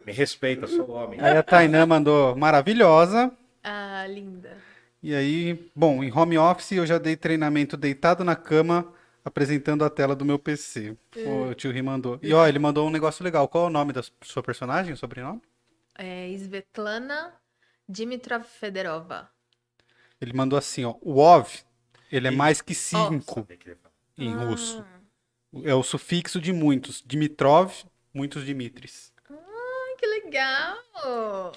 Me 0.05 0.11
respeita, 0.11 0.65
sou 0.65 0.89
homem. 0.89 1.19
Aí 1.21 1.37
a 1.37 1.43
Tainã 1.43 1.85
mandou 1.85 2.35
maravilhosa. 2.35 3.31
Ah, 3.63 4.05
linda. 4.07 4.57
E 5.03 5.13
aí, 5.13 5.69
bom, 5.75 6.03
em 6.03 6.11
home 6.11 6.37
office 6.37 6.71
eu 6.71 6.85
já 6.85 6.97
dei 6.97 7.15
treinamento 7.15 7.77
deitado 7.77 8.23
na 8.23 8.35
cama, 8.35 8.91
apresentando 9.23 9.85
a 9.85 9.89
tela 9.91 10.15
do 10.15 10.25
meu 10.25 10.39
PC. 10.39 10.97
O 11.49 11.53
tio 11.53 11.71
Ri 11.71 11.83
mandou. 11.83 12.17
E 12.23 12.33
ó, 12.33 12.47
ele 12.47 12.57
mandou 12.57 12.87
um 12.87 12.91
negócio 12.91 13.23
legal. 13.23 13.47
Qual 13.47 13.65
é 13.65 13.67
o 13.67 13.71
nome 13.71 13.93
da 13.93 14.01
sua 14.23 14.41
personagem, 14.41 14.93
o 14.93 14.97
sobrenome? 14.97 15.41
É 15.95 16.29
Svetlana 16.29 17.33
Dimitrov 17.87 18.43
Federova. 18.43 19.29
Ele 20.19 20.33
mandou 20.33 20.57
assim, 20.57 20.83
ó. 20.83 20.95
O 21.01 21.19
OV, 21.19 21.59
ele 22.11 22.27
é 22.27 22.31
mais 22.31 22.61
que 22.61 22.73
cinco 22.75 23.47
em 24.17 24.33
Ah. 24.33 24.37
russo. 24.45 24.85
É 25.63 25.73
o 25.73 25.83
sufixo 25.83 26.39
de 26.41 26.51
muitos. 26.53 27.03
Dimitrov, 27.05 27.71
muitos 28.13 28.45
Dimitris. 28.45 29.11
Ai, 29.29 29.95
que 29.97 30.05
legal! 30.05 31.53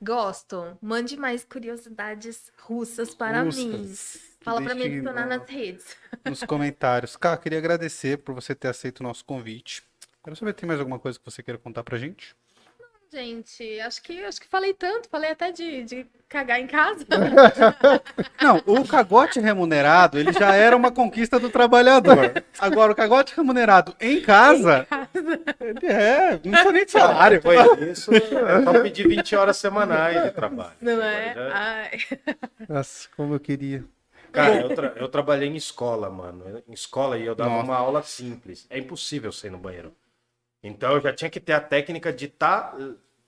Gosto. 0.00 0.78
Mande 0.80 1.16
mais 1.16 1.44
curiosidades 1.44 2.52
russas 2.60 3.14
para 3.14 3.44
mim. 3.44 3.72
Russas. 3.72 4.36
Fala 4.40 4.62
para 4.62 4.74
me 4.74 4.84
adicionar 4.84 5.22
no- 5.26 5.28
nas 5.38 5.48
redes. 5.48 5.96
nos 6.24 6.42
comentários. 6.44 7.16
Cara, 7.16 7.36
queria 7.36 7.58
agradecer 7.58 8.18
por 8.18 8.34
você 8.34 8.54
ter 8.54 8.68
aceito 8.68 9.00
o 9.00 9.02
nosso 9.02 9.24
convite. 9.24 9.82
Quero 10.22 10.36
saber, 10.36 10.52
tem 10.54 10.66
mais 10.66 10.78
alguma 10.78 10.98
coisa 10.98 11.18
que 11.18 11.24
você 11.24 11.42
queira 11.42 11.58
contar 11.58 11.82
pra 11.82 11.98
gente? 11.98 12.36
Gente, 13.10 13.80
acho 13.80 14.02
que 14.02 14.22
acho 14.22 14.40
que 14.40 14.46
falei 14.48 14.74
tanto, 14.74 15.08
falei 15.08 15.30
até 15.30 15.50
de, 15.50 15.82
de 15.82 16.06
cagar 16.28 16.60
em 16.60 16.66
casa. 16.66 17.06
Não, 18.42 18.62
o 18.66 18.86
cagote 18.86 19.40
remunerado, 19.40 20.18
ele 20.18 20.30
já 20.32 20.54
era 20.54 20.76
uma 20.76 20.90
conquista 20.92 21.38
do 21.40 21.48
trabalhador. 21.48 22.44
Agora, 22.58 22.92
o 22.92 22.94
cagote 22.94 23.34
remunerado 23.34 23.94
em 23.98 24.20
casa, 24.20 24.86
ele 25.60 25.86
é, 25.86 26.32
não 26.44 26.50
precisa 26.52 26.72
nem 26.72 26.84
de 26.84 26.90
salário. 26.92 27.40
Foi 27.40 27.56
isso, 27.90 28.10
é 28.14 28.62
só 28.62 28.82
pedir 28.82 29.08
20 29.08 29.34
horas 29.36 29.56
semanais 29.56 30.22
de 30.24 30.30
trabalho. 30.30 30.76
Não 30.80 31.02
é? 31.02 31.34
Já- 31.34 31.50
Ai. 31.54 31.90
Nossa, 32.68 33.08
como 33.16 33.34
eu 33.34 33.40
queria. 33.40 33.84
Cara, 34.30 34.60
eu, 34.60 34.74
tra- 34.74 34.92
eu 34.96 35.08
trabalhei 35.08 35.48
em 35.48 35.56
escola, 35.56 36.10
mano. 36.10 36.62
Em 36.68 36.72
escola 36.74 37.16
e 37.16 37.24
eu 37.24 37.34
dava 37.34 37.48
Nossa. 37.50 37.64
uma 37.64 37.76
aula 37.76 38.02
simples. 38.02 38.66
É 38.68 38.78
impossível 38.78 39.32
ser 39.32 39.50
no 39.50 39.56
banheiro. 39.56 39.94
Então 40.62 40.92
eu 40.94 41.00
já 41.00 41.12
tinha 41.12 41.30
que 41.30 41.40
ter 41.40 41.52
a 41.52 41.60
técnica 41.60 42.12
de 42.12 42.28
tá, 42.28 42.74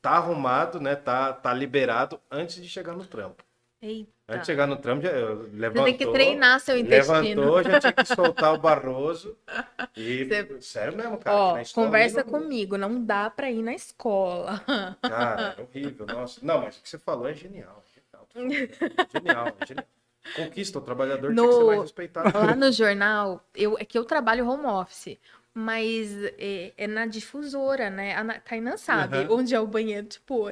tá 0.02 0.11
arrumado, 0.12 0.81
né? 0.81 0.97
Tá, 0.97 1.32
tá 1.32 1.52
liberado 1.52 2.20
antes 2.31 2.57
de 2.62 2.69
chegar 2.69 2.93
no 2.94 3.05
trampo. 3.05 3.44
Eita. 3.82 4.11
Antes 4.28 4.43
de 4.43 4.47
chegar 4.52 4.66
no 4.66 4.77
trampo, 4.77 5.02
já, 5.02 5.11
eu 5.11 5.44
Você 5.48 5.57
levantou, 5.57 5.85
tem 5.86 5.97
que 5.97 6.07
treinar 6.07 6.61
seu 6.61 6.77
intestino. 6.77 7.20
levantou, 7.40 7.62
já 7.62 7.81
tinha 7.81 7.93
que 7.93 8.05
soltar 8.05 8.52
o 8.55 8.59
barroso. 8.59 9.36
E, 9.97 10.24
Você- 10.28 10.61
sério 10.61 10.97
mesmo, 10.97 11.16
cara. 11.19 11.36
Ó, 11.36 11.62
conversa 11.74 12.23
não- 12.23 12.31
comigo, 12.31 12.77
não 12.77 13.02
dá 13.02 13.31
pra 13.31 13.51
ir 13.51 13.62
na 13.62 13.73
escola. 13.74 14.61
Cara, 15.02 15.55
é 15.59 15.62
horrível, 15.62 16.07
nossa. 16.07 16.39
Não, 16.44 16.61
mas 16.62 16.77
o 16.77 16.82
que 16.82 16.89
você 16.89 16.98
falou 16.98 17.27
é 17.28 17.35
genial. 17.35 17.82
Genial, 17.94 18.27
genial. 19.12 19.57
genial. 19.66 19.86
Conquista, 20.36 20.78
o 20.78 20.82
trabalhador 20.82 21.35
tinha 21.35 21.47
que 21.47 21.52
ser 21.55 21.59
No- 21.61 21.66
mais 21.66 21.81
respeitado. 21.81 22.31
Lá 22.39 22.55
no 22.55 22.70
jornal, 22.70 23.43
eu, 23.55 23.77
é 23.78 23.85
que 23.85 23.98
eu 23.98 24.05
trabalho 24.05 24.47
home 24.48 24.66
office, 24.66 25.16
mas 25.55 26.10
é, 26.39 26.72
é 26.77 26.86
na 26.86 27.06
difusora, 27.06 27.90
né? 27.90 28.14
A 28.16 28.24
Na- 28.24 28.40
Tainan 28.40 28.77
sabe 28.77 29.18
Aham. 29.18 29.28
onde 29.32 29.55
é 29.55 29.60
o 29.60 29.66
banheiro. 29.66 30.06
Tipo, 30.06 30.51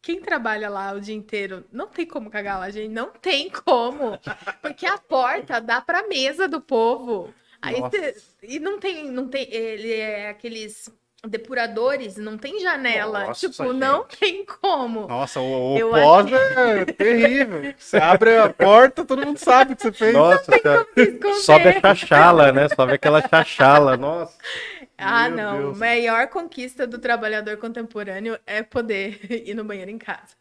quem 0.00 0.20
trabalha 0.20 0.68
lá 0.68 0.92
o 0.92 1.00
dia 1.00 1.14
inteiro 1.14 1.64
não 1.72 1.86
tem 1.88 2.06
como 2.06 2.30
cagar 2.30 2.58
lá, 2.58 2.70
gente. 2.70 2.88
Não 2.90 3.10
tem 3.10 3.50
como. 3.50 4.18
Porque 4.60 4.86
a 4.86 4.98
porta 4.98 5.60
dá 5.60 5.80
pra 5.80 6.08
mesa 6.08 6.48
do 6.48 6.60
povo. 6.60 7.32
Aí 7.60 7.80
Nossa. 7.80 8.14
e 8.42 8.58
não 8.58 8.80
tem, 8.80 9.08
não 9.10 9.28
tem, 9.28 9.46
ele 9.52 9.92
é 9.92 10.28
aqueles 10.30 10.88
depuradores, 11.26 12.16
não 12.16 12.36
tem 12.36 12.60
janela. 12.60 13.26
Nossa, 13.26 13.48
tipo, 13.48 13.72
não 13.72 14.02
gente. 14.02 14.16
tem 14.20 14.44
como. 14.44 15.06
Nossa, 15.06 15.40
o, 15.40 15.76
o 15.76 15.90
pós 15.90 16.32
é 16.32 16.84
terrível. 16.84 17.74
Você 17.78 17.96
abre 17.96 18.36
a 18.36 18.48
porta, 18.48 19.04
todo 19.04 19.24
mundo 19.24 19.38
sabe 19.38 19.72
o 19.72 19.76
que 19.76 19.82
você 19.82 19.92
fez. 19.92 20.12
Nossa, 20.12 20.58
cara. 20.58 20.86
Esconder. 20.96 21.34
Sobe 21.34 21.68
a 21.68 21.80
chachala, 21.80 22.52
né? 22.52 22.68
Sobe 22.68 22.92
aquela 22.94 23.26
chachala, 23.26 23.96
nossa. 23.96 24.36
Ah, 25.04 25.28
Meu 25.28 25.36
não. 25.36 25.58
Deus. 25.58 25.78
Maior 25.78 26.28
conquista 26.28 26.86
do 26.86 26.96
trabalhador 26.96 27.56
contemporâneo 27.56 28.38
é 28.46 28.62
poder 28.62 29.18
ir 29.48 29.52
no 29.52 29.64
banheiro 29.64 29.90
em 29.90 29.98
casa. 29.98 30.36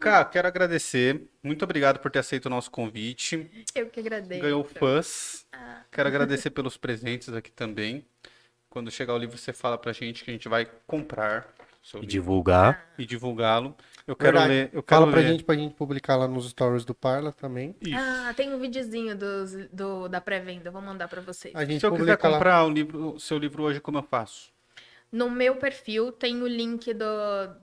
Cara, 0.00 0.24
quero 0.24 0.48
agradecer. 0.48 1.28
Muito 1.42 1.62
obrigado 1.62 1.98
por 1.98 2.10
ter 2.10 2.20
aceito 2.20 2.46
o 2.46 2.50
nosso 2.50 2.70
convite. 2.70 3.50
Eu 3.74 3.86
que 3.90 4.00
agradeço. 4.00 4.40
Ganhou 4.40 4.64
fãs. 4.64 5.44
Ah. 5.52 5.82
Quero 5.92 6.08
agradecer 6.08 6.48
pelos 6.50 6.78
presentes 6.78 7.28
aqui 7.34 7.52
também. 7.52 8.02
Quando 8.70 8.90
chegar 8.90 9.14
o 9.14 9.18
livro, 9.18 9.36
você 9.38 9.52
fala 9.52 9.78
pra 9.78 9.92
gente 9.92 10.24
que 10.24 10.30
a 10.30 10.32
gente 10.32 10.48
vai 10.48 10.68
comprar. 10.86 11.48
E 12.02 12.06
divulgar. 12.06 12.86
e 12.98 13.06
divulgá-lo. 13.06 13.74
Eu 14.06 14.14
quero 14.14 14.32
Verdade. 14.38 14.48
ler. 14.52 14.70
Eu 14.74 14.82
quero 14.82 15.00
Fala 15.00 15.10
pra 15.12 15.20
ler. 15.22 15.28
gente, 15.28 15.44
pra 15.44 15.54
gente 15.54 15.74
publicar 15.74 16.16
lá 16.16 16.28
nos 16.28 16.50
stories 16.50 16.84
do 16.84 16.94
Parla 16.94 17.32
também. 17.32 17.74
Isso. 17.80 17.94
Ah, 17.96 18.34
tem 18.36 18.52
um 18.52 18.58
videozinho 18.58 19.16
dos, 19.16 19.52
do, 19.72 20.06
da 20.06 20.20
pré-venda, 20.20 20.70
vou 20.70 20.82
mandar 20.82 21.08
pra 21.08 21.22
vocês. 21.22 21.54
A 21.54 21.64
gente 21.64 21.80
Se 21.80 21.86
eu 21.86 21.94
quiser 21.94 22.10
lá. 22.10 22.16
comprar 22.18 22.64
o 22.66 22.68
livro, 22.68 23.14
o 23.14 23.20
seu 23.20 23.38
livro 23.38 23.62
hoje, 23.62 23.80
como 23.80 23.96
eu 23.98 24.02
faço? 24.02 24.50
No 25.10 25.30
meu 25.30 25.56
perfil 25.56 26.12
tem 26.12 26.42
o 26.42 26.46
link 26.46 26.92
do, 26.92 27.06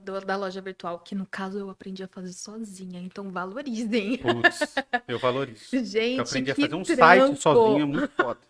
do- 0.02 0.20
da 0.26 0.36
loja 0.36 0.60
virtual, 0.60 0.98
que 0.98 1.14
no 1.14 1.26
caso 1.26 1.58
eu 1.60 1.70
aprendi 1.70 2.02
a 2.02 2.08
fazer 2.08 2.32
sozinha, 2.32 3.00
então 3.00 3.30
valorizem. 3.30 4.18
Putz, 4.18 4.74
eu 5.06 5.20
valorizo. 5.20 5.66
Gente, 5.86 6.16
Eu 6.18 6.24
aprendi 6.24 6.50
a 6.50 6.54
fazer 6.56 6.74
um 6.74 6.82
trampo. 6.82 6.96
site 7.00 7.36
sozinho, 7.40 7.86
muito 7.86 8.08
foda. 8.16 8.40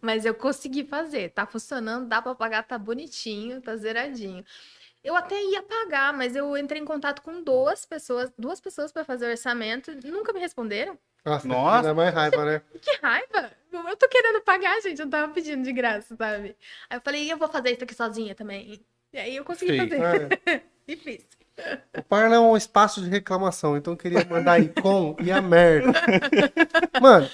Mas 0.00 0.24
eu 0.24 0.34
consegui 0.34 0.84
fazer, 0.84 1.30
tá 1.30 1.46
funcionando, 1.46 2.08
dá 2.08 2.20
pra 2.20 2.34
pagar, 2.34 2.62
tá 2.62 2.78
bonitinho, 2.78 3.60
tá 3.60 3.76
zeradinho. 3.76 4.44
Eu 5.02 5.16
até 5.16 5.42
ia 5.42 5.62
pagar, 5.62 6.12
mas 6.12 6.36
eu 6.36 6.56
entrei 6.56 6.80
em 6.80 6.84
contato 6.84 7.22
com 7.22 7.42
duas 7.42 7.86
pessoas, 7.86 8.30
duas 8.38 8.60
pessoas 8.60 8.92
para 8.92 9.04
fazer 9.04 9.26
o 9.26 9.30
orçamento, 9.30 9.90
nunca 10.04 10.32
me 10.32 10.40
responderam. 10.40 10.98
Nossa, 11.24 11.48
Nossa. 11.48 11.88
dá 11.88 11.94
mais 11.94 12.14
raiva, 12.14 12.44
né? 12.44 12.62
Que 12.80 12.96
raiva! 13.02 13.50
Eu 13.72 13.96
tô 13.96 14.08
querendo 14.08 14.40
pagar, 14.42 14.80
gente, 14.80 15.00
eu 15.00 15.08
tava 15.08 15.32
pedindo 15.32 15.62
de 15.62 15.72
graça, 15.72 16.16
sabe? 16.16 16.56
Aí 16.88 16.96
eu 16.98 17.00
falei, 17.00 17.32
eu 17.32 17.36
vou 17.36 17.48
fazer 17.48 17.70
isso 17.70 17.84
aqui 17.84 17.94
sozinha 17.94 18.34
também. 18.34 18.80
E 19.12 19.18
aí 19.18 19.36
eu 19.36 19.44
consegui 19.44 19.76
Fez. 19.78 19.90
fazer. 19.90 20.38
É. 20.46 20.62
E 20.88 20.96
fiz. 20.96 21.24
O 21.96 22.02
Parla 22.02 22.34
é 22.34 22.40
um 22.40 22.56
espaço 22.56 23.00
de 23.00 23.08
reclamação, 23.08 23.76
então 23.76 23.92
eu 23.92 23.96
queria 23.96 24.24
mandar 24.24 24.54
aí 24.54 24.68
com 24.68 25.14
e 25.20 25.30
a 25.30 25.40
merda. 25.40 25.92
Mano, 27.00 27.30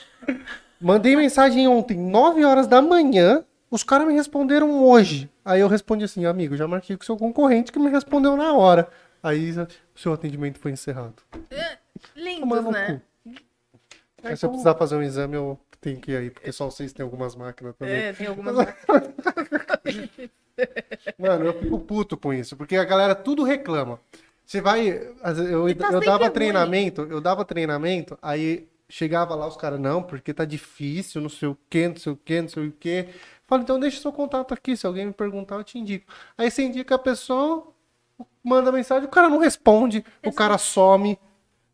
mandei 0.80 1.16
mensagem 1.16 1.66
ontem, 1.68 1.98
9 1.98 2.44
horas 2.44 2.66
da 2.66 2.82
manhã, 2.82 3.44
os 3.70 3.82
caras 3.82 4.06
me 4.06 4.14
responderam 4.14 4.84
hoje. 4.84 5.30
Aí 5.44 5.60
eu 5.60 5.68
respondi 5.68 6.04
assim, 6.04 6.24
amigo, 6.24 6.56
já 6.56 6.66
marquei 6.66 6.96
com 6.96 7.02
o 7.02 7.06
seu 7.06 7.16
concorrente 7.16 7.72
que 7.72 7.78
me 7.78 7.90
respondeu 7.90 8.36
na 8.36 8.52
hora. 8.52 8.88
Aí 9.22 9.50
o 9.50 9.66
seu 9.94 10.12
atendimento 10.12 10.58
foi 10.58 10.72
encerrado. 10.72 11.14
Lindos, 12.14 12.40
Tomar 12.40 12.62
no 12.62 12.70
né? 12.70 13.00
Aí 14.22 14.36
se 14.36 14.44
eu 14.44 14.50
precisar 14.50 14.74
fazer 14.74 14.96
um 14.96 15.02
exame, 15.02 15.34
eu 15.34 15.58
tenho 15.80 16.00
que 16.00 16.12
ir 16.12 16.16
aí, 16.16 16.30
porque 16.30 16.50
só 16.52 16.70
vocês 16.70 16.92
têm 16.92 17.04
algumas 17.04 17.34
máquinas 17.36 17.74
também. 17.76 17.94
É, 17.94 18.12
tem 18.12 18.26
algumas. 18.26 18.56
Mano, 21.18 21.44
eu 21.44 21.52
fico 21.60 21.78
puto 21.80 22.16
com 22.16 22.32
isso, 22.32 22.56
porque 22.56 22.76
a 22.76 22.84
galera 22.84 23.14
tudo 23.14 23.44
reclama. 23.44 24.00
Você 24.44 24.60
vai. 24.60 24.88
Eu, 24.88 25.74
tá 25.76 25.92
eu 25.92 26.00
dava 26.00 26.24
ruim. 26.24 26.30
treinamento, 26.32 27.02
eu 27.02 27.20
dava 27.20 27.44
treinamento, 27.44 28.18
aí 28.22 28.68
chegava 28.88 29.34
lá 29.34 29.46
os 29.46 29.56
caras, 29.56 29.80
não, 29.80 30.02
porque 30.02 30.32
tá 30.32 30.44
difícil, 30.44 31.20
não 31.20 31.28
sei 31.28 31.48
o 31.48 31.58
que, 31.68 31.88
não 31.88 31.96
sei 31.96 32.12
o 32.12 32.16
que, 32.16 32.40
não 32.40 32.48
sei 32.48 32.68
o 32.68 32.72
que. 32.72 33.08
Fala, 33.46 33.62
então 33.62 33.78
deixa 33.78 34.00
seu 34.00 34.12
contato 34.12 34.52
aqui, 34.54 34.76
se 34.76 34.86
alguém 34.86 35.06
me 35.06 35.12
perguntar, 35.12 35.56
eu 35.56 35.64
te 35.64 35.78
indico. 35.78 36.12
Aí 36.36 36.50
você 36.50 36.62
indica 36.62 36.94
a 36.94 36.98
pessoa, 36.98 37.72
manda 38.42 38.72
mensagem, 38.72 39.06
o 39.06 39.10
cara 39.10 39.28
não 39.28 39.38
responde, 39.38 40.04
o 40.24 40.32
cara 40.32 40.58
some. 40.58 41.18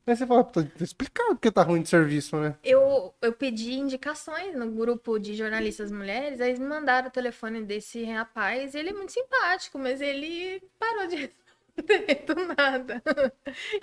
Aí 0.04 0.16
você 0.16 0.26
fala, 0.26 0.42
tá 0.42 0.60
explicado 0.80 1.36
porque 1.36 1.50
tá 1.50 1.62
ruim 1.62 1.80
de 1.80 1.88
serviço, 1.88 2.36
né? 2.36 2.56
Eu, 2.64 3.14
eu 3.22 3.32
pedi 3.32 3.74
indicações 3.74 4.54
no 4.56 4.68
grupo 4.68 5.16
de 5.16 5.34
jornalistas 5.34 5.92
mulheres, 5.92 6.40
aí 6.40 6.48
eles 6.48 6.58
me 6.58 6.66
mandaram 6.66 7.06
o 7.06 7.12
telefone 7.12 7.62
desse 7.62 8.02
rapaz, 8.04 8.74
ele 8.74 8.90
é 8.90 8.92
muito 8.92 9.12
simpático, 9.12 9.78
mas 9.78 10.00
ele 10.00 10.60
parou 10.78 11.06
de 11.06 11.16
responder 11.16 11.41
do 12.26 12.54
nada. 12.54 13.02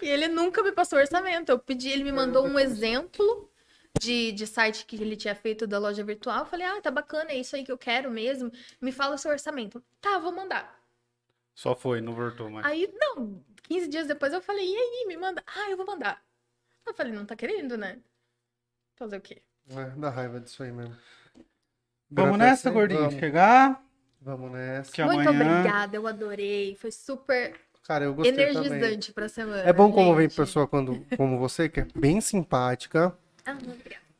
E 0.01 0.07
ele 0.07 0.27
nunca 0.27 0.61
me 0.63 0.71
passou 0.71 0.99
orçamento. 0.99 1.49
Eu 1.49 1.59
pedi, 1.59 1.89
ele 1.89 2.03
me 2.03 2.11
mandou 2.11 2.45
um 2.45 2.59
exemplo 2.59 3.49
de, 3.99 4.31
de 4.31 4.45
site 4.47 4.85
que 4.85 4.95
ele 4.95 5.15
tinha 5.15 5.35
feito 5.35 5.65
da 5.67 5.79
loja 5.79 6.03
virtual. 6.03 6.39
Eu 6.39 6.45
falei, 6.45 6.65
ah, 6.65 6.81
tá 6.81 6.91
bacana, 6.91 7.31
é 7.31 7.37
isso 7.37 7.55
aí 7.55 7.63
que 7.63 7.71
eu 7.71 7.77
quero 7.77 8.09
mesmo. 8.11 8.51
Me 8.79 8.91
fala 8.91 9.15
o 9.15 9.17
seu 9.17 9.31
orçamento. 9.31 9.83
Tá, 9.99 10.19
vou 10.19 10.31
mandar. 10.31 10.79
Só 11.55 11.75
foi, 11.75 11.99
não 11.99 12.13
voltou 12.13 12.49
mais. 12.49 12.65
Aí, 12.65 12.89
não, 12.93 13.43
15 13.63 13.87
dias 13.87 14.07
depois 14.07 14.31
eu 14.31 14.41
falei, 14.41 14.65
e 14.65 14.75
aí, 14.77 15.05
me 15.07 15.17
manda. 15.17 15.43
Ah, 15.45 15.69
eu 15.69 15.75
vou 15.77 15.85
mandar. 15.85 16.23
Eu 16.85 16.93
falei, 16.93 17.11
não 17.11 17.25
tá 17.25 17.35
querendo, 17.35 17.77
né? 17.77 17.99
Fazer 18.95 19.17
o 19.17 19.21
quê? 19.21 19.41
É, 19.69 19.85
dá 19.97 20.09
raiva 20.09 20.39
disso 20.39 20.63
aí 20.63 20.71
mesmo. 20.71 20.95
Vamos 22.09 22.37
nessa, 22.37 22.71
gordinho. 22.71 23.01
Vamos, 23.01 23.15
Chegar. 23.19 23.83
vamos 24.21 24.51
nessa. 24.51 24.91
Que 24.91 25.03
Muito 25.03 25.29
amanhã- 25.29 25.59
obrigada, 25.59 25.95
eu 25.95 26.07
adorei. 26.07 26.75
Foi 26.75 26.91
super 26.91 27.59
Cara, 27.89 28.05
eu 28.05 28.13
gostei 28.13 28.31
também. 28.31 28.51
energizante 28.51 29.11
pra 29.11 29.27
semana. 29.27 29.63
É 29.63 29.73
bom 29.73 29.91
como 29.91 30.13
vem 30.13 30.29
pessoa 30.29 30.67
quando, 30.67 31.03
como 31.17 31.39
você, 31.39 31.67
que 31.67 31.79
é 31.79 31.87
bem 31.95 32.21
simpática 32.21 33.17
Ah, 33.43 33.57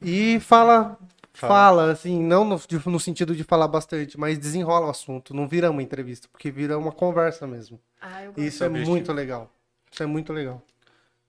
e 0.02 0.40
fala, 0.40 0.98
Fala. 1.32 1.54
fala, 1.54 1.92
assim, 1.92 2.20
não 2.20 2.44
no, 2.44 2.60
no 2.88 3.00
sentido 3.00 3.36
de 3.36 3.44
falar 3.44 3.68
bastante, 3.68 4.20
mas 4.20 4.40
desenrola 4.40 4.88
o 4.88 4.90
assunto. 4.90 5.36
Não 5.36 5.48
vira 5.48 5.70
uma 5.70 5.84
entrevista, 5.84 6.28
porque 6.32 6.50
vira 6.50 6.80
uma 6.80 6.92
conversa 6.92 7.46
mesmo. 7.46 7.80
Ah, 8.02 8.24
eu 8.24 8.34
gosto. 8.34 8.42
Isso 8.48 8.64
é 8.64 8.70
muito 8.70 9.14
legal. 9.14 9.54
Isso 9.92 10.02
é 10.02 10.08
muito 10.08 10.34
legal. 10.34 10.64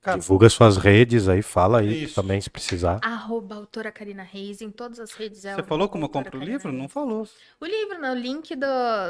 Cara, 0.01 0.17
Divulga 0.17 0.49
suas 0.49 0.77
redes 0.77 1.27
aí, 1.29 1.43
fala 1.43 1.81
aí 1.81 2.05
Isso. 2.05 2.15
também 2.15 2.41
se 2.41 2.49
precisar. 2.49 2.99
Arroba 3.03 3.55
autora 3.55 3.91
Karina 3.91 4.23
Reis 4.23 4.59
em 4.59 4.71
todas 4.71 4.99
as 4.99 5.11
redes. 5.11 5.45
é 5.45 5.53
Você 5.53 5.61
falou 5.61 5.87
como 5.87 6.05
eu 6.05 6.09
compro 6.09 6.39
o 6.39 6.43
livro? 6.43 6.69
Reis. 6.69 6.81
Não 6.81 6.89
falou. 6.89 7.27
O 7.59 7.65
livro, 7.65 8.01
no 8.01 8.15
link 8.15 8.55
do, 8.55 8.65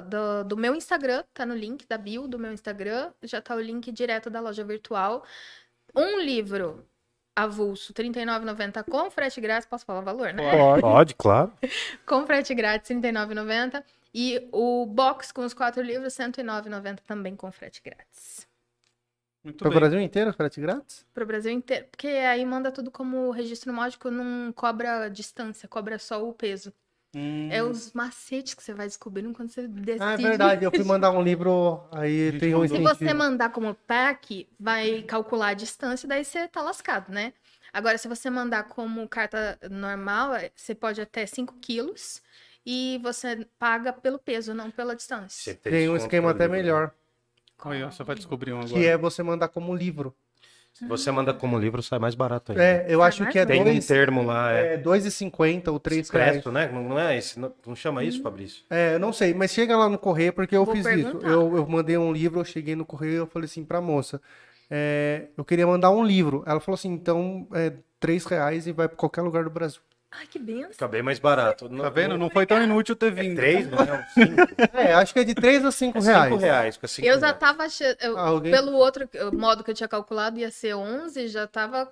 do, 0.09 0.43
do 0.43 0.57
meu 0.57 0.75
Instagram, 0.75 1.23
tá 1.33 1.45
no 1.45 1.55
link 1.55 1.87
da 1.87 1.97
bio 1.97 2.27
do 2.27 2.37
meu 2.37 2.51
Instagram, 2.51 3.11
já 3.23 3.41
tá 3.41 3.55
o 3.55 3.61
link 3.61 3.89
direto 3.89 4.29
da 4.29 4.41
loja 4.41 4.65
virtual. 4.65 5.23
Um 5.95 6.19
livro 6.19 6.85
avulso, 7.33 7.93
R$ 7.97 8.03
39,90 8.03 8.83
com 8.83 9.09
frete 9.09 9.39
grátis, 9.39 9.67
posso 9.67 9.85
falar 9.85 10.01
o 10.01 10.03
valor, 10.03 10.33
né? 10.33 10.51
Pode. 10.51 10.81
Pode, 10.81 11.15
claro. 11.15 11.53
Com 12.05 12.25
frete 12.25 12.53
grátis, 12.53 12.89
R$ 12.89 12.97
39,90. 12.97 13.83
E 14.13 14.45
o 14.51 14.85
box 14.85 15.31
com 15.31 15.45
os 15.45 15.53
quatro 15.53 15.81
livros, 15.81 16.17
R$ 16.17 16.25
109,90 16.25 16.99
também 17.07 17.33
com 17.33 17.49
frete 17.49 17.81
grátis. 17.81 18.50
Muito 19.43 19.57
Para 19.57 19.67
o 19.67 19.71
bem. 19.71 19.79
Brasil 19.79 19.99
inteiro, 19.99 20.33
frete 20.33 20.61
grátis? 20.61 21.05
Pro 21.13 21.25
Brasil 21.25 21.51
inteiro. 21.51 21.87
Porque 21.89 22.07
aí 22.07 22.45
manda 22.45 22.71
tudo 22.71 22.91
como 22.91 23.31
registro 23.31 23.73
módico, 23.73 24.11
não 24.11 24.51
cobra 24.53 25.09
distância, 25.09 25.67
cobra 25.67 25.97
só 25.97 26.23
o 26.27 26.33
peso. 26.33 26.71
Hum, 27.15 27.49
É 27.51 27.61
os 27.61 27.91
macetes 27.91 28.53
que 28.53 28.63
você 28.63 28.73
vai 28.73 28.87
descobrindo 28.87 29.33
quando 29.33 29.49
você 29.49 29.67
decide. 29.67 30.01
Ah, 30.01 30.13
é 30.13 30.17
verdade. 30.17 30.63
Eu 30.65 30.71
fui 30.71 30.83
mandar 30.85 31.11
um 31.11 31.21
livro, 31.21 31.83
aí 31.91 32.39
tem 32.39 32.55
um. 32.55 32.67
Se 32.67 32.77
você 32.79 33.13
mandar 33.13 33.49
como 33.51 33.73
pack, 33.73 34.47
vai 34.59 35.01
calcular 35.03 35.49
a 35.49 35.53
distância, 35.53 36.07
daí 36.07 36.23
você 36.23 36.47
tá 36.47 36.61
lascado, 36.61 37.11
né? 37.11 37.33
Agora, 37.73 37.97
se 37.97 38.07
você 38.07 38.29
mandar 38.29 38.63
como 38.65 39.07
carta 39.07 39.57
normal, 39.69 40.35
é- 40.35 40.51
você 40.55 40.75
pode 40.75 41.01
até 41.01 41.25
5 41.25 41.55
quilos 41.61 42.21
e 42.65 42.99
você 43.01 43.45
paga 43.57 43.91
pelo 43.91 44.19
peso, 44.19 44.53
não 44.53 44.69
pela 44.69 44.95
distância. 44.95 45.55
Tem 45.55 45.89
um 45.89 45.95
esquema 45.97 46.31
até 46.31 46.47
melhor, 46.47 46.93
Você 47.91 48.03
vai 48.03 48.15
descobrir 48.15 48.53
um 48.53 48.59
agora. 48.59 48.73
que 48.73 48.85
é 48.85 48.97
você 48.97 49.21
mandar 49.23 49.47
como 49.49 49.75
livro. 49.75 50.13
Se 50.73 50.87
você 50.87 51.11
manda 51.11 51.33
como 51.33 51.59
livro, 51.59 51.83
sai 51.83 51.99
mais 51.99 52.15
barato 52.15 52.53
ainda. 52.53 52.63
É, 52.63 52.85
eu 52.87 52.99
Sai 52.99 53.07
acho 53.09 53.25
que 53.27 53.37
é 53.37 53.45
Tem 53.45 53.61
um 53.61 53.65
dois, 53.65 53.85
termo 53.85 54.23
lá, 54.23 54.53
é. 54.53 54.75
é, 54.75 54.77
2,50 54.77 55.67
ou 55.67 55.79
3 55.79 56.09
reais. 56.09 56.37
Expresso, 56.37 56.49
né? 56.51 56.69
Não 56.73 56.81
não 56.87 56.97
é 56.97 57.17
esse? 57.17 57.37
Não, 57.37 57.53
não 57.67 57.75
chama 57.75 58.03
isso, 58.05 58.21
Fabrício? 58.21 58.63
É, 58.69 58.95
eu 58.95 58.99
não 58.99 59.11
sei, 59.11 59.33
mas 59.33 59.51
chega 59.51 59.75
lá 59.75 59.89
no 59.89 59.97
correio, 59.97 60.31
porque 60.31 60.55
eu 60.55 60.63
Vou 60.63 60.73
fiz 60.73 60.85
perguntar. 60.85 61.17
isso. 61.17 61.27
Eu, 61.27 61.57
eu 61.57 61.67
mandei 61.67 61.97
um 61.97 62.13
livro, 62.13 62.39
eu 62.39 62.45
cheguei 62.45 62.73
no 62.73 62.85
correio 62.85 63.17
eu 63.17 63.27
falei 63.27 63.45
assim 63.47 63.65
pra 63.65 63.81
moça, 63.81 64.21
é, 64.69 65.27
eu 65.37 65.43
queria 65.43 65.67
mandar 65.67 65.91
um 65.91 66.03
livro. 66.05 66.41
Ela 66.47 66.61
falou 66.61 66.75
assim, 66.75 66.89
então 66.93 67.45
é 67.53 67.73
3 67.99 68.23
reais 68.25 68.65
e 68.65 68.71
vai 68.71 68.87
pra 68.87 68.95
qualquer 68.95 69.21
lugar 69.23 69.43
do 69.43 69.49
Brasil. 69.49 69.81
Ai, 70.11 70.27
que 70.27 70.37
benção. 70.37 70.71
Fica 70.73 70.87
bem 70.89 71.01
mais 71.01 71.19
barato. 71.19 71.69
Tá 71.69 71.89
vendo? 71.89 72.17
Não 72.17 72.29
foi 72.29 72.45
tão 72.45 72.61
inútil 72.61 72.95
ter 72.97 73.11
vindo. 73.11 73.35
Três, 73.37 73.69
não 73.69 73.79
é? 73.79 74.05
Cinco? 74.13 74.41
É, 74.77 74.93
acho 74.93 75.13
que 75.13 75.19
é 75.19 75.23
de 75.23 75.33
3 75.33 75.63
a 75.63 75.71
5 75.71 75.99
reais. 76.01 76.29
Cinco 76.31 76.41
reais. 76.41 76.75
Fica 76.75 76.87
cinco 76.87 77.07
Eu 77.07 77.13
já 77.19 77.27
reais. 77.27 77.39
tava 77.39 77.63
achando. 77.63 77.95
eu- 78.01 78.17
Ah, 78.17 78.27
alguém- 78.27 78.51
Pelo 78.51 78.73
outro 78.73 79.07
modo 79.33 79.63
que 79.63 79.71
eu 79.71 79.75
tinha 79.75 79.87
calculado, 79.87 80.37
ia 80.37 80.51
ser 80.51 80.73
11, 80.75 81.27
já 81.29 81.47
tava 81.47 81.89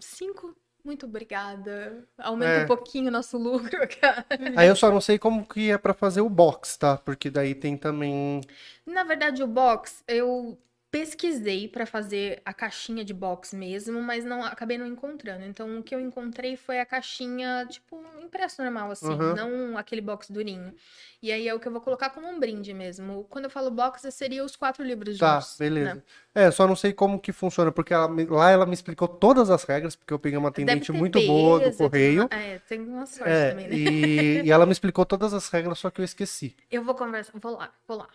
5. 0.00 0.54
Muito 0.84 1.04
obrigada. 1.06 2.04
Aumenta 2.18 2.52
É. 2.52 2.64
um 2.64 2.66
pouquinho 2.66 3.08
o 3.08 3.10
nosso 3.12 3.36
lucro, 3.38 3.78
cara. 4.00 4.26
Aí 4.56 4.66
eu 4.66 4.74
só 4.74 4.90
não 4.90 5.00
sei 5.00 5.18
como 5.18 5.46
que 5.46 5.70
é 5.70 5.78
pra 5.78 5.94
fazer 5.94 6.22
o 6.22 6.28
box, 6.28 6.76
tá? 6.76 6.96
Porque 6.96 7.30
daí 7.30 7.54
tem 7.54 7.76
também... 7.76 8.40
Na 8.86 9.04
verdade, 9.04 9.42
o 9.42 9.46
box, 9.46 10.02
eu 10.08 10.58
pesquisei 10.90 11.68
pra 11.68 11.86
fazer 11.86 12.42
a 12.44 12.52
caixinha 12.52 13.04
de 13.04 13.14
box 13.14 13.54
mesmo, 13.54 14.02
mas 14.02 14.24
não 14.24 14.42
acabei 14.44 14.76
não 14.76 14.86
encontrando. 14.86 15.44
Então, 15.44 15.78
o 15.78 15.82
que 15.82 15.94
eu 15.94 16.00
encontrei 16.00 16.56
foi 16.56 16.80
a 16.80 16.86
caixinha, 16.86 17.64
tipo, 17.70 18.02
impresso 18.20 18.60
normal, 18.62 18.90
assim, 18.90 19.06
Uhum. 19.08 19.34
não 19.34 19.78
aquele 19.78 20.00
box 20.00 20.30
durinho. 20.32 20.74
E 21.22 21.30
aí 21.30 21.46
é 21.46 21.54
o 21.54 21.60
que 21.60 21.68
eu 21.68 21.72
vou 21.72 21.80
colocar 21.80 22.10
como 22.10 22.26
um 22.26 22.40
brinde 22.40 22.74
mesmo. 22.74 23.24
Quando 23.30 23.44
eu 23.44 23.50
falo 23.50 23.70
box, 23.70 24.02
seria 24.12 24.44
os 24.44 24.56
quatro 24.56 24.82
livros 24.82 25.16
Tá, 25.18 25.34
juntos. 25.38 25.56
beleza. 25.58 25.94
né? 25.94 26.02
É, 26.34 26.50
só 26.50 26.66
não 26.66 26.74
sei 26.76 26.92
como 26.92 27.20
que 27.20 27.32
funciona, 27.32 27.70
porque 27.70 27.92
ela 27.94 28.08
lá 28.28 28.50
ela 28.50 28.66
me 28.66 28.74
explicou 28.74 29.06
todas 29.06 29.48
as 29.50 29.62
regras, 29.64 29.94
porque 29.94 30.12
eu 30.12 30.18
peguei 30.18 30.38
uma 30.38 30.48
atendente 30.48 30.90
muito 30.92 31.20
boa 31.26 31.58
do 31.58 31.64
peso, 31.66 31.78
tem 31.78 31.88
correio. 31.88 32.22
uma- 32.22 32.28
É, 32.42 32.58
tem 32.60 32.80
uma 32.80 33.06
sorte 33.06 33.30
É, 33.32 33.50
também, 33.50 33.68
né? 33.68 33.76
e, 33.76 34.42
e 34.44 34.50
ela 34.50 34.66
me 34.66 34.72
explicou 34.72 35.04
todas 35.06 35.32
as 35.34 35.48
regras, 35.48 35.78
só 35.78 35.90
que 35.90 36.00
eu 36.00 36.04
esqueci. 36.04 36.56
Eu 36.70 36.82
vou 36.82 36.94
conversar, 36.94 37.32
vou 37.38 37.52
lá, 37.56 37.72
vou 37.86 37.98
lá. 37.98 38.08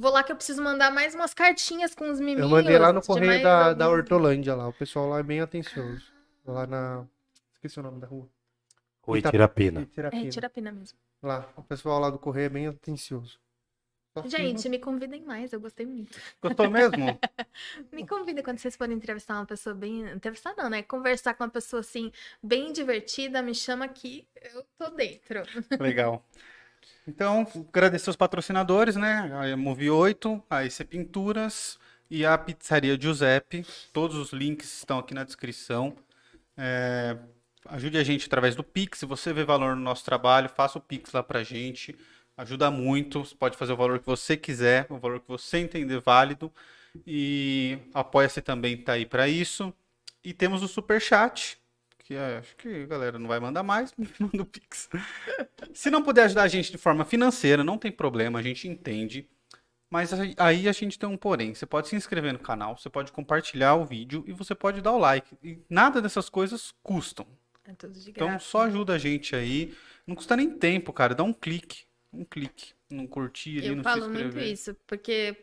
Vou 0.00 0.10
lá 0.10 0.22
que 0.22 0.32
eu 0.32 0.36
preciso 0.36 0.62
mandar 0.62 0.90
mais 0.90 1.14
umas 1.14 1.34
cartinhas 1.34 1.94
com 1.94 2.10
os 2.10 2.18
miminhos. 2.18 2.40
Eu 2.40 2.48
mandei 2.48 2.78
lá 2.78 2.90
no 2.90 3.02
correio 3.02 3.42
da, 3.42 3.74
da 3.74 3.86
Hortolândia 3.90 4.54
lá. 4.54 4.66
O 4.66 4.72
pessoal 4.72 5.10
lá 5.10 5.18
é 5.18 5.22
bem 5.22 5.40
atencioso. 5.42 6.02
Lá 6.46 6.66
na. 6.66 7.04
Esqueci 7.52 7.78
o 7.78 7.82
nome 7.82 8.00
da 8.00 8.06
rua. 8.06 8.26
Ita- 9.14 9.30
Tirapina. 9.30 9.86
Tirapina. 9.92 10.26
É, 10.26 10.30
tirapina 10.30 10.72
mesmo. 10.72 10.98
Lá. 11.22 11.46
O 11.54 11.62
pessoal 11.62 12.00
lá 12.00 12.08
do 12.08 12.18
correio 12.18 12.46
é 12.46 12.48
bem 12.48 12.66
atencioso. 12.66 13.38
Gente, 14.24 14.68
me 14.70 14.78
convidem 14.78 15.22
mais, 15.22 15.52
eu 15.52 15.60
gostei 15.60 15.84
muito. 15.84 16.18
Gostou 16.42 16.68
mesmo? 16.70 16.96
Me 17.92 18.06
convidem 18.06 18.42
quando 18.42 18.58
vocês 18.58 18.74
forem 18.74 18.96
entrevistar 18.96 19.34
uma 19.34 19.46
pessoa 19.46 19.74
bem. 19.74 20.10
Entrevistar 20.10 20.54
não, 20.56 20.68
né? 20.68 20.82
Conversar 20.82 21.34
com 21.34 21.44
uma 21.44 21.50
pessoa 21.50 21.80
assim, 21.80 22.10
bem 22.42 22.72
divertida, 22.72 23.40
me 23.40 23.54
chama 23.54 23.84
aqui, 23.84 24.26
eu 24.52 24.64
tô 24.78 24.90
dentro. 24.90 25.42
Legal. 25.78 26.24
Então, 27.10 27.44
agradecer 27.68 28.08
os 28.08 28.14
patrocinadores, 28.14 28.94
né? 28.94 29.52
A 29.52 29.56
Move 29.56 29.90
8, 29.90 30.40
a 30.48 30.64
IC 30.64 30.84
Pinturas 30.84 31.76
e 32.08 32.24
a 32.24 32.38
Pizzaria 32.38 32.96
Giuseppe. 32.98 33.66
Todos 33.92 34.16
os 34.16 34.32
links 34.32 34.78
estão 34.78 35.00
aqui 35.00 35.12
na 35.12 35.24
descrição. 35.24 35.96
É, 36.56 37.18
ajude 37.66 37.98
a 37.98 38.04
gente 38.04 38.26
através 38.26 38.54
do 38.54 38.62
Pix. 38.62 39.00
Se 39.00 39.06
você 39.06 39.32
vê 39.32 39.42
valor 39.42 39.74
no 39.74 39.82
nosso 39.82 40.04
trabalho, 40.04 40.48
faça 40.48 40.78
o 40.78 40.80
Pix 40.80 41.12
lá 41.12 41.20
pra 41.20 41.42
gente. 41.42 41.96
Ajuda 42.36 42.70
muito. 42.70 43.24
Você 43.24 43.34
pode 43.34 43.56
fazer 43.56 43.72
o 43.72 43.76
valor 43.76 43.98
que 43.98 44.06
você 44.06 44.36
quiser, 44.36 44.86
o 44.88 44.96
valor 44.96 45.18
que 45.18 45.26
você 45.26 45.58
entender 45.58 45.98
válido. 45.98 46.52
E 47.04 47.76
apoia-se 47.92 48.40
também 48.40 48.76
tá 48.76 48.92
aí 48.92 49.04
para 49.04 49.26
isso. 49.26 49.74
E 50.22 50.32
temos 50.32 50.62
o 50.62 50.68
Super 50.68 51.00
Chat, 51.00 51.59
que 52.10 52.16
é, 52.16 52.38
acho 52.38 52.56
que 52.56 52.68
a 52.82 52.86
galera 52.86 53.20
não 53.20 53.28
vai 53.28 53.38
mandar 53.38 53.62
mais, 53.62 53.94
manda 54.18 54.42
o 54.42 54.44
Pix. 54.44 54.88
Se 55.72 55.90
não 55.90 56.02
puder 56.02 56.24
ajudar 56.24 56.42
a 56.42 56.48
gente 56.48 56.72
de 56.72 56.76
forma 56.78 57.04
financeira, 57.04 57.62
não 57.62 57.78
tem 57.78 57.92
problema, 57.92 58.40
a 58.40 58.42
gente 58.42 58.66
entende. 58.66 59.28
Mas 59.88 60.12
aí- 60.12 60.68
a 60.68 60.72
gente 60.72 60.98
tem 60.98 61.08
um 61.08 61.16
porém. 61.16 61.54
Você 61.54 61.66
pode 61.66 61.86
se 61.86 61.94
inscrever 61.94 62.32
no 62.32 62.38
canal, 62.40 62.76
você 62.76 62.90
pode 62.90 63.12
compartilhar 63.12 63.76
o 63.76 63.84
vídeo 63.84 64.24
e 64.26 64.32
você 64.32 64.56
pode 64.56 64.80
dar 64.80 64.90
o 64.92 64.98
like. 64.98 65.36
E 65.40 65.60
nada 65.70 66.02
dessas 66.02 66.28
coisas 66.28 66.74
custam. 66.82 67.26
É 67.64 67.74
tudo 67.74 67.92
de 67.92 68.10
Então 68.10 68.26
graça. 68.28 68.44
só 68.44 68.62
ajuda 68.62 68.94
a 68.94 68.98
gente 68.98 69.36
aí. 69.36 69.72
Não 70.04 70.16
custa 70.16 70.34
nem 70.36 70.50
tempo, 70.50 70.92
cara. 70.92 71.14
Dá 71.14 71.22
um 71.22 71.32
clique. 71.32 71.84
Um 72.12 72.24
clique. 72.24 72.72
Não 72.90 73.06
curtir 73.06 73.58
ali, 73.58 73.68
Eu 73.68 73.76
não 73.76 73.84
falo 73.84 74.02
se 74.02 74.08
muito 74.08 74.26
inscrever. 74.26 74.52
isso, 74.52 74.76
porque 74.84 75.36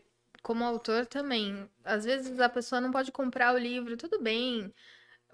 como 0.44 0.66
autor 0.66 1.06
também, 1.06 1.66
às 1.84 2.04
vezes 2.04 2.40
a 2.42 2.50
pessoa 2.50 2.82
não 2.82 2.92
pode 2.92 3.10
comprar 3.12 3.54
o 3.54 3.58
livro, 3.58 3.96
tudo 3.96 4.22
bem, 4.22 4.74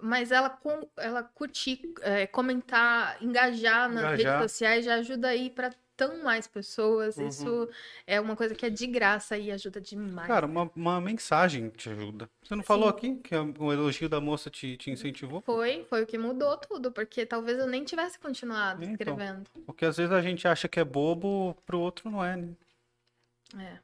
mas 0.04 0.30
ela, 0.30 0.50
com- 0.50 0.86
ela 0.98 1.22
curtir, 1.22 1.80
é, 2.02 2.26
comentar, 2.26 3.16
engajar 3.22 3.88
nas 3.88 4.04
Engajar. 4.04 4.16
redes 4.40 4.50
sociais 4.52 4.84
já 4.84 4.96
ajuda 4.96 5.28
aí 5.28 5.48
para 5.48 5.72
tão 5.96 6.22
mais 6.22 6.46
pessoas. 6.46 7.16
Uhum. 7.16 7.28
Isso 7.28 7.68
é 8.06 8.20
uma 8.20 8.36
coisa 8.36 8.54
que 8.54 8.66
é 8.66 8.70
de 8.70 8.86
graça 8.86 9.38
e 9.38 9.50
ajuda 9.50 9.80
demais. 9.80 10.26
Cara, 10.26 10.44
uma, 10.44 10.70
uma 10.76 11.00
mensagem 11.00 11.70
te 11.70 11.88
ajuda. 11.88 12.28
Você 12.42 12.54
não 12.54 12.62
falou 12.64 12.88
aqui 12.88 13.14
que 13.16 13.34
o 13.36 13.72
elogio 13.72 14.08
da 14.08 14.20
moça 14.20 14.50
te, 14.50 14.76
te 14.76 14.90
incentivou? 14.90 15.40
Foi, 15.40 15.84
foi 15.88 16.02
o 16.02 16.06
que 16.06 16.18
mudou 16.18 16.56
tudo, 16.58 16.90
porque 16.92 17.24
talvez 17.24 17.58
eu 17.58 17.66
nem 17.66 17.82
tivesse 17.84 18.18
continuado 18.18 18.82
Então. 18.82 18.92
escrevendo. 18.92 19.48
Porque 19.64 19.86
às 19.86 19.96
vezes 19.96 20.12
a 20.12 20.20
gente 20.20 20.46
acha 20.46 20.68
que 20.68 20.78
é 20.80 20.84
bobo, 20.84 21.56
pro 21.64 21.80
outro 21.80 22.10
não 22.10 22.22
é, 22.24 22.36
né? 22.36 22.48
É. 23.56 23.78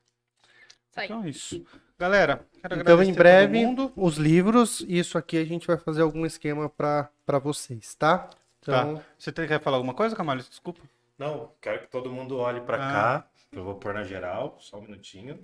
Então 1.04 1.24
é 1.24 1.30
isso. 1.30 1.64
Galera, 2.00 2.46
quero 2.62 2.74
Então, 2.80 2.94
agradecer 2.94 3.10
em 3.10 3.14
breve, 3.14 3.58
a 3.58 3.60
todo 3.60 3.68
mundo. 3.68 3.92
os 3.94 4.16
livros, 4.16 4.80
isso 4.88 5.18
aqui 5.18 5.36
a 5.36 5.44
gente 5.44 5.66
vai 5.66 5.76
fazer 5.76 6.00
algum 6.00 6.24
esquema 6.24 6.66
pra 6.70 7.10
pra 7.26 7.38
vocês, 7.38 7.94
tá? 7.94 8.30
Então, 8.62 9.02
Você 9.18 9.30
tem- 9.30 9.46
quer 9.46 9.60
falar 9.60 9.76
alguma 9.76 9.92
coisa, 9.92 10.16
Camalho? 10.16 10.40
Desculpa. 10.42 10.80
Não, 11.18 11.52
quero 11.60 11.80
que 11.80 11.88
todo 11.88 12.10
mundo 12.10 12.38
olhe 12.38 12.60
pra 12.62 12.76
Ah. 12.76 12.92
cá. 13.20 13.26
Eu 13.52 13.62
vou 13.64 13.74
pôr 13.74 13.92
na 13.92 14.02
geral, 14.02 14.56
só 14.60 14.78
um 14.78 14.82
minutinho. 14.82 15.38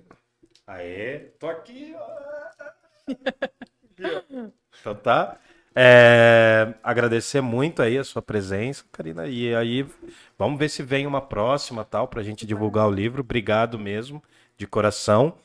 Aê, 0.65 1.19
tô 1.39 1.47
aqui. 1.47 1.95
Então 4.81 4.95
tá. 4.95 5.37
É, 5.75 6.73
agradecer 6.83 7.39
muito 7.41 7.81
aí 7.83 7.97
a 7.97 8.03
sua 8.03 8.21
presença, 8.21 8.83
Karina. 8.91 9.27
E 9.27 9.53
aí, 9.55 9.85
vamos 10.37 10.57
ver 10.57 10.69
se 10.69 10.81
vem 10.83 11.05
uma 11.05 11.21
próxima 11.21 11.83
tal 11.85 12.07
pra 12.07 12.23
gente 12.23 12.45
divulgar 12.47 12.87
o 12.87 12.91
livro. 12.91 13.21
Obrigado 13.21 13.77
mesmo, 13.77 14.23
de 14.57 14.65
coração. 14.67 15.35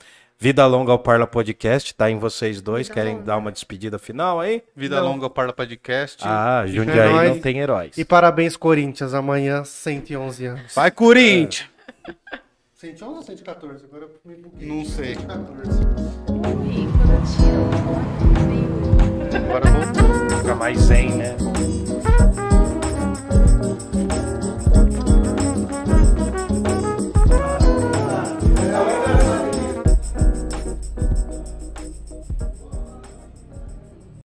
Vida 0.43 0.67
Longa 0.67 0.91
ao 0.91 0.99
Parla 0.99 1.25
Podcast, 1.25 1.95
tá 1.95 2.11
em 2.11 2.19
vocês 2.19 2.61
dois. 2.61 2.89
Vida 2.89 2.95
Querem 2.95 3.13
longa. 3.15 3.27
dar 3.27 3.37
uma 3.37 3.53
despedida 3.53 3.97
final 3.97 4.41
aí? 4.41 4.61
Vida 4.75 4.97
Não. 5.01 5.07
longa 5.13 5.27
ao 5.27 5.31
Parla 5.31 5.53
Podcast. 5.53 6.19
Ah, 6.27 6.65
Jundiaí 6.67 7.13
nóis. 7.13 7.31
não 7.31 7.39
tem 7.41 7.61
heróis. 7.61 7.97
e 7.97 8.05
parabéns, 8.05 8.57
Corinthians, 8.57 9.15
amanhã 9.15 9.63
111 9.63 10.47
anos. 10.47 10.75
Vai, 10.75 10.91
Corinthians! 10.91 11.69
111 12.75 13.15
ou 13.19 13.23
114? 13.23 13.85
Agora 13.85 14.03
eu 14.07 14.11
me 14.25 14.35
buguei. 14.35 14.67
Não 14.69 14.85
sei. 14.85 15.15
114. 15.15 15.81
E 15.81 15.85
quando 16.27 17.13
eu 17.13 17.23
tiro, 17.37 17.63
eu 19.31 19.47
Agora 19.49 19.71
voltou. 19.71 20.39
Fica 20.39 20.55
mais 20.57 20.77
zen, 20.81 21.11
né? 21.19 21.37